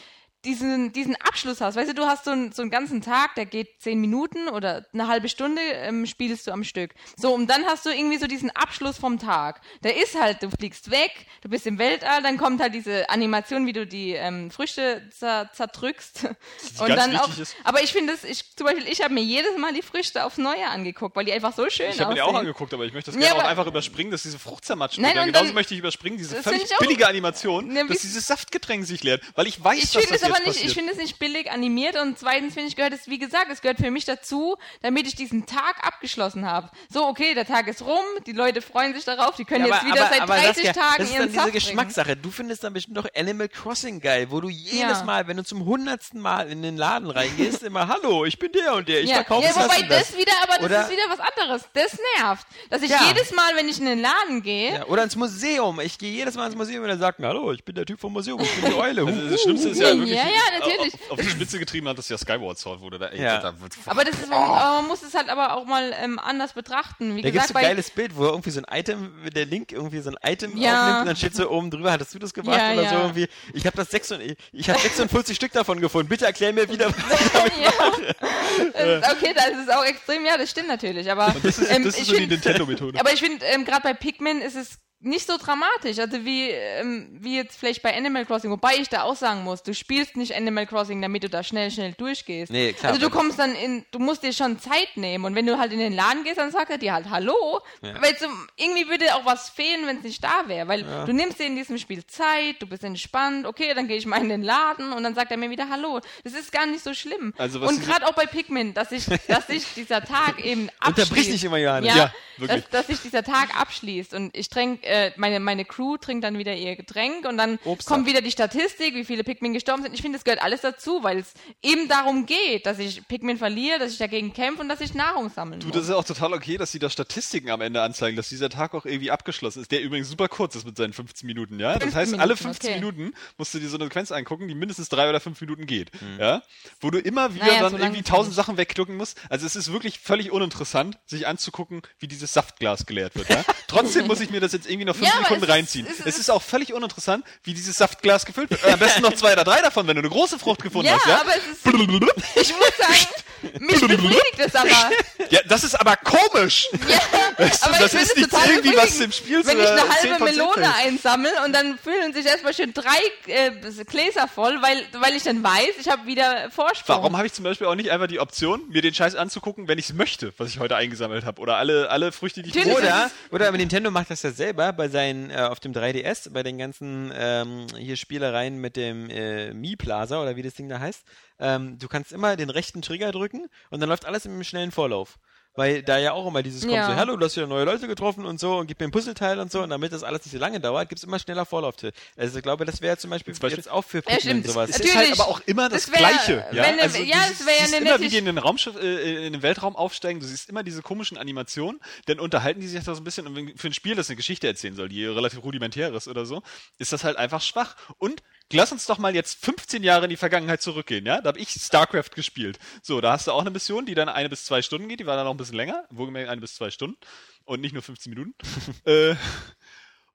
[0.48, 1.76] diesen, diesen Abschluss hast.
[1.76, 4.86] Weißt du, du hast so, einen so einen ganzen Tag, der geht zehn Minuten oder
[4.94, 6.92] eine halbe Stunde ähm, spielst du am Stück.
[7.16, 9.60] So, und dann hast du irgendwie so diesen Abschluss vom Tag.
[9.84, 11.12] Der ist halt, du fliegst weg,
[11.42, 15.50] du bist im Weltall, dann kommt halt diese Animation, wie du die ähm, Früchte zer
[15.52, 16.24] zerdrückst.
[16.80, 17.54] Und dann auch, ist.
[17.64, 20.38] aber ich finde es, ich, zum Beispiel, ich habe mir jedes Mal die Früchte aufs
[20.38, 22.92] Neue angeguckt, weil die einfach so schön Ich habe mir die auch angeguckt, aber ich
[22.92, 25.26] möchte das Ja, gerne auch einfach überspringen, dass diese Frucht zermatscht Nein, wird.
[25.26, 29.02] Genauso dann- möchte ich überspringen, diese Das völlig billige Animation, wie- dass dieses Saftgetränk sich
[29.02, 29.22] leert.
[29.34, 30.66] Weil ich weiß, Ich dass das jetzt nicht, passiert.
[30.69, 33.60] ich finde es nicht billig animiert und zweitens finde ich, gehört es, wie gesagt, es
[33.62, 36.70] gehört für mich dazu, damit ich diesen Tag abgeschlossen habe.
[36.89, 40.09] So, okay, der Tag ist rum, die Leute freuen sich darauf, die können jetzt wieder
[40.10, 42.16] seit 30 Saskia, Tagen das ist dann diese Geschmackssache.
[42.16, 45.05] Du findest dann bestimmt doch Animal Crossing geil, wo du jedes Ja.
[45.05, 48.74] Mal, wenn du zum hundertsten Mal in den Laden reingehst, immer, hallo, ich bin der
[48.74, 50.09] und der, ich Ja, verkaufe ja das wobei das.
[50.10, 51.69] das wieder, aber das Oder- ist wieder was anderes.
[51.74, 52.47] Das nervt.
[52.70, 53.01] Dass ich Ja.
[53.09, 55.81] jedes Mal, wenn ich in den Laden gehe, Ja, oder ins Museum.
[55.81, 58.01] Ich gehe jedes Mal ins Museum und er sagt, mir, hallo, ich bin der Typ
[58.01, 59.05] vom Museum, ich bin die Eule.
[59.06, 60.95] Also das Schlimmste ist ja Ja, wirklich, ja, natürlich.
[60.95, 63.39] Auf, auf die Spitze getrieben hat das ja Skyward Sword, wurde da, ey, Ja.
[63.40, 63.55] da
[63.86, 67.16] aber das ist, man muss es halt aber auch mal ähm, anders betrachten.
[67.16, 69.73] Wie Da gibt es so ein geiles Bild, wo irgendwie so ein Item, der Link
[69.73, 70.81] irgendwie so ein Item Ja.
[70.82, 73.01] aufnimmt und dann steht so oben drüber, hattest du das gemacht Ja, oder so ja.
[73.03, 73.28] irgendwie?
[73.55, 76.09] Ich habe das 46, ich habe 46 Stück davon gefunden.
[76.09, 77.73] Bitte erklär mir wieder, was ich damit ja.
[78.74, 81.11] Äh, okay, da ist auch extrem, ja, das stimmt natürlich.
[81.11, 82.99] Aber das ist, ähm, das ist so die find- Nintendo-Methode.
[83.01, 87.08] Aber ich finde, ähm, gerade bei Pikmin ist es nicht so dramatisch, also wie, ähm,
[87.20, 90.34] wie jetzt vielleicht bei Animal Crossing, wobei ich da auch sagen muss, du spielst nicht
[90.34, 92.50] Animal Crossing, damit du da schnell, schnell durchgehst.
[92.50, 95.46] Nee, klar, Also du kommst dann in, du musst dir schon Zeit nehmen und wenn
[95.46, 98.02] du halt in den Laden gehst, dann sagt er dir halt Hallo, Ja.
[98.02, 101.38] weil zum, irgendwie würde auch was fehlen, wenn es nicht da wäre, weil du nimmst
[101.38, 104.42] dir in diesem Spiel Zeit, du bist entspannt, okay, dann gehe ich mal in den
[104.42, 106.00] Laden und dann sagt er mir wieder Hallo.
[106.24, 107.32] Das ist gar nicht so schlimm.
[107.38, 110.98] Also und gerade auch bei Pikmin, dass sich, dass sich dieser Tag eben abschließt.
[111.10, 111.88] Unterbrich nicht immer, Johannes.
[111.94, 112.62] Ja, Ja, wirklich.
[112.64, 116.39] dass, dass sich dieser Tag abschließt und ich trinke, äh, meine, meine Crew trinkt dann
[116.39, 117.86] wieder ihr Getränk und dann Obstsaft.
[117.86, 119.94] kommt wieder die Statistik, wie viele Pikmin gestorben sind.
[119.94, 121.32] Ich finde, das gehört alles dazu, weil es
[121.62, 125.31] eben darum geht, dass ich Pikmin verliere, dass ich dagegen kämpfe und dass ich Nahrung
[125.31, 125.77] sammeln Du, muss.
[125.77, 128.74] das ist auch total okay, dass sie da Statistiken am Ende anzeigen, dass dieser Tag
[128.74, 131.74] auch irgendwie abgeschlossen ist, der übrigens super kurz ist mit seinen 15 Minuten, ja?
[131.74, 132.81] Das 15 heißt, alle Minuten, 15 okay.
[132.81, 135.90] Minuten musst du dir so eine Sequenz angucken, die mindestens drei oder fünf Minuten geht,
[136.19, 136.43] ja?
[136.81, 138.35] Wo du immer wieder Naja, dann so irgendwie tausend.
[138.35, 139.19] Sachen wegklicken musst.
[139.31, 143.43] Also es ist wirklich völlig uninteressant, sich anzugucken, wie dieses Saftglas geleert wird, ja?
[143.66, 145.86] Trotzdem muss ich mir das jetzt irgendwie irgendwie noch fünf Ja, Sekunden es ist- reinziehen.
[145.86, 148.62] es Es ist- ist, auch völlig uninteressant, wie dieses Saftglas gefüllt wird.
[148.64, 150.96] Äh, Am besten noch zwei oder drei davon, wenn du eine große Frucht gefunden Ja,
[150.98, 151.20] hast, ja?
[151.20, 154.68] aber es ist, ich muss sagen, mich befriedigt das aber.
[155.30, 156.68] Ja, das ist aber komisch.
[156.88, 156.98] Ja,
[157.44, 159.66] Weißt du, aber das ich ist nicht es total irgendwie, was im Spiel Wenn ich
[159.68, 160.86] eine 10 halbe von 10 Melone fällt.
[160.86, 163.50] einsammel und dann füllen sich erstmal schön drei äh,
[163.84, 166.96] Gläser voll, weil, weil ich dann weiß, ich habe wieder Vorsprung.
[166.96, 169.78] Warum habe ich zum Beispiel auch nicht einfach die Option, mir den Scheiß anzugucken, wenn
[169.78, 171.40] ich es möchte, was ich heute eingesammelt habe?
[171.40, 174.89] Oder alle, alle Früchte, die ich Oder, oder aber Nintendo macht das ja selber bei
[174.89, 179.77] seinen, äh, auf dem 3DS, bei den ganzen ähm, hier Spielereien mit dem äh, Mi
[179.77, 181.05] Plaza oder wie das Ding da heißt.
[181.39, 185.19] Ähm, du kannst immer den rechten Trigger drücken und dann läuft alles im schnellen Vorlauf.
[185.59, 186.86] Weil da ja auch immer dieses kommt, Ja.
[186.86, 189.40] so, hallo, du hast wieder neue Leute getroffen und so und gib mir ein Puzzleteil
[189.40, 191.74] und so und damit das alles nicht so lange dauert, gibt's immer schneller Vorlauf.
[192.16, 194.47] Also ich glaube, das wäre zum Beispiel, Zum Beispiel- jetzt auch für Ja, Pikmin stimmt.
[194.47, 194.70] sowas.
[194.70, 196.47] Es ist halt aber auch immer das, Das wär- Gleiche.
[196.52, 198.76] Ja, wenn also ja, du es wär ja eine immer, wie die in den Raumschiff,
[198.80, 200.20] äh, in den Weltraum aufsteigen.
[200.20, 201.80] Du siehst immer diese komischen Animationen.
[202.06, 203.26] Dann unterhalten die sich da so ein bisschen.
[203.26, 206.24] Und wenn, für ein Spiel, das eine Geschichte erzählen soll, die relativ rudimentär ist oder
[206.24, 206.40] so,
[206.78, 207.74] ist das halt einfach schwach.
[207.98, 208.22] Und
[208.52, 211.06] lass uns doch mal jetzt 15 Jahre in die Vergangenheit zurückgehen.
[211.06, 212.58] Ja, da habe ich StarCraft gespielt.
[212.82, 215.00] So, da hast du auch eine Mission, die dann eine bis zwei Stunden geht.
[215.00, 215.84] Die war dann noch ein bisschen länger.
[215.90, 216.96] Wohlgemerkt eine bis zwei Stunden.
[217.44, 218.34] Und nicht nur 15 Minuten.
[218.84, 219.16] äh, Das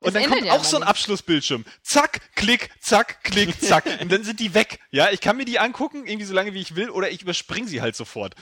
[0.01, 0.84] und dann kommt ja auch so ein.
[0.84, 1.65] Abschlussbildschirm.
[1.81, 3.85] Zack, klick, zack, klick, zack.
[4.01, 4.80] und dann sind die weg.
[4.91, 7.68] Ja, ich kann mir die angucken, irgendwie so lange wie ich will, oder ich überspringe
[7.68, 8.36] sie halt sofort.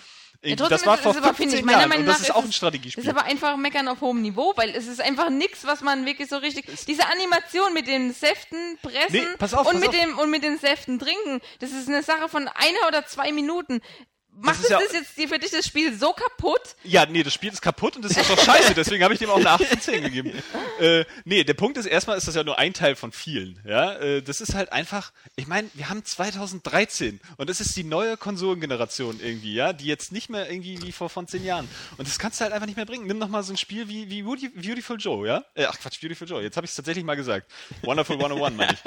[0.43, 2.21] Trotzdem das war ist- vor ist aber, finde 15 ich, meiner Jahren Meinung und das
[2.21, 3.03] ist auch ein Das Strategiespiel.
[3.03, 6.29] ist aber einfach meckern auf hohem Niveau, weil es ist einfach nichts, was man wirklich
[6.29, 6.65] so richtig.
[6.87, 9.95] Diese Animation mit den Säften pressen Nee, auf, und, mit auf.
[9.95, 13.81] Dem, und mit den Säften trinken, das ist eine Sache von einer oder zwei Minuten.
[14.33, 16.61] Macht es ja- das jetzt für dich das Spiel so kaputt?
[16.83, 19.29] Ja, nee, das Spiel ist kaputt und das ist doch scheiße, deswegen habe ich dem
[19.29, 20.31] auch eine 8 von 10 gegeben.
[20.79, 23.59] Äh, nee, der Punkt ist, erstmal ist das ja nur ein Teil von vielen.
[23.67, 27.83] Ja, äh, das ist halt einfach, ich meine, wir haben 2013 und das ist die
[27.83, 31.67] neue Konsolengeneration irgendwie, ja, die jetzt nicht mehr irgendwie wie vor von 10 Jahren.
[31.97, 33.05] Und das kannst du halt einfach nicht mehr bringen.
[33.05, 35.43] Nimm noch mal so ein Spiel wie, wie Beautiful Joe, ja?
[35.53, 37.51] Äh, ach Quatsch, Beautiful Joe, jetzt habe ich es tatsächlich mal gesagt.
[37.83, 38.79] Wonderful 101 meine ich.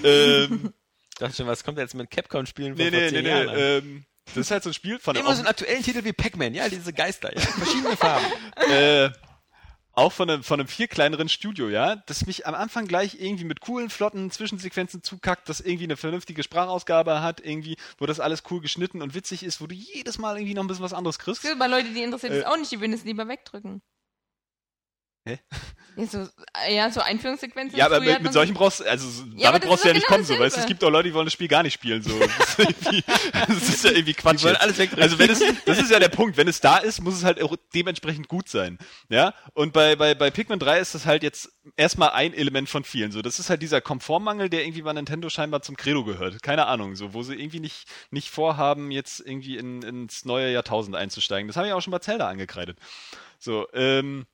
[0.04, 0.72] ähm,
[1.10, 3.28] Ich dachte schon, was kommt jetzt mit Capcom-Spielen von nee, vor nee, 10 nee, nee.
[3.28, 3.56] Jahren an?
[3.58, 6.54] Ähm, das ist halt so ein Spiel von Immer so einen aktuellen Titel wie Pac-Man,
[6.54, 8.24] ja, diese Geister, ja, verschiedene Farben.
[8.70, 9.10] äh,
[9.94, 13.44] auch von einem, von einem viel kleineren Studio, ja, das mich am Anfang gleich irgendwie
[13.44, 18.42] mit coolen, flotten Zwischensequenzen zukackt, das irgendwie eine vernünftige Sprachausgabe hat, irgendwie, wo das alles
[18.50, 21.18] cool geschnitten und witzig ist, wo du jedes Mal irgendwie noch ein bisschen was anderes
[21.18, 21.44] kriegst.
[21.44, 22.46] Es gibt aber Leute, die interessiert es Äh.
[22.46, 23.82] auch nicht, die würden es lieber wegdrücken.
[25.24, 25.38] Hä?
[25.94, 26.26] Ja, so,
[26.70, 27.78] ja, so Einführungssequenzen.
[27.78, 30.06] Ja, aber mit, mit solchen brauchst du, also so- Ja, damit brauchst du ja nicht
[30.06, 31.74] genau kommen, so, weißt du, es gibt auch Leute, die wollen das Spiel gar nicht
[31.74, 32.18] spielen, so.
[32.56, 33.04] Das ist,
[33.48, 34.40] das ist ja irgendwie Quatsch.
[34.40, 35.02] Die wollen alles wegdrücken.
[35.02, 37.40] Also wenn es, das ist ja der Punkt, wenn es da ist, muss es halt
[37.42, 38.78] auch dementsprechend gut sein,
[39.10, 39.34] ja.
[39.54, 43.12] Und bei, bei, bei Pikmin 3 ist das halt jetzt erstmal ein Element von vielen,
[43.12, 43.20] so.
[43.22, 46.42] Das ist halt dieser Komfortmangel, der irgendwie bei Nintendo scheinbar zum Credo gehört.
[46.42, 50.96] Keine Ahnung, so, wo sie irgendwie nicht, nicht vorhaben, jetzt irgendwie in, ins neue Jahrtausend
[50.96, 51.48] einzusteigen.
[51.48, 52.78] Das habe ich auch schon bei Zelda angekreidet.
[53.38, 54.26] So, ähm,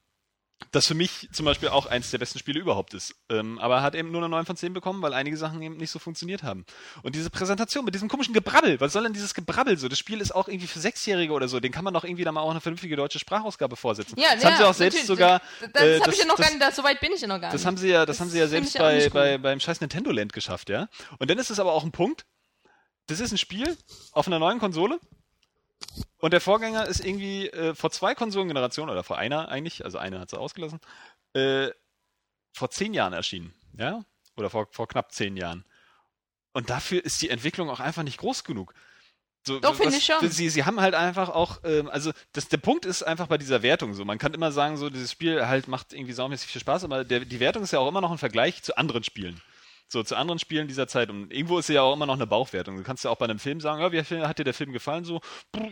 [0.72, 3.14] das für mich zum Beispiel auch eins der besten Spiele überhaupt ist.
[3.30, 5.90] Ähm, aber hat eben nur eine 9 von 10 bekommen, weil einige Sachen eben nicht
[5.90, 6.66] so funktioniert haben.
[7.02, 9.88] Und diese Präsentation mit diesem komischen Gebrabbel, was soll denn dieses Gebrabbel so?
[9.88, 12.32] Das Spiel ist auch irgendwie für Sechsjährige oder so, den kann man doch irgendwie da
[12.32, 14.18] mal auch eine vernünftige deutsche Sprachausgabe vorsetzen.
[14.18, 15.40] Ja, das ja, haben sie auch selbst sogar.
[15.60, 17.20] Das, das äh, habe ich ja noch das, gar nicht, das, so weit bin ich
[17.20, 17.66] ja noch gar das nicht.
[17.66, 19.38] haben sie ja, das, Das haben sie ja selbst bei, nicht bei, cool.
[19.38, 20.88] beim scheiß Nintendo Land geschafft, ja.
[21.18, 22.26] Und dann ist es aber auch ein Punkt.
[23.06, 23.76] Das ist ein Spiel
[24.12, 25.00] auf einer neuen Konsole.
[26.18, 30.18] Und der Vorgänger ist irgendwie äh, vor zwei Konsolengenerationen oder vor einer eigentlich, also eine
[30.20, 30.80] hat sie ausgelassen,
[31.34, 31.68] äh,
[32.52, 34.04] vor zehn Jahren erschienen, ja?
[34.36, 35.64] Oder vor, vor knapp zehn Jahren.
[36.52, 38.74] Und dafür ist die Entwicklung auch einfach nicht groß genug.
[39.46, 40.28] So, Doch, finde ich schon.
[40.28, 43.62] Sie, sie haben halt einfach auch, ähm, also das, der Punkt ist einfach bei dieser
[43.62, 44.04] Wertung so.
[44.04, 47.20] Man kann immer sagen, so dieses Spiel halt macht irgendwie saumäßig viel Spaß, aber der,
[47.20, 49.40] die Wertung ist ja auch immer noch ein Vergleich zu anderen Spielen.
[49.90, 51.08] So, zu anderen Spielen dieser Zeit.
[51.08, 52.76] Und irgendwo ist sie ja auch immer noch eine Bauchwertung.
[52.76, 54.72] Du kannst ja auch bei einem Film sagen, ja, wie viel hat dir der Film
[54.72, 55.04] gefallen?
[55.04, 55.20] So,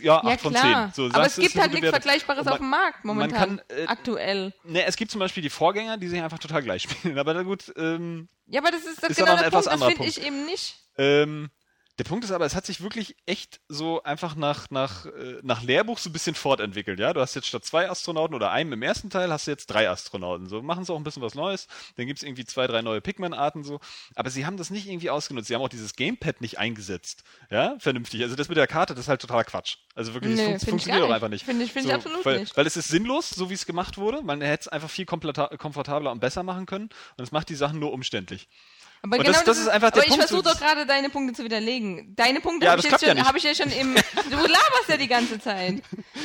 [0.00, 0.92] ja, 8 ja, von klar.
[0.92, 0.94] 10.
[0.94, 1.90] So, aber sagst es gibt halt nichts.
[1.90, 3.58] Vergleichbares man- auf dem Markt momentan.
[3.58, 4.54] kann, äh, aktuell.
[4.64, 7.18] Ne, es gibt zum Beispiel die Vorgänger, die sich einfach total gleich spielen.
[7.18, 9.88] Aber na gut, ähm, Ja, aber das ist doch Ist genau der etwas Punkt, das
[9.92, 10.76] finde ich eben nicht.
[10.96, 11.50] Ähm,
[11.98, 15.62] der Punkt ist aber, es hat sich wirklich echt so einfach nach, nach, äh, nach
[15.62, 17.12] Lehrbuch so ein bisschen fortentwickelt, ja.
[17.14, 19.88] Du hast jetzt statt zwei Astronauten oder einem im ersten Teil hast du jetzt drei
[19.88, 20.46] Astronauten.
[20.46, 21.68] So machen sie auch ein bisschen was Neues.
[21.96, 23.80] Dann gibt's irgendwie zwei, drei neue Pikmin-Arten so.
[24.14, 25.48] Aber sie haben das nicht irgendwie ausgenutzt.
[25.48, 27.24] Sie haben auch dieses Gamepad nicht eingesetzt.
[27.50, 28.22] Ja, vernünftig.
[28.22, 29.76] Also das mit der Karte, das ist halt totaler Quatsch.
[29.94, 31.14] Also wirklich, Nee, das fun find funktioniert doch nicht.
[31.14, 31.44] einfach nicht.
[31.46, 32.56] Finde ich- finde ich absolut weil, nicht.
[32.56, 34.20] Weil es ist sinnlos, so wie es gemacht wurde.
[34.22, 36.90] Man hätte es einfach viel komfortabler und besser machen können.
[37.16, 38.48] Und es macht die Sachen nur umständlich.
[39.06, 41.10] Aber Und genau das- das ist einfach der aber Punkt, ich versuche doch gerade deine
[41.10, 42.14] Punkte zu widerlegen.
[42.16, 43.94] Deine Punkte Ja, habe ich, jetzt ja hab ich ja schon im.
[43.94, 45.82] Du laberst ja die ganze Zeit.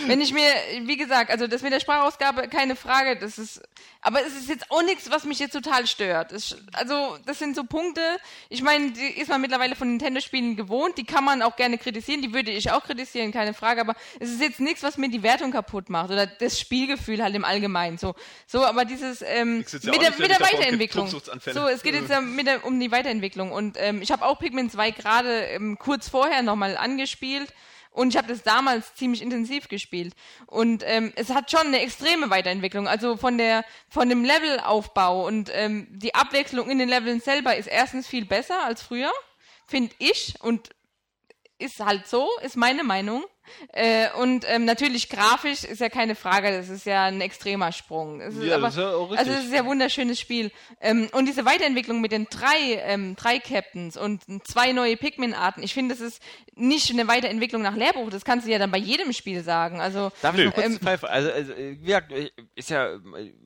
[0.07, 0.49] Wenn ich mir,
[0.83, 3.61] wie gesagt, also das mit der Sprachausgabe, keine Frage, das ist.
[4.03, 6.31] Aber es ist jetzt auch nichts, was mich jetzt total stört.
[6.31, 8.01] Es, also, das sind so Punkte,
[8.49, 12.23] ich meine, die ist man mittlerweile von Nintendo-Spielen gewohnt, die kann man auch gerne kritisieren,
[12.23, 15.21] die würde ich auch kritisieren, keine Frage, aber es ist jetzt nichts, was mir die
[15.21, 17.99] Wertung kaputt macht oder das Spielgefühl halt im Allgemeinen.
[17.99, 18.15] So,
[18.47, 21.07] so aber dieses ähm, ja mit auch der, mit der Weiterentwicklung.
[21.07, 23.51] So, es geht jetzt ja mit der, um die Weiterentwicklung.
[23.51, 27.53] Und ähm, ich habe auch Pikmin 2 gerade ähm, kurz vorher nochmal angespielt.
[27.91, 30.13] Und ich habe das damals ziemlich intensiv gespielt.
[30.47, 32.87] Und ähm, es hat schon eine extreme Weiterentwicklung.
[32.87, 37.67] Also von der von dem Levelaufbau und ähm, die Abwechslung in den Leveln selber ist
[37.67, 39.11] erstens viel besser als früher,
[39.67, 40.35] finde ich.
[40.39, 40.69] Und
[41.57, 43.23] ist halt so, ist meine Meinung.
[43.73, 48.21] Äh, und ähm, natürlich grafisch ist ja keine Frage, das ist ja ein extremer Sprung.
[48.21, 50.51] Es ist Ja, aber, das ist ja auch Also es ist ein sehr wunderschönes Spiel.
[50.79, 55.73] Ähm, und diese Weiterentwicklung mit den drei, ähm, drei Captains und zwei neue Pikmin-Arten, ich
[55.73, 56.21] finde, das ist
[56.55, 59.79] nicht eine Weiterentwicklung nach Lehrbuch, das kannst du ja dann bei jedem Spiel sagen.
[59.81, 62.99] Also Darf ich mal kurz Ähm, Frage, also, also äh, gesagt, äh, ist ja äh,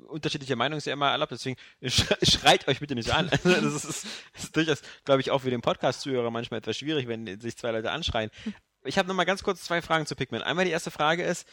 [0.08, 3.30] unterschiedliche Meinung ist ja immer erlaubt, deswegen sch- schreit euch bitte nicht an.
[3.44, 7.08] Also, das, ist, das ist durchaus, glaube ich, auch für den Podcast-Zuhörer manchmal etwas schwierig,
[7.08, 8.30] wenn sich zwei Leute anschreien.
[8.86, 10.42] Ich habe noch mal ganz kurz zwei Fragen zu Pikmin.
[10.42, 11.48] Einmal die erste Frage ist,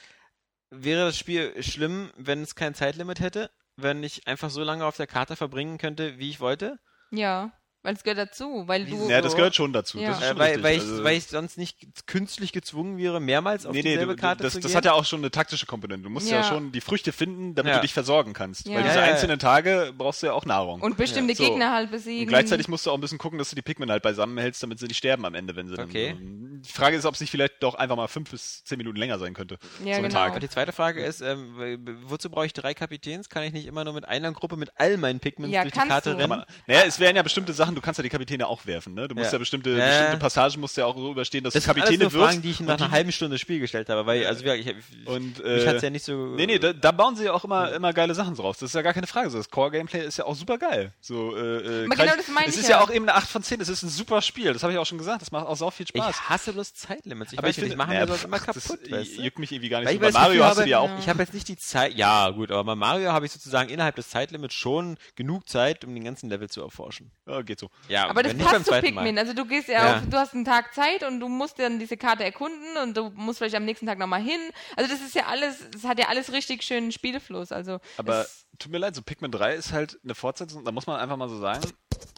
[0.70, 3.51] wäre das Spiel schlimm, wenn es kein Zeitlimit hätte?
[3.77, 6.78] Wenn ich einfach so lange auf der Karte verbringen könnte, wie ich wollte?
[7.11, 7.52] ja,
[7.83, 9.09] weil es gehört dazu, weil du.
[9.09, 9.99] Ja, das gehört schon dazu.
[9.99, 10.09] Ja.
[10.09, 10.62] Das ist Äh, schon weil, richtig.
[10.65, 14.17] weil, ich, also, weil ich sonst nicht künstlich gezwungen wäre, mehrmals auf nee, nee, dieselbe
[14.17, 14.77] du, Karte das, zu das gehen.
[14.77, 16.05] hat ja auch schon eine taktische Komponente.
[16.05, 16.44] Du musst ja, Ja.
[16.44, 17.77] schon die Früchte finden, damit Ja.
[17.78, 18.67] du dich versorgen kannst.
[18.67, 18.75] Ja.
[18.77, 19.12] Weil diese Ja, ja, ja.
[19.15, 20.81] einzelnen Tage brauchst du ja auch Nahrung.
[20.81, 21.36] Und bestimmte Ja.
[21.36, 21.44] So.
[21.44, 22.23] Gegner halt besiegen.
[22.25, 24.62] Und gleichzeitig musst du auch ein bisschen gucken, dass du die Pikmin halt beisammen hältst,
[24.62, 26.11] damit sie nicht sterben am Ende, wenn sie Okay.
[26.19, 26.62] dann.
[26.65, 29.19] Die Frage ist, ob es nicht vielleicht doch einfach mal fünf bis zehn Minuten länger
[29.19, 29.59] sein könnte.
[29.85, 30.15] Ja, so genau.
[30.15, 30.35] Tag.
[30.35, 31.57] Und die zweite Frage ist, ähm,
[32.05, 33.28] wozu brauche ich drei Kapitäns?
[33.28, 35.81] Kann ich nicht immer nur mit einer Gruppe mit all meinen Pikmins Ja, durch die
[35.81, 36.17] Karte du.
[36.19, 36.33] rennen?
[36.33, 39.09] Aber, naja, es wären ja bestimmte Sachen, du kannst ja die Kapitäne auch werfen, ne?
[39.09, 39.39] Du musst ja, Ja.
[39.39, 39.86] bestimmte, Ja.
[39.86, 42.12] bestimmte Passagen musst du ja auch so überstehen, dass Das du sind alles Kapitäne nur
[42.12, 42.25] wirst.
[42.33, 44.75] Fragen, die ich nach und einer halben Stunde Spiel gestellt habe, weil, also ja, ich,
[45.07, 46.26] und, mich äh, hat's ja nicht so...
[46.36, 48.59] Nee, nee, da, da bauen sie ja auch immer, immer geile Sachen draus.
[48.59, 49.31] Das ist ja gar keine Frage.
[49.31, 50.92] So, das Core-Gameplay ist ja auch super geil.
[51.01, 52.83] So, äh, äh, genau das meine es ich ist ja ja.
[52.84, 53.60] auch eben eine 8 von 10.
[53.60, 54.52] Es ist ein super Spiel.
[54.52, 55.23] Das habe ich auch schon gesagt.
[55.23, 56.28] Das macht auch sau viel ich Spaß.
[56.28, 57.33] hasse bloß Zeitlimits.
[57.33, 59.23] Ich aber weiß ich nicht, finde, die machen mir das immer kaputt, das weißt du?
[59.23, 59.86] juckt mich irgendwie gar nicht.
[59.89, 59.97] Weil so.
[59.97, 60.91] ich Bei das Mario hast du habe, die auch.
[60.99, 63.97] Ich habe jetzt nicht die Zeit, ja gut, aber bei Mario habe ich sozusagen innerhalb
[63.97, 67.10] des Zeitlimits schon genug Zeit, um den ganzen Level zu erforschen.
[67.26, 67.71] Ja, geht so.
[67.89, 69.15] Ja, Aber das passt zu Pikmin.
[69.15, 69.19] Mal.
[69.19, 69.97] Also du gehst ja, Ja.
[69.97, 73.11] Auf, du hast einen Tag Zeit und du musst dann diese Karte erkunden und du
[73.15, 74.41] musst vielleicht am nächsten Tag nochmal hin.
[74.77, 77.53] Also das ist ja alles, das hat ja alles richtig schönen Spielfluss.
[77.53, 78.27] Also Aber
[78.59, 80.65] tut mir leid, so Pikmin 3 ist halt eine Fortsetzung.
[80.65, 81.63] Da muss man einfach mal so sagen,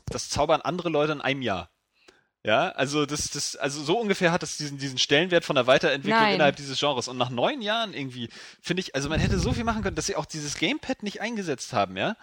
[0.06, 1.70] das zaubern andere Leute in einem Jahr.
[2.46, 6.20] Ja, also das, das, also so ungefähr hat es diesen, diesen Stellenwert von der Weiterentwicklung
[6.20, 6.34] Nein.
[6.34, 7.08] innerhalb dieses Genres.
[7.08, 8.28] Und nach neun Jahren irgendwie,
[8.60, 11.22] finde ich, also man hätte so viel machen können, dass sie auch dieses Gamepad nicht
[11.22, 12.16] eingesetzt haben, ja.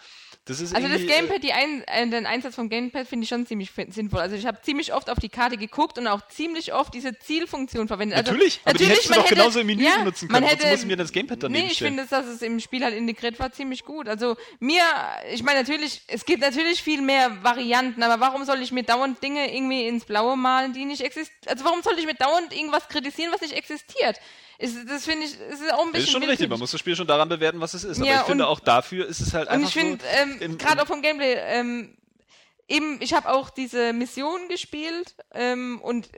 [0.51, 3.45] Das ist Also das irgendwie, Gamepad, ein, äh, den Einsatz vom Gamepad finde ich schon
[3.45, 4.19] ziemlich sinnvoll.
[4.19, 7.87] Also ich habe ziemlich oft auf die Karte geguckt und auch ziemlich oft diese Zielfunktion
[7.87, 8.17] verwendet.
[8.17, 10.41] Also, Natürlich, aber die hättest du man doch hätte- genauso im Menü ja, nutzen man
[10.43, 10.51] können.
[10.51, 12.95] Wozu hätte- mussten wir das Gamepad daneben Nee, ich finde, dass es im Spiel halt
[12.95, 14.09] integriert war, ziemlich gut.
[14.09, 14.81] Also mir,
[15.31, 19.23] ich meine natürlich, es gibt natürlich viel mehr Varianten, aber warum soll ich mir dauernd
[19.23, 21.37] Dinge irgendwie ins Blaue malen, die nicht existieren?
[21.47, 24.17] Also warum soll ich mir dauernd irgendwas kritisieren, was nicht existiert?
[24.61, 26.79] Ist, das finde ich, ist auch ein Das bisschen ist schon richtig, man muss das
[26.79, 27.97] Spiel schon daran bewerten, was es ist.
[27.99, 30.43] Aber Ja, ich finde und- auch dafür ist es halt Und einfach ich finde, so,
[30.45, 31.97] ähm, gerade auch vom Gameplay, ähm,
[32.67, 36.09] eben, ich habe auch diese Mission gespielt ähm, und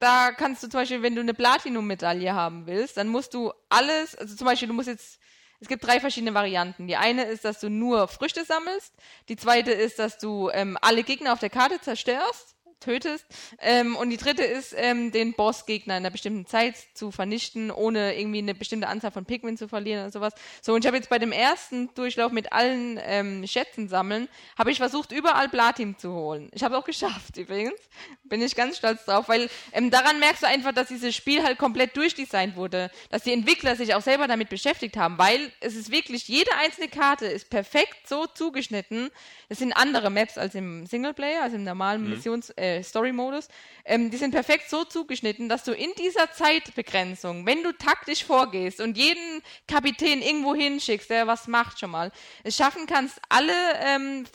[0.00, 4.14] da kannst du zum Beispiel, wenn du eine Platinum-Medaille haben willst, dann musst du alles,
[4.16, 5.18] also zum Beispiel, du musst jetzt,
[5.60, 6.88] es gibt drei verschiedene Varianten.
[6.88, 8.92] Die eine ist, dass du nur Früchte sammelst.
[9.28, 12.53] Die zweite ist, dass du ähm, alle Gegner auf der Karte zerstörst,
[12.84, 13.24] tötest.
[13.60, 18.18] Ähm, und die dritte ist, ähm, den Bossgegner in einer bestimmten Zeit zu vernichten, ohne
[18.18, 20.34] irgendwie eine bestimmte Anzahl von Pikmin zu verlieren oder sowas.
[20.60, 24.70] So, und ich habe jetzt bei dem ersten Durchlauf mit allen ähm, Schätzen sammeln, habe
[24.70, 26.50] ich versucht, überall Platin zu holen.
[26.52, 27.80] Ich habe es auch geschafft, übrigens.
[28.24, 31.58] Bin ich ganz stolz drauf, weil ähm, daran merkst du einfach, dass dieses Spiel halt
[31.58, 35.90] komplett durchdesignt wurde, dass die Entwickler sich auch selber damit beschäftigt haben, weil es ist
[35.90, 39.10] wirklich, jede einzelne Karte ist perfekt so zugeschnitten.
[39.48, 43.48] Es sind andere Maps als im Singleplayer, also im normalen Missions-, äh, Story-Modus.
[43.84, 48.80] Ähm, die sind perfekt so zugeschnitten, dass du in dieser Zeitbegrenzung, wenn du taktisch vorgehst
[48.80, 52.10] und jeden Kapitän irgendwo hinschickst, der was macht schon mal,
[52.42, 54.26] es schaffen kannst, alle ähm,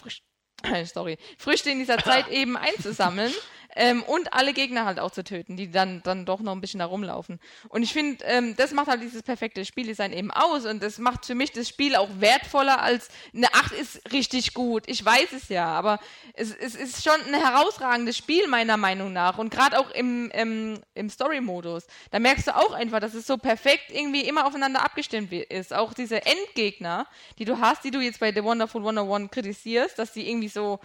[0.86, 3.34] sorry, Früchte in dieser Zeit eben einzusammeln
[3.76, 6.80] ähm, und alle Gegner halt auch zu töten, die dann, dann doch noch ein bisschen
[6.80, 7.40] herumlaufen.
[7.70, 11.26] Und ich finde, ähm, das macht halt dieses perfekte Spieldesign eben aus und das macht
[11.26, 14.84] für mich das Spiel auch wertvoller als eine 8 ist richtig gut.
[14.88, 16.00] Ich weiß es ja, aber
[16.34, 20.80] es, es ist schon ein herausragendes Spiel meiner Meinung nach und gerade auch im, im,
[20.96, 21.86] im Story-Modus.
[22.12, 25.74] Da merkst du auch einfach, dass es so perfekt irgendwie immer aufeinander abgestimmt ist.
[25.74, 27.08] Auch diese Endgegner,
[27.38, 30.80] die du hast, die du jetzt bei The Wonderful 101 kritisierst, dass die irgendwie so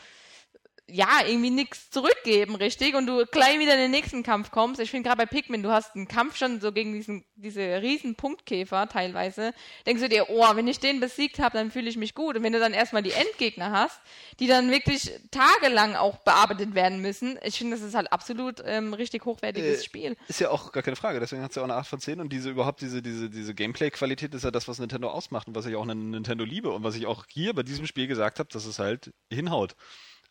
[0.87, 2.95] ja, irgendwie nichts zurückgeben, richtig?
[2.95, 4.81] Und du gleich wieder in den nächsten Kampf kommst.
[4.81, 8.17] Ich finde gerade bei Pikmin, du hast einen Kampf schon so gegen diesen, diese riesen
[8.17, 9.55] Punktkäfer teilweise.
[9.87, 12.37] Denkst du dir, oh, wenn ich den besiegt habe, dann fühle ich mich gut.
[12.37, 13.99] Und wenn du dann erstmal die Endgegner hast,
[14.41, 18.93] die dann wirklich tagelang auch bearbeitet werden müssen, ich finde, das ist halt absolut ähm,
[18.93, 20.17] richtig hochwertiges Äh, Spiel.
[20.29, 22.21] Ist ja auch gar keine Frage, deswegen hat es ja auch eine 8 von 10
[22.21, 25.65] und diese überhaupt diese, diese, diese Gameplay-Qualität ist ja das, was Nintendo ausmacht und was
[25.65, 28.51] ich auch an Nintendo liebe und was ich auch hier bei diesem Spiel gesagt habe,
[28.53, 29.77] dass es halt hinhaut.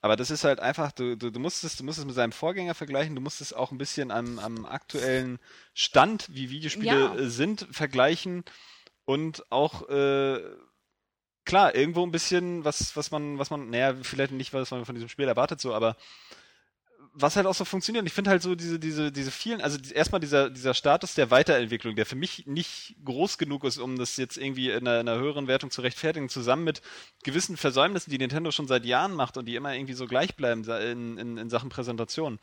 [0.03, 2.33] Aber das ist halt einfach, du, du, du, musst es, du musst es mit seinem
[2.33, 5.39] Vorgänger vergleichen, du musst es auch ein bisschen am, am aktuellen
[5.73, 7.15] Stand, wie Videospiele Ja.
[7.15, 8.43] äh, sind, vergleichen
[9.05, 10.41] und auch äh,
[11.45, 14.95] klar, irgendwo ein bisschen, was, was man, was man, naja, vielleicht nicht, was man von
[14.95, 15.95] diesem Spiel erwartet, so, aber
[17.15, 18.05] was halt auch so funktioniert.
[18.07, 21.95] Ich finde halt so diese, diese, diese vielen, also erstmal dieser, dieser Status der Weiterentwicklung,
[21.95, 25.19] der für mich nicht groß genug ist, um das jetzt irgendwie in einer, in einer
[25.19, 26.81] höheren Wertung zu rechtfertigen, zusammen mit
[27.23, 30.63] gewissen Versäumnissen, die Nintendo schon seit Jahren macht und die immer irgendwie so gleich bleiben
[30.63, 32.39] in, in, in Sachen Präsentation.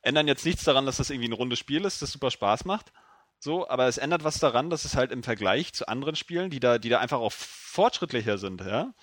[0.00, 2.92] Ändern jetzt nichts daran, dass das irgendwie ein rundes Spiel ist, das super Spaß macht.
[3.38, 6.60] So, aber es ändert was daran, dass es halt im Vergleich zu anderen Spielen, die
[6.60, 8.94] da, die da einfach auch fortschrittlicher sind, ja,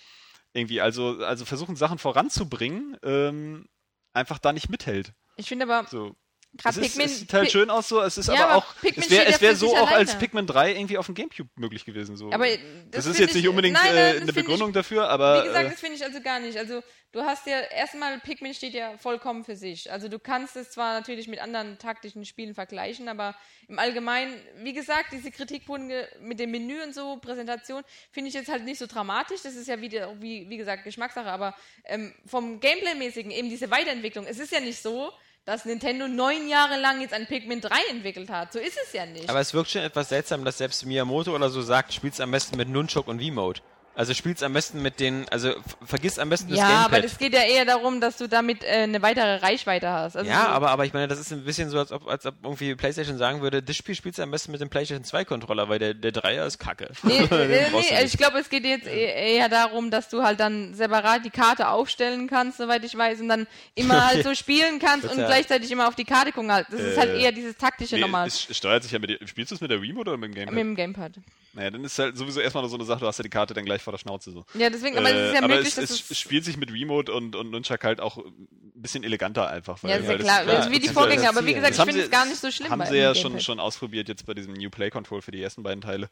[0.54, 3.68] irgendwie, also, also versuchen Sachen voranzubringen, ähm,
[4.14, 5.14] einfach da nicht mithält.
[5.38, 6.16] Ich finde aber, So.
[6.58, 7.06] Gerade es, ist, Pikmin.
[7.06, 9.42] es sieht halt Pi- schön aus, so, es ist Ja, aber auch, Pikmin es wäre
[9.42, 10.20] wär so auch als alleine.
[10.20, 12.18] Pikmin 3 irgendwie auf dem Gamecube möglich gewesen.
[12.18, 12.32] So.
[12.32, 12.60] Aber das,
[12.92, 15.08] das, ist jetzt ich- nicht unbedingt nein, nein, äh, das eine find ich- Begründung dafür,
[15.10, 16.58] aber Wie gesagt, äh, das finde ich also gar nicht.
[16.58, 16.82] Also
[17.14, 19.92] du hast ja erstmal, Pikmin steht ja vollkommen für sich.
[19.92, 23.36] Also du kannst es zwar natürlich mit anderen taktischen Spielen vergleichen, aber
[23.68, 28.50] im Allgemeinen, wie gesagt, diese Kritikpunkte mit dem Menü und so, Präsentation, finde ich jetzt
[28.50, 29.42] halt nicht so dramatisch.
[29.44, 31.56] Das ist ja wieder, wie, wie gesagt, Geschmackssache, aber
[31.86, 35.12] ähm, vom Gameplay-mäßigen, eben diese Weiterentwicklung, es ist ja nicht so,
[35.46, 38.54] dass Nintendo neun Jahre lang jetzt ein Pikmin 3 entwickelt hat.
[38.54, 39.30] So ist es ja nicht.
[39.30, 42.58] Aber es wirkt schon etwas seltsam, dass selbst Miyamoto oder so sagt, spiel's am besten
[42.58, 43.62] mit Nunchuk und V-Mode.
[43.94, 45.54] Also spiel's am besten mit den, also
[45.86, 46.86] vergiss am besten das ja, Gamepad.
[46.94, 50.16] aber das geht ja eher darum, dass du damit äh, eine weitere Reichweite hast.
[50.16, 52.36] Also ja, aber, aber ich meine, das ist ein bisschen so, als ob, als ob
[52.42, 55.68] irgendwie PlayStation sagen würde, das Spiel spielst du am besten mit dem PlayStation 2 Controller,
[55.68, 56.90] weil der, der Dreier ist kacke.
[57.04, 60.74] Nee, nee, nee, ich glaube, es geht jetzt e- eher darum, dass du halt dann
[60.74, 63.46] separat die Karte aufstellen kannst, soweit ich weiß, und dann
[63.76, 66.52] immer halt so spielen kannst Das und ja- gleichzeitig immer auf die Karte gucken.
[66.52, 66.68] Halt.
[66.72, 69.28] Das ist halt Äh, eher dieses taktische nee, nochmal es steuert sich ja mit der,
[69.28, 70.54] spielst du es mit der Remote oder mit dem Gamepad?
[70.54, 71.12] mit dem Gamepad.
[71.54, 73.66] Naja, dann ist halt sowieso erstmal so eine Sache, du hast ja die Karte dann
[73.66, 74.46] gleich vor der Schnauze so.
[74.54, 76.18] Ja, deswegen, aber es ist ja Äh, aber möglich, es, dass es, es...
[76.20, 79.82] spielt sich mit Remote und, und Nunchuck halt auch ein bisschen eleganter einfach.
[79.84, 80.44] Weil, ja, ist ja weil das- klar.
[80.46, 82.70] ja, wie die Vorgänger, aber wie gesagt, ich finde es gar nicht so schlimm.
[82.70, 85.64] Haben sie ja schon, schon ausprobiert jetzt bei diesem New Play Control für die ersten
[85.64, 86.10] beiden Teile.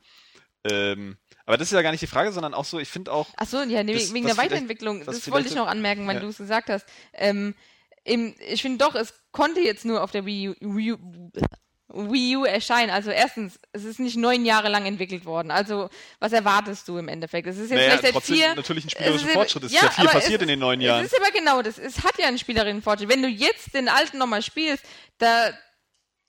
[0.70, 3.30] Ähm, aber das ist ja gar nicht die Frage, sondern auch so, ich finde auch,
[3.38, 5.06] Ach so, ja, nee, Das- wegen der Weiterentwicklung.
[5.06, 6.22] Das wollte ich noch anmerken, weil Ja.
[6.22, 6.86] du es gesagt hast.
[7.14, 7.56] Ähm,
[8.04, 11.32] im, ich finde doch, es konnte jetzt nur auf der Wii U, Wii U,
[11.92, 12.92] Wii U erscheinen.
[12.92, 15.50] Also erstens, es ist nicht neun Jahre lang entwickelt worden.
[15.52, 17.48] Also was erwartest du im Endeffekt?
[17.48, 18.56] Es ist jetzt naja, vielleicht seit trotzdem vier.
[18.56, 19.64] natürlich ein spielerischer ist- Fortschritt.
[19.64, 21.04] Es ist ja viel aber passiert es, in den neun Jahren.
[21.04, 21.78] Es ist aber genau das.
[21.78, 23.10] Es hat ja einen spielerischen Fortschritt.
[23.10, 24.84] Wenn du jetzt den alten nochmal spielst,
[25.18, 25.50] da,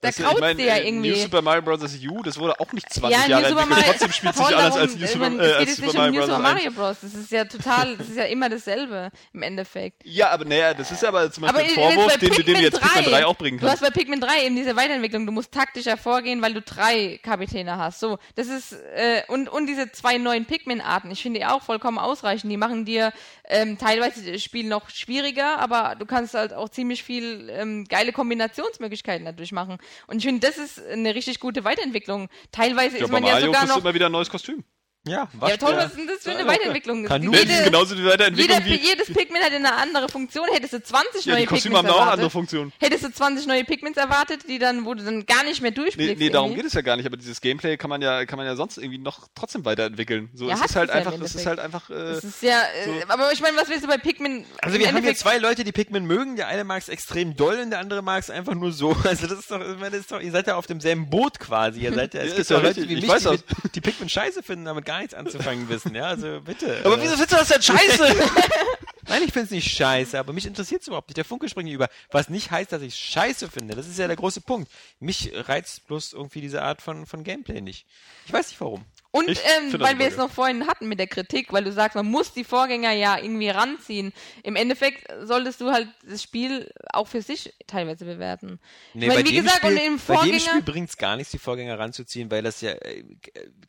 [0.01, 1.11] da graut ich mein, ja äh, irgendwie.
[1.11, 1.81] New Super Mario Bros.
[2.09, 5.05] U, das wurde auch nicht 20 ja, Jahre entwickelt, trotzdem spielt sich alles als New
[5.05, 6.27] ich Super, äh, als Super um Mario New Bros.
[6.27, 6.43] Super 1.
[6.43, 6.97] Mario Bros.
[7.03, 10.03] Das ist ja total, das ist ja immer dasselbe im Endeffekt.
[10.05, 12.37] Ja, aber naja, das ist ja aber zum Beispiel Aber ein Vorwurf, den, den du
[12.37, 15.33] Pikmin jetzt Pikmin 3 auch bringen Du hast bei Pikmin 3 eben diese Weiterentwicklung, du
[15.33, 18.01] musst taktischer vorgehen, weil du drei Kapitäne hast.
[18.01, 21.99] So, das ist, äh, und, und diese zwei neuen Pikmin-Arten, ich finde die auch vollkommen
[21.99, 22.51] ausreichend.
[22.51, 23.13] Die machen dir
[23.45, 28.13] ähm, teilweise das Spiel noch schwieriger, aber du kannst halt auch ziemlich viel ähm, geile
[28.13, 29.79] Kombinationsmöglichkeiten dadurch machen.
[30.07, 32.29] Und ich finde, das ist eine richtig gute Weiterentwicklung.
[32.53, 33.79] Teilweise Ja, ist man ja Mario sogar noch.
[33.79, 34.65] immer wieder ein neues Kostüm.
[35.07, 35.85] Ja, Ja, toll, was ja.
[35.85, 37.05] ist denn das für eine Weiterentwicklung?
[37.07, 37.31] Kanu.
[37.31, 38.87] Ne, Jede, das ist genauso die Weiterentwicklung jeder, wie...
[38.87, 40.47] jedes Pikmin hat eine andere Funktion.
[40.53, 42.73] Hättest du 20 Ja, neue die Kostüme Pikmins haben da auch erwartet, andere Funktionen.
[42.79, 45.75] Hättest du 20 neue Pikmins erwartet, die dann, wo du dann gar nicht mehr Nee,
[45.77, 46.19] durchblickst.
[46.19, 46.63] nee, darum irgendwie?
[46.63, 48.77] geht es ja gar nicht, aber dieses Gameplay kann man ja, kann man ja sonst
[48.77, 50.29] irgendwie noch trotzdem weiterentwickeln.
[50.35, 52.61] So, Ja, es ist halt es einfach, es ist halt einfach, äh, Das ist ja,
[52.61, 52.93] äh, so.
[53.09, 54.45] aber ich meine, was willst du bei Pikmin?
[54.61, 56.37] Also wir haben hier zwei Leute, die Pikmin mögen.
[56.37, 58.95] Der eine mag es extrem doll und der andere mag es einfach nur so.
[59.05, 61.41] Also das ist doch, ich meine, das ist doch, ihr seid ja auf demselben Boot
[61.41, 61.81] quasi.
[61.81, 64.09] Ihr seid ja, es Ja, gibt ja Leute wie Ich mich, weiß die, die Pikmin
[64.11, 65.95] scheiße finden, damit gar nichts anzufangen wissen.
[65.95, 66.81] Ja, also bitte.
[66.85, 68.05] aber Äh, wieso findest du das denn scheiße?
[69.09, 71.17] Nein, ich finde es nicht scheiße, aber mich interessiert es überhaupt nicht.
[71.17, 71.89] Der Funke springt über.
[72.11, 73.77] Was nicht heißt, dass ich scheiße finde.
[73.77, 74.71] Das ist ja der große Punkt.
[74.99, 77.87] Mich reizt bloß irgendwie diese Art von, von Gameplay nicht.
[78.27, 78.85] Ich weiß nicht warum.
[79.13, 82.07] Und ähm, weil wir es noch vorhin hatten mit der Kritik, weil du sagst, man
[82.07, 84.13] muss die Vorgänger ja irgendwie ranziehen.
[84.45, 88.61] Im Endeffekt solltest du halt das Spiel auch für sich teilweise bewerten.
[88.95, 90.39] Nee, ich meine, bei wie dem gesagt, Spiel, und im bei dem Vorgänger.
[90.39, 93.03] Spiel bringt es gar nichts, die Vorgänger ranzuziehen, weil das ja äh,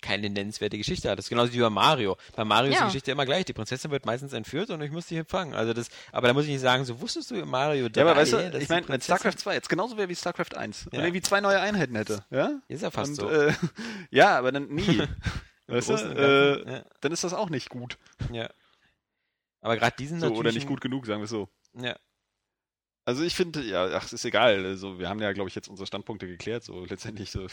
[0.02, 1.18] keine nennenswerte Geschichte hat.
[1.18, 2.18] Das ist genauso wie bei Mario.
[2.36, 2.82] Bei Mario ist Ja.
[2.82, 3.46] die Geschichte immer gleich.
[3.46, 5.56] Die Prinzessin wird meistens entführt und ich muss die fangen.
[5.56, 8.08] Also das, aber da muss ich nicht sagen, so wusstest du in Mario 3, Ja,
[8.08, 10.86] aber weißt du, ich meine, StarCraft 2, jetzt genauso wäre wie StarCraft 1.
[10.86, 11.00] Und Ja.
[11.02, 12.52] irgendwie zwei neue Einheiten hätte, ja?
[12.68, 13.30] Ist ja fast Und, so.
[13.30, 13.54] Äh,
[14.12, 15.02] ja, aber dann nie.
[15.72, 16.86] weißt du, äh, ja.
[17.02, 17.98] dann ist das auch nicht gut.
[18.32, 18.50] Ja.
[19.62, 20.40] Aber gerade diesen So, natürlich.
[20.40, 21.50] oder nicht gut genug, sagen wir es so.
[21.74, 21.98] Ja.
[23.06, 24.66] Also ich finde, ja, ach, es ist egal.
[24.66, 26.64] Also wir haben ja, glaube ich, jetzt unsere Standpunkte geklärt.
[26.64, 27.48] So letztendlich so.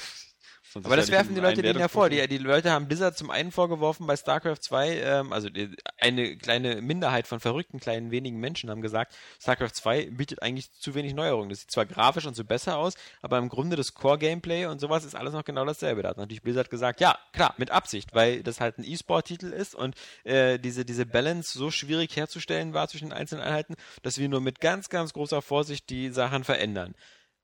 [0.73, 2.09] Sich Aber das werfen die Leute denen ja vor.
[2.09, 6.37] Die, die Leute haben Blizzard zum einen vorgeworfen bei StarCraft 2, ähm, also die, eine
[6.37, 11.15] kleine Minderheit von verrückten kleinen wenigen Menschen haben gesagt, StarCraft 2 bietet eigentlich zu wenig
[11.15, 11.51] Neuerungen.
[11.51, 15.05] Das sieht zwar grafisch und so besser aus, aber im Grunde das Core-Gameplay und sowas
[15.05, 16.03] ist alles noch genau dasselbe.
[16.03, 19.75] Da hat natürlich Blizzard gesagt, ja, klar, mit Absicht, weil das halt ein E-Sport-Titel ist
[19.75, 24.29] und äh, diese, diese Balance so schwierig herzustellen war zwischen den einzelnen Einheiten, dass wir
[24.29, 26.95] nur mit ganz, ganz großer Vorsicht die Sachen verändern.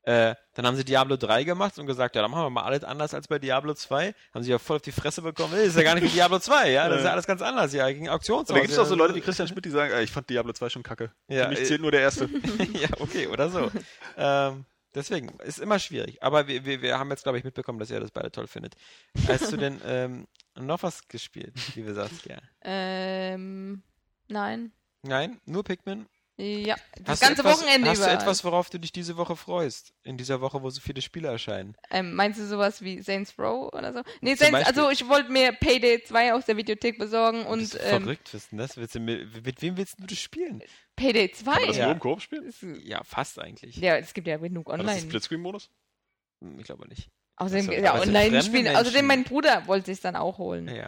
[0.05, 2.83] Äh, dann haben sie Diablo 3 gemacht und gesagt, ja, dann machen wir mal alles
[2.83, 4.13] anders als bei Diablo 2.
[4.35, 5.55] Haben sie ja voll auf die Fresse bekommen.
[5.55, 7.73] Nee, ist ja gar nicht wie Diablo 2, ja, das ist ja alles ganz anders,
[7.73, 8.49] ja, gegen Auktionshaus.
[8.49, 10.29] Und da gibt es ja, auch so Leute wie Christian Schmidt, die sagen, ich fand
[10.29, 11.11] Diablo 2 schon kacke.
[11.27, 12.25] Ja, Für mich äh, zählt nur der erste.
[12.73, 13.71] ja, okay, oder so.
[14.15, 16.21] ähm, deswegen, ist immer schwierig.
[16.21, 18.75] Aber wir, wir, wir haben jetzt, glaube ich, mitbekommen, dass ihr das beide toll findet.
[19.27, 22.37] Hast du denn ähm, noch was gespielt, liebe Saskia?
[22.61, 23.81] Ähm,
[24.27, 24.71] nein.
[25.01, 26.05] Nein, nur Pikmin?
[26.37, 28.07] Ja, das Hast du ganze etwas, Wochenende Hast über.
[28.07, 29.93] du etwas, worauf du dich diese Woche freust?
[30.03, 31.77] In dieser Woche, wo so viele Spiele erscheinen?
[31.91, 34.01] ähm, meinst du sowas wie Saints Row oder so?
[34.19, 37.75] Nee, Zum Saints, also ich wollte mir Payday 2 aus der Videothek besorgen und Bist
[37.75, 38.75] du ähm, verrückt, was denn das?
[38.75, 40.61] Willst du mit, mit wem willst du das spielen?
[40.97, 41.79] Payday Kann man das 2?
[41.79, 41.85] Ja.
[41.85, 42.43] nur im Koop spielen?
[42.43, 43.77] Ist- Ja, fast eigentlich.
[43.77, 45.07] Ja, es gibt ja genug War das ein online.
[45.07, 45.69] Splitscreen-Modus?
[46.43, 47.09] Hm, Ich glaube nicht.
[47.37, 48.63] Außerdem, Ach so, ja, es sind online spielen.
[48.63, 48.77] Menschen.
[48.81, 50.67] Außerdem, mein Bruder wollte sich dann auch holen.
[50.67, 50.87] Ja.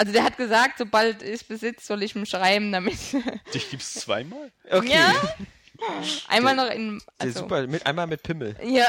[0.00, 2.96] Also der hat gesagt, sobald ich besitze, soll ich ihm schreiben, damit.
[3.54, 4.50] Dich gibt's zweimal?
[4.70, 4.94] Okay.
[4.94, 5.12] Ja.
[6.28, 7.00] Einmal noch in.
[7.18, 8.54] Also, super, mit, einmal mit Pimmel.
[8.62, 8.86] Ja.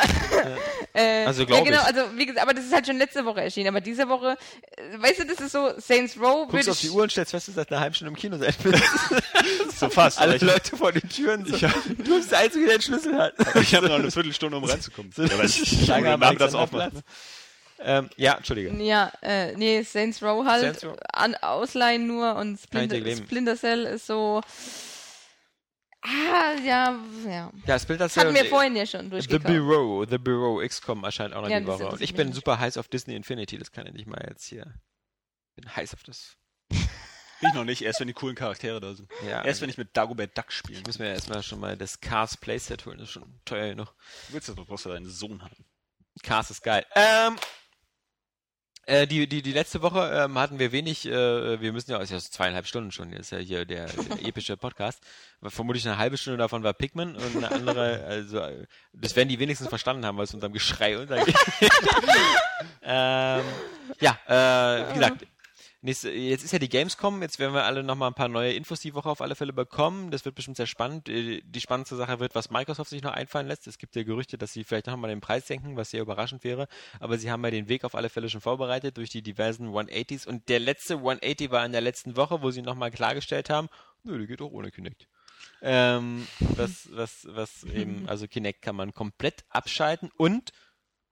[0.94, 1.86] äh, Also ja, glaub genau, ich.
[1.88, 3.70] also wie gesagt, aber das ist halt schon letzte Woche erschienen.
[3.70, 4.38] Aber diese Woche,
[4.78, 6.48] äh, weißt du, das ist so Saints Row.
[6.50, 8.10] Guckst würde auf die ich- Uhr und stellst fest, dass du seit einer halben Stunde
[8.10, 8.54] im Kino sein.
[9.78, 10.20] So fast.
[10.20, 11.46] Alle ich, Leute vor den Türen.
[11.46, 11.56] So.
[11.56, 13.34] Ich hab- du bist der Einzige, der den Schlüssel hat.
[13.56, 15.12] ich habe noch eine Viertelstunde, um reinzukommen.
[15.14, 16.88] So ja, weil ich Schlange am nachmittags Alexanderplatz.
[16.88, 17.04] aufmache.
[17.84, 18.72] Ähm, ja, Entschuldige.
[18.84, 20.62] Ja, äh, nee, Saints Row halt.
[20.62, 20.98] Saints Row.
[21.14, 23.16] An, ausleihen nur und ich Splinter.
[23.16, 24.42] Splinter Cell ist so.
[26.04, 27.52] Ah, ja, ja.
[27.68, 29.46] Ja, Splinter Das hatten Cell wir vorhin ja schon The durchgekauft.
[29.46, 31.88] Bureau, The Bureau XCOM erscheint auch noch Ja, die Woche.
[31.90, 34.74] Und ich bin super heiß auf Disney Infinity, das kann ich nicht mal jetzt hier.
[35.56, 36.38] Bin heiß auf das.
[37.44, 39.12] Ich noch nicht, erst wenn die coolen Charaktere da sind.
[39.28, 42.00] Ja, Erst wenn ich mit Dagobert Duck spielen ich muss mir erstmal schon mal das
[42.00, 43.88] Cars Playset holen, das ist schon teuer genug.
[44.28, 45.66] Du willst das, du brauchst ja deinen Sohn haben.
[46.22, 46.86] Cars ist geil.
[46.94, 47.38] Ähm,
[48.92, 52.12] äh, die, die, die letzte Woche ähm, hatten wir wenig, äh, wir müssen ja, ist
[52.12, 55.02] ja so zweieinhalb Stunden schon, ist ja hier der, der epische Podcast.
[55.42, 58.42] Vermutlich eine halbe Stunde davon war Pikmin und eine andere, also
[58.94, 61.36] das werden die wenigstens verstanden haben, weil es unserem Geschrei untergeht.
[62.84, 63.42] ähm,
[64.02, 65.26] ja, äh, wie gesagt,
[65.84, 68.82] Nächste, jetzt ist ja die Gamescom, jetzt werden wir alle nochmal ein paar neue Infos
[68.82, 70.12] die Woche auf alle Fälle bekommen.
[70.12, 71.10] Das wird bestimmt sehr spannend.
[71.10, 73.66] Äh, Die spannendste Sache wird, was Microsoft sich noch einfallen lässt.
[73.66, 76.68] Es gibt ja Gerüchte, dass sie vielleicht nochmal den Preis senken, was sehr überraschend wäre.
[77.00, 80.28] Aber sie haben ja den Weg auf alle Fälle schon vorbereitet durch die diversen 180s.
[80.28, 83.68] Und der letzte 180 war in der letzten Woche, wo sie nochmal klargestellt haben,
[84.04, 85.08] nö, die geht auch ohne Kinect.
[85.64, 90.52] Ähm, was, was, was eben, also Kinect kann man komplett abschalten und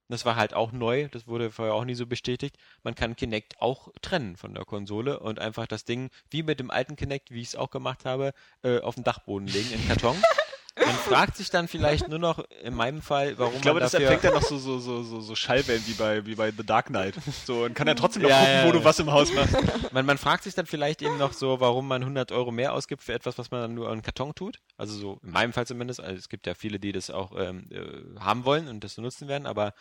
[0.10, 2.58] das war halt auch neu, das wurde vorher auch nie so bestätigt.
[2.84, 6.72] Man kann Kinect auch trennen von der Konsole und einfach das Ding, wie mit dem
[6.72, 10.18] alten Kinect, wie ich es auch gemacht habe, äh, auf den Dachboden legen, in Karton.
[10.86, 13.92] Man fragt sich dann vielleicht nur noch, in meinem Fall, warum Ich glaube, man das
[13.92, 14.12] dafür...
[14.12, 16.88] empfängt ja noch so, so, so, so, so Schallwellen wie bei, wie bei The Dark
[16.88, 17.16] Knight.
[17.46, 19.56] So, und kann ja trotzdem noch Ja, gucken, ja, wo du was im Haus machst.
[19.92, 23.04] man, man fragt sich dann vielleicht eben noch so, warum man 100 Euro mehr ausgibt
[23.04, 24.60] für etwas, was man dann nur in Karton tut.
[24.78, 26.00] Also so, in meinem Fall zumindest.
[26.00, 29.02] Also es gibt ja viele, die das auch ähm, äh, haben wollen und das so
[29.02, 29.74] nutzen werden, aber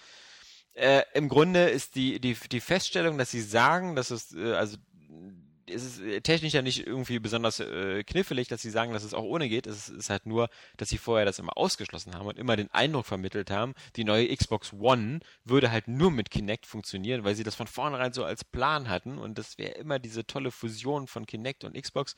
[0.74, 4.76] äh, im Grunde ist die, die, die Feststellung, dass sie sagen, dass es, äh, also
[5.70, 9.14] es ist äh, technisch ja nicht irgendwie besonders äh, knifflig, dass sie sagen, dass es
[9.14, 9.66] auch ohne geht.
[9.66, 13.06] Es ist halt nur, dass sie vorher das immer ausgeschlossen haben und immer den Eindruck
[13.06, 17.54] vermittelt haben, die neue Xbox One würde halt nur mit Kinect funktionieren, weil sie das
[17.54, 21.64] von vornherein so als Plan hatten und das wäre immer diese tolle Fusion von Kinect
[21.64, 22.16] und Xbox.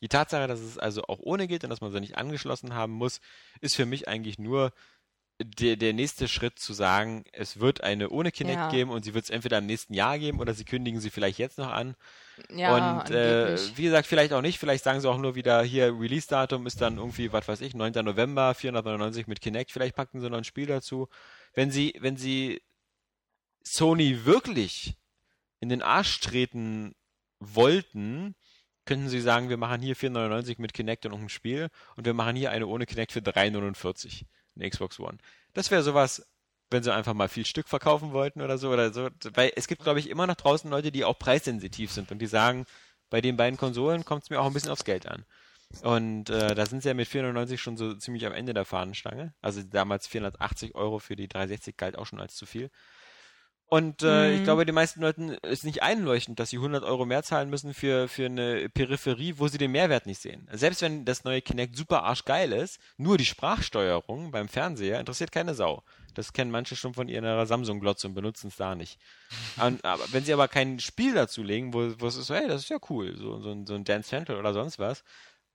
[0.00, 2.92] Die Tatsache, dass es also auch ohne geht und dass man sie nicht angeschlossen haben
[2.92, 3.20] muss,
[3.60, 4.72] ist für mich eigentlich nur
[5.42, 8.70] der, der nächste Schritt zu sagen, es wird eine ohne Kinect Ja.
[8.70, 11.38] geben und sie wird es entweder im nächsten Jahr geben oder sie kündigen sie vielleicht
[11.38, 11.96] jetzt noch an.
[12.54, 15.98] Ja, und äh, wie gesagt, vielleicht auch nicht, vielleicht sagen sie auch nur wieder, hier
[15.98, 17.92] Release-Datum ist dann irgendwie, was weiß ich, 9.
[18.04, 21.08] November, 499 mit Kinect, vielleicht packen sie noch ein Spiel dazu.
[21.54, 22.62] Wenn sie, wenn sie
[23.62, 24.96] Sony wirklich
[25.60, 26.94] in den Arsch treten
[27.40, 28.34] wollten,
[28.86, 32.14] könnten sie sagen, wir machen hier 499 mit Kinect und noch ein Spiel und wir
[32.14, 34.26] machen hier eine ohne Kinect für 349,
[34.60, 35.18] eine Xbox One.
[35.54, 36.26] Das wäre sowas,
[36.70, 39.82] wenn sie einfach mal viel Stück verkaufen wollten oder so oder so, weil es gibt,
[39.82, 42.64] glaube ich, immer noch draußen Leute, die auch preissensitiv sind und die sagen,
[43.10, 45.24] bei den beiden Konsolen kommt es mir auch ein bisschen aufs Geld an.
[45.82, 49.34] Und äh, da sind sie ja mit 490 schon so ziemlich am Ende der Fahnenstange.
[49.40, 52.70] Also damals 480 Euro für die 360 galt auch schon als zu viel.
[53.72, 54.36] Und äh, Mhm.
[54.36, 57.72] ich glaube, den meisten Leuten ist nicht einleuchtend, dass sie 100 Euro mehr zahlen müssen
[57.72, 60.48] für, für eine Peripherie, wo sie den Mehrwert nicht sehen.
[60.50, 65.54] Selbst wenn das neue Kinect super arschgeil ist, nur die Sprachsteuerung beim Fernseher interessiert keine
[65.54, 65.84] Sau.
[66.14, 68.98] Das kennen manche schon von ihrer Samsung-Glotze und benutzen es da nicht.
[69.56, 72.48] Und, aber wenn sie aber kein Spiel dazu legen, wo, wo es ist so, hey,
[72.48, 75.04] das ist ja cool, so, so, ein- so ein Dance Central oder sonst was,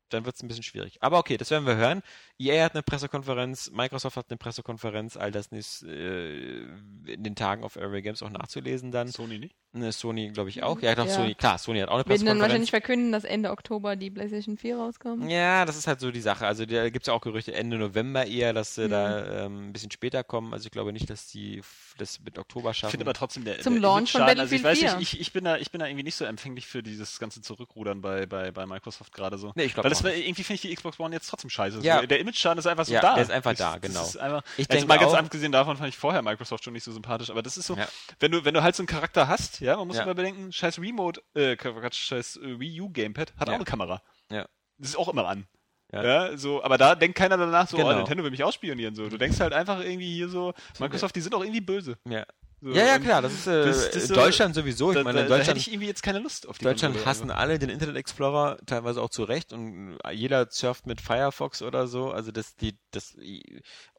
[0.09, 0.97] dann wird es ein bisschen schwierig.
[1.01, 2.01] Aber okay, das werden wir hören.
[2.37, 6.63] EA hat eine Pressekonferenz, Microsoft hat eine Pressekonferenz, all das ist äh,
[7.05, 9.07] in den Tagen auf Area Games auch nachzulesen dann.
[9.07, 9.55] Sony nicht?
[9.73, 10.81] Ne, Sony, glaube ich, auch.
[10.81, 11.11] Ja, doch, Ja.
[11.11, 12.41] Sony, klar, Sony hat auch eine Wir werden dann Pressekonferenz.
[12.41, 15.29] wahrscheinlich verkünden, dass Ende Oktober die PlayStation 4 rauskommt.
[15.29, 16.47] Ja, das ist halt so die Sache.
[16.47, 19.73] Also da gibt es ja auch Gerüchte Ende November eher, dass sie da ähm, ein
[19.73, 20.53] bisschen später kommen.
[20.53, 21.61] Also ich glaube nicht, dass die
[21.97, 22.91] das mit Oktober Ich schaffen.
[22.91, 25.19] finde aber trotzdem der Zum der Launch von Image-Schaden, also ich weiß Battlefield nicht, ich,
[25.19, 28.25] ich bin da ich bin da irgendwie nicht so empfänglich für dieses ganze Zurückrudern bei
[28.27, 29.51] bei, bei Microsoft gerade so.
[29.55, 31.79] Nee, ich glaub Weil das war, irgendwie finde ich die Xbox One jetzt trotzdem scheiße.
[31.81, 32.05] Ja.
[32.05, 33.13] Der Image-Schaden ist einfach so Ja, da.
[33.15, 34.01] der ist einfach das, da, genau.
[34.01, 36.83] Einfach, Ich also denke mal ganz auch- abgesehen davon fand ich vorher Microsoft schon nicht
[36.83, 37.87] so sympathisch, aber das ist so, Ja.
[38.19, 40.03] wenn du wenn du halt so einen Charakter hast, ja, man muss Ja.
[40.03, 41.55] immer bedenken, scheiß Remote, äh,
[41.91, 44.01] scheiß äh, Wii U Gamepad hat auch eine Kamera.
[44.31, 44.45] Ja.
[44.77, 45.47] Das ist auch immer an.
[45.93, 46.03] Ja.
[46.03, 46.37] Ja.
[46.37, 47.91] so, aber da denkt keiner danach so, Genau.
[47.91, 49.07] oh, Nintendo will mich ausspionieren, so.
[49.07, 51.97] Du denkst halt einfach irgendwie hier so, Microsoft, die sind auch irgendwie böse.
[52.09, 52.25] ja.
[52.67, 54.89] So, ja, ja, klar, das ist äh, das- das ist so- Deutschland sowieso.
[54.89, 56.95] Ich Da, meine, da, da hätte Deutschland, ich irgendwie jetzt keine Lust auf die Deutschland
[56.95, 61.61] Konsole, hassen alle den Internet Explorer, teilweise auch zu Recht und jeder surft mit Firefox
[61.61, 62.09] oder so.
[62.09, 63.15] Also das, die, das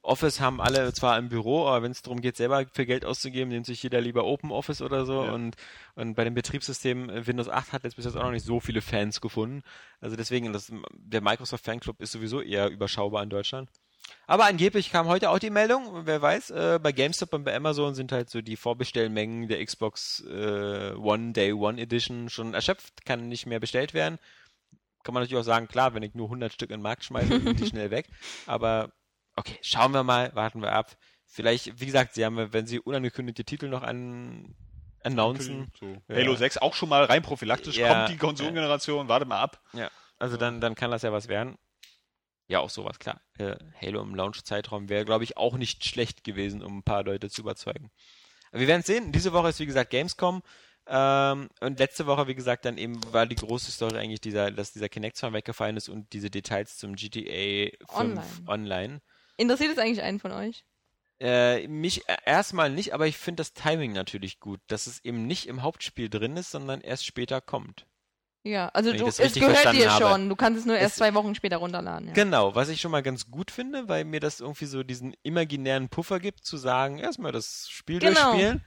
[0.02, 3.50] Office haben alle zwar im Büro, aber wenn es darum geht, selber für Geld auszugeben,
[3.50, 5.22] nimmt sich jeder lieber Open Office oder so.
[5.24, 5.32] Ja.
[5.32, 5.54] Und,
[5.94, 8.58] und bei dem Betriebssystem äh, Windows 8 hat jetzt bis jetzt auch noch nicht so
[8.58, 9.62] viele Fans gefunden.
[10.00, 13.70] Also deswegen, das, der Microsoft Fanclub ist sowieso eher überschaubar in Deutschland.
[14.26, 17.94] Aber angeblich kam heute auch die Meldung, wer weiß, äh, bei GameStop und bei Amazon
[17.94, 23.28] sind halt so die Vorbestellmengen der Xbox äh, One Day One Edition schon erschöpft, kann
[23.28, 24.18] nicht mehr bestellt werden.
[25.05, 27.41] Kann man natürlich auch sagen, klar, wenn ich nur 100 Stück in den Markt schmeiße,
[27.41, 28.09] sind die schnell weg.
[28.47, 28.91] Aber
[29.36, 30.97] okay, schauen wir mal, warten wir ab.
[31.26, 34.55] Vielleicht, wie gesagt, sie haben, wenn sie unangekündigte Titel noch an
[35.05, 35.86] announcen, So.
[36.09, 36.17] Ja.
[36.17, 39.62] Halo 6 auch schon mal rein prophylaktisch, Ja, kommt die Konsolengeneration, warte mal ab.
[39.73, 41.57] Ja, also dann, dann kann das ja was werden.
[42.49, 43.20] Ja, auch sowas, klar.
[43.39, 47.28] Äh, Halo im Launch-Zeitraum wäre, glaube ich, auch nicht schlecht gewesen, um ein paar Leute
[47.28, 47.91] zu überzeugen.
[48.50, 49.10] Aber wir werden es sehen.
[49.12, 50.42] Diese Woche ist, wie gesagt, Gamescom.
[50.89, 54.73] Ähm, und letzte Woche, wie gesagt, dann eben war die große Story eigentlich dieser, dass
[54.73, 58.26] dieser Kinect-Zwang weggefallen ist und diese Details zum GTA 5 Online.
[58.47, 59.00] online.
[59.36, 60.65] Interessiert es eigentlich einen von euch?
[61.18, 65.26] Äh, mich äh, erstmal nicht, aber ich finde das Timing natürlich gut, dass es eben
[65.26, 67.86] nicht im Hauptspiel drin ist, sondern erst später kommt.
[68.47, 70.05] Ja, also ich du, es gehört dir habe.
[70.05, 70.28] schon.
[70.28, 72.08] Du kannst es nur erst Es- zwei Wochen später runterladen.
[72.08, 72.15] Ja.
[72.15, 75.89] Genau, was ich schon mal ganz gut finde, weil mir das irgendwie so diesen imaginären
[75.89, 78.12] Puffer gibt, zu sagen, erstmal das Spiel Genau.
[78.31, 78.65] durchspielen,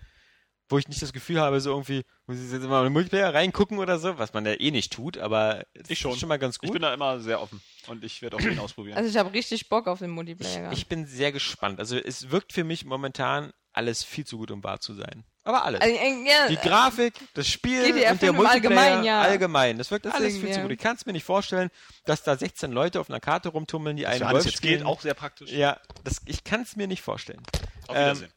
[0.67, 3.33] wo ich nicht das Gefühl habe, so irgendwie, muss ich jetzt mal in den Multiplayer
[3.33, 6.11] reingucken oder so, was man ja eh nicht tut, aber es Ich schon.
[6.11, 6.73] ist schon mal ganz Ich gut.
[6.73, 8.97] bin da immer sehr offen und ich werde auch den ausprobieren.
[8.97, 10.71] Also ich habe richtig Bock auf den Multiplayer.
[10.71, 11.79] ich, ich bin sehr gespannt.
[11.79, 15.23] Also es wirkt für mich momentan alles viel zu gut, um wahr zu sein.
[15.43, 15.81] Aber alles.
[15.81, 19.21] also, äh, ja, Die Grafik, das Spiel GTA und der 5 im Multiplayer Allgemeinen, ja.
[19.21, 19.77] allgemein.
[19.77, 20.63] Das wirkt alles Deswegen, viel zu ja.
[20.63, 20.71] gut.
[20.73, 21.69] Ich kann es mir nicht vorstellen,
[22.05, 24.77] dass da 16 Leute auf einer Karte rumtummeln, die einen Johannes Golf jetzt spielen.
[24.79, 25.51] geht, auch sehr praktisch.
[25.51, 27.41] Ja, das, ich kann es mir nicht vorstellen.
[27.87, 28.33] Auf Ähm, Wiedersehen.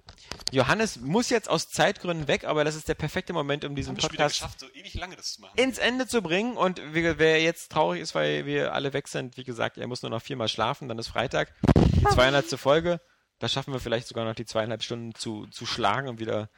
[0.53, 4.37] Johannes muss jetzt aus Zeitgründen weg, aber das ist der perfekte Moment, um diesen Podcast
[4.37, 5.53] geschafft, so ewig lange das zu machen.
[5.59, 6.57] ins Ende zu bringen.
[6.57, 10.03] Und wie- wer jetzt traurig ist, weil wir alle weg sind, wie gesagt, er muss
[10.03, 11.53] nur noch viermal schlafen, dann ist Freitag.
[11.77, 12.59] Die 200.
[12.59, 13.01] Folge.
[13.43, 16.49] Da schaffen wir vielleicht sogar noch die zweieinhalb Stunden zu, zu schlagen und wieder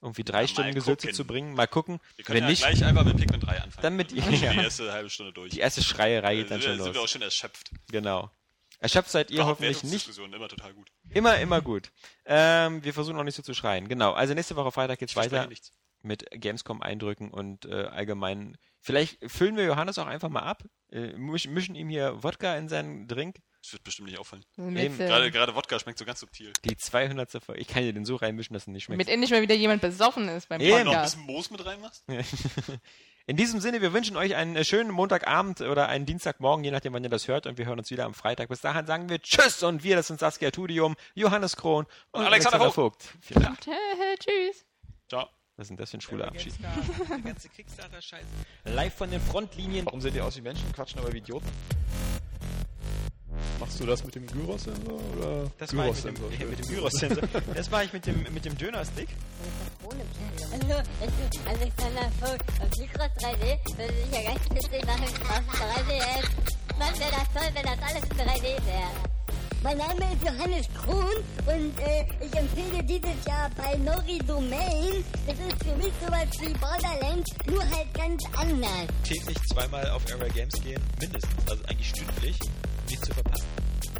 [0.00, 1.52] irgendwie drei mal Stunden Gesülze zu bringen.
[1.54, 2.00] Mal gucken.
[2.16, 3.82] Wir können Wenn ja nicht, gleich einfach mit Pikmin 3 anfangen.
[3.82, 4.50] Dann mit- sind ja.
[4.54, 5.52] die erste halbe Stunde durch.
[5.52, 7.10] die erste Schreierei geht dann sind schon wir auch los.
[7.10, 7.70] schon erschöpft.
[7.90, 8.30] Genau.
[8.78, 10.08] Erschöpft seid ihr hoffentlich nicht.
[10.18, 10.90] Immer total gut.
[11.10, 11.92] Immer, immer gut.
[12.24, 13.86] Ähm, wir versuchen auch nicht so zu schreien.
[13.88, 14.12] Genau.
[14.12, 15.46] Also nächste Woche Freitag geht's Ich weiter.
[16.00, 18.56] mit Gamescom-Eindrücken und äh, allgemein.
[18.80, 22.70] Vielleicht füllen wir Johannes auch einfach mal ab, äh, misch, mischen ihm hier Wodka in
[22.70, 23.36] seinen Drink.
[23.62, 24.44] Das wird bestimmt nicht auffallen.
[24.56, 26.52] eben, Gerade, gerade Wodka schmeckt so ganz subtil.
[26.64, 27.30] Die 200.
[27.44, 27.60] Folge.
[27.60, 28.96] Ich kann dir den so reinmischen, dass er nicht schmeckt.
[28.98, 30.70] mit endlich mal wieder jemand besoffen ist beim Eben.
[30.70, 31.14] Noch ein Podcast.
[31.16, 32.04] bisschen Moos mit reinmachst?
[33.26, 36.94] In diesem Sinne, wir wünschen euch einen äh, schönen Montagabend oder einen Dienstagmorgen, je nachdem,
[36.94, 37.46] wann ihr das hört.
[37.46, 38.48] Und wir hören uns wieder am Freitag.
[38.48, 42.26] Bis dahin sagen wir Tschüss und wir, das sind Saskia Tudium, Johannes Kron und, Und
[42.26, 43.04] Alexander Vogt.
[43.20, 43.60] Vielen Dank.
[43.60, 44.64] Tschüss.
[45.08, 45.28] Ciao.
[45.56, 46.54] Was denn das für ein schwuler Abschied?
[47.10, 48.24] Der ganze Kickstarter-Scheiß.
[48.64, 49.84] Live von den Frontlinien.
[49.84, 51.46] Warum seht ihr aus wie Menschen, quatschen aber wie Idioten?
[53.58, 55.50] Machst du das mit dem Gyros-Sensor oder?
[55.58, 57.28] Das war ich mit dem, dem Gyrosensor.
[57.54, 59.08] Das war ich mit dem, mit dem Dönerstick.
[60.52, 65.54] Hallo, ich bin Alexander Vogt und Mikros 3D würde sich ja ganz witzig machen auf
[65.60, 66.78] 3DS.
[66.78, 69.10] Mann, wäre das toll, wenn das alles in 3D wäre.
[69.62, 75.04] Mein Name ist Johannes Krohn und äh, ich empfehle dieses Jahr bei Nori Domain.
[75.26, 78.86] Das ist für mich sowas wie Borderlands, nur halt ganz anders.
[79.04, 80.82] Täglich zweimal auf Area Games gehen.
[80.98, 81.50] Mindestens.
[81.50, 82.38] Also eigentlich stündlich.
[82.90, 83.46] Nichts zu verpassen.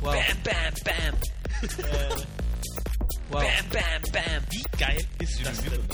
[0.00, 0.14] Wow.
[0.14, 1.14] Bam, bam, bam.
[1.84, 2.24] äh,
[3.30, 3.42] Wow.
[3.42, 4.42] Bam, bam, bam.
[4.50, 5.88] Wie geil ist das denn?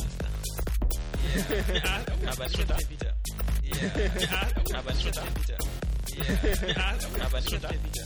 [1.75, 3.15] Ja, ja, aber schon da wieder.
[3.63, 3.77] Ja,
[4.21, 5.59] ja, aber schon da wieder.
[6.17, 6.95] Ja, ja,
[7.27, 8.05] aber schon da wieder.